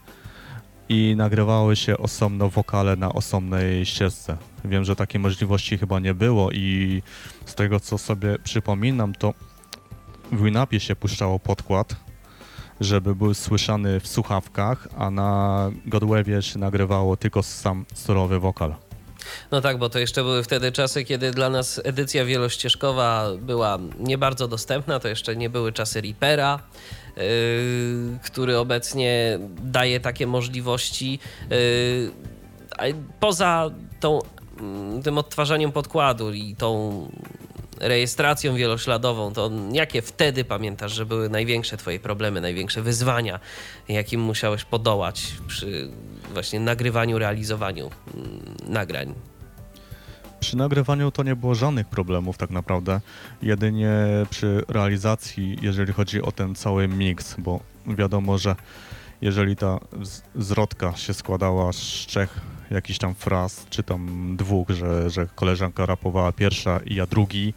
i 0.89 1.13
nagrywały 1.17 1.75
się 1.75 1.97
osobno 1.97 2.49
wokale 2.49 2.95
na 2.95 3.13
osobnej 3.13 3.85
ścieżce. 3.85 4.37
Wiem, 4.65 4.85
że 4.85 4.95
takiej 4.95 5.19
możliwości 5.21 5.77
chyba 5.77 5.99
nie 5.99 6.13
było 6.13 6.51
i 6.51 7.01
z 7.45 7.55
tego 7.55 7.79
co 7.79 7.97
sobie 7.97 8.39
przypominam, 8.43 9.13
to 9.13 9.33
w 10.31 10.43
Winapie 10.43 10.79
się 10.79 10.95
puszczało 10.95 11.39
podkład, 11.39 11.95
żeby 12.81 13.15
był 13.15 13.33
słyszany 13.33 13.99
w 13.99 14.07
słuchawkach, 14.07 14.87
a 14.97 15.11
na 15.11 15.71
Godwave'ie 15.87 16.41
się 16.41 16.59
nagrywało 16.59 17.17
tylko 17.17 17.43
sam 17.43 17.85
surowy 17.93 18.39
wokal. 18.39 18.75
No 19.51 19.61
tak, 19.61 19.77
bo 19.77 19.89
to 19.89 19.99
jeszcze 19.99 20.23
były 20.23 20.43
wtedy 20.43 20.71
czasy, 20.71 21.03
kiedy 21.03 21.31
dla 21.31 21.49
nas 21.49 21.81
edycja 21.83 22.25
wielościeżkowa 22.25 23.27
była 23.41 23.77
nie 23.99 24.17
bardzo 24.17 24.47
dostępna. 24.47 24.99
To 24.99 25.07
jeszcze 25.07 25.35
nie 25.35 25.49
były 25.49 25.73
czasy 25.73 26.01
Reapera, 26.01 26.59
yy, 27.17 27.23
który 28.23 28.57
obecnie 28.57 29.39
daje 29.61 29.99
takie 29.99 30.27
możliwości. 30.27 31.19
Yy, 31.49 32.93
poza 33.19 33.69
tą 33.99 34.19
tym 35.03 35.17
odtwarzaniem 35.17 35.71
podkładu 35.71 36.33
i 36.33 36.55
tą 36.55 37.07
rejestracją 37.79 38.55
wielośladową, 38.55 39.33
to 39.33 39.51
jakie 39.71 40.01
wtedy 40.01 40.45
pamiętasz, 40.45 40.91
że 40.91 41.05
były 41.05 41.29
największe 41.29 41.77
twoje 41.77 41.99
problemy, 41.99 42.41
największe 42.41 42.81
wyzwania, 42.81 43.39
jakim 43.89 44.21
musiałeś 44.21 44.63
podołać 44.63 45.33
przy 45.47 45.91
właśnie 46.33 46.59
nagrywaniu, 46.59 47.19
realizowaniu 47.19 47.89
mm, 48.13 48.39
nagrań? 48.67 49.13
Przy 50.39 50.57
nagrywaniu 50.57 51.11
to 51.11 51.23
nie 51.23 51.35
było 51.35 51.55
żadnych 51.55 51.87
problemów 51.87 52.37
tak 52.37 52.49
naprawdę. 52.49 53.01
Jedynie 53.41 53.95
przy 54.29 54.63
realizacji, 54.67 55.57
jeżeli 55.61 55.93
chodzi 55.93 56.21
o 56.21 56.31
ten 56.31 56.55
cały 56.55 56.87
miks, 56.87 57.35
bo 57.37 57.59
wiadomo, 57.87 58.37
że 58.37 58.55
jeżeli 59.21 59.55
ta 59.55 59.79
zwrotka 60.35 60.95
się 60.95 61.13
składała 61.13 61.73
z 61.73 61.77
trzech 61.77 62.54
jakichś 62.71 62.99
tam 62.99 63.15
fraz, 63.15 63.65
czy 63.69 63.83
tam 63.83 64.33
dwóch, 64.37 64.69
że, 64.69 65.09
że 65.09 65.27
koleżanka 65.35 65.85
rapowała 65.85 66.31
pierwsza 66.31 66.79
i 66.85 66.95
ja 66.95 67.05
drugi, 67.05 67.53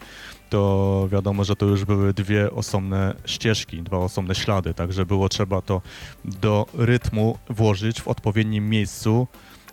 to 0.51 1.09
wiadomo, 1.13 1.45
że 1.45 1.57
to 1.57 1.67
już 1.67 1.85
były 1.85 2.15
dwie 2.15 2.51
osobne 2.51 3.15
ścieżki, 3.25 3.83
dwa 3.83 3.99
osobne 3.99 4.35
ślady, 4.35 4.75
także 4.75 5.07
było 5.07 5.29
trzeba 5.29 5.63
to 5.63 5.83
do 6.25 6.67
rytmu 6.75 7.39
włożyć 7.51 8.01
w 8.01 8.09
odpowiednim 8.09 8.71
miejscu 8.71 9.27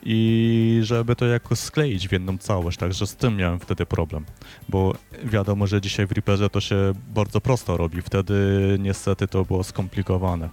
i 0.06 0.80
żeby 0.84 1.16
to 1.16 1.26
jakoś 1.26 1.60
skleić 1.60 2.08
w 2.08 2.12
jedną 2.12 2.38
całość, 2.38 2.78
także 2.78 3.08
z 3.08 3.16
tym 3.16 3.38
miałem 3.38 3.60
wtedy 3.60 3.86
problem, 3.86 4.26
bo 4.70 4.96
wiadomo, 5.24 5.68
że 5.68 5.82
dzisiaj 5.82 6.08
w 6.08 6.12
Reaperze 6.12 6.50
to 6.50 6.62
się 6.62 6.94
bardzo 7.14 7.42
prosto 7.42 7.78
robi, 7.78 8.02
wtedy 8.02 8.36
niestety 8.80 9.28
to 9.28 9.46
było 9.46 9.64
skomplikowane 9.64 10.50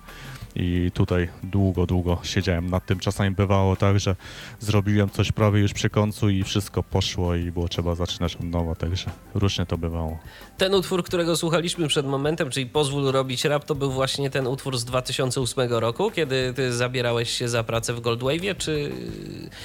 i 0.57 0.91
tutaj 0.95 1.29
długo, 1.43 1.87
długo 1.87 2.19
siedziałem 2.23 2.71
nad 2.71 2.87
tym. 2.87 2.99
Czasami 2.99 3.31
bywało 3.31 3.77
tak, 3.77 4.01
że 4.01 4.17
zrobiłem 4.61 5.11
coś 5.11 5.33
prawie 5.33 5.61
już 5.61 5.73
przy 5.73 5.91
końcu 5.91 6.29
i 6.29 6.43
wszystko 6.45 6.83
poszło 6.83 7.35
i 7.35 7.51
było 7.53 7.69
trzeba 7.69 7.95
zaczynać 7.95 8.37
od 8.37 8.45
nowa, 8.45 8.75
także 8.75 9.11
różnie 9.35 9.67
to 9.67 9.79
bywało. 9.79 10.19
Ten 10.59 10.75
utwór, 10.75 11.05
którego 11.05 11.37
słuchaliśmy 11.37 11.89
przed 11.89 12.07
momentem, 12.07 12.51
czyli 12.51 12.67
Pozwól 12.67 13.05
robić 13.13 13.45
rap, 13.45 13.65
to 13.65 13.75
był 13.75 13.93
właśnie 13.93 14.31
ten 14.31 14.47
utwór 14.47 14.79
z 14.79 14.85
2008 14.85 15.71
roku, 15.73 16.11
kiedy 16.11 16.53
ty 16.55 16.73
zabierałeś 16.73 17.31
się 17.31 17.49
za 17.49 17.65
pracę 17.65 17.95
w 17.95 18.01
Goldwave'ie, 18.01 18.57
czy 18.57 18.93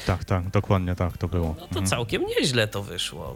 Tak, 0.08 0.26
tak, 0.26 0.50
dokładnie 0.50 0.96
tak 0.96 1.18
to 1.18 1.28
było. 1.28 1.48
no 1.48 1.62
to 1.62 1.68
Mhm. 1.68 1.86
całkiem 1.86 2.24
nieźle 2.40 2.68
to 2.68 2.84
wyszło, 2.84 3.36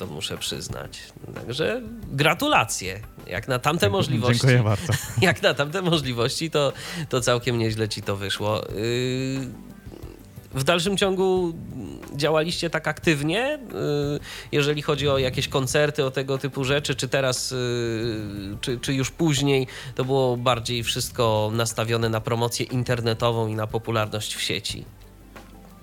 to 0.00 0.06
muszę 0.06 0.38
przyznać. 0.38 0.98
Także 1.34 1.82
gratulacje. 2.12 3.00
Jak 3.26 3.48
na 3.48 3.58
tamte 3.58 3.90
możliwości. 3.90 4.40
Dziękuję 4.40 4.62
bardzo. 4.62 4.92
Jak 5.28 5.42
na 5.42 5.54
tamte 5.54 5.82
możliwości, 5.82 6.50
to, 6.50 6.72
to 7.08 7.20
całkiem 7.20 7.58
nieźle 7.58 7.88
ci 7.88 8.02
to 8.02 8.16
wyszło. 8.16 8.56
Yy, 8.56 9.48
W 10.54 10.64
dalszym 10.64 10.96
ciągu 10.96 11.52
działaliście 12.16 12.70
tak 12.70 12.88
aktywnie, 12.88 13.58
yy, 13.72 14.20
jeżeli 14.52 14.82
chodzi 14.82 15.08
o 15.08 15.18
jakieś 15.18 15.48
koncerty, 15.48 16.04
o 16.04 16.10
tego 16.10 16.38
typu 16.38 16.64
rzeczy, 16.64 16.94
czy 16.94 17.08
teraz, 17.08 17.50
yy, 17.50 18.56
czy, 18.60 18.78
czy 18.78 18.94
już 18.94 19.10
później 19.10 19.66
to 19.94 20.04
było 20.04 20.36
bardziej 20.36 20.82
wszystko 20.82 21.50
nastawione 21.54 22.08
na 22.08 22.20
promocję 22.20 22.66
internetową 22.66 23.48
i 23.48 23.54
na 23.54 23.66
popularność 23.66 24.34
w 24.34 24.42
sieci? 24.42 24.84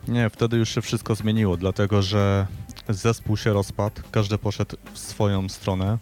Nie, 0.08 0.30
wtedy 0.30 0.58
już 0.58 0.70
się 0.70 0.82
wszystko 0.82 1.16
zmieniło, 1.16 1.58
dlatego 1.58 2.02
że 2.02 2.48
zespół 2.90 3.38
się 3.38 3.54
rozpadł, 3.54 4.02
każdy 4.12 4.38
poszedł 4.38 4.76
w 4.94 5.00
swoją 5.00 5.50
stronę 5.50 5.98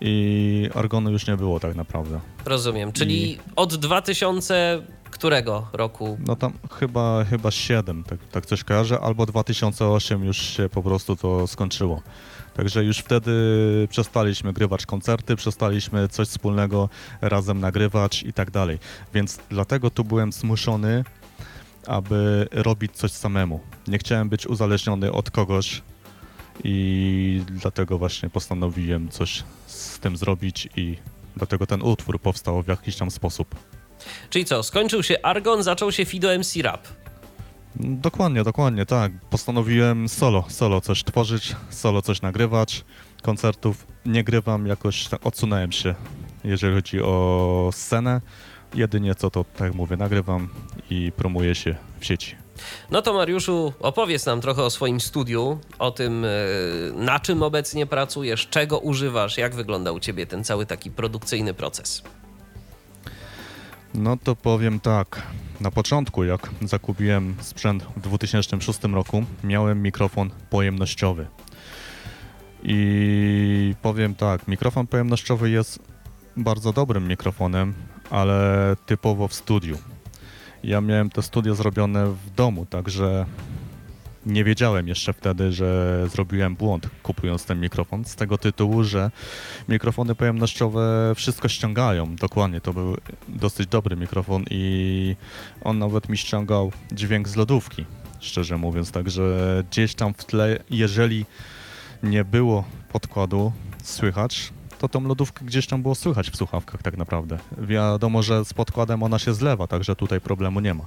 i 0.00 0.68
Argonu 0.74 1.10
już 1.10 1.26
nie 1.26 1.36
było 1.36 1.60
tak 1.60 1.74
naprawdę. 1.74 2.20
Rozumiem. 2.44 2.92
Czyli 2.92 3.38
od 3.56 3.74
2000 3.74 4.82
którego 5.10 5.68
roku? 5.72 6.18
No 6.26 6.36
tam 6.36 6.52
chyba, 6.78 7.24
chyba 7.24 7.50
7, 7.50 8.04
tak, 8.04 8.18
tak 8.32 8.46
coś 8.46 8.64
kojarzę, 8.64 9.00
albo 9.00 9.26
2008 9.26 10.24
już 10.24 10.36
się 10.36 10.68
po 10.68 10.82
prostu 10.82 11.16
to 11.16 11.46
skończyło. 11.46 12.02
Także 12.54 12.84
już 12.84 12.98
wtedy 12.98 13.32
przestaliśmy 13.90 14.52
grywać 14.52 14.86
koncerty, 14.86 15.36
przestaliśmy 15.36 16.08
coś 16.08 16.28
wspólnego 16.28 16.88
razem 17.20 17.60
nagrywać 17.60 18.22
i 18.22 18.32
tak 18.32 18.50
dalej. 18.50 18.78
Więc 19.14 19.38
dlatego 19.50 19.90
tu 19.90 20.04
byłem 20.04 20.32
zmuszony, 20.32 21.04
aby 21.86 22.48
robić 22.52 22.92
coś 22.92 23.10
samemu. 23.10 23.60
Nie 23.88 23.98
chciałem 23.98 24.28
być 24.28 24.46
uzależniony 24.46 25.12
od 25.12 25.30
kogoś 25.30 25.82
i 26.64 27.42
dlatego 27.46 27.98
właśnie 27.98 28.30
postanowiłem 28.30 29.08
coś 29.08 29.44
z 29.66 29.98
tym 29.98 30.16
zrobić 30.16 30.68
i 30.76 30.96
dlatego 31.36 31.66
ten 31.66 31.82
utwór 31.82 32.20
powstał 32.20 32.62
w 32.62 32.68
jakiś 32.68 32.96
tam 32.96 33.10
sposób. 33.10 33.54
Czyli 34.30 34.44
co, 34.44 34.62
skończył 34.62 35.02
się 35.02 35.16
Argon, 35.22 35.62
zaczął 35.62 35.92
się 35.92 36.04
Fido 36.04 36.38
MC 36.38 36.62
Rap. 36.62 36.88
Dokładnie, 37.80 38.44
dokładnie, 38.44 38.86
tak. 38.86 39.12
Postanowiłem 39.30 40.08
solo, 40.08 40.44
solo 40.48 40.80
coś 40.80 41.04
tworzyć, 41.04 41.56
solo 41.70 42.02
coś 42.02 42.22
nagrywać. 42.22 42.84
Koncertów 43.22 43.86
nie 44.06 44.24
grywam, 44.24 44.66
jakoś 44.66 45.08
odsunąłem 45.24 45.72
się, 45.72 45.94
jeżeli 46.44 46.74
chodzi 46.74 47.02
o 47.02 47.70
scenę. 47.72 48.20
Jedynie 48.74 49.14
co 49.14 49.30
to, 49.30 49.44
tak 49.44 49.60
jak 49.60 49.74
mówię, 49.74 49.96
nagrywam 49.96 50.48
i 50.90 51.12
promuję 51.16 51.54
się 51.54 51.74
w 52.00 52.04
sieci. 52.04 52.36
No 52.90 53.02
to 53.02 53.14
Mariuszu, 53.14 53.72
opowiedz 53.80 54.26
nam 54.26 54.40
trochę 54.40 54.62
o 54.62 54.70
swoim 54.70 55.00
studiu, 55.00 55.58
o 55.78 55.90
tym, 55.90 56.24
e, 56.24 56.28
na 56.94 57.20
czym 57.20 57.42
obecnie 57.42 57.86
pracujesz, 57.86 58.48
czego 58.48 58.78
używasz, 58.78 59.38
jak 59.38 59.54
wygląda 59.54 59.92
u 59.92 60.00
ciebie 60.00 60.26
ten 60.26 60.44
cały 60.44 60.66
taki 60.66 60.90
produkcyjny 60.90 61.54
proces. 61.54 62.02
No 63.94 64.16
to 64.16 64.36
powiem 64.36 64.80
tak. 64.80 65.22
Na 65.60 65.70
początku, 65.70 66.24
jak 66.24 66.50
zakupiłem 66.62 67.36
sprzęt 67.40 67.84
w 67.96 68.00
2006 68.00 68.94
roku, 68.94 69.24
miałem 69.44 69.82
mikrofon 69.82 70.30
pojemnościowy. 70.50 71.26
I 72.62 73.74
powiem 73.82 74.14
tak, 74.14 74.48
mikrofon 74.48 74.86
pojemnościowy 74.86 75.50
jest 75.50 75.78
bardzo 76.36 76.72
dobrym 76.72 77.08
mikrofonem, 77.08 77.74
ale 78.10 78.76
typowo 78.86 79.28
w 79.28 79.34
studiu. 79.34 79.78
Ja 80.66 80.80
miałem 80.80 81.10
to 81.10 81.22
studio 81.22 81.54
zrobione 81.54 82.06
w 82.06 82.30
domu, 82.30 82.66
także 82.66 83.26
nie 84.26 84.44
wiedziałem 84.44 84.88
jeszcze 84.88 85.12
wtedy, 85.12 85.52
że 85.52 86.02
zrobiłem 86.08 86.56
błąd 86.56 86.88
kupując 87.02 87.44
ten 87.44 87.60
mikrofon 87.60 88.04
z 88.04 88.16
tego 88.16 88.38
tytułu, 88.38 88.84
że 88.84 89.10
mikrofony 89.68 90.14
pojemnościowe 90.14 91.12
wszystko 91.16 91.48
ściągają. 91.48 92.16
Dokładnie, 92.16 92.60
to 92.60 92.72
był 92.72 92.96
dosyć 93.28 93.66
dobry 93.66 93.96
mikrofon 93.96 94.44
i 94.50 95.16
on 95.64 95.78
nawet 95.78 96.08
mi 96.08 96.18
ściągał 96.18 96.72
dźwięk 96.92 97.28
z 97.28 97.36
lodówki, 97.36 97.84
szczerze 98.20 98.58
mówiąc. 98.58 98.90
Także 98.90 99.22
gdzieś 99.70 99.94
tam 99.94 100.14
w 100.14 100.24
tle, 100.24 100.58
jeżeli 100.70 101.24
nie 102.02 102.24
było 102.24 102.64
podkładu 102.92 103.52
słychać, 103.82 104.52
to 104.78 104.88
tą 104.88 105.08
lodówkę 105.08 105.44
gdzieś 105.44 105.66
tam 105.66 105.82
było 105.82 105.94
słychać 105.94 106.30
w 106.30 106.36
słuchawkach 106.36 106.82
tak 106.82 106.96
naprawdę. 106.96 107.38
Wiadomo, 107.58 108.22
że 108.22 108.44
z 108.44 108.54
podkładem 108.54 109.02
ona 109.02 109.18
się 109.18 109.34
zlewa, 109.34 109.66
także 109.66 109.96
tutaj 109.96 110.20
problemu 110.20 110.60
nie 110.60 110.74
ma. 110.74 110.84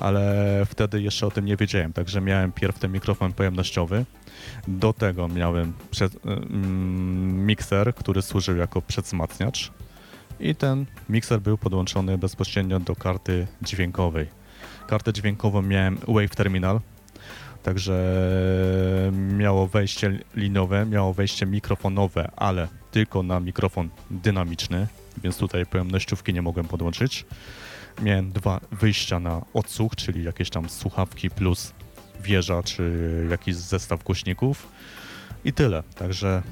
Ale 0.00 0.66
wtedy 0.66 1.02
jeszcze 1.02 1.26
o 1.26 1.30
tym 1.30 1.44
nie 1.44 1.56
wiedziałem, 1.56 1.92
także 1.92 2.20
miałem 2.20 2.52
pierw 2.52 2.78
ten 2.78 2.92
mikrofon 2.92 3.32
pojemnościowy. 3.32 4.04
Do 4.68 4.92
tego 4.92 5.28
miałem 5.28 5.72
przed, 5.90 6.26
mm, 6.26 7.46
mikser, 7.46 7.94
który 7.94 8.22
służył 8.22 8.56
jako 8.56 8.82
przedwzmacniacz 8.82 9.72
i 10.40 10.54
ten 10.54 10.86
mikser 11.08 11.40
był 11.40 11.58
podłączony 11.58 12.18
bezpośrednio 12.18 12.80
do 12.80 12.96
karty 12.96 13.46
dźwiękowej. 13.62 14.26
Kartę 14.86 15.12
dźwiękową 15.12 15.62
miałem 15.62 15.98
Wave 16.08 16.36
Terminal, 16.36 16.80
Także 17.64 17.94
miało 19.12 19.66
wejście 19.66 20.18
linowe, 20.34 20.86
miało 20.86 21.14
wejście 21.14 21.46
mikrofonowe, 21.46 22.30
ale 22.36 22.68
tylko 22.90 23.22
na 23.22 23.40
mikrofon 23.40 23.90
dynamiczny, 24.10 24.86
więc 25.22 25.36
tutaj 25.36 25.66
pojemnościówki 25.66 26.34
nie 26.34 26.42
mogłem 26.42 26.66
podłączyć. 26.66 27.24
Miałem 28.02 28.32
dwa 28.32 28.60
wyjścia 28.72 29.20
na 29.20 29.44
odsłuch, 29.54 29.96
czyli 29.96 30.24
jakieś 30.24 30.50
tam 30.50 30.68
słuchawki 30.68 31.30
plus 31.30 31.72
wieża, 32.20 32.62
czy 32.62 33.26
jakiś 33.30 33.54
zestaw 33.54 34.04
głośników 34.04 34.68
i 35.44 35.52
tyle. 35.52 35.82
Także 35.82 36.42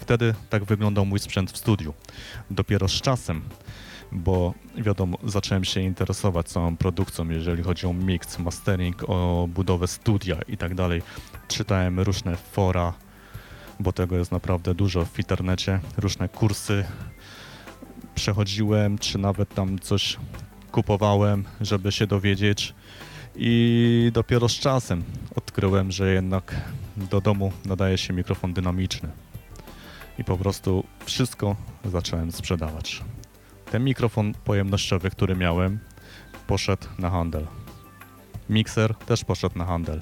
wtedy 0.00 0.34
tak 0.50 0.64
wyglądał 0.64 1.06
mój 1.06 1.18
sprzęt 1.18 1.52
w 1.52 1.56
studiu. 1.56 1.94
Dopiero 2.50 2.88
z 2.88 3.00
czasem 3.00 3.42
bo 4.12 4.54
wiadomo, 4.76 5.18
zacząłem 5.24 5.64
się 5.64 5.80
interesować 5.80 6.48
całą 6.48 6.76
produkcją, 6.76 7.28
jeżeli 7.28 7.62
chodzi 7.62 7.86
o 7.86 7.92
mix, 7.92 8.38
mastering, 8.38 9.04
o 9.08 9.48
budowę 9.54 9.86
studia 9.86 10.36
i 10.48 10.56
tak 10.56 10.74
dalej. 10.74 11.02
Czytałem 11.48 12.00
różne 12.00 12.36
fora, 12.36 12.94
bo 13.80 13.92
tego 13.92 14.16
jest 14.16 14.32
naprawdę 14.32 14.74
dużo 14.74 15.04
w 15.04 15.18
internecie, 15.18 15.80
różne 15.96 16.28
kursy. 16.28 16.84
Przechodziłem, 18.14 18.98
czy 18.98 19.18
nawet 19.18 19.54
tam 19.54 19.78
coś 19.78 20.16
kupowałem, 20.72 21.44
żeby 21.60 21.92
się 21.92 22.06
dowiedzieć. 22.06 22.74
I 23.36 24.10
dopiero 24.12 24.48
z 24.48 24.52
czasem 24.52 25.04
odkryłem, 25.36 25.92
że 25.92 26.12
jednak 26.12 26.54
do 26.96 27.20
domu 27.20 27.52
nadaje 27.64 27.98
się 27.98 28.14
mikrofon 28.14 28.52
dynamiczny. 28.52 29.08
I 30.18 30.24
po 30.24 30.36
prostu 30.36 30.84
wszystko 31.04 31.56
zacząłem 31.84 32.32
sprzedawać. 32.32 33.02
Ten 33.70 33.84
mikrofon 33.84 34.34
pojemnościowy, 34.44 35.10
który 35.10 35.36
miałem, 35.36 35.78
poszedł 36.46 36.86
na 36.98 37.10
handel. 37.10 37.46
Mikser 38.50 38.94
też 38.94 39.24
poszedł 39.24 39.58
na 39.58 39.64
handel. 39.64 40.00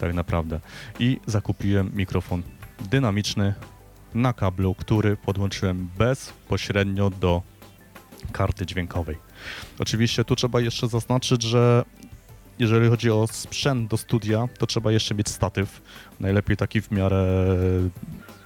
tak 0.00 0.14
naprawdę. 0.14 0.60
I 0.98 1.20
zakupiłem 1.26 1.90
mikrofon 1.94 2.42
dynamiczny 2.90 3.54
na 4.14 4.32
kablu, 4.32 4.74
który 4.74 5.16
podłączyłem 5.16 5.88
bezpośrednio 5.98 7.10
do 7.10 7.42
karty 8.32 8.66
dźwiękowej. 8.66 9.16
Oczywiście 9.78 10.24
tu 10.24 10.36
trzeba 10.36 10.60
jeszcze 10.60 10.88
zaznaczyć, 10.88 11.42
że 11.42 11.84
jeżeli 12.58 12.88
chodzi 12.88 13.10
o 13.10 13.26
sprzęt 13.26 13.90
do 13.90 13.96
studia, 13.96 14.48
to 14.58 14.66
trzeba 14.66 14.92
jeszcze 14.92 15.14
mieć 15.14 15.28
statyw. 15.28 15.82
Najlepiej 16.20 16.56
taki 16.56 16.80
w 16.80 16.90
miarę 16.90 17.26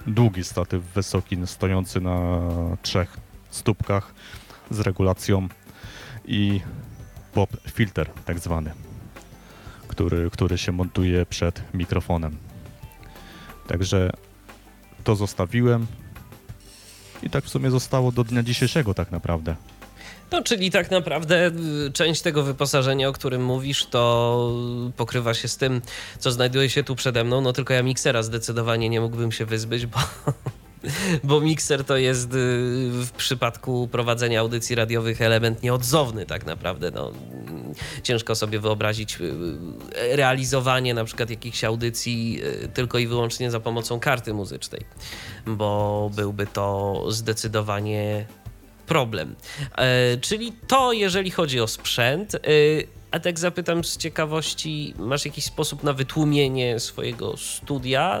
długi 0.07 0.43
statyw, 0.43 0.83
wysoki, 0.83 1.37
stojący 1.45 2.01
na 2.01 2.39
trzech 2.81 3.17
stópkach 3.49 4.13
z 4.71 4.79
regulacją 4.79 5.47
i 6.25 6.61
pop 7.33 7.49
filter 7.71 8.09
tak 8.25 8.39
zwany, 8.39 8.71
który, 9.87 10.29
który 10.29 10.57
się 10.57 10.71
montuje 10.71 11.25
przed 11.25 11.61
mikrofonem. 11.73 12.37
Także 13.67 14.09
to 15.03 15.15
zostawiłem 15.15 15.87
i 17.23 17.29
tak 17.29 17.43
w 17.43 17.49
sumie 17.49 17.71
zostało 17.71 18.11
do 18.11 18.23
dnia 18.23 18.43
dzisiejszego 18.43 18.93
tak 18.93 19.11
naprawdę. 19.11 19.55
No, 20.31 20.43
czyli 20.43 20.71
tak 20.71 20.91
naprawdę 20.91 21.51
y, 21.87 21.91
część 21.91 22.21
tego 22.21 22.43
wyposażenia, 22.43 23.09
o 23.09 23.13
którym 23.13 23.45
mówisz, 23.45 23.85
to 23.85 24.53
pokrywa 24.97 25.33
się 25.33 25.47
z 25.47 25.57
tym, 25.57 25.81
co 26.19 26.31
znajduje 26.31 26.69
się 26.69 26.83
tu 26.83 26.95
przede 26.95 27.23
mną. 27.23 27.41
No 27.41 27.53
tylko 27.53 27.73
ja 27.73 27.83
miksera 27.83 28.23
zdecydowanie 28.23 28.89
nie 28.89 29.01
mógłbym 29.01 29.31
się 29.31 29.45
wyzbyć, 29.45 29.85
bo, 29.85 29.99
bo 31.23 31.41
mikser 31.41 31.83
to 31.83 31.97
jest 31.97 32.33
y, 32.33 32.37
w 32.91 33.11
przypadku 33.11 33.87
prowadzenia 33.91 34.39
audycji 34.39 34.75
radiowych 34.75 35.21
element 35.21 35.63
nieodzowny 35.63 36.25
tak 36.25 36.45
naprawdę. 36.45 36.91
No, 36.91 37.11
ciężko 38.03 38.35
sobie 38.35 38.59
wyobrazić 38.59 39.17
y, 39.21 39.35
realizowanie 40.15 40.93
na 40.93 41.05
przykład 41.05 41.29
jakichś 41.29 41.63
audycji 41.63 42.41
tylko 42.73 42.97
i 42.97 43.07
wyłącznie 43.07 43.51
za 43.51 43.59
pomocą 43.59 43.99
karty 43.99 44.33
muzycznej, 44.33 44.81
bo 45.45 46.11
byłby 46.15 46.47
to 46.47 47.05
zdecydowanie 47.09 48.25
problem. 48.87 49.35
E, 49.77 50.17
czyli 50.17 50.53
to, 50.67 50.93
jeżeli 50.93 51.31
chodzi 51.31 51.59
o 51.59 51.67
sprzęt. 51.67 52.37
A 53.11 53.19
tak 53.19 53.39
zapytam 53.39 53.83
z 53.83 53.97
ciekawości, 53.97 54.93
masz 54.99 55.25
jakiś 55.25 55.45
sposób 55.45 55.83
na 55.83 55.93
wytłumienie 55.93 56.79
swojego 56.79 57.37
studia, 57.37 58.19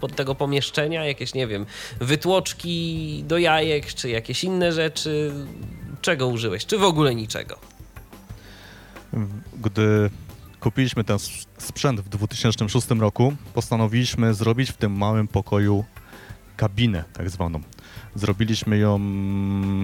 pod 0.00 0.16
tego 0.16 0.34
pomieszczenia? 0.34 1.04
Jakieś, 1.04 1.34
nie 1.34 1.46
wiem, 1.46 1.66
wytłoczki 2.00 3.24
do 3.26 3.38
jajek, 3.38 3.94
czy 3.94 4.08
jakieś 4.08 4.44
inne 4.44 4.72
rzeczy? 4.72 5.32
Czego 6.00 6.26
użyłeś? 6.26 6.66
Czy 6.66 6.78
w 6.78 6.82
ogóle 6.82 7.14
niczego? 7.14 7.58
Gdy 9.62 10.10
kupiliśmy 10.60 11.04
ten 11.04 11.18
sprzęt 11.58 12.00
w 12.00 12.08
2006 12.08 12.88
roku, 12.88 13.36
postanowiliśmy 13.54 14.34
zrobić 14.34 14.70
w 14.70 14.76
tym 14.76 14.92
małym 14.92 15.28
pokoju 15.28 15.84
kabinę 16.56 17.04
tak 17.12 17.30
zwaną. 17.30 17.60
Zrobiliśmy 18.14 18.78
ją 18.78 19.00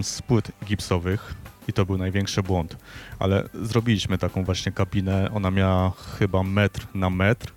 z 0.03 0.23
płyt 0.23 0.53
gipsowych 0.65 1.35
i 1.69 1.73
to 1.73 1.87
był 1.87 1.99
największy 1.99 2.43
błąd, 2.43 2.77
ale 3.19 3.49
zrobiliśmy 3.63 4.19
taką 4.19 4.45
właśnie 4.45 4.73
kabinę, 4.73 5.31
ona 5.35 5.51
miała 5.51 5.91
chyba 6.19 6.43
metr 6.43 6.87
na 6.95 7.11
metr 7.11 7.53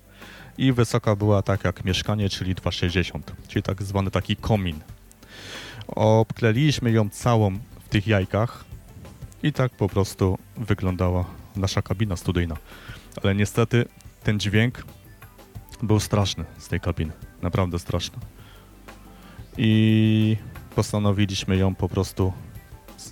i 0.58 0.74
wysoka 0.74 1.16
była 1.16 1.42
tak 1.42 1.64
jak 1.64 1.86
mieszkanie, 1.86 2.30
czyli 2.30 2.56
2,60, 2.56 3.20
czyli 3.48 3.64
tak 3.64 3.84
zwany 3.84 4.12
taki 4.12 4.36
komin. 4.36 4.80
Obkleliśmy 5.88 6.92
ją 6.92 7.10
całą 7.10 7.60
w 7.86 7.90
tych 7.90 8.08
jajkach 8.08 8.66
i 9.44 9.54
tak 9.54 9.72
po 9.72 9.90
prostu 9.90 10.38
wyglądała 10.58 11.26
nasza 11.56 11.82
kabina 11.82 12.16
studyjna. 12.16 12.58
Ale 13.24 13.36
niestety 13.36 13.86
ten 14.24 14.40
dźwięk 14.40 14.84
był 15.84 16.00
straszny 16.00 16.46
z 16.58 16.68
tej 16.68 16.80
kabiny, 16.80 17.12
naprawdę 17.42 17.80
straszny. 17.80 18.18
I 19.58 20.38
postanowiliśmy 20.76 21.58
ją 21.58 21.76
po 21.76 21.90
prostu 21.90 22.34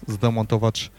zdemontować 0.08 0.92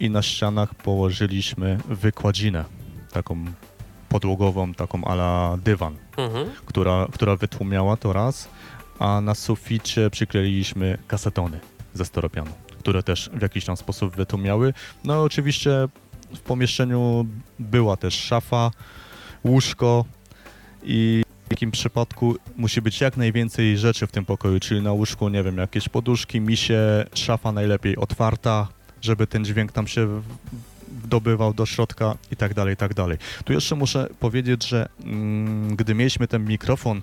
i 0.00 0.10
na 0.10 0.22
ścianach 0.22 0.74
położyliśmy 0.74 1.78
wykładzinę, 1.88 2.64
taką 3.12 3.44
podłogową, 4.08 4.74
taką 4.74 5.04
ala 5.04 5.58
dywan, 5.64 5.96
mhm. 6.16 6.50
która, 6.66 7.06
która 7.12 7.36
wytłumiała 7.36 7.96
to 7.96 8.12
raz, 8.12 8.48
a 8.98 9.20
na 9.20 9.34
suficie 9.34 10.10
przykleiliśmy 10.10 10.98
kasetony 11.06 11.60
ze 11.94 12.04
steropianu, 12.04 12.50
które 12.78 13.02
też 13.02 13.30
w 13.32 13.42
jakiś 13.42 13.64
tam 13.64 13.76
sposób 13.76 14.16
wytłumiały. 14.16 14.74
No 15.04 15.22
oczywiście 15.22 15.70
w 16.34 16.40
pomieszczeniu 16.40 17.26
była 17.58 17.96
też 17.96 18.14
szafa, 18.14 18.70
łóżko 19.44 20.04
i 20.82 21.22
w 21.48 21.50
takim 21.50 21.70
przypadku 21.70 22.36
musi 22.56 22.82
być 22.82 23.00
jak 23.00 23.16
najwięcej 23.16 23.78
rzeczy 23.78 24.06
w 24.06 24.12
tym 24.12 24.24
pokoju, 24.24 24.60
czyli 24.60 24.82
na 24.82 24.92
łóżku, 24.92 25.28
nie 25.28 25.42
wiem, 25.42 25.58
jakieś 25.58 25.88
poduszki, 25.88 26.40
misie, 26.40 27.04
szafa 27.14 27.52
najlepiej 27.52 27.96
otwarta, 27.96 28.68
żeby 29.00 29.26
ten 29.26 29.44
dźwięk 29.44 29.72
tam 29.72 29.86
się 29.86 30.22
wdobywał 31.04 31.54
do 31.54 31.66
środka 31.66 32.14
i 32.32 32.36
tak 32.36 32.54
dalej, 32.54 32.74
i 32.74 32.76
tak 32.76 32.94
dalej. 32.94 33.18
Tu 33.44 33.52
jeszcze 33.52 33.74
muszę 33.74 34.08
powiedzieć, 34.20 34.68
że 34.68 34.88
mm, 35.04 35.76
gdy 35.76 35.94
mieliśmy 35.94 36.28
ten 36.28 36.44
mikrofon, 36.44 37.02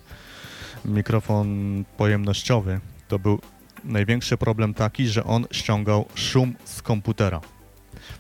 mikrofon 0.86 1.84
pojemnościowy, 1.98 2.80
to 3.08 3.20
był 3.20 3.40
największy 3.84 4.38
problem 4.38 4.74
taki, 4.74 5.08
że 5.08 5.24
on 5.24 5.46
ściągał 5.52 6.06
szum 6.16 6.56
z 6.66 6.82
komputera. 6.82 7.42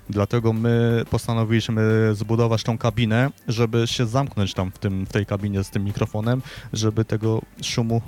Dlatego 0.09 0.53
my 0.53 1.03
postanowiliśmy 1.09 2.09
zbudować 2.13 2.63
tą 2.63 2.77
kabinę, 2.77 3.31
żeby 3.47 3.87
się 3.87 4.05
zamknąć 4.05 4.53
tam 4.53 4.71
w, 4.71 4.79
tym, 4.79 5.05
w 5.05 5.09
tej 5.09 5.25
kabinie 5.25 5.63
z 5.63 5.69
tym 5.69 5.83
mikrofonem, 5.83 6.41
żeby 6.73 7.05
tego 7.05 7.41
szumu 7.63 8.01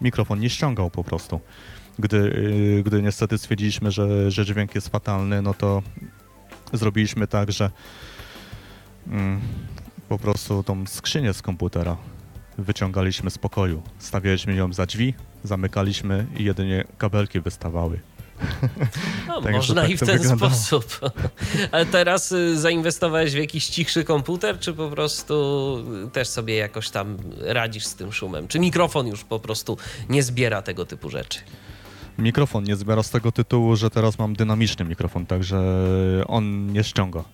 mikrofon 0.00 0.40
nie 0.40 0.50
ściągał 0.50 0.90
po 0.90 1.04
prostu. 1.04 1.40
Gdy, 1.98 2.16
y, 2.16 2.82
gdy 2.86 3.02
niestety 3.02 3.38
stwierdziliśmy, 3.38 3.90
że, 3.90 4.30
że 4.30 4.44
dźwięk 4.44 4.74
jest 4.74 4.88
fatalny, 4.88 5.42
no 5.42 5.54
to 5.54 5.82
zrobiliśmy 6.72 7.26
tak, 7.26 7.52
że 7.52 7.70
mm, 9.06 9.40
po 10.08 10.18
prostu 10.18 10.62
tą 10.62 10.86
skrzynię 10.86 11.34
z 11.34 11.42
komputera 11.42 11.96
wyciągaliśmy 12.58 13.30
z 13.30 13.38
pokoju. 13.38 13.82
Stawialiśmy 13.98 14.54
ją 14.54 14.72
za 14.72 14.86
drzwi, 14.86 15.14
zamykaliśmy 15.44 16.26
i 16.36 16.44
jedynie 16.44 16.84
kabelki 16.98 17.40
wystawały. 17.40 18.00
No, 19.28 19.42
tak, 19.42 19.52
można 19.52 19.82
tak 19.82 19.90
i 19.90 19.96
w 19.96 20.00
ten 20.00 20.18
wyglądało. 20.18 20.50
sposób. 20.50 21.00
Ale 21.72 21.86
teraz 21.86 22.32
y, 22.32 22.60
zainwestowałeś 22.60 23.32
w 23.32 23.38
jakiś 23.38 23.66
cichszy 23.66 24.04
komputer, 24.04 24.58
czy 24.58 24.72
po 24.72 24.88
prostu 24.90 25.34
też 26.12 26.28
sobie 26.28 26.54
jakoś 26.54 26.90
tam 26.90 27.16
radzisz 27.40 27.84
z 27.84 27.94
tym 27.94 28.12
szumem? 28.12 28.48
Czy 28.48 28.58
mikrofon 28.58 29.06
już 29.06 29.24
po 29.24 29.40
prostu 29.40 29.78
nie 30.08 30.22
zbiera 30.22 30.62
tego 30.62 30.86
typu 30.86 31.10
rzeczy? 31.10 31.38
Mikrofon 32.18 32.64
nie 32.64 32.76
zbiera 32.76 33.02
z 33.02 33.10
tego 33.10 33.32
tytułu, 33.32 33.76
że 33.76 33.90
teraz 33.90 34.18
mam 34.18 34.36
dynamiczny 34.36 34.84
mikrofon, 34.84 35.26
także 35.26 35.60
on 36.26 36.72
nie 36.72 36.84
ściąga. 36.84 37.24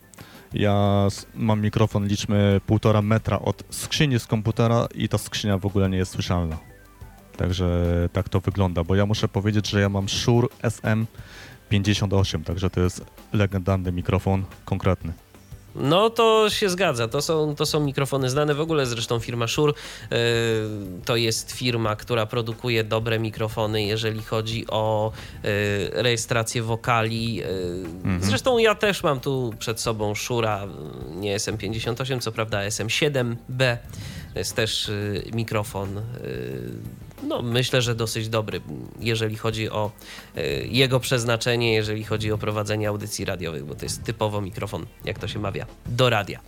Ja 0.52 1.06
mam 1.35 1.60
mikrofon, 1.60 2.06
liczmy 2.06 2.60
półtora 2.66 3.02
metra 3.02 3.39
od 3.39 3.62
skrzyni 3.70 4.20
z 4.20 4.27
komputera 4.27 4.89
i 4.94 5.09
ta 5.09 5.18
skrzynia 5.18 5.59
w 5.59 5.66
ogóle 5.66 5.89
nie 5.89 5.98
jest 5.98 6.12
słyszalna. 6.12 6.69
Także 7.40 7.68
tak 8.12 8.28
to 8.28 8.40
wygląda, 8.40 8.84
bo 8.84 8.94
ja 8.94 9.06
muszę 9.06 9.28
powiedzieć, 9.28 9.70
że 9.70 9.80
ja 9.80 9.88
mam 9.88 10.08
Shure 10.08 10.48
SM58, 10.62 12.44
także 12.44 12.70
to 12.70 12.80
jest 12.80 13.04
legendarny 13.32 13.92
mikrofon 13.92 14.44
konkretny. 14.64 15.12
No 15.74 16.10
to 16.10 16.50
się 16.50 16.70
zgadza. 16.70 17.08
To 17.08 17.22
są, 17.22 17.54
to 17.54 17.66
są 17.66 17.80
mikrofony 17.80 18.30
znane 18.30 18.54
w 18.54 18.60
ogóle. 18.60 18.86
Zresztą 18.86 19.18
firma 19.18 19.46
Shure 19.46 19.72
yy, 20.10 20.16
to 21.04 21.16
jest 21.16 21.52
firma, 21.52 21.96
która 21.96 22.26
produkuje 22.26 22.84
dobre 22.84 23.18
mikrofony, 23.18 23.82
jeżeli 23.82 24.22
chodzi 24.22 24.66
o 24.68 25.12
yy, 25.42 25.50
rejestrację 26.02 26.62
wokali. 26.62 27.34
Yy, 27.34 27.44
mhm. 28.04 28.22
Zresztą 28.22 28.58
ja 28.58 28.74
też 28.74 29.02
mam 29.02 29.20
tu 29.20 29.54
przed 29.58 29.80
sobą 29.80 30.12
Shure'a, 30.12 30.68
nie 31.16 31.36
SM58, 31.36 32.20
co 32.20 32.32
prawda 32.32 32.58
SM7B. 32.58 33.76
To 34.32 34.38
jest 34.38 34.56
też 34.56 34.88
y, 34.88 35.30
mikrofon, 35.34 35.98
y, 35.98 36.02
no 37.22 37.42
myślę, 37.42 37.82
że 37.82 37.94
dosyć 37.94 38.28
dobry, 38.28 38.60
jeżeli 39.01 39.36
chodzi 39.36 39.70
o 39.70 39.90
y, 40.36 40.66
jego 40.70 41.01
przeznaczenie, 41.01 41.74
jeżeli 41.74 42.05
chodzi 42.05 42.32
o 42.32 42.38
prowadzenie 42.38 42.88
audycji 42.88 43.24
radiowych, 43.24 43.64
bo 43.64 43.74
to 43.74 43.84
jest 43.84 44.05
typowo 44.05 44.40
mikrofon, 44.40 44.86
jak 45.05 45.18
to 45.18 45.28
się 45.28 45.38
mawia, 45.38 45.66
do 45.86 46.10
radia. 46.10 46.40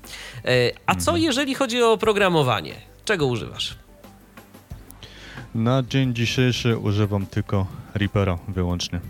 A 0.87 0.95
co 0.95 1.11
mhm. 1.11 1.23
jeżeli 1.23 1.55
chodzi 1.55 1.83
o 1.83 1.97
programowanie? 1.97 2.75
Czego 3.05 3.27
używasz? 3.27 3.77
Na 5.55 5.83
dzień 5.83 6.15
dzisiejszy 6.15 6.79
używam 6.79 7.27
tylko 7.27 7.67
Reapera 7.95 8.39
wyłącznie. 8.49 9.01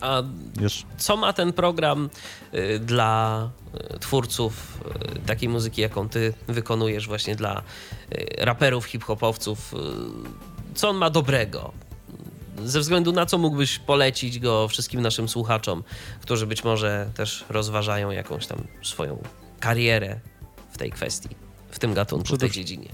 A 0.00 0.22
co 0.98 1.16
ma 1.16 1.32
ten 1.32 1.52
program 1.52 2.10
y, 2.54 2.78
dla 2.78 3.50
y, 3.94 3.98
twórców 3.98 4.80
y, 5.16 5.18
takiej 5.26 5.48
muzyki, 5.48 5.80
jaką 5.80 6.08
ty 6.08 6.34
wykonujesz 6.48 7.06
właśnie 7.08 7.36
dla 7.36 7.62
raperów, 8.38 8.84
hip-hopowców? 8.86 9.74
Co 10.74 10.88
on 10.88 10.96
ma 10.96 11.10
dobrego? 11.10 11.72
Ze 12.64 12.80
względu 12.80 13.12
na 13.12 13.26
co 13.26 13.38
mógłbyś 13.38 13.78
polecić 13.78 14.38
go 14.38 14.68
wszystkim 14.68 15.02
naszym 15.02 15.28
słuchaczom, 15.28 15.82
którzy 16.20 16.46
być 16.46 16.64
może 16.64 17.10
też 17.14 17.44
rozważają 17.48 18.10
jakąś 18.10 18.46
tam 18.46 18.58
swoją 18.82 19.22
karierę 19.60 20.20
w 20.70 20.78
tej 20.78 20.90
kwestii? 20.90 21.28
w 21.70 21.78
tym 21.78 21.94
gatunku, 21.94 22.24
w 22.24 22.26
Przede 22.26 22.40
tej 22.40 22.50
wszy- 22.50 22.60
dziedzinie? 22.60 22.88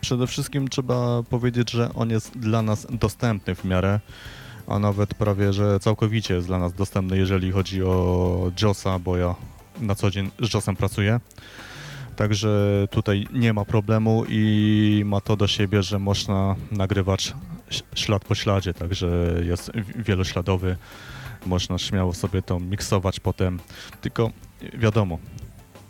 Przede 0.00 0.26
wszystkim 0.26 0.68
trzeba 0.68 1.22
powiedzieć, 1.22 1.70
że 1.70 1.90
on 1.94 2.10
jest 2.10 2.38
dla 2.38 2.62
nas 2.62 2.86
dostępny 2.90 3.54
w 3.54 3.64
miarę, 3.64 4.00
a 4.66 4.78
nawet 4.78 5.14
prawie, 5.14 5.52
że 5.52 5.80
całkowicie 5.80 6.34
jest 6.34 6.46
dla 6.46 6.58
nas 6.58 6.74
dostępny, 6.74 7.18
jeżeli 7.18 7.52
chodzi 7.52 7.82
o 7.82 8.50
JOSa, 8.62 8.98
bo 8.98 9.16
ja 9.16 9.34
na 9.80 9.94
co 9.94 10.10
dzień 10.10 10.30
z 10.42 10.54
JOSem 10.54 10.76
pracuję. 10.76 11.20
Także 12.16 12.86
tutaj 12.90 13.26
nie 13.32 13.52
ma 13.52 13.64
problemu 13.64 14.24
i 14.28 15.02
ma 15.06 15.20
to 15.20 15.36
do 15.36 15.46
siebie, 15.46 15.82
że 15.82 15.98
można 15.98 16.56
nagrywać 16.70 17.34
ślad 17.94 18.24
po 18.24 18.34
śladzie, 18.34 18.74
także 18.74 19.34
jest 19.42 19.72
wi- 19.74 20.02
wielośladowy. 20.02 20.76
Można 21.46 21.78
śmiało 21.78 22.12
sobie 22.14 22.42
to 22.42 22.60
miksować 22.60 23.20
potem. 23.20 23.60
Tylko 24.00 24.30
wiadomo, 24.74 25.18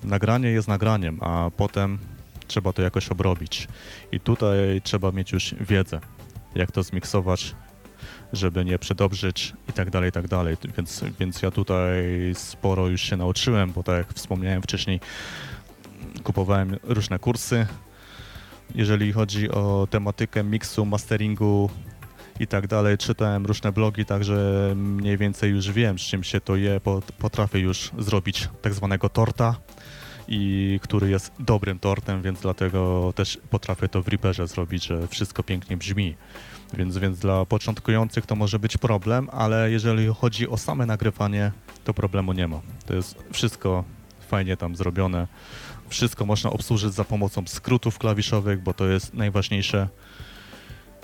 nagranie 0.04 0.48
jest 0.48 0.68
nagraniem, 0.68 1.18
a 1.22 1.50
potem 1.56 1.98
trzeba 2.46 2.72
to 2.72 2.82
jakoś 2.82 3.08
obrobić. 3.08 3.68
I 4.12 4.20
tutaj 4.20 4.80
trzeba 4.84 5.12
mieć 5.12 5.32
już 5.32 5.54
wiedzę, 5.60 6.00
jak 6.54 6.72
to 6.72 6.82
zmiksować, 6.82 7.54
żeby 8.34 8.64
nie 8.64 8.78
przedobrzyć 8.78 9.52
i 9.68 9.72
tak 9.72 9.90
dalej, 9.90 10.08
i 10.08 10.12
tak 10.12 10.28
dalej. 10.28 10.56
Więc, 10.76 11.04
więc 11.20 11.42
ja 11.42 11.50
tutaj 11.50 11.94
sporo 12.34 12.88
już 12.88 13.00
się 13.00 13.16
nauczyłem, 13.16 13.72
bo 13.72 13.82
tak 13.82 13.96
jak 13.96 14.14
wspomniałem 14.14 14.62
wcześniej, 14.62 15.00
kupowałem 16.22 16.76
różne 16.82 17.18
kursy. 17.18 17.66
Jeżeli 18.74 19.12
chodzi 19.12 19.50
o 19.50 19.88
tematykę 19.90 20.44
miksu, 20.44 20.86
masteringu 20.86 21.70
i 22.40 22.46
tak 22.46 22.66
dalej, 22.66 22.98
czytałem 22.98 23.46
różne 23.46 23.72
blogi, 23.72 24.04
także 24.04 24.72
mniej 24.76 25.16
więcej 25.18 25.50
już 25.50 25.72
wiem, 25.72 25.98
z 25.98 26.02
czym 26.02 26.24
się 26.24 26.40
to 26.40 26.56
je. 26.56 26.80
Pot- 26.80 27.12
Potrafię 27.12 27.58
już 27.58 27.90
zrobić 27.98 28.48
tak 28.62 28.74
zwanego 28.74 29.08
torta, 29.08 29.56
i 30.28 30.80
który 30.82 31.10
jest 31.10 31.32
dobrym 31.38 31.78
tortem, 31.78 32.22
więc 32.22 32.40
dlatego 32.40 33.12
też 33.16 33.38
potrafię 33.50 33.88
to 33.88 34.02
w 34.02 34.08
Reaperze 34.08 34.46
zrobić, 34.46 34.86
że 34.86 35.08
wszystko 35.08 35.42
pięknie 35.42 35.76
brzmi. 35.76 36.16
Więc, 36.74 36.98
więc 36.98 37.18
dla 37.18 37.44
początkujących 37.44 38.26
to 38.26 38.36
może 38.36 38.58
być 38.58 38.76
problem, 38.76 39.28
ale 39.32 39.70
jeżeli 39.70 40.06
chodzi 40.14 40.48
o 40.48 40.56
same 40.56 40.86
nagrywanie, 40.86 41.52
to 41.84 41.94
problemu 41.94 42.32
nie 42.32 42.48
ma. 42.48 42.60
To 42.86 42.94
jest 42.94 43.24
wszystko 43.32 43.84
fajnie 44.28 44.56
tam 44.56 44.76
zrobione. 44.76 45.26
Wszystko 45.88 46.26
można 46.26 46.50
obsłużyć 46.50 46.92
za 46.92 47.04
pomocą 47.04 47.42
skrótów 47.46 47.98
klawiszowych, 47.98 48.62
bo 48.62 48.74
to 48.74 48.86
jest 48.86 49.14
najważniejsze. 49.14 49.88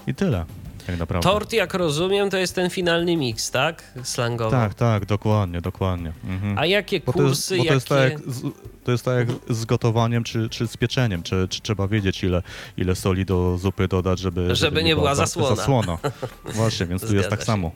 I 0.06 0.14
tyle, 0.14 0.44
tak 0.90 1.00
naprawdę. 1.00 1.28
Tort, 1.30 1.52
jak 1.52 1.74
rozumiem, 1.74 2.30
to 2.30 2.36
jest 2.36 2.54
ten 2.54 2.70
finalny 2.70 3.16
miks, 3.16 3.50
tak? 3.50 3.82
Slangowo. 4.02 4.50
Tak, 4.50 4.74
tak, 4.74 5.04
dokładnie, 5.06 5.60
dokładnie. 5.60 6.12
Mhm. 6.24 6.58
A 6.58 6.66
jakie 6.66 7.00
Bo 7.00 7.12
to 7.12 7.22
jest, 7.22 7.28
kursy, 7.28 7.56
bo 7.58 7.64
to 7.64 7.74
jest 7.74 7.88
tak 7.88 7.98
jakie... 8.02 8.14
jak 8.24 8.34
z, 8.34 8.42
to 8.84 8.92
jest 8.92 9.04
tak 9.04 9.18
jak 9.18 9.28
z 9.56 9.64
gotowaniem 9.64 10.24
czy, 10.24 10.48
czy 10.48 10.68
z 10.68 10.76
pieczeniem. 10.76 11.22
Czy, 11.22 11.46
czy 11.50 11.60
trzeba 11.60 11.88
wiedzieć, 11.88 12.24
ile, 12.24 12.42
ile 12.76 12.94
soli 12.94 13.24
do 13.24 13.58
zupy 13.58 13.88
dodać, 13.88 14.18
żeby, 14.18 14.54
Żeby 14.56 14.84
nie 14.84 14.94
była 14.94 15.14
za- 15.14 15.26
zasłona. 15.26 15.56
zasłona. 15.56 15.98
Właśnie, 16.54 16.86
więc 16.86 17.06
tu 17.06 17.14
jest 17.14 17.28
tak 17.30 17.40
się. 17.40 17.46
samo. 17.46 17.70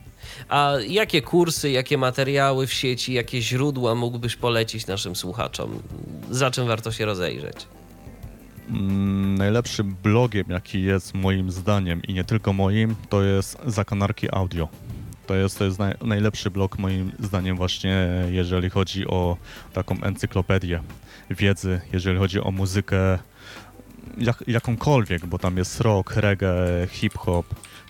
A 0.49 0.73
jakie 0.87 1.21
kursy, 1.21 1.69
jakie 1.71 1.97
materiały 1.97 2.67
w 2.67 2.73
sieci, 2.73 3.13
jakie 3.13 3.41
źródła 3.41 3.95
mógłbyś 3.95 4.35
polecić 4.35 4.87
naszym 4.87 5.15
słuchaczom? 5.15 5.79
Za 6.31 6.51
czym 6.51 6.67
warto 6.67 6.91
się 6.91 7.05
rozejrzeć? 7.05 7.55
Mm, 8.69 9.35
najlepszym 9.37 9.95
blogiem, 10.03 10.45
jaki 10.49 10.81
jest 10.81 11.13
moim 11.13 11.51
zdaniem 11.51 12.01
i 12.03 12.13
nie 12.13 12.23
tylko 12.23 12.53
moim, 12.53 12.95
to 13.09 13.23
jest 13.23 13.57
Zakanarki 13.65 14.27
Audio. 14.31 14.67
To 15.27 15.35
jest, 15.35 15.57
to 15.57 15.65
jest 15.65 15.79
naj, 15.79 15.93
najlepszy 16.01 16.51
blog 16.51 16.79
moim 16.79 17.11
zdaniem 17.19 17.57
właśnie, 17.57 18.07
jeżeli 18.31 18.69
chodzi 18.69 19.07
o 19.07 19.37
taką 19.73 20.01
encyklopedię 20.01 20.81
wiedzy, 21.29 21.81
jeżeli 21.93 22.19
chodzi 22.19 22.41
o 22.41 22.51
muzykę 22.51 23.19
jak, 24.17 24.43
jakąkolwiek, 24.47 25.25
bo 25.25 25.39
tam 25.39 25.57
jest 25.57 25.81
rock, 25.81 26.15
reggae, 26.15 26.87
hip-hop, 26.89 27.45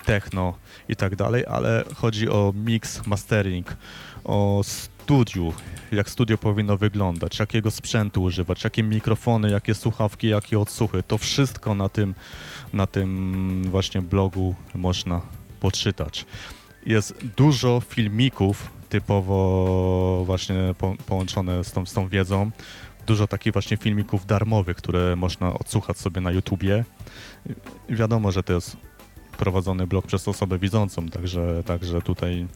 techno 0.06 0.54
i 0.90 0.96
tak 0.96 1.16
dalej, 1.16 1.46
ale 1.48 1.84
chodzi 1.96 2.30
o 2.30 2.54
mix, 2.56 3.08
mastering, 3.08 3.78
o 4.24 4.62
studiu, 5.06 5.54
jak 5.92 6.10
studio 6.10 6.38
powinno 6.38 6.78
wyglądać, 6.78 7.40
jakiego 7.40 7.72
sprzętu 7.72 8.24
używać, 8.24 8.64
jakie 8.64 8.84
mikrofony, 8.84 9.52
jakie 9.52 9.74
słuchawki, 9.74 10.28
jakie 10.28 10.60
odsłuchy. 10.60 11.04
To 11.04 11.18
wszystko 11.18 11.76
na 11.76 11.90
tym, 11.90 12.16
na 12.74 12.88
tym 12.88 13.64
właśnie 13.70 14.02
blogu 14.02 14.56
można 14.76 15.22
poczytać. 15.60 16.26
Jest 16.86 17.26
dużo 17.38 17.82
filmików 17.90 18.70
typowo 18.90 20.24
właśnie 20.26 20.56
po, 20.78 20.96
połączone 21.06 21.64
z 21.64 21.72
tą, 21.72 21.86
z 21.86 21.94
tą 21.94 22.08
wiedzą. 22.08 22.52
Dużo 23.08 23.28
takich 23.28 23.54
właśnie 23.54 23.78
filmików 23.78 24.26
darmowych, 24.26 24.78
które 24.78 25.16
można 25.16 25.54
odsłuchać 25.54 25.98
sobie 25.98 26.22
na 26.22 26.32
YouTubie. 26.32 26.86
Wiadomo, 27.90 28.32
że 28.32 28.44
to 28.44 28.54
jest 28.54 28.78
prowadzony 29.36 29.88
blog 29.88 30.08
przez 30.08 30.28
osobę 30.28 30.60
widzącą, 30.60 31.10
także, 31.10 31.64
także 31.66 32.02
tutaj 32.02 32.48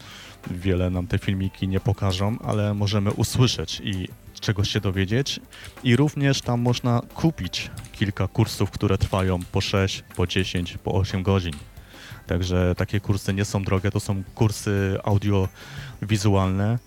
wiele 0.51 0.89
nam 0.89 1.07
te 1.07 1.17
filmiki 1.17 1.67
nie 1.67 1.79
pokażą, 1.79 2.37
ale 2.39 2.73
możemy 2.73 3.11
usłyszeć 3.11 3.81
i 3.83 4.07
czegoś 4.39 4.69
się 4.69 4.79
dowiedzieć. 4.79 5.39
I 5.83 5.95
również 5.95 6.41
tam 6.41 6.61
można 6.61 7.01
kupić 7.13 7.71
kilka 7.91 8.27
kursów, 8.27 8.71
które 8.71 8.97
trwają 8.97 9.39
po 9.51 9.61
6, 9.61 10.03
po 10.15 10.27
10, 10.27 10.77
po 10.77 10.93
8 10.93 11.23
godzin. 11.23 11.53
Także 12.27 12.75
takie 12.77 12.99
kursy 12.99 13.33
nie 13.33 13.45
są 13.45 13.63
drogie, 13.63 13.91
to 13.91 13.99
są 13.99 14.23
kursy 14.35 14.97
audiowizualne, 15.03 16.79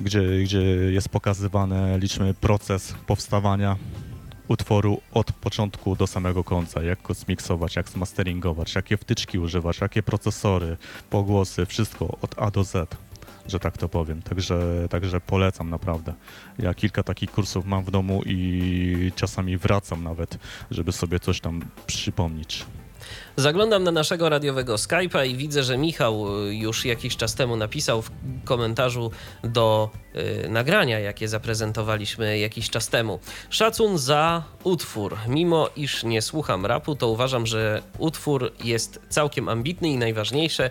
gdzie, 0.00 0.42
gdzie 0.42 0.62
jest 0.92 1.08
pokazywany, 1.08 1.98
liczmy, 1.98 2.34
proces 2.34 2.94
powstawania 3.06 3.76
utworu 4.48 5.00
od 5.12 5.32
początku 5.32 5.96
do 5.96 6.06
samego 6.06 6.44
końca, 6.44 6.82
jak 6.82 7.02
go 7.02 7.14
zmiksować, 7.14 7.76
jak 7.76 7.88
zmasteringować, 7.88 8.74
jakie 8.74 8.96
wtyczki 8.96 9.38
używać, 9.38 9.80
jakie 9.80 10.02
procesory, 10.02 10.76
pogłosy, 11.10 11.66
wszystko 11.66 12.18
od 12.22 12.38
A 12.38 12.50
do 12.50 12.64
Z, 12.64 12.96
że 13.48 13.60
tak 13.60 13.78
to 13.78 13.88
powiem. 13.88 14.22
Także, 14.22 14.86
także 14.90 15.20
polecam 15.20 15.70
naprawdę. 15.70 16.14
Ja 16.58 16.74
kilka 16.74 17.02
takich 17.02 17.30
kursów 17.30 17.66
mam 17.66 17.84
w 17.84 17.90
domu 17.90 18.22
i 18.26 19.12
czasami 19.16 19.56
wracam 19.56 20.04
nawet, 20.04 20.38
żeby 20.70 20.92
sobie 20.92 21.20
coś 21.20 21.40
tam 21.40 21.62
przypomnieć. 21.86 22.66
Zaglądam 23.36 23.84
na 23.84 23.90
naszego 23.90 24.28
radiowego 24.28 24.74
Skype'a 24.74 25.26
i 25.26 25.36
widzę, 25.36 25.62
że 25.62 25.78
Michał 25.78 26.44
y, 26.46 26.54
już 26.54 26.84
jakiś 26.84 27.16
czas 27.16 27.34
temu 27.34 27.56
napisał 27.56 28.02
w 28.02 28.10
komentarzu 28.44 29.10
do 29.44 29.90
y, 30.44 30.48
nagrania, 30.48 30.98
jakie 30.98 31.28
zaprezentowaliśmy 31.28 32.38
jakiś 32.38 32.70
czas 32.70 32.88
temu. 32.88 33.18
Szacun 33.50 33.98
za 33.98 34.42
utwór. 34.64 35.16
Mimo 35.28 35.68
iż 35.76 36.04
nie 36.04 36.22
słucham 36.22 36.66
rapu, 36.66 36.94
to 36.96 37.08
uważam, 37.08 37.46
że 37.46 37.82
utwór 37.98 38.52
jest 38.64 39.00
całkiem 39.08 39.48
ambitny 39.48 39.88
i 39.88 39.96
najważniejsze 39.96 40.70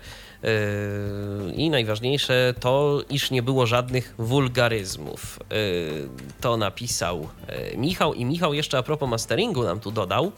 i 1.55 1.69
najważniejsze 1.69 2.53
to, 2.59 3.01
iż 3.09 3.31
nie 3.31 3.43
było 3.43 3.65
żadnych 3.65 4.15
wulgaryzmów. 4.17 5.39
Y, 5.53 6.09
to 6.41 6.57
napisał 6.57 7.29
y, 7.73 7.77
Michał 7.77 8.13
i 8.13 8.25
Michał 8.25 8.53
jeszcze 8.53 8.77
a 8.77 8.83
propos 8.83 9.09
masteringu 9.09 9.63
nam 9.63 9.79
tu 9.79 9.91
dodał. 9.91 10.31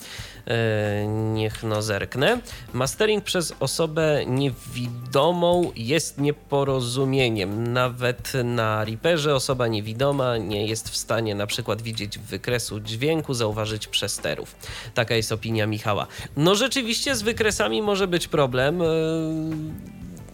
Niech 1.33 1.63
no 1.63 1.81
zerknę. 1.81 2.41
Mastering 2.73 3.23
przez 3.23 3.53
osobę 3.59 4.25
niewidomą 4.25 5.71
jest 5.75 6.17
nieporozumieniem. 6.17 7.73
Nawet 7.73 8.33
na 8.43 8.85
Reaperze 8.85 9.35
osoba 9.35 9.67
niewidoma 9.67 10.37
nie 10.37 10.67
jest 10.67 10.89
w 10.89 10.97
stanie 10.97 11.35
na 11.35 11.47
przykład 11.47 11.81
widzieć 11.81 12.19
wykresu 12.19 12.79
dźwięku, 12.79 13.33
zauważyć 13.33 13.87
przesterów. 13.87 14.55
Taka 14.93 15.15
jest 15.15 15.31
opinia 15.31 15.67
Michała. 15.67 16.07
No 16.37 16.55
rzeczywiście 16.55 17.15
z 17.15 17.21
wykresami 17.21 17.81
może 17.81 18.07
być 18.07 18.27
problem. 18.27 18.81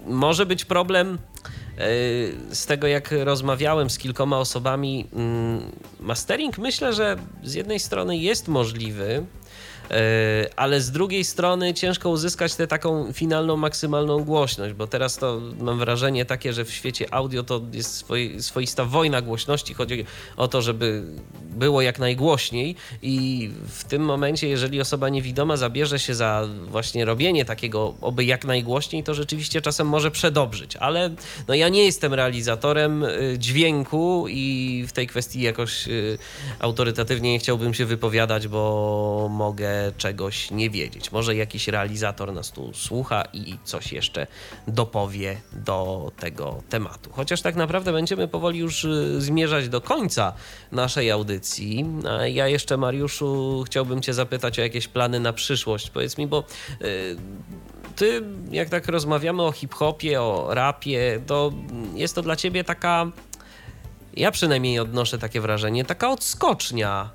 Może 0.06 0.46
być 0.46 0.66
problem 0.66 1.18
yy, 1.78 2.56
z 2.56 2.66
tego, 2.66 2.88
jak 2.88 3.14
rozmawiałem 3.24 3.90
z 3.90 3.98
kilkoma 3.98 4.40
osobami. 4.40 5.08
mm, 5.14 5.62
Mastering 6.00 6.58
myślę, 6.58 6.94
że 6.94 7.16
z 7.44 7.54
jednej 7.54 7.80
strony 7.80 8.18
jest 8.18 8.48
możliwy, 8.48 9.26
ale 10.56 10.82
z 10.82 10.92
drugiej 10.92 11.24
strony 11.24 11.74
ciężko 11.74 12.10
uzyskać 12.10 12.56
tę 12.56 12.68
taką 12.68 13.14
finalną, 13.14 13.58
maksymalną 13.58 14.24
głośność, 14.24 14.74
bo 14.74 14.88
teraz 14.88 15.18
to 15.18 15.42
mam 15.60 15.80
wrażenie 15.80 16.26
takie, 16.26 16.54
że 16.54 16.66
w 16.66 16.72
świecie 16.72 17.14
audio 17.14 17.44
to 17.44 17.62
jest 17.74 17.96
swoi, 17.96 18.42
swoista 18.42 18.86
wojna 18.86 19.22
głośności. 19.22 19.74
Chodzi 19.74 20.06
o 20.38 20.48
to, 20.48 20.62
żeby 20.62 21.04
było 21.42 21.82
jak 21.82 22.00
najgłośniej 22.00 22.76
i 23.02 23.50
w 23.68 23.84
tym 23.84 24.02
momencie, 24.02 24.48
jeżeli 24.48 24.82
osoba 24.82 25.10
niewidoma 25.10 25.58
zabierze 25.58 26.00
się 26.00 26.16
za 26.16 26.48
właśnie 26.68 27.06
robienie 27.06 27.46
takiego 27.46 27.94
oby 28.02 28.26
jak 28.26 28.46
najgłośniej, 28.46 29.04
to 29.04 29.14
rzeczywiście 29.14 29.62
czasem 29.62 29.88
może 29.88 30.12
przedobrzyć, 30.12 30.76
ale 30.76 31.10
no 31.48 31.54
ja 31.54 31.70
nie 31.70 31.86
jestem 31.86 32.14
realizatorem 32.14 33.04
y, 33.04 33.36
dźwięku 33.38 34.26
i 34.30 34.86
w 34.88 34.92
tej 34.92 35.08
kwestii 35.08 35.42
jakoś 35.42 35.88
y, 35.88 36.18
autorytatywnie 36.60 37.32
nie 37.32 37.40
chciałbym 37.40 37.74
się 37.74 37.86
wypowiadać, 37.86 38.48
bo 38.48 39.28
mogę 39.32 39.73
czegoś 39.98 40.52
nie 40.52 40.70
wiedzieć. 40.70 41.12
Może 41.12 41.36
jakiś 41.36 41.68
realizator 41.68 42.34
nas 42.34 42.52
tu 42.52 42.74
słucha 42.74 43.24
i 43.34 43.58
coś 43.64 43.94
jeszcze 43.94 44.28
dopowie 44.68 45.38
do 45.54 46.12
tego 46.20 46.62
tematu. 46.70 47.10
Chociaż 47.14 47.42
tak 47.42 47.56
naprawdę 47.56 47.92
będziemy 47.92 48.28
powoli 48.28 48.60
już 48.60 48.84
y, 48.84 49.22
zmierzać 49.22 49.70
do 49.70 49.82
końca 49.82 50.34
naszej 50.72 51.12
audycji. 51.12 51.86
A 52.10 52.28
ja 52.28 52.48
jeszcze, 52.48 52.78
Mariuszu, 52.78 53.64
chciałbym 53.68 54.02
Cię 54.02 54.14
zapytać 54.14 54.60
o 54.60 54.62
jakieś 54.62 54.88
plany 54.88 55.20
na 55.20 55.34
przyszłość. 55.34 55.90
Powiedz 55.90 56.18
mi, 56.18 56.28
bo 56.28 56.44
y, 56.82 57.16
ty, 57.96 58.22
jak 58.52 58.70
tak 58.70 58.88
rozmawiamy 58.88 59.44
o 59.44 59.52
hip-hopie, 59.52 60.22
o 60.22 60.54
rapie, 60.54 61.22
to 61.28 61.52
jest 61.96 62.16
to 62.16 62.22
dla 62.22 62.36
ciebie 62.36 62.64
taka. 62.64 63.12
Ja 64.18 64.32
przynajmniej 64.32 64.80
odnoszę 64.80 65.18
takie 65.18 65.42
wrażenie, 65.42 65.86
taka 65.86 66.10
odskocznia 66.12 67.10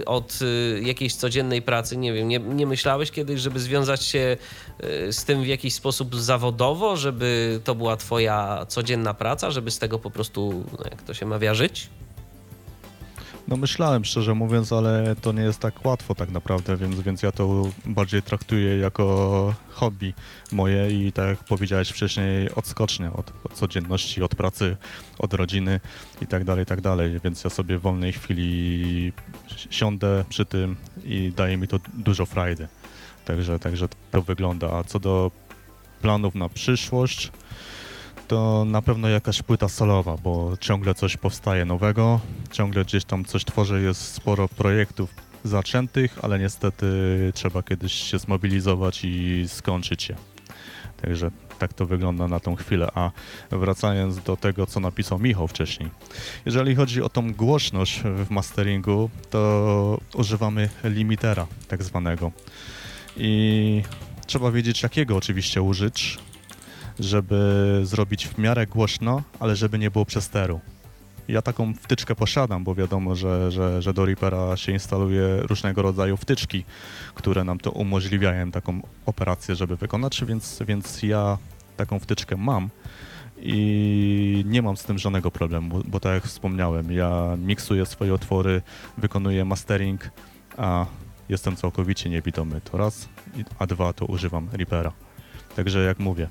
y, 0.00 0.04
od 0.04 0.38
y, 0.42 0.80
jakiejś 0.84 1.14
codziennej 1.14 1.62
pracy. 1.62 1.96
Nie 1.96 2.12
wiem, 2.12 2.28
nie, 2.28 2.38
nie 2.38 2.66
myślałeś 2.66 3.10
kiedyś, 3.10 3.40
żeby 3.40 3.60
związać 3.60 4.04
się 4.04 4.36
y, 4.84 5.12
z 5.12 5.24
tym 5.24 5.42
w 5.42 5.46
jakiś 5.46 5.74
sposób 5.74 6.16
zawodowo, 6.16 6.96
żeby 6.96 7.60
to 7.64 7.74
była 7.74 7.96
twoja 7.96 8.66
codzienna 8.68 9.14
praca, 9.14 9.50
żeby 9.50 9.70
z 9.70 9.78
tego 9.78 9.98
po 9.98 10.10
prostu, 10.10 10.64
no, 10.72 10.84
jak 10.90 11.02
to 11.02 11.14
się 11.14 11.26
mawia, 11.26 11.54
żyć? 11.54 11.88
No 13.48 13.56
myślałem 13.56 14.04
szczerze 14.04 14.34
mówiąc, 14.34 14.72
ale 14.72 15.16
to 15.20 15.32
nie 15.32 15.42
jest 15.42 15.58
tak 15.58 15.84
łatwo 15.84 16.14
tak 16.14 16.30
naprawdę, 16.30 16.76
więc, 16.76 17.00
więc 17.00 17.22
ja 17.22 17.32
to 17.32 17.68
bardziej 17.86 18.22
traktuję 18.22 18.78
jako 18.78 19.54
hobby 19.70 20.14
moje 20.52 20.90
i 20.90 21.12
tak 21.12 21.28
jak 21.28 21.44
powiedziałeś 21.44 21.88
wcześniej, 21.88 22.50
odskocznie 22.54 23.12
od, 23.12 23.32
od 23.44 23.52
codzienności, 23.52 24.22
od 24.22 24.34
pracy, 24.34 24.76
od 25.18 25.34
rodziny 25.34 25.80
i 26.22 26.26
tak 26.26 26.44
dalej, 26.44 26.62
i 26.62 26.66
tak 26.66 26.80
dalej, 26.80 27.20
więc 27.24 27.44
ja 27.44 27.50
sobie 27.50 27.78
w 27.78 27.82
wolnej 27.82 28.12
chwili 28.12 29.12
siądę 29.70 30.24
przy 30.28 30.44
tym 30.44 30.76
i 31.04 31.32
daje 31.36 31.56
mi 31.56 31.68
to 31.68 31.78
dużo 31.94 32.26
frajdy. 32.26 32.68
Także, 33.24 33.58
także 33.58 33.88
to 34.10 34.22
wygląda. 34.22 34.72
A 34.72 34.84
co 34.84 35.00
do 35.00 35.30
planów 36.02 36.34
na 36.34 36.48
przyszłość, 36.48 37.32
to 38.28 38.64
na 38.64 38.82
pewno 38.82 39.08
jakaś 39.08 39.42
płyta 39.42 39.68
solowa, 39.68 40.16
bo 40.16 40.56
ciągle 40.60 40.94
coś 40.94 41.16
powstaje 41.16 41.64
nowego, 41.64 42.20
ciągle 42.52 42.84
gdzieś 42.84 43.04
tam 43.04 43.24
coś 43.24 43.44
tworzę, 43.44 43.80
jest 43.80 44.14
sporo 44.14 44.48
projektów 44.48 45.14
zaczętych, 45.44 46.18
ale 46.22 46.38
niestety 46.38 46.86
trzeba 47.34 47.62
kiedyś 47.62 47.92
się 47.92 48.18
zmobilizować 48.18 49.04
i 49.04 49.44
skończyć 49.48 50.08
je. 50.08 50.16
Także 51.02 51.30
tak 51.58 51.74
to 51.74 51.86
wygląda 51.86 52.28
na 52.28 52.40
tą 52.40 52.56
chwilę. 52.56 52.88
A 52.94 53.10
wracając 53.50 54.18
do 54.18 54.36
tego, 54.36 54.66
co 54.66 54.80
napisał 54.80 55.18
Michał 55.18 55.48
wcześniej. 55.48 55.90
Jeżeli 56.46 56.74
chodzi 56.74 57.02
o 57.02 57.08
tą 57.08 57.32
głośność 57.32 58.00
w 58.00 58.30
masteringu, 58.30 59.10
to 59.30 59.98
używamy 60.14 60.68
limitera 60.84 61.46
tak 61.68 61.82
zwanego. 61.82 62.32
I 63.16 63.82
trzeba 64.26 64.50
wiedzieć, 64.50 64.82
jakiego 64.82 65.16
oczywiście 65.16 65.62
użyć, 65.62 66.18
żeby 66.98 67.80
zrobić 67.82 68.28
w 68.28 68.38
miarę 68.38 68.66
głośno, 68.66 69.22
ale 69.40 69.56
żeby 69.56 69.78
nie 69.78 69.90
było 69.90 70.04
przesteru. 70.04 70.60
Ja 71.28 71.42
taką 71.42 71.74
wtyczkę 71.74 72.14
posiadam, 72.14 72.64
bo 72.64 72.74
wiadomo, 72.74 73.14
że, 73.14 73.52
że, 73.52 73.82
że 73.82 73.94
do 73.94 74.04
Reapera 74.04 74.56
się 74.56 74.72
instaluje 74.72 75.40
różnego 75.42 75.82
rodzaju 75.82 76.16
wtyczki, 76.16 76.64
które 77.14 77.44
nam 77.44 77.58
to 77.58 77.70
umożliwiają 77.70 78.50
taką 78.50 78.80
operację, 79.06 79.54
żeby 79.54 79.76
wykonać, 79.76 80.24
więc, 80.24 80.62
więc 80.66 81.02
ja 81.02 81.38
taką 81.76 81.98
wtyczkę 81.98 82.36
mam 82.36 82.68
i 83.38 84.44
nie 84.46 84.62
mam 84.62 84.76
z 84.76 84.84
tym 84.84 84.98
żadnego 84.98 85.30
problemu, 85.30 85.82
bo 85.84 86.00
tak 86.00 86.14
jak 86.14 86.24
wspomniałem, 86.24 86.92
ja 86.92 87.36
miksuję 87.38 87.86
swoje 87.86 88.14
utwory, 88.14 88.62
wykonuję 88.98 89.44
mastering, 89.44 90.10
a 90.56 90.86
jestem 91.28 91.56
całkowicie 91.56 92.10
niewidomy, 92.10 92.60
to 92.60 92.78
raz, 92.78 93.08
a 93.58 93.66
dwa 93.66 93.92
to 93.92 94.04
używam 94.04 94.48
Reapera. 94.52 94.92
Także 95.56 95.84
jak 95.84 95.98
mówię, 95.98 96.28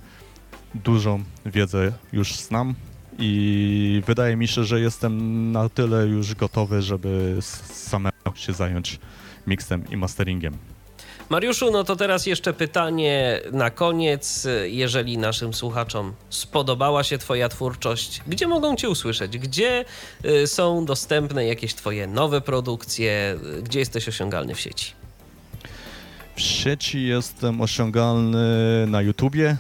dużą 0.74 1.24
wiedzę 1.46 1.92
już 2.14 2.36
znam 2.36 2.76
i 3.20 4.02
wydaje 4.08 4.36
mi 4.36 4.48
się, 4.48 4.64
że 4.64 4.80
jestem 4.80 5.52
na 5.52 5.70
tyle 5.70 6.06
już 6.06 6.36
gotowy, 6.36 6.82
żeby 6.82 7.38
samemu 7.74 8.36
się 8.36 8.54
zająć 8.54 9.00
miksem 9.48 9.84
i 9.90 9.98
masteringiem. 9.98 10.58
Mariuszu, 11.30 11.72
no 11.72 11.84
to 11.84 11.96
teraz 11.96 12.26
jeszcze 12.26 12.54
pytanie 12.54 13.42
na 13.52 13.70
koniec. 13.70 14.48
Jeżeli 14.66 15.18
naszym 15.18 15.54
słuchaczom 15.54 16.14
spodobała 16.30 17.04
się 17.04 17.18
Twoja 17.18 17.50
twórczość, 17.50 18.22
gdzie 18.28 18.48
mogą 18.48 18.76
Cię 18.76 18.90
usłyszeć? 18.90 19.38
Gdzie 19.38 19.86
y, 20.26 20.48
są 20.48 20.86
dostępne 20.86 21.46
jakieś 21.46 21.74
Twoje 21.74 22.08
nowe 22.08 22.42
produkcje? 22.42 23.40
Gdzie 23.64 23.80
jesteś 23.80 24.08
osiągalny 24.08 24.56
w 24.56 24.60
sieci? 24.60 24.92
W 26.36 26.42
sieci 26.42 27.04
jestem 27.04 27.62
osiągalny 27.62 28.86
na 28.88 29.02
YouTubie 29.02 29.58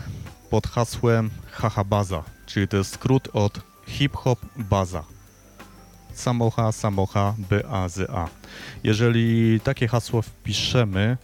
pod 0.55 0.67
hasłem 0.67 1.29
hahabaza, 1.51 2.23
czyli 2.45 2.67
to 2.67 2.77
jest 2.77 2.93
skrót 2.93 3.29
od 3.33 3.61
hip-hop 3.87 4.39
baza. 4.55 5.03
Samocha, 6.13 6.71
samocha, 6.71 7.35
B-A-Z-A. 7.49 8.27
Jeżeli 8.83 9.59
takie 9.59 9.87
hasło 9.87 10.21
wpiszemy, 10.21 11.17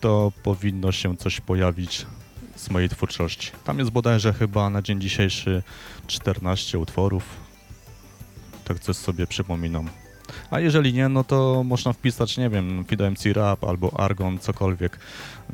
to 0.00 0.32
powinno 0.42 0.92
się 0.92 1.16
coś 1.16 1.40
pojawić 1.40 2.06
z 2.56 2.70
mojej 2.70 2.88
twórczości. 2.88 3.50
Tam 3.64 3.78
jest 3.78 3.90
bodajże 3.90 4.32
chyba 4.32 4.70
na 4.70 4.82
dzień 4.82 5.00
dzisiejszy 5.00 5.62
14 6.06 6.78
utworów. 6.78 7.24
Tak 8.64 8.78
coś 8.78 8.96
sobie 8.96 9.26
przypominam. 9.26 9.88
A 10.50 10.60
jeżeli 10.60 10.92
nie, 10.92 11.08
no 11.08 11.24
to 11.24 11.64
można 11.64 11.92
wpisać, 11.92 12.38
nie 12.38 12.50
wiem, 12.50 12.84
FidoMC 12.88 13.26
Rap 13.26 13.64
albo 13.64 14.00
Argon, 14.00 14.38
cokolwiek. 14.38 14.98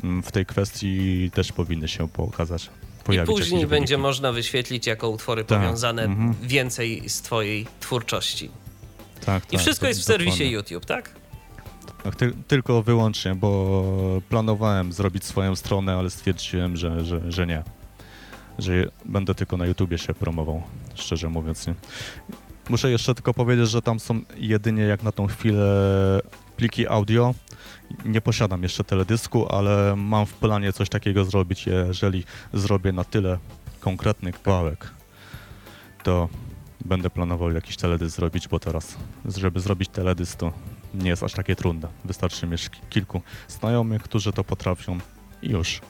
Mm, 0.02 0.22
W 0.22 0.32
tej 0.32 0.46
kwestii 0.46 1.30
też 1.34 1.52
powinny 1.52 1.88
się 1.88 2.08
pokazać. 2.08 2.70
I 3.08 3.10
Pojawić 3.10 3.36
później 3.36 3.60
jakieś 3.60 3.70
będzie 3.70 3.94
wyniki. 3.94 4.02
można 4.02 4.32
wyświetlić 4.32 4.86
jako 4.86 5.08
utwory 5.08 5.44
Tak, 5.44 5.58
powiązane 5.58 6.02
mhm. 6.02 6.34
więcej 6.42 7.08
z 7.08 7.22
Twojej 7.22 7.66
twórczości. 7.80 8.50
Tak, 9.26 9.44
I 9.44 9.50
tak, 9.56 9.60
wszystko 9.60 9.86
jest 9.86 10.00
w 10.00 10.04
serwisie 10.04 10.30
dokładnie. 10.30 10.50
YouTube, 10.50 10.86
tak? 10.86 11.10
Tak, 12.04 12.16
ty, 12.16 12.32
tylko 12.48 12.82
wyłącznie, 12.82 13.34
bo 13.34 13.82
planowałem 14.28 14.92
zrobić 14.92 15.24
swoją 15.24 15.56
stronę, 15.56 15.94
ale 15.96 16.10
stwierdziłem, 16.10 16.76
że, 16.76 17.04
że, 17.04 17.32
że 17.32 17.46
nie. 17.46 17.62
Że 18.58 18.72
będę 19.04 19.34
tylko 19.34 19.56
na 19.56 19.66
YouTubie 19.66 19.98
się 19.98 20.14
promował, 20.14 20.62
szczerze 20.94 21.28
mówiąc. 21.28 21.66
Nie. 21.66 21.74
Muszę 22.68 22.90
jeszcze 22.90 23.14
tylko 23.14 23.34
powiedzieć, 23.34 23.68
że 23.68 23.82
tam 23.82 24.00
są 24.00 24.20
jedynie 24.36 24.82
jak 24.82 25.02
na 25.02 25.12
tą 25.12 25.26
chwilę 25.26 25.66
pliki 26.58 26.88
audio. 26.88 27.34
Nie 28.04 28.20
posiadam 28.20 28.62
jeszcze 28.62 28.84
teledysku, 28.84 29.46
ale 29.48 29.96
mam 29.96 30.26
w 30.26 30.34
planie 30.34 30.72
coś 30.72 30.88
takiego 30.88 31.24
zrobić, 31.24 31.66
jeżeli 31.66 32.24
zrobię 32.52 32.92
na 32.92 33.04
tyle 33.04 33.38
konkretny 33.80 34.32
kawałek, 34.32 34.90
to 36.02 36.28
będę 36.84 37.10
planował 37.10 37.52
jakiś 37.52 37.76
teledysk 37.76 38.16
zrobić, 38.16 38.48
bo 38.48 38.58
teraz, 38.58 38.96
żeby 39.24 39.60
zrobić 39.60 39.88
teledysk, 39.88 40.38
to 40.38 40.52
nie 40.94 41.10
jest 41.10 41.22
aż 41.22 41.32
takie 41.32 41.56
trudne. 41.56 41.88
Wystarczy 42.04 42.46
mieć 42.46 42.68
ki- 42.68 42.80
kilku 42.90 43.22
znajomych, 43.48 44.02
którzy 44.02 44.32
to 44.32 44.44
potrafią 44.44 44.98
i 45.42 45.50
już. 45.50 45.80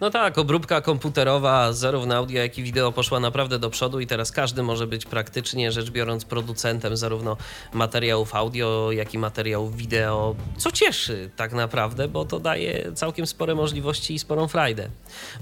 No 0.00 0.10
tak, 0.10 0.38
obróbka 0.38 0.80
komputerowa, 0.80 1.72
zarówno 1.72 2.14
audio, 2.14 2.42
jak 2.42 2.58
i 2.58 2.62
wideo 2.62 2.92
poszła 2.92 3.20
naprawdę 3.20 3.58
do 3.58 3.70
przodu 3.70 4.00
i 4.00 4.06
teraz 4.06 4.32
każdy 4.32 4.62
może 4.62 4.86
być 4.86 5.04
praktycznie 5.06 5.72
rzecz 5.72 5.90
biorąc 5.90 6.24
producentem 6.24 6.96
zarówno 6.96 7.36
materiałów 7.72 8.34
audio, 8.34 8.92
jak 8.92 9.14
i 9.14 9.18
materiałów 9.18 9.76
wideo, 9.76 10.34
co 10.56 10.72
cieszy 10.72 11.30
tak 11.36 11.52
naprawdę, 11.52 12.08
bo 12.08 12.24
to 12.24 12.40
daje 12.40 12.92
całkiem 12.94 13.26
spore 13.26 13.54
możliwości 13.54 14.14
i 14.14 14.18
sporą 14.18 14.48
frajdę. 14.48 14.88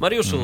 Mariuszu, 0.00 0.36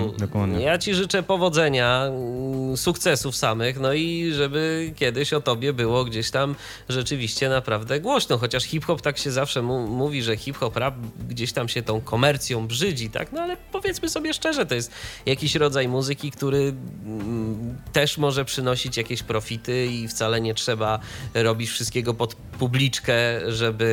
Mhm, 0.52 0.60
ja 0.60 0.78
ci 0.78 0.94
życzę 0.94 1.22
powodzenia, 1.22 2.05
mm, 2.05 2.76
sukcesów 2.76 3.36
samych, 3.36 3.80
no 3.80 3.93
i 3.93 4.32
żeby 4.32 4.93
kiedyś 4.97 5.32
o 5.32 5.40
tobie 5.40 5.72
było 5.72 6.05
gdzieś 6.05 6.30
tam 6.30 6.55
rzeczywiście 6.89 7.48
naprawdę 7.48 8.01
głośno, 8.01 8.39
chociaż 8.39 8.64
hip-hop 8.64 9.01
tak 9.01 9.18
się 9.18 9.30
zawsze 9.30 9.62
mówi, 9.62 10.22
że 10.22 10.36
hip-hop 10.36 10.76
rap 10.76 10.94
gdzieś 11.28 11.52
tam 11.52 11.68
się 11.68 11.82
tą 11.82 12.01
komercją 12.01 12.66
brzydzi, 12.66 13.10
tak? 13.10 13.32
No 13.32 13.43
ale 13.43 13.56
powiedzmy 13.72 14.02
sobie 14.09 14.35
szczerze, 14.35 14.66
to 14.66 14.74
jest 14.74 14.93
jakiś 15.27 15.55
rodzaj 15.55 15.89
muzyki, 15.89 16.31
który 16.31 16.74
mm, 17.05 17.77
też 17.93 18.19
może 18.19 18.45
przynosić 18.45 18.97
jakieś 18.97 19.23
profity 19.23 19.87
i 19.87 20.09
wcale 20.09 20.41
nie 20.41 20.55
trzeba 20.55 20.99
robić 21.35 21.70
wszystkiego 21.70 22.15
pod 22.15 22.35
publiczkę, 22.35 23.15
żeby, 23.53 23.89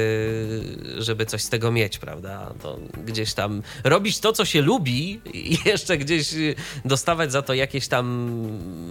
żeby 0.97 1.25
coś 1.25 1.41
z 1.41 1.49
tego 1.49 1.71
mieć, 1.71 1.97
prawda? 1.97 2.53
To 2.61 2.79
gdzieś 3.05 3.33
tam 3.33 3.61
robić 3.83 4.19
to, 4.19 4.33
co 4.33 4.45
się 4.45 4.61
lubi 4.61 5.21
i 5.33 5.57
jeszcze 5.69 5.97
gdzieś 5.97 6.33
dostawać 6.85 7.31
za 7.31 7.41
to 7.41 7.53
jakieś 7.53 7.87
tam 7.87 8.29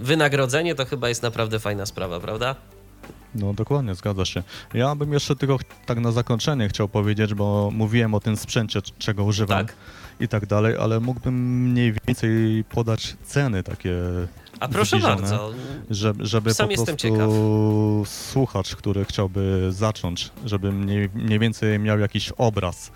wynagrodzenie, 0.01 0.75
to 0.75 0.85
chyba 0.85 1.09
jest 1.09 1.23
naprawdę 1.23 1.59
fajna 1.59 1.85
sprawa, 1.85 2.19
prawda? 2.19 2.55
No 3.35 3.53
dokładnie, 3.53 3.95
zgadza 3.95 4.25
się. 4.25 4.43
Ja 4.73 4.95
bym 4.95 5.13
jeszcze 5.13 5.35
tylko 5.35 5.59
tak 5.85 5.99
na 5.99 6.11
zakończenie 6.11 6.69
chciał 6.69 6.89
powiedzieć, 6.89 7.33
bo 7.33 7.69
mówiłem 7.73 8.13
o 8.13 8.19
tym 8.19 8.37
sprzęcie, 8.37 8.81
czego 8.97 9.23
używam 9.23 9.65
Tak. 9.65 9.75
I 10.19 10.27
tak 10.27 10.45
dalej, 10.45 10.75
ale 10.79 10.99
mógłbym 10.99 11.63
mniej 11.69 11.93
więcej 12.07 12.63
podać 12.69 13.17
ceny 13.23 13.63
takie 13.63 13.95
A 14.59 14.67
proszę 14.67 14.99
bardzo. 14.99 15.51
że, 15.89 16.13
żeby 16.19 16.53
Sam 16.53 16.69
po 16.69 16.75
prostu 16.75 16.95
ciekaw. 16.95 17.29
słuchacz, 18.05 18.75
który 18.75 19.05
chciałby 19.05 19.67
zacząć, 19.71 20.31
żeby 20.45 20.71
mniej, 20.71 21.09
mniej 21.13 21.39
więcej 21.39 21.79
miał 21.79 21.99
jakiś 21.99 22.31
obraz 22.37 22.91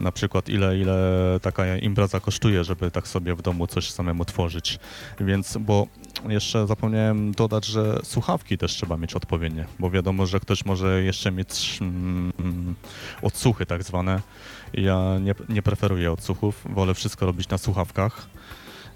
na 0.00 0.12
przykład 0.12 0.48
ile, 0.48 0.78
ile 0.78 0.96
taka 1.42 1.76
impreza 1.76 2.20
kosztuje, 2.20 2.64
żeby 2.64 2.90
tak 2.90 3.08
sobie 3.08 3.34
w 3.34 3.42
domu 3.42 3.66
coś 3.66 3.90
samemu 3.90 4.24
tworzyć. 4.24 4.78
Więc, 5.20 5.56
bo 5.60 5.86
jeszcze 6.28 6.66
zapomniałem 6.66 7.32
dodać, 7.32 7.66
że 7.66 8.00
słuchawki 8.04 8.58
też 8.58 8.72
trzeba 8.72 8.96
mieć 8.96 9.14
odpowiednie, 9.14 9.64
bo 9.78 9.90
wiadomo, 9.90 10.26
że 10.26 10.40
ktoś 10.40 10.64
może 10.64 11.02
jeszcze 11.02 11.30
mieć 11.30 11.78
mm, 11.80 12.74
odsłuchy 13.22 13.66
tak 13.66 13.82
zwane. 13.82 14.20
Ja 14.74 15.18
nie, 15.18 15.34
nie 15.48 15.62
preferuję 15.62 16.12
odsłuchów, 16.12 16.62
wolę 16.70 16.94
wszystko 16.94 17.26
robić 17.26 17.48
na 17.48 17.58
słuchawkach. 17.58 18.26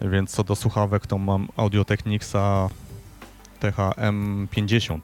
Więc 0.01 0.31
co 0.31 0.45
do 0.45 0.57
słuchawek, 0.57 1.07
to 1.07 1.19
mam 1.19 1.49
Audio 1.57 1.85
Technicsa 1.85 2.69
THM50. 3.61 5.01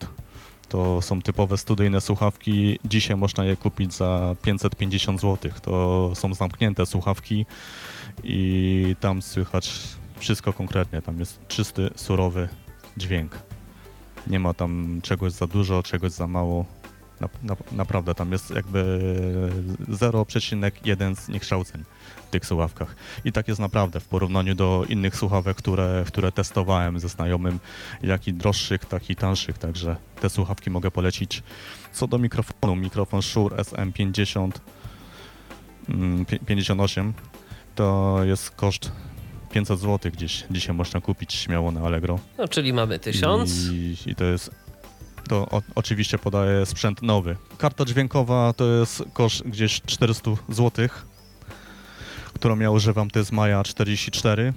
To 0.68 1.02
są 1.02 1.22
typowe 1.22 1.58
studyjne 1.58 2.00
słuchawki. 2.00 2.78
Dzisiaj 2.84 3.16
można 3.16 3.44
je 3.44 3.56
kupić 3.56 3.94
za 3.94 4.36
550 4.42 5.20
zł. 5.20 5.52
To 5.62 6.12
są 6.14 6.34
zamknięte 6.34 6.86
słuchawki 6.86 7.46
i 8.24 8.96
tam 9.00 9.22
słychać 9.22 9.72
wszystko 10.18 10.52
konkretnie. 10.52 11.02
Tam 11.02 11.18
jest 11.18 11.48
czysty, 11.48 11.90
surowy 11.96 12.48
dźwięk. 12.96 13.38
Nie 14.26 14.38
ma 14.38 14.54
tam 14.54 15.00
czegoś 15.02 15.32
za 15.32 15.46
dużo, 15.46 15.82
czegoś 15.82 16.12
za 16.12 16.26
mało. 16.26 16.64
Na, 17.20 17.28
na, 17.42 17.56
naprawdę 17.72 18.14
tam 18.14 18.32
jest 18.32 18.50
jakby 18.50 19.00
0,1 19.88 21.14
zniekształceń 21.14 21.84
w 22.26 22.30
tych 22.30 22.46
słuchawkach. 22.46 22.96
I 23.24 23.32
tak 23.32 23.48
jest 23.48 23.60
naprawdę 23.60 24.00
w 24.00 24.08
porównaniu 24.08 24.54
do 24.54 24.84
innych 24.88 25.16
słuchawek, 25.16 25.56
które, 25.56 26.04
które 26.06 26.32
testowałem 26.32 27.00
ze 27.00 27.08
znajomym, 27.08 27.58
jak 28.02 28.28
i 28.28 28.32
droższych, 28.32 28.84
tak 28.84 29.10
i 29.10 29.16
tańszych, 29.16 29.58
także 29.58 29.96
te 30.20 30.30
słuchawki 30.30 30.70
mogę 30.70 30.90
polecić. 30.90 31.42
Co 31.92 32.06
do 32.06 32.18
mikrofonu, 32.18 32.76
mikrofon 32.76 33.22
Shure 33.22 33.56
SM50 33.56 34.50
mm, 35.88 36.24
pi- 36.26 36.38
58 36.38 37.12
to 37.74 38.18
jest 38.24 38.50
koszt 38.50 38.92
500 39.50 39.80
zł 39.80 40.12
gdzieś 40.12 40.44
dzisiaj 40.50 40.74
można 40.74 41.00
kupić 41.00 41.32
śmiało 41.32 41.72
na 41.72 41.80
Allegro. 41.80 42.18
No, 42.38 42.48
czyli 42.48 42.72
mamy 42.72 42.98
tysiąc. 42.98 43.66
I, 43.72 43.96
i 44.06 44.14
to 44.14 44.24
jest. 44.24 44.65
To 45.28 45.48
o, 45.50 45.62
oczywiście 45.74 46.18
podaje 46.18 46.66
sprzęt 46.66 47.02
nowy. 47.02 47.36
Karta 47.58 47.84
dźwiękowa 47.84 48.52
to 48.52 48.64
jest 48.64 49.04
koszt 49.12 49.42
gdzieś 49.42 49.80
400 49.80 50.30
zł, 50.48 50.88
którą 52.34 52.58
ja 52.58 52.70
używam, 52.70 53.10
to 53.10 53.18
jest 53.18 53.32
Maja 53.32 53.62
44. 53.64 54.52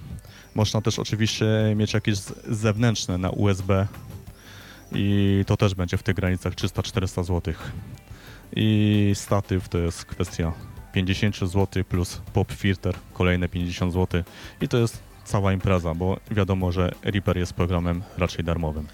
Można 0.56 0.82
też 0.82 1.00
oczywiście 1.00 1.46
mieć 1.76 1.94
jakieś 1.94 2.18
zewnętrzne 2.48 3.18
na 3.18 3.30
USB 3.30 3.88
i 4.92 5.44
to 5.48 5.58
też 5.58 5.76
będzie 5.76 5.98
w 5.98 6.04
tych 6.04 6.16
granicach 6.16 6.54
300-400 6.54 7.24
zł. 7.24 7.54
I 8.56 9.12
statyw 9.16 9.70
to 9.70 9.78
jest 9.78 10.06
kwestia 10.06 10.52
50 10.94 11.38
zł 11.38 11.84
plus 11.84 12.22
pop 12.34 12.52
filter 12.52 12.96
kolejne 13.14 13.50
50 13.50 13.94
zł 13.94 14.24
i 14.62 14.68
to 14.68 14.78
jest 14.78 15.00
cała 15.26 15.54
impreza, 15.54 15.94
bo 15.94 16.20
wiadomo, 16.32 16.72
że 16.72 16.92
Reaper 17.04 17.38
jest 17.38 17.54
programem 17.54 18.04
raczej 18.18 18.46
darmowym. 18.46 18.88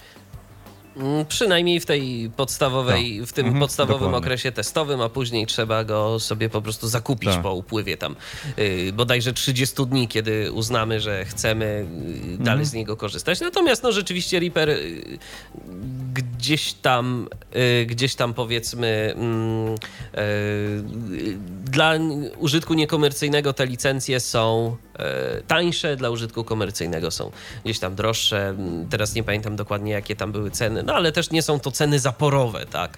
Mm, 0.98 1.26
Przynajmniej 1.26 1.80
w 1.80 1.86
tej 1.86 2.32
podstawowej, 2.38 3.26
w 3.26 3.34
tym 3.34 3.46
Mhm, 3.46 3.60
podstawowym 3.62 4.00
dokładnie. 4.00 4.18
okresie 4.18 4.52
testowym, 4.52 5.02
a 5.02 5.10
później 5.10 5.46
trzeba 5.48 5.84
go 5.84 6.20
sobie 6.20 6.50
po 6.50 6.62
prostu 6.62 6.88
zakupić 6.88 7.30
Tak. 7.30 7.42
po 7.42 7.54
upływie 7.54 7.98
tam 7.98 8.16
yy, 8.58 8.94
bodajże 8.94 9.34
30 9.34 9.86
dni, 9.86 10.08
kiedy 10.08 10.52
uznamy, 10.52 11.00
że 11.00 11.26
chcemy 11.26 11.66
yy, 12.06 12.16
Mhm. 12.26 12.44
dalej 12.44 12.66
z 12.66 12.74
niego 12.74 12.98
korzystać. 12.98 13.40
Natomiast 13.42 13.84
no 13.84 13.92
rzeczywiście 13.92 14.40
Reaper 14.40 14.70
yy, 14.70 15.18
gdzieś 16.14 16.74
tam, 16.74 17.28
yy, 17.56 17.86
gdzieś 17.86 18.16
tam 18.16 18.34
powiedzmy 18.34 19.14
mm, 19.18 19.68
yy, 19.68 21.38
dla 21.66 21.94
użytku 22.38 22.74
niekomercyjnego 22.74 23.54
te 23.54 23.66
licencje 23.66 24.20
są 24.20 24.76
tańsze, 25.48 25.96
dla 25.96 26.10
użytku 26.10 26.44
komercyjnego 26.44 27.12
są 27.12 27.32
gdzieś 27.64 27.80
tam 27.80 27.96
droższe. 27.96 28.50
Mm, 28.50 28.90
Teraz 28.90 29.16
nie 29.16 29.24
pamiętam 29.24 29.56
dokładnie 29.56 29.92
jakie 29.92 30.16
tam 30.16 30.32
były 30.32 30.52
ceny, 30.52 30.84
no 30.84 30.94
ale 30.94 31.12
też 31.12 31.32
nie 31.32 31.42
są 31.42 31.60
to 31.60 31.72
ceny 31.72 32.00
zaporowe, 32.00 32.66
tak? 32.66 32.98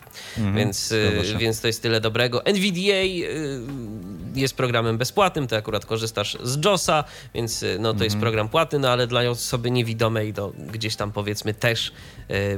Więc, 0.55 0.91
Mhm. 0.91 1.11
zgadza 1.13 1.31
się. 1.31 1.37
więc 1.37 1.61
to 1.61 1.67
jest 1.67 1.81
tyle 1.81 2.01
dobrego. 2.01 2.45
NVDA 2.45 3.03
y, 3.03 3.59
jest 4.35 4.55
programem 4.55 4.97
bezpłatnym, 4.97 5.47
ty 5.47 5.55
akurat 5.55 5.85
korzystasz 5.85 6.37
z 6.43 6.65
JOSa, 6.65 7.03
więc 7.33 7.65
no, 7.79 7.93
to 7.93 8.03
jest 8.03 8.15
Mhm. 8.15 8.21
program 8.21 8.49
płatny, 8.49 8.79
no 8.79 8.89
ale 8.89 9.07
dla 9.07 9.21
osoby 9.21 9.71
niewidomej 9.71 10.33
to 10.33 10.51
gdzieś 10.71 10.95
tam 10.95 11.11
powiedzmy 11.11 11.53
też 11.53 11.91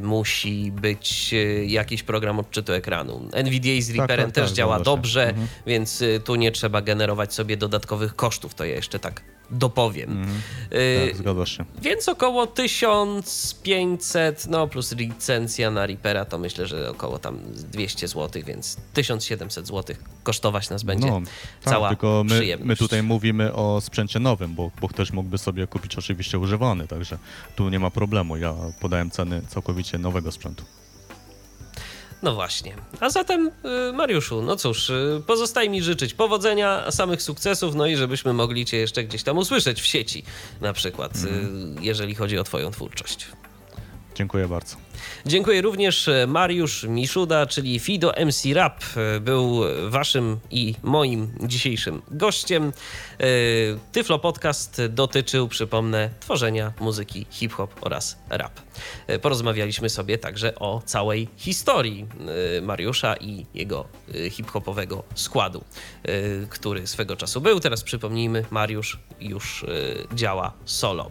musi 0.02 0.72
być 0.72 1.30
y, 1.34 1.66
jakiś 1.68 2.04
program 2.04 2.40
odczytu 2.40 2.74
ekranu. 2.74 3.30
NVDA 3.34 3.82
z 3.82 3.90
Reaperem 3.90 4.26
tak, 4.26 4.36
też 4.36 4.46
tak, 4.50 4.58
działa 4.58 4.80
dobrze, 4.80 5.30
Mhm. 5.30 5.48
więc 5.68 6.02
y, 6.02 6.22
tu 6.26 6.36
nie 6.36 6.52
trzeba 6.52 6.82
generować 6.82 7.34
sobie 7.34 7.58
dodatkowych 7.58 8.16
kosztów, 8.16 8.56
to 8.56 8.66
ja 8.66 8.76
jeszcze 8.76 9.00
tak 9.00 9.22
dopowiem. 9.52 10.12
Mhm. 10.12 10.38
Y, 10.74 11.08
Tak, 11.08 11.18
zgadza 11.18 11.46
się. 11.46 11.66
więc 11.82 12.10
około 12.10 12.48
1500, 12.48 14.48
no 14.48 14.68
plus 14.68 14.92
licencja 14.96 15.72
na 15.72 15.86
Reapera 15.88 16.26
to 16.26 16.38
myślę, 16.38 16.68
że 16.68 16.90
około 16.90 17.20
tam 17.20 17.40
200 17.72 18.08
zł, 18.08 18.42
więc 18.46 18.78
1700 18.94 19.68
zł 19.68 19.96
kosztować 20.24 20.70
nas 20.70 20.84
będzie 20.84 21.08
No, 21.08 21.22
tak, 21.64 21.74
cała 21.74 21.90
tylko 21.90 22.24
my, 22.26 22.58
my 22.64 22.76
tutaj 22.76 23.04
mówimy 23.04 23.54
o 23.54 23.82
sprzęcie 23.82 24.20
nowym, 24.20 24.56
bo, 24.56 24.72
bo 24.82 24.88
ktoś 24.88 25.14
mógłby 25.14 25.38
sobie 25.38 25.68
kupić 25.68 25.98
oczywiście 25.98 26.40
używany, 26.40 26.88
także 26.88 27.18
tu 27.56 27.70
nie 27.70 27.80
ma 27.80 27.90
problemu. 27.90 28.38
Ja 28.38 28.56
podałem 28.80 29.12
ceny 29.12 29.42
całkowicie 29.48 29.98
nowego 29.98 30.32
sprzętu. 30.32 30.64
No 32.24 32.34
właśnie. 32.36 32.76
A 33.00 33.10
zatem, 33.10 33.52
y, 33.90 33.94
Mariuszu, 33.94 34.42
no 34.42 34.56
cóż, 34.56 34.90
y, 34.90 35.22
pozostaje 35.28 35.70
mi 35.70 35.82
życzyć 35.82 36.14
powodzenia, 36.14 36.92
samych 36.92 37.22
sukcesów, 37.22 37.76
no 37.76 37.86
i 37.88 37.96
żebyśmy 37.96 38.34
mogli 38.34 38.66
Cię 38.66 38.78
jeszcze 38.78 39.04
gdzieś 39.04 39.24
tam 39.24 39.38
usłyszeć 39.38 39.82
w 39.82 39.86
sieci, 39.86 40.24
na 40.62 40.74
przykład, 40.74 41.16
Mhm. 41.16 41.76
jeżeli 41.84 42.16
chodzi 42.16 42.38
o 42.40 42.44
Twoją 42.44 42.72
twórczość. 42.72 43.28
Dziękuję 44.16 44.48
bardzo. 44.48 44.76
Dziękuję 45.26 45.62
również 45.62 46.08
e, 46.08 46.28
Mariusz 46.28 46.84
Miszuda, 46.84 47.46
czyli 47.46 47.80
Fido 47.80 48.14
MC 48.26 48.54
Rap, 48.54 48.84
e, 48.96 49.20
był 49.20 49.62
waszym 49.90 50.40
i 50.52 50.76
moim 50.84 51.34
dzisiejszym 51.44 52.02
gościem. 52.12 52.74
E, 53.20 53.26
Tyflo 53.92 54.20
Podcast 54.20 54.82
dotyczył, 54.90 55.48
przypomnę, 55.48 56.10
tworzenia 56.20 56.74
muzyki 56.80 57.26
hip-hop 57.30 57.76
oraz 57.82 58.18
rap. 58.30 58.60
Porozmawialiśmy 59.22 59.90
sobie 59.90 60.18
także 60.18 60.56
o 60.56 60.82
całej 60.86 61.28
historii 61.38 62.06
Mariusza 62.62 63.16
i 63.16 63.46
jego 63.54 63.86
hip-hopowego 64.32 65.04
składu, 65.16 65.64
który 66.50 66.88
swego 66.88 67.16
czasu 67.16 67.42
był. 67.42 67.60
Teraz 67.60 67.84
przypomnijmy, 67.84 68.46
Mariusz 68.52 69.00
już 69.20 69.66
działa 70.14 70.54
solo. 70.66 71.10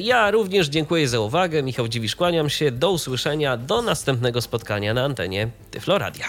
Ja 0.00 0.30
również 0.30 0.68
dziękuję 0.68 1.08
za 1.08 1.20
uwagę. 1.20 1.62
Michał 1.62 1.88
Dziwisz, 1.88 2.16
kłaniam 2.16 2.50
się. 2.50 2.70
Do 2.70 2.90
usłyszenia, 2.90 3.07
do 3.58 3.82
następnego 3.82 4.40
spotkania 4.40 4.94
na 4.94 5.04
antenie 5.04 5.48
Tyflo 5.70 5.98
Radia. 5.98 6.26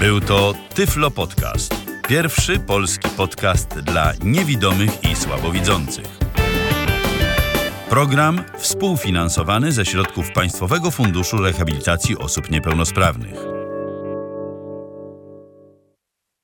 Był 0.00 0.20
to 0.20 0.54
Tyflo 0.74 1.10
Podcast. 1.10 1.74
Pierwszy 2.08 2.60
polski 2.60 3.08
podcast 3.08 3.68
dla 3.80 4.12
niewidomych 4.24 5.04
i 5.04 5.16
słabowidzących. 5.16 6.06
Program 7.88 8.44
współfinansowany 8.58 9.72
ze 9.72 9.84
środków 9.84 10.32
Państwowego 10.32 10.90
Funduszu 10.90 11.36
Rehabilitacji 11.36 12.18
Osób 12.18 12.50
Niepełnosprawnych. 12.50 13.51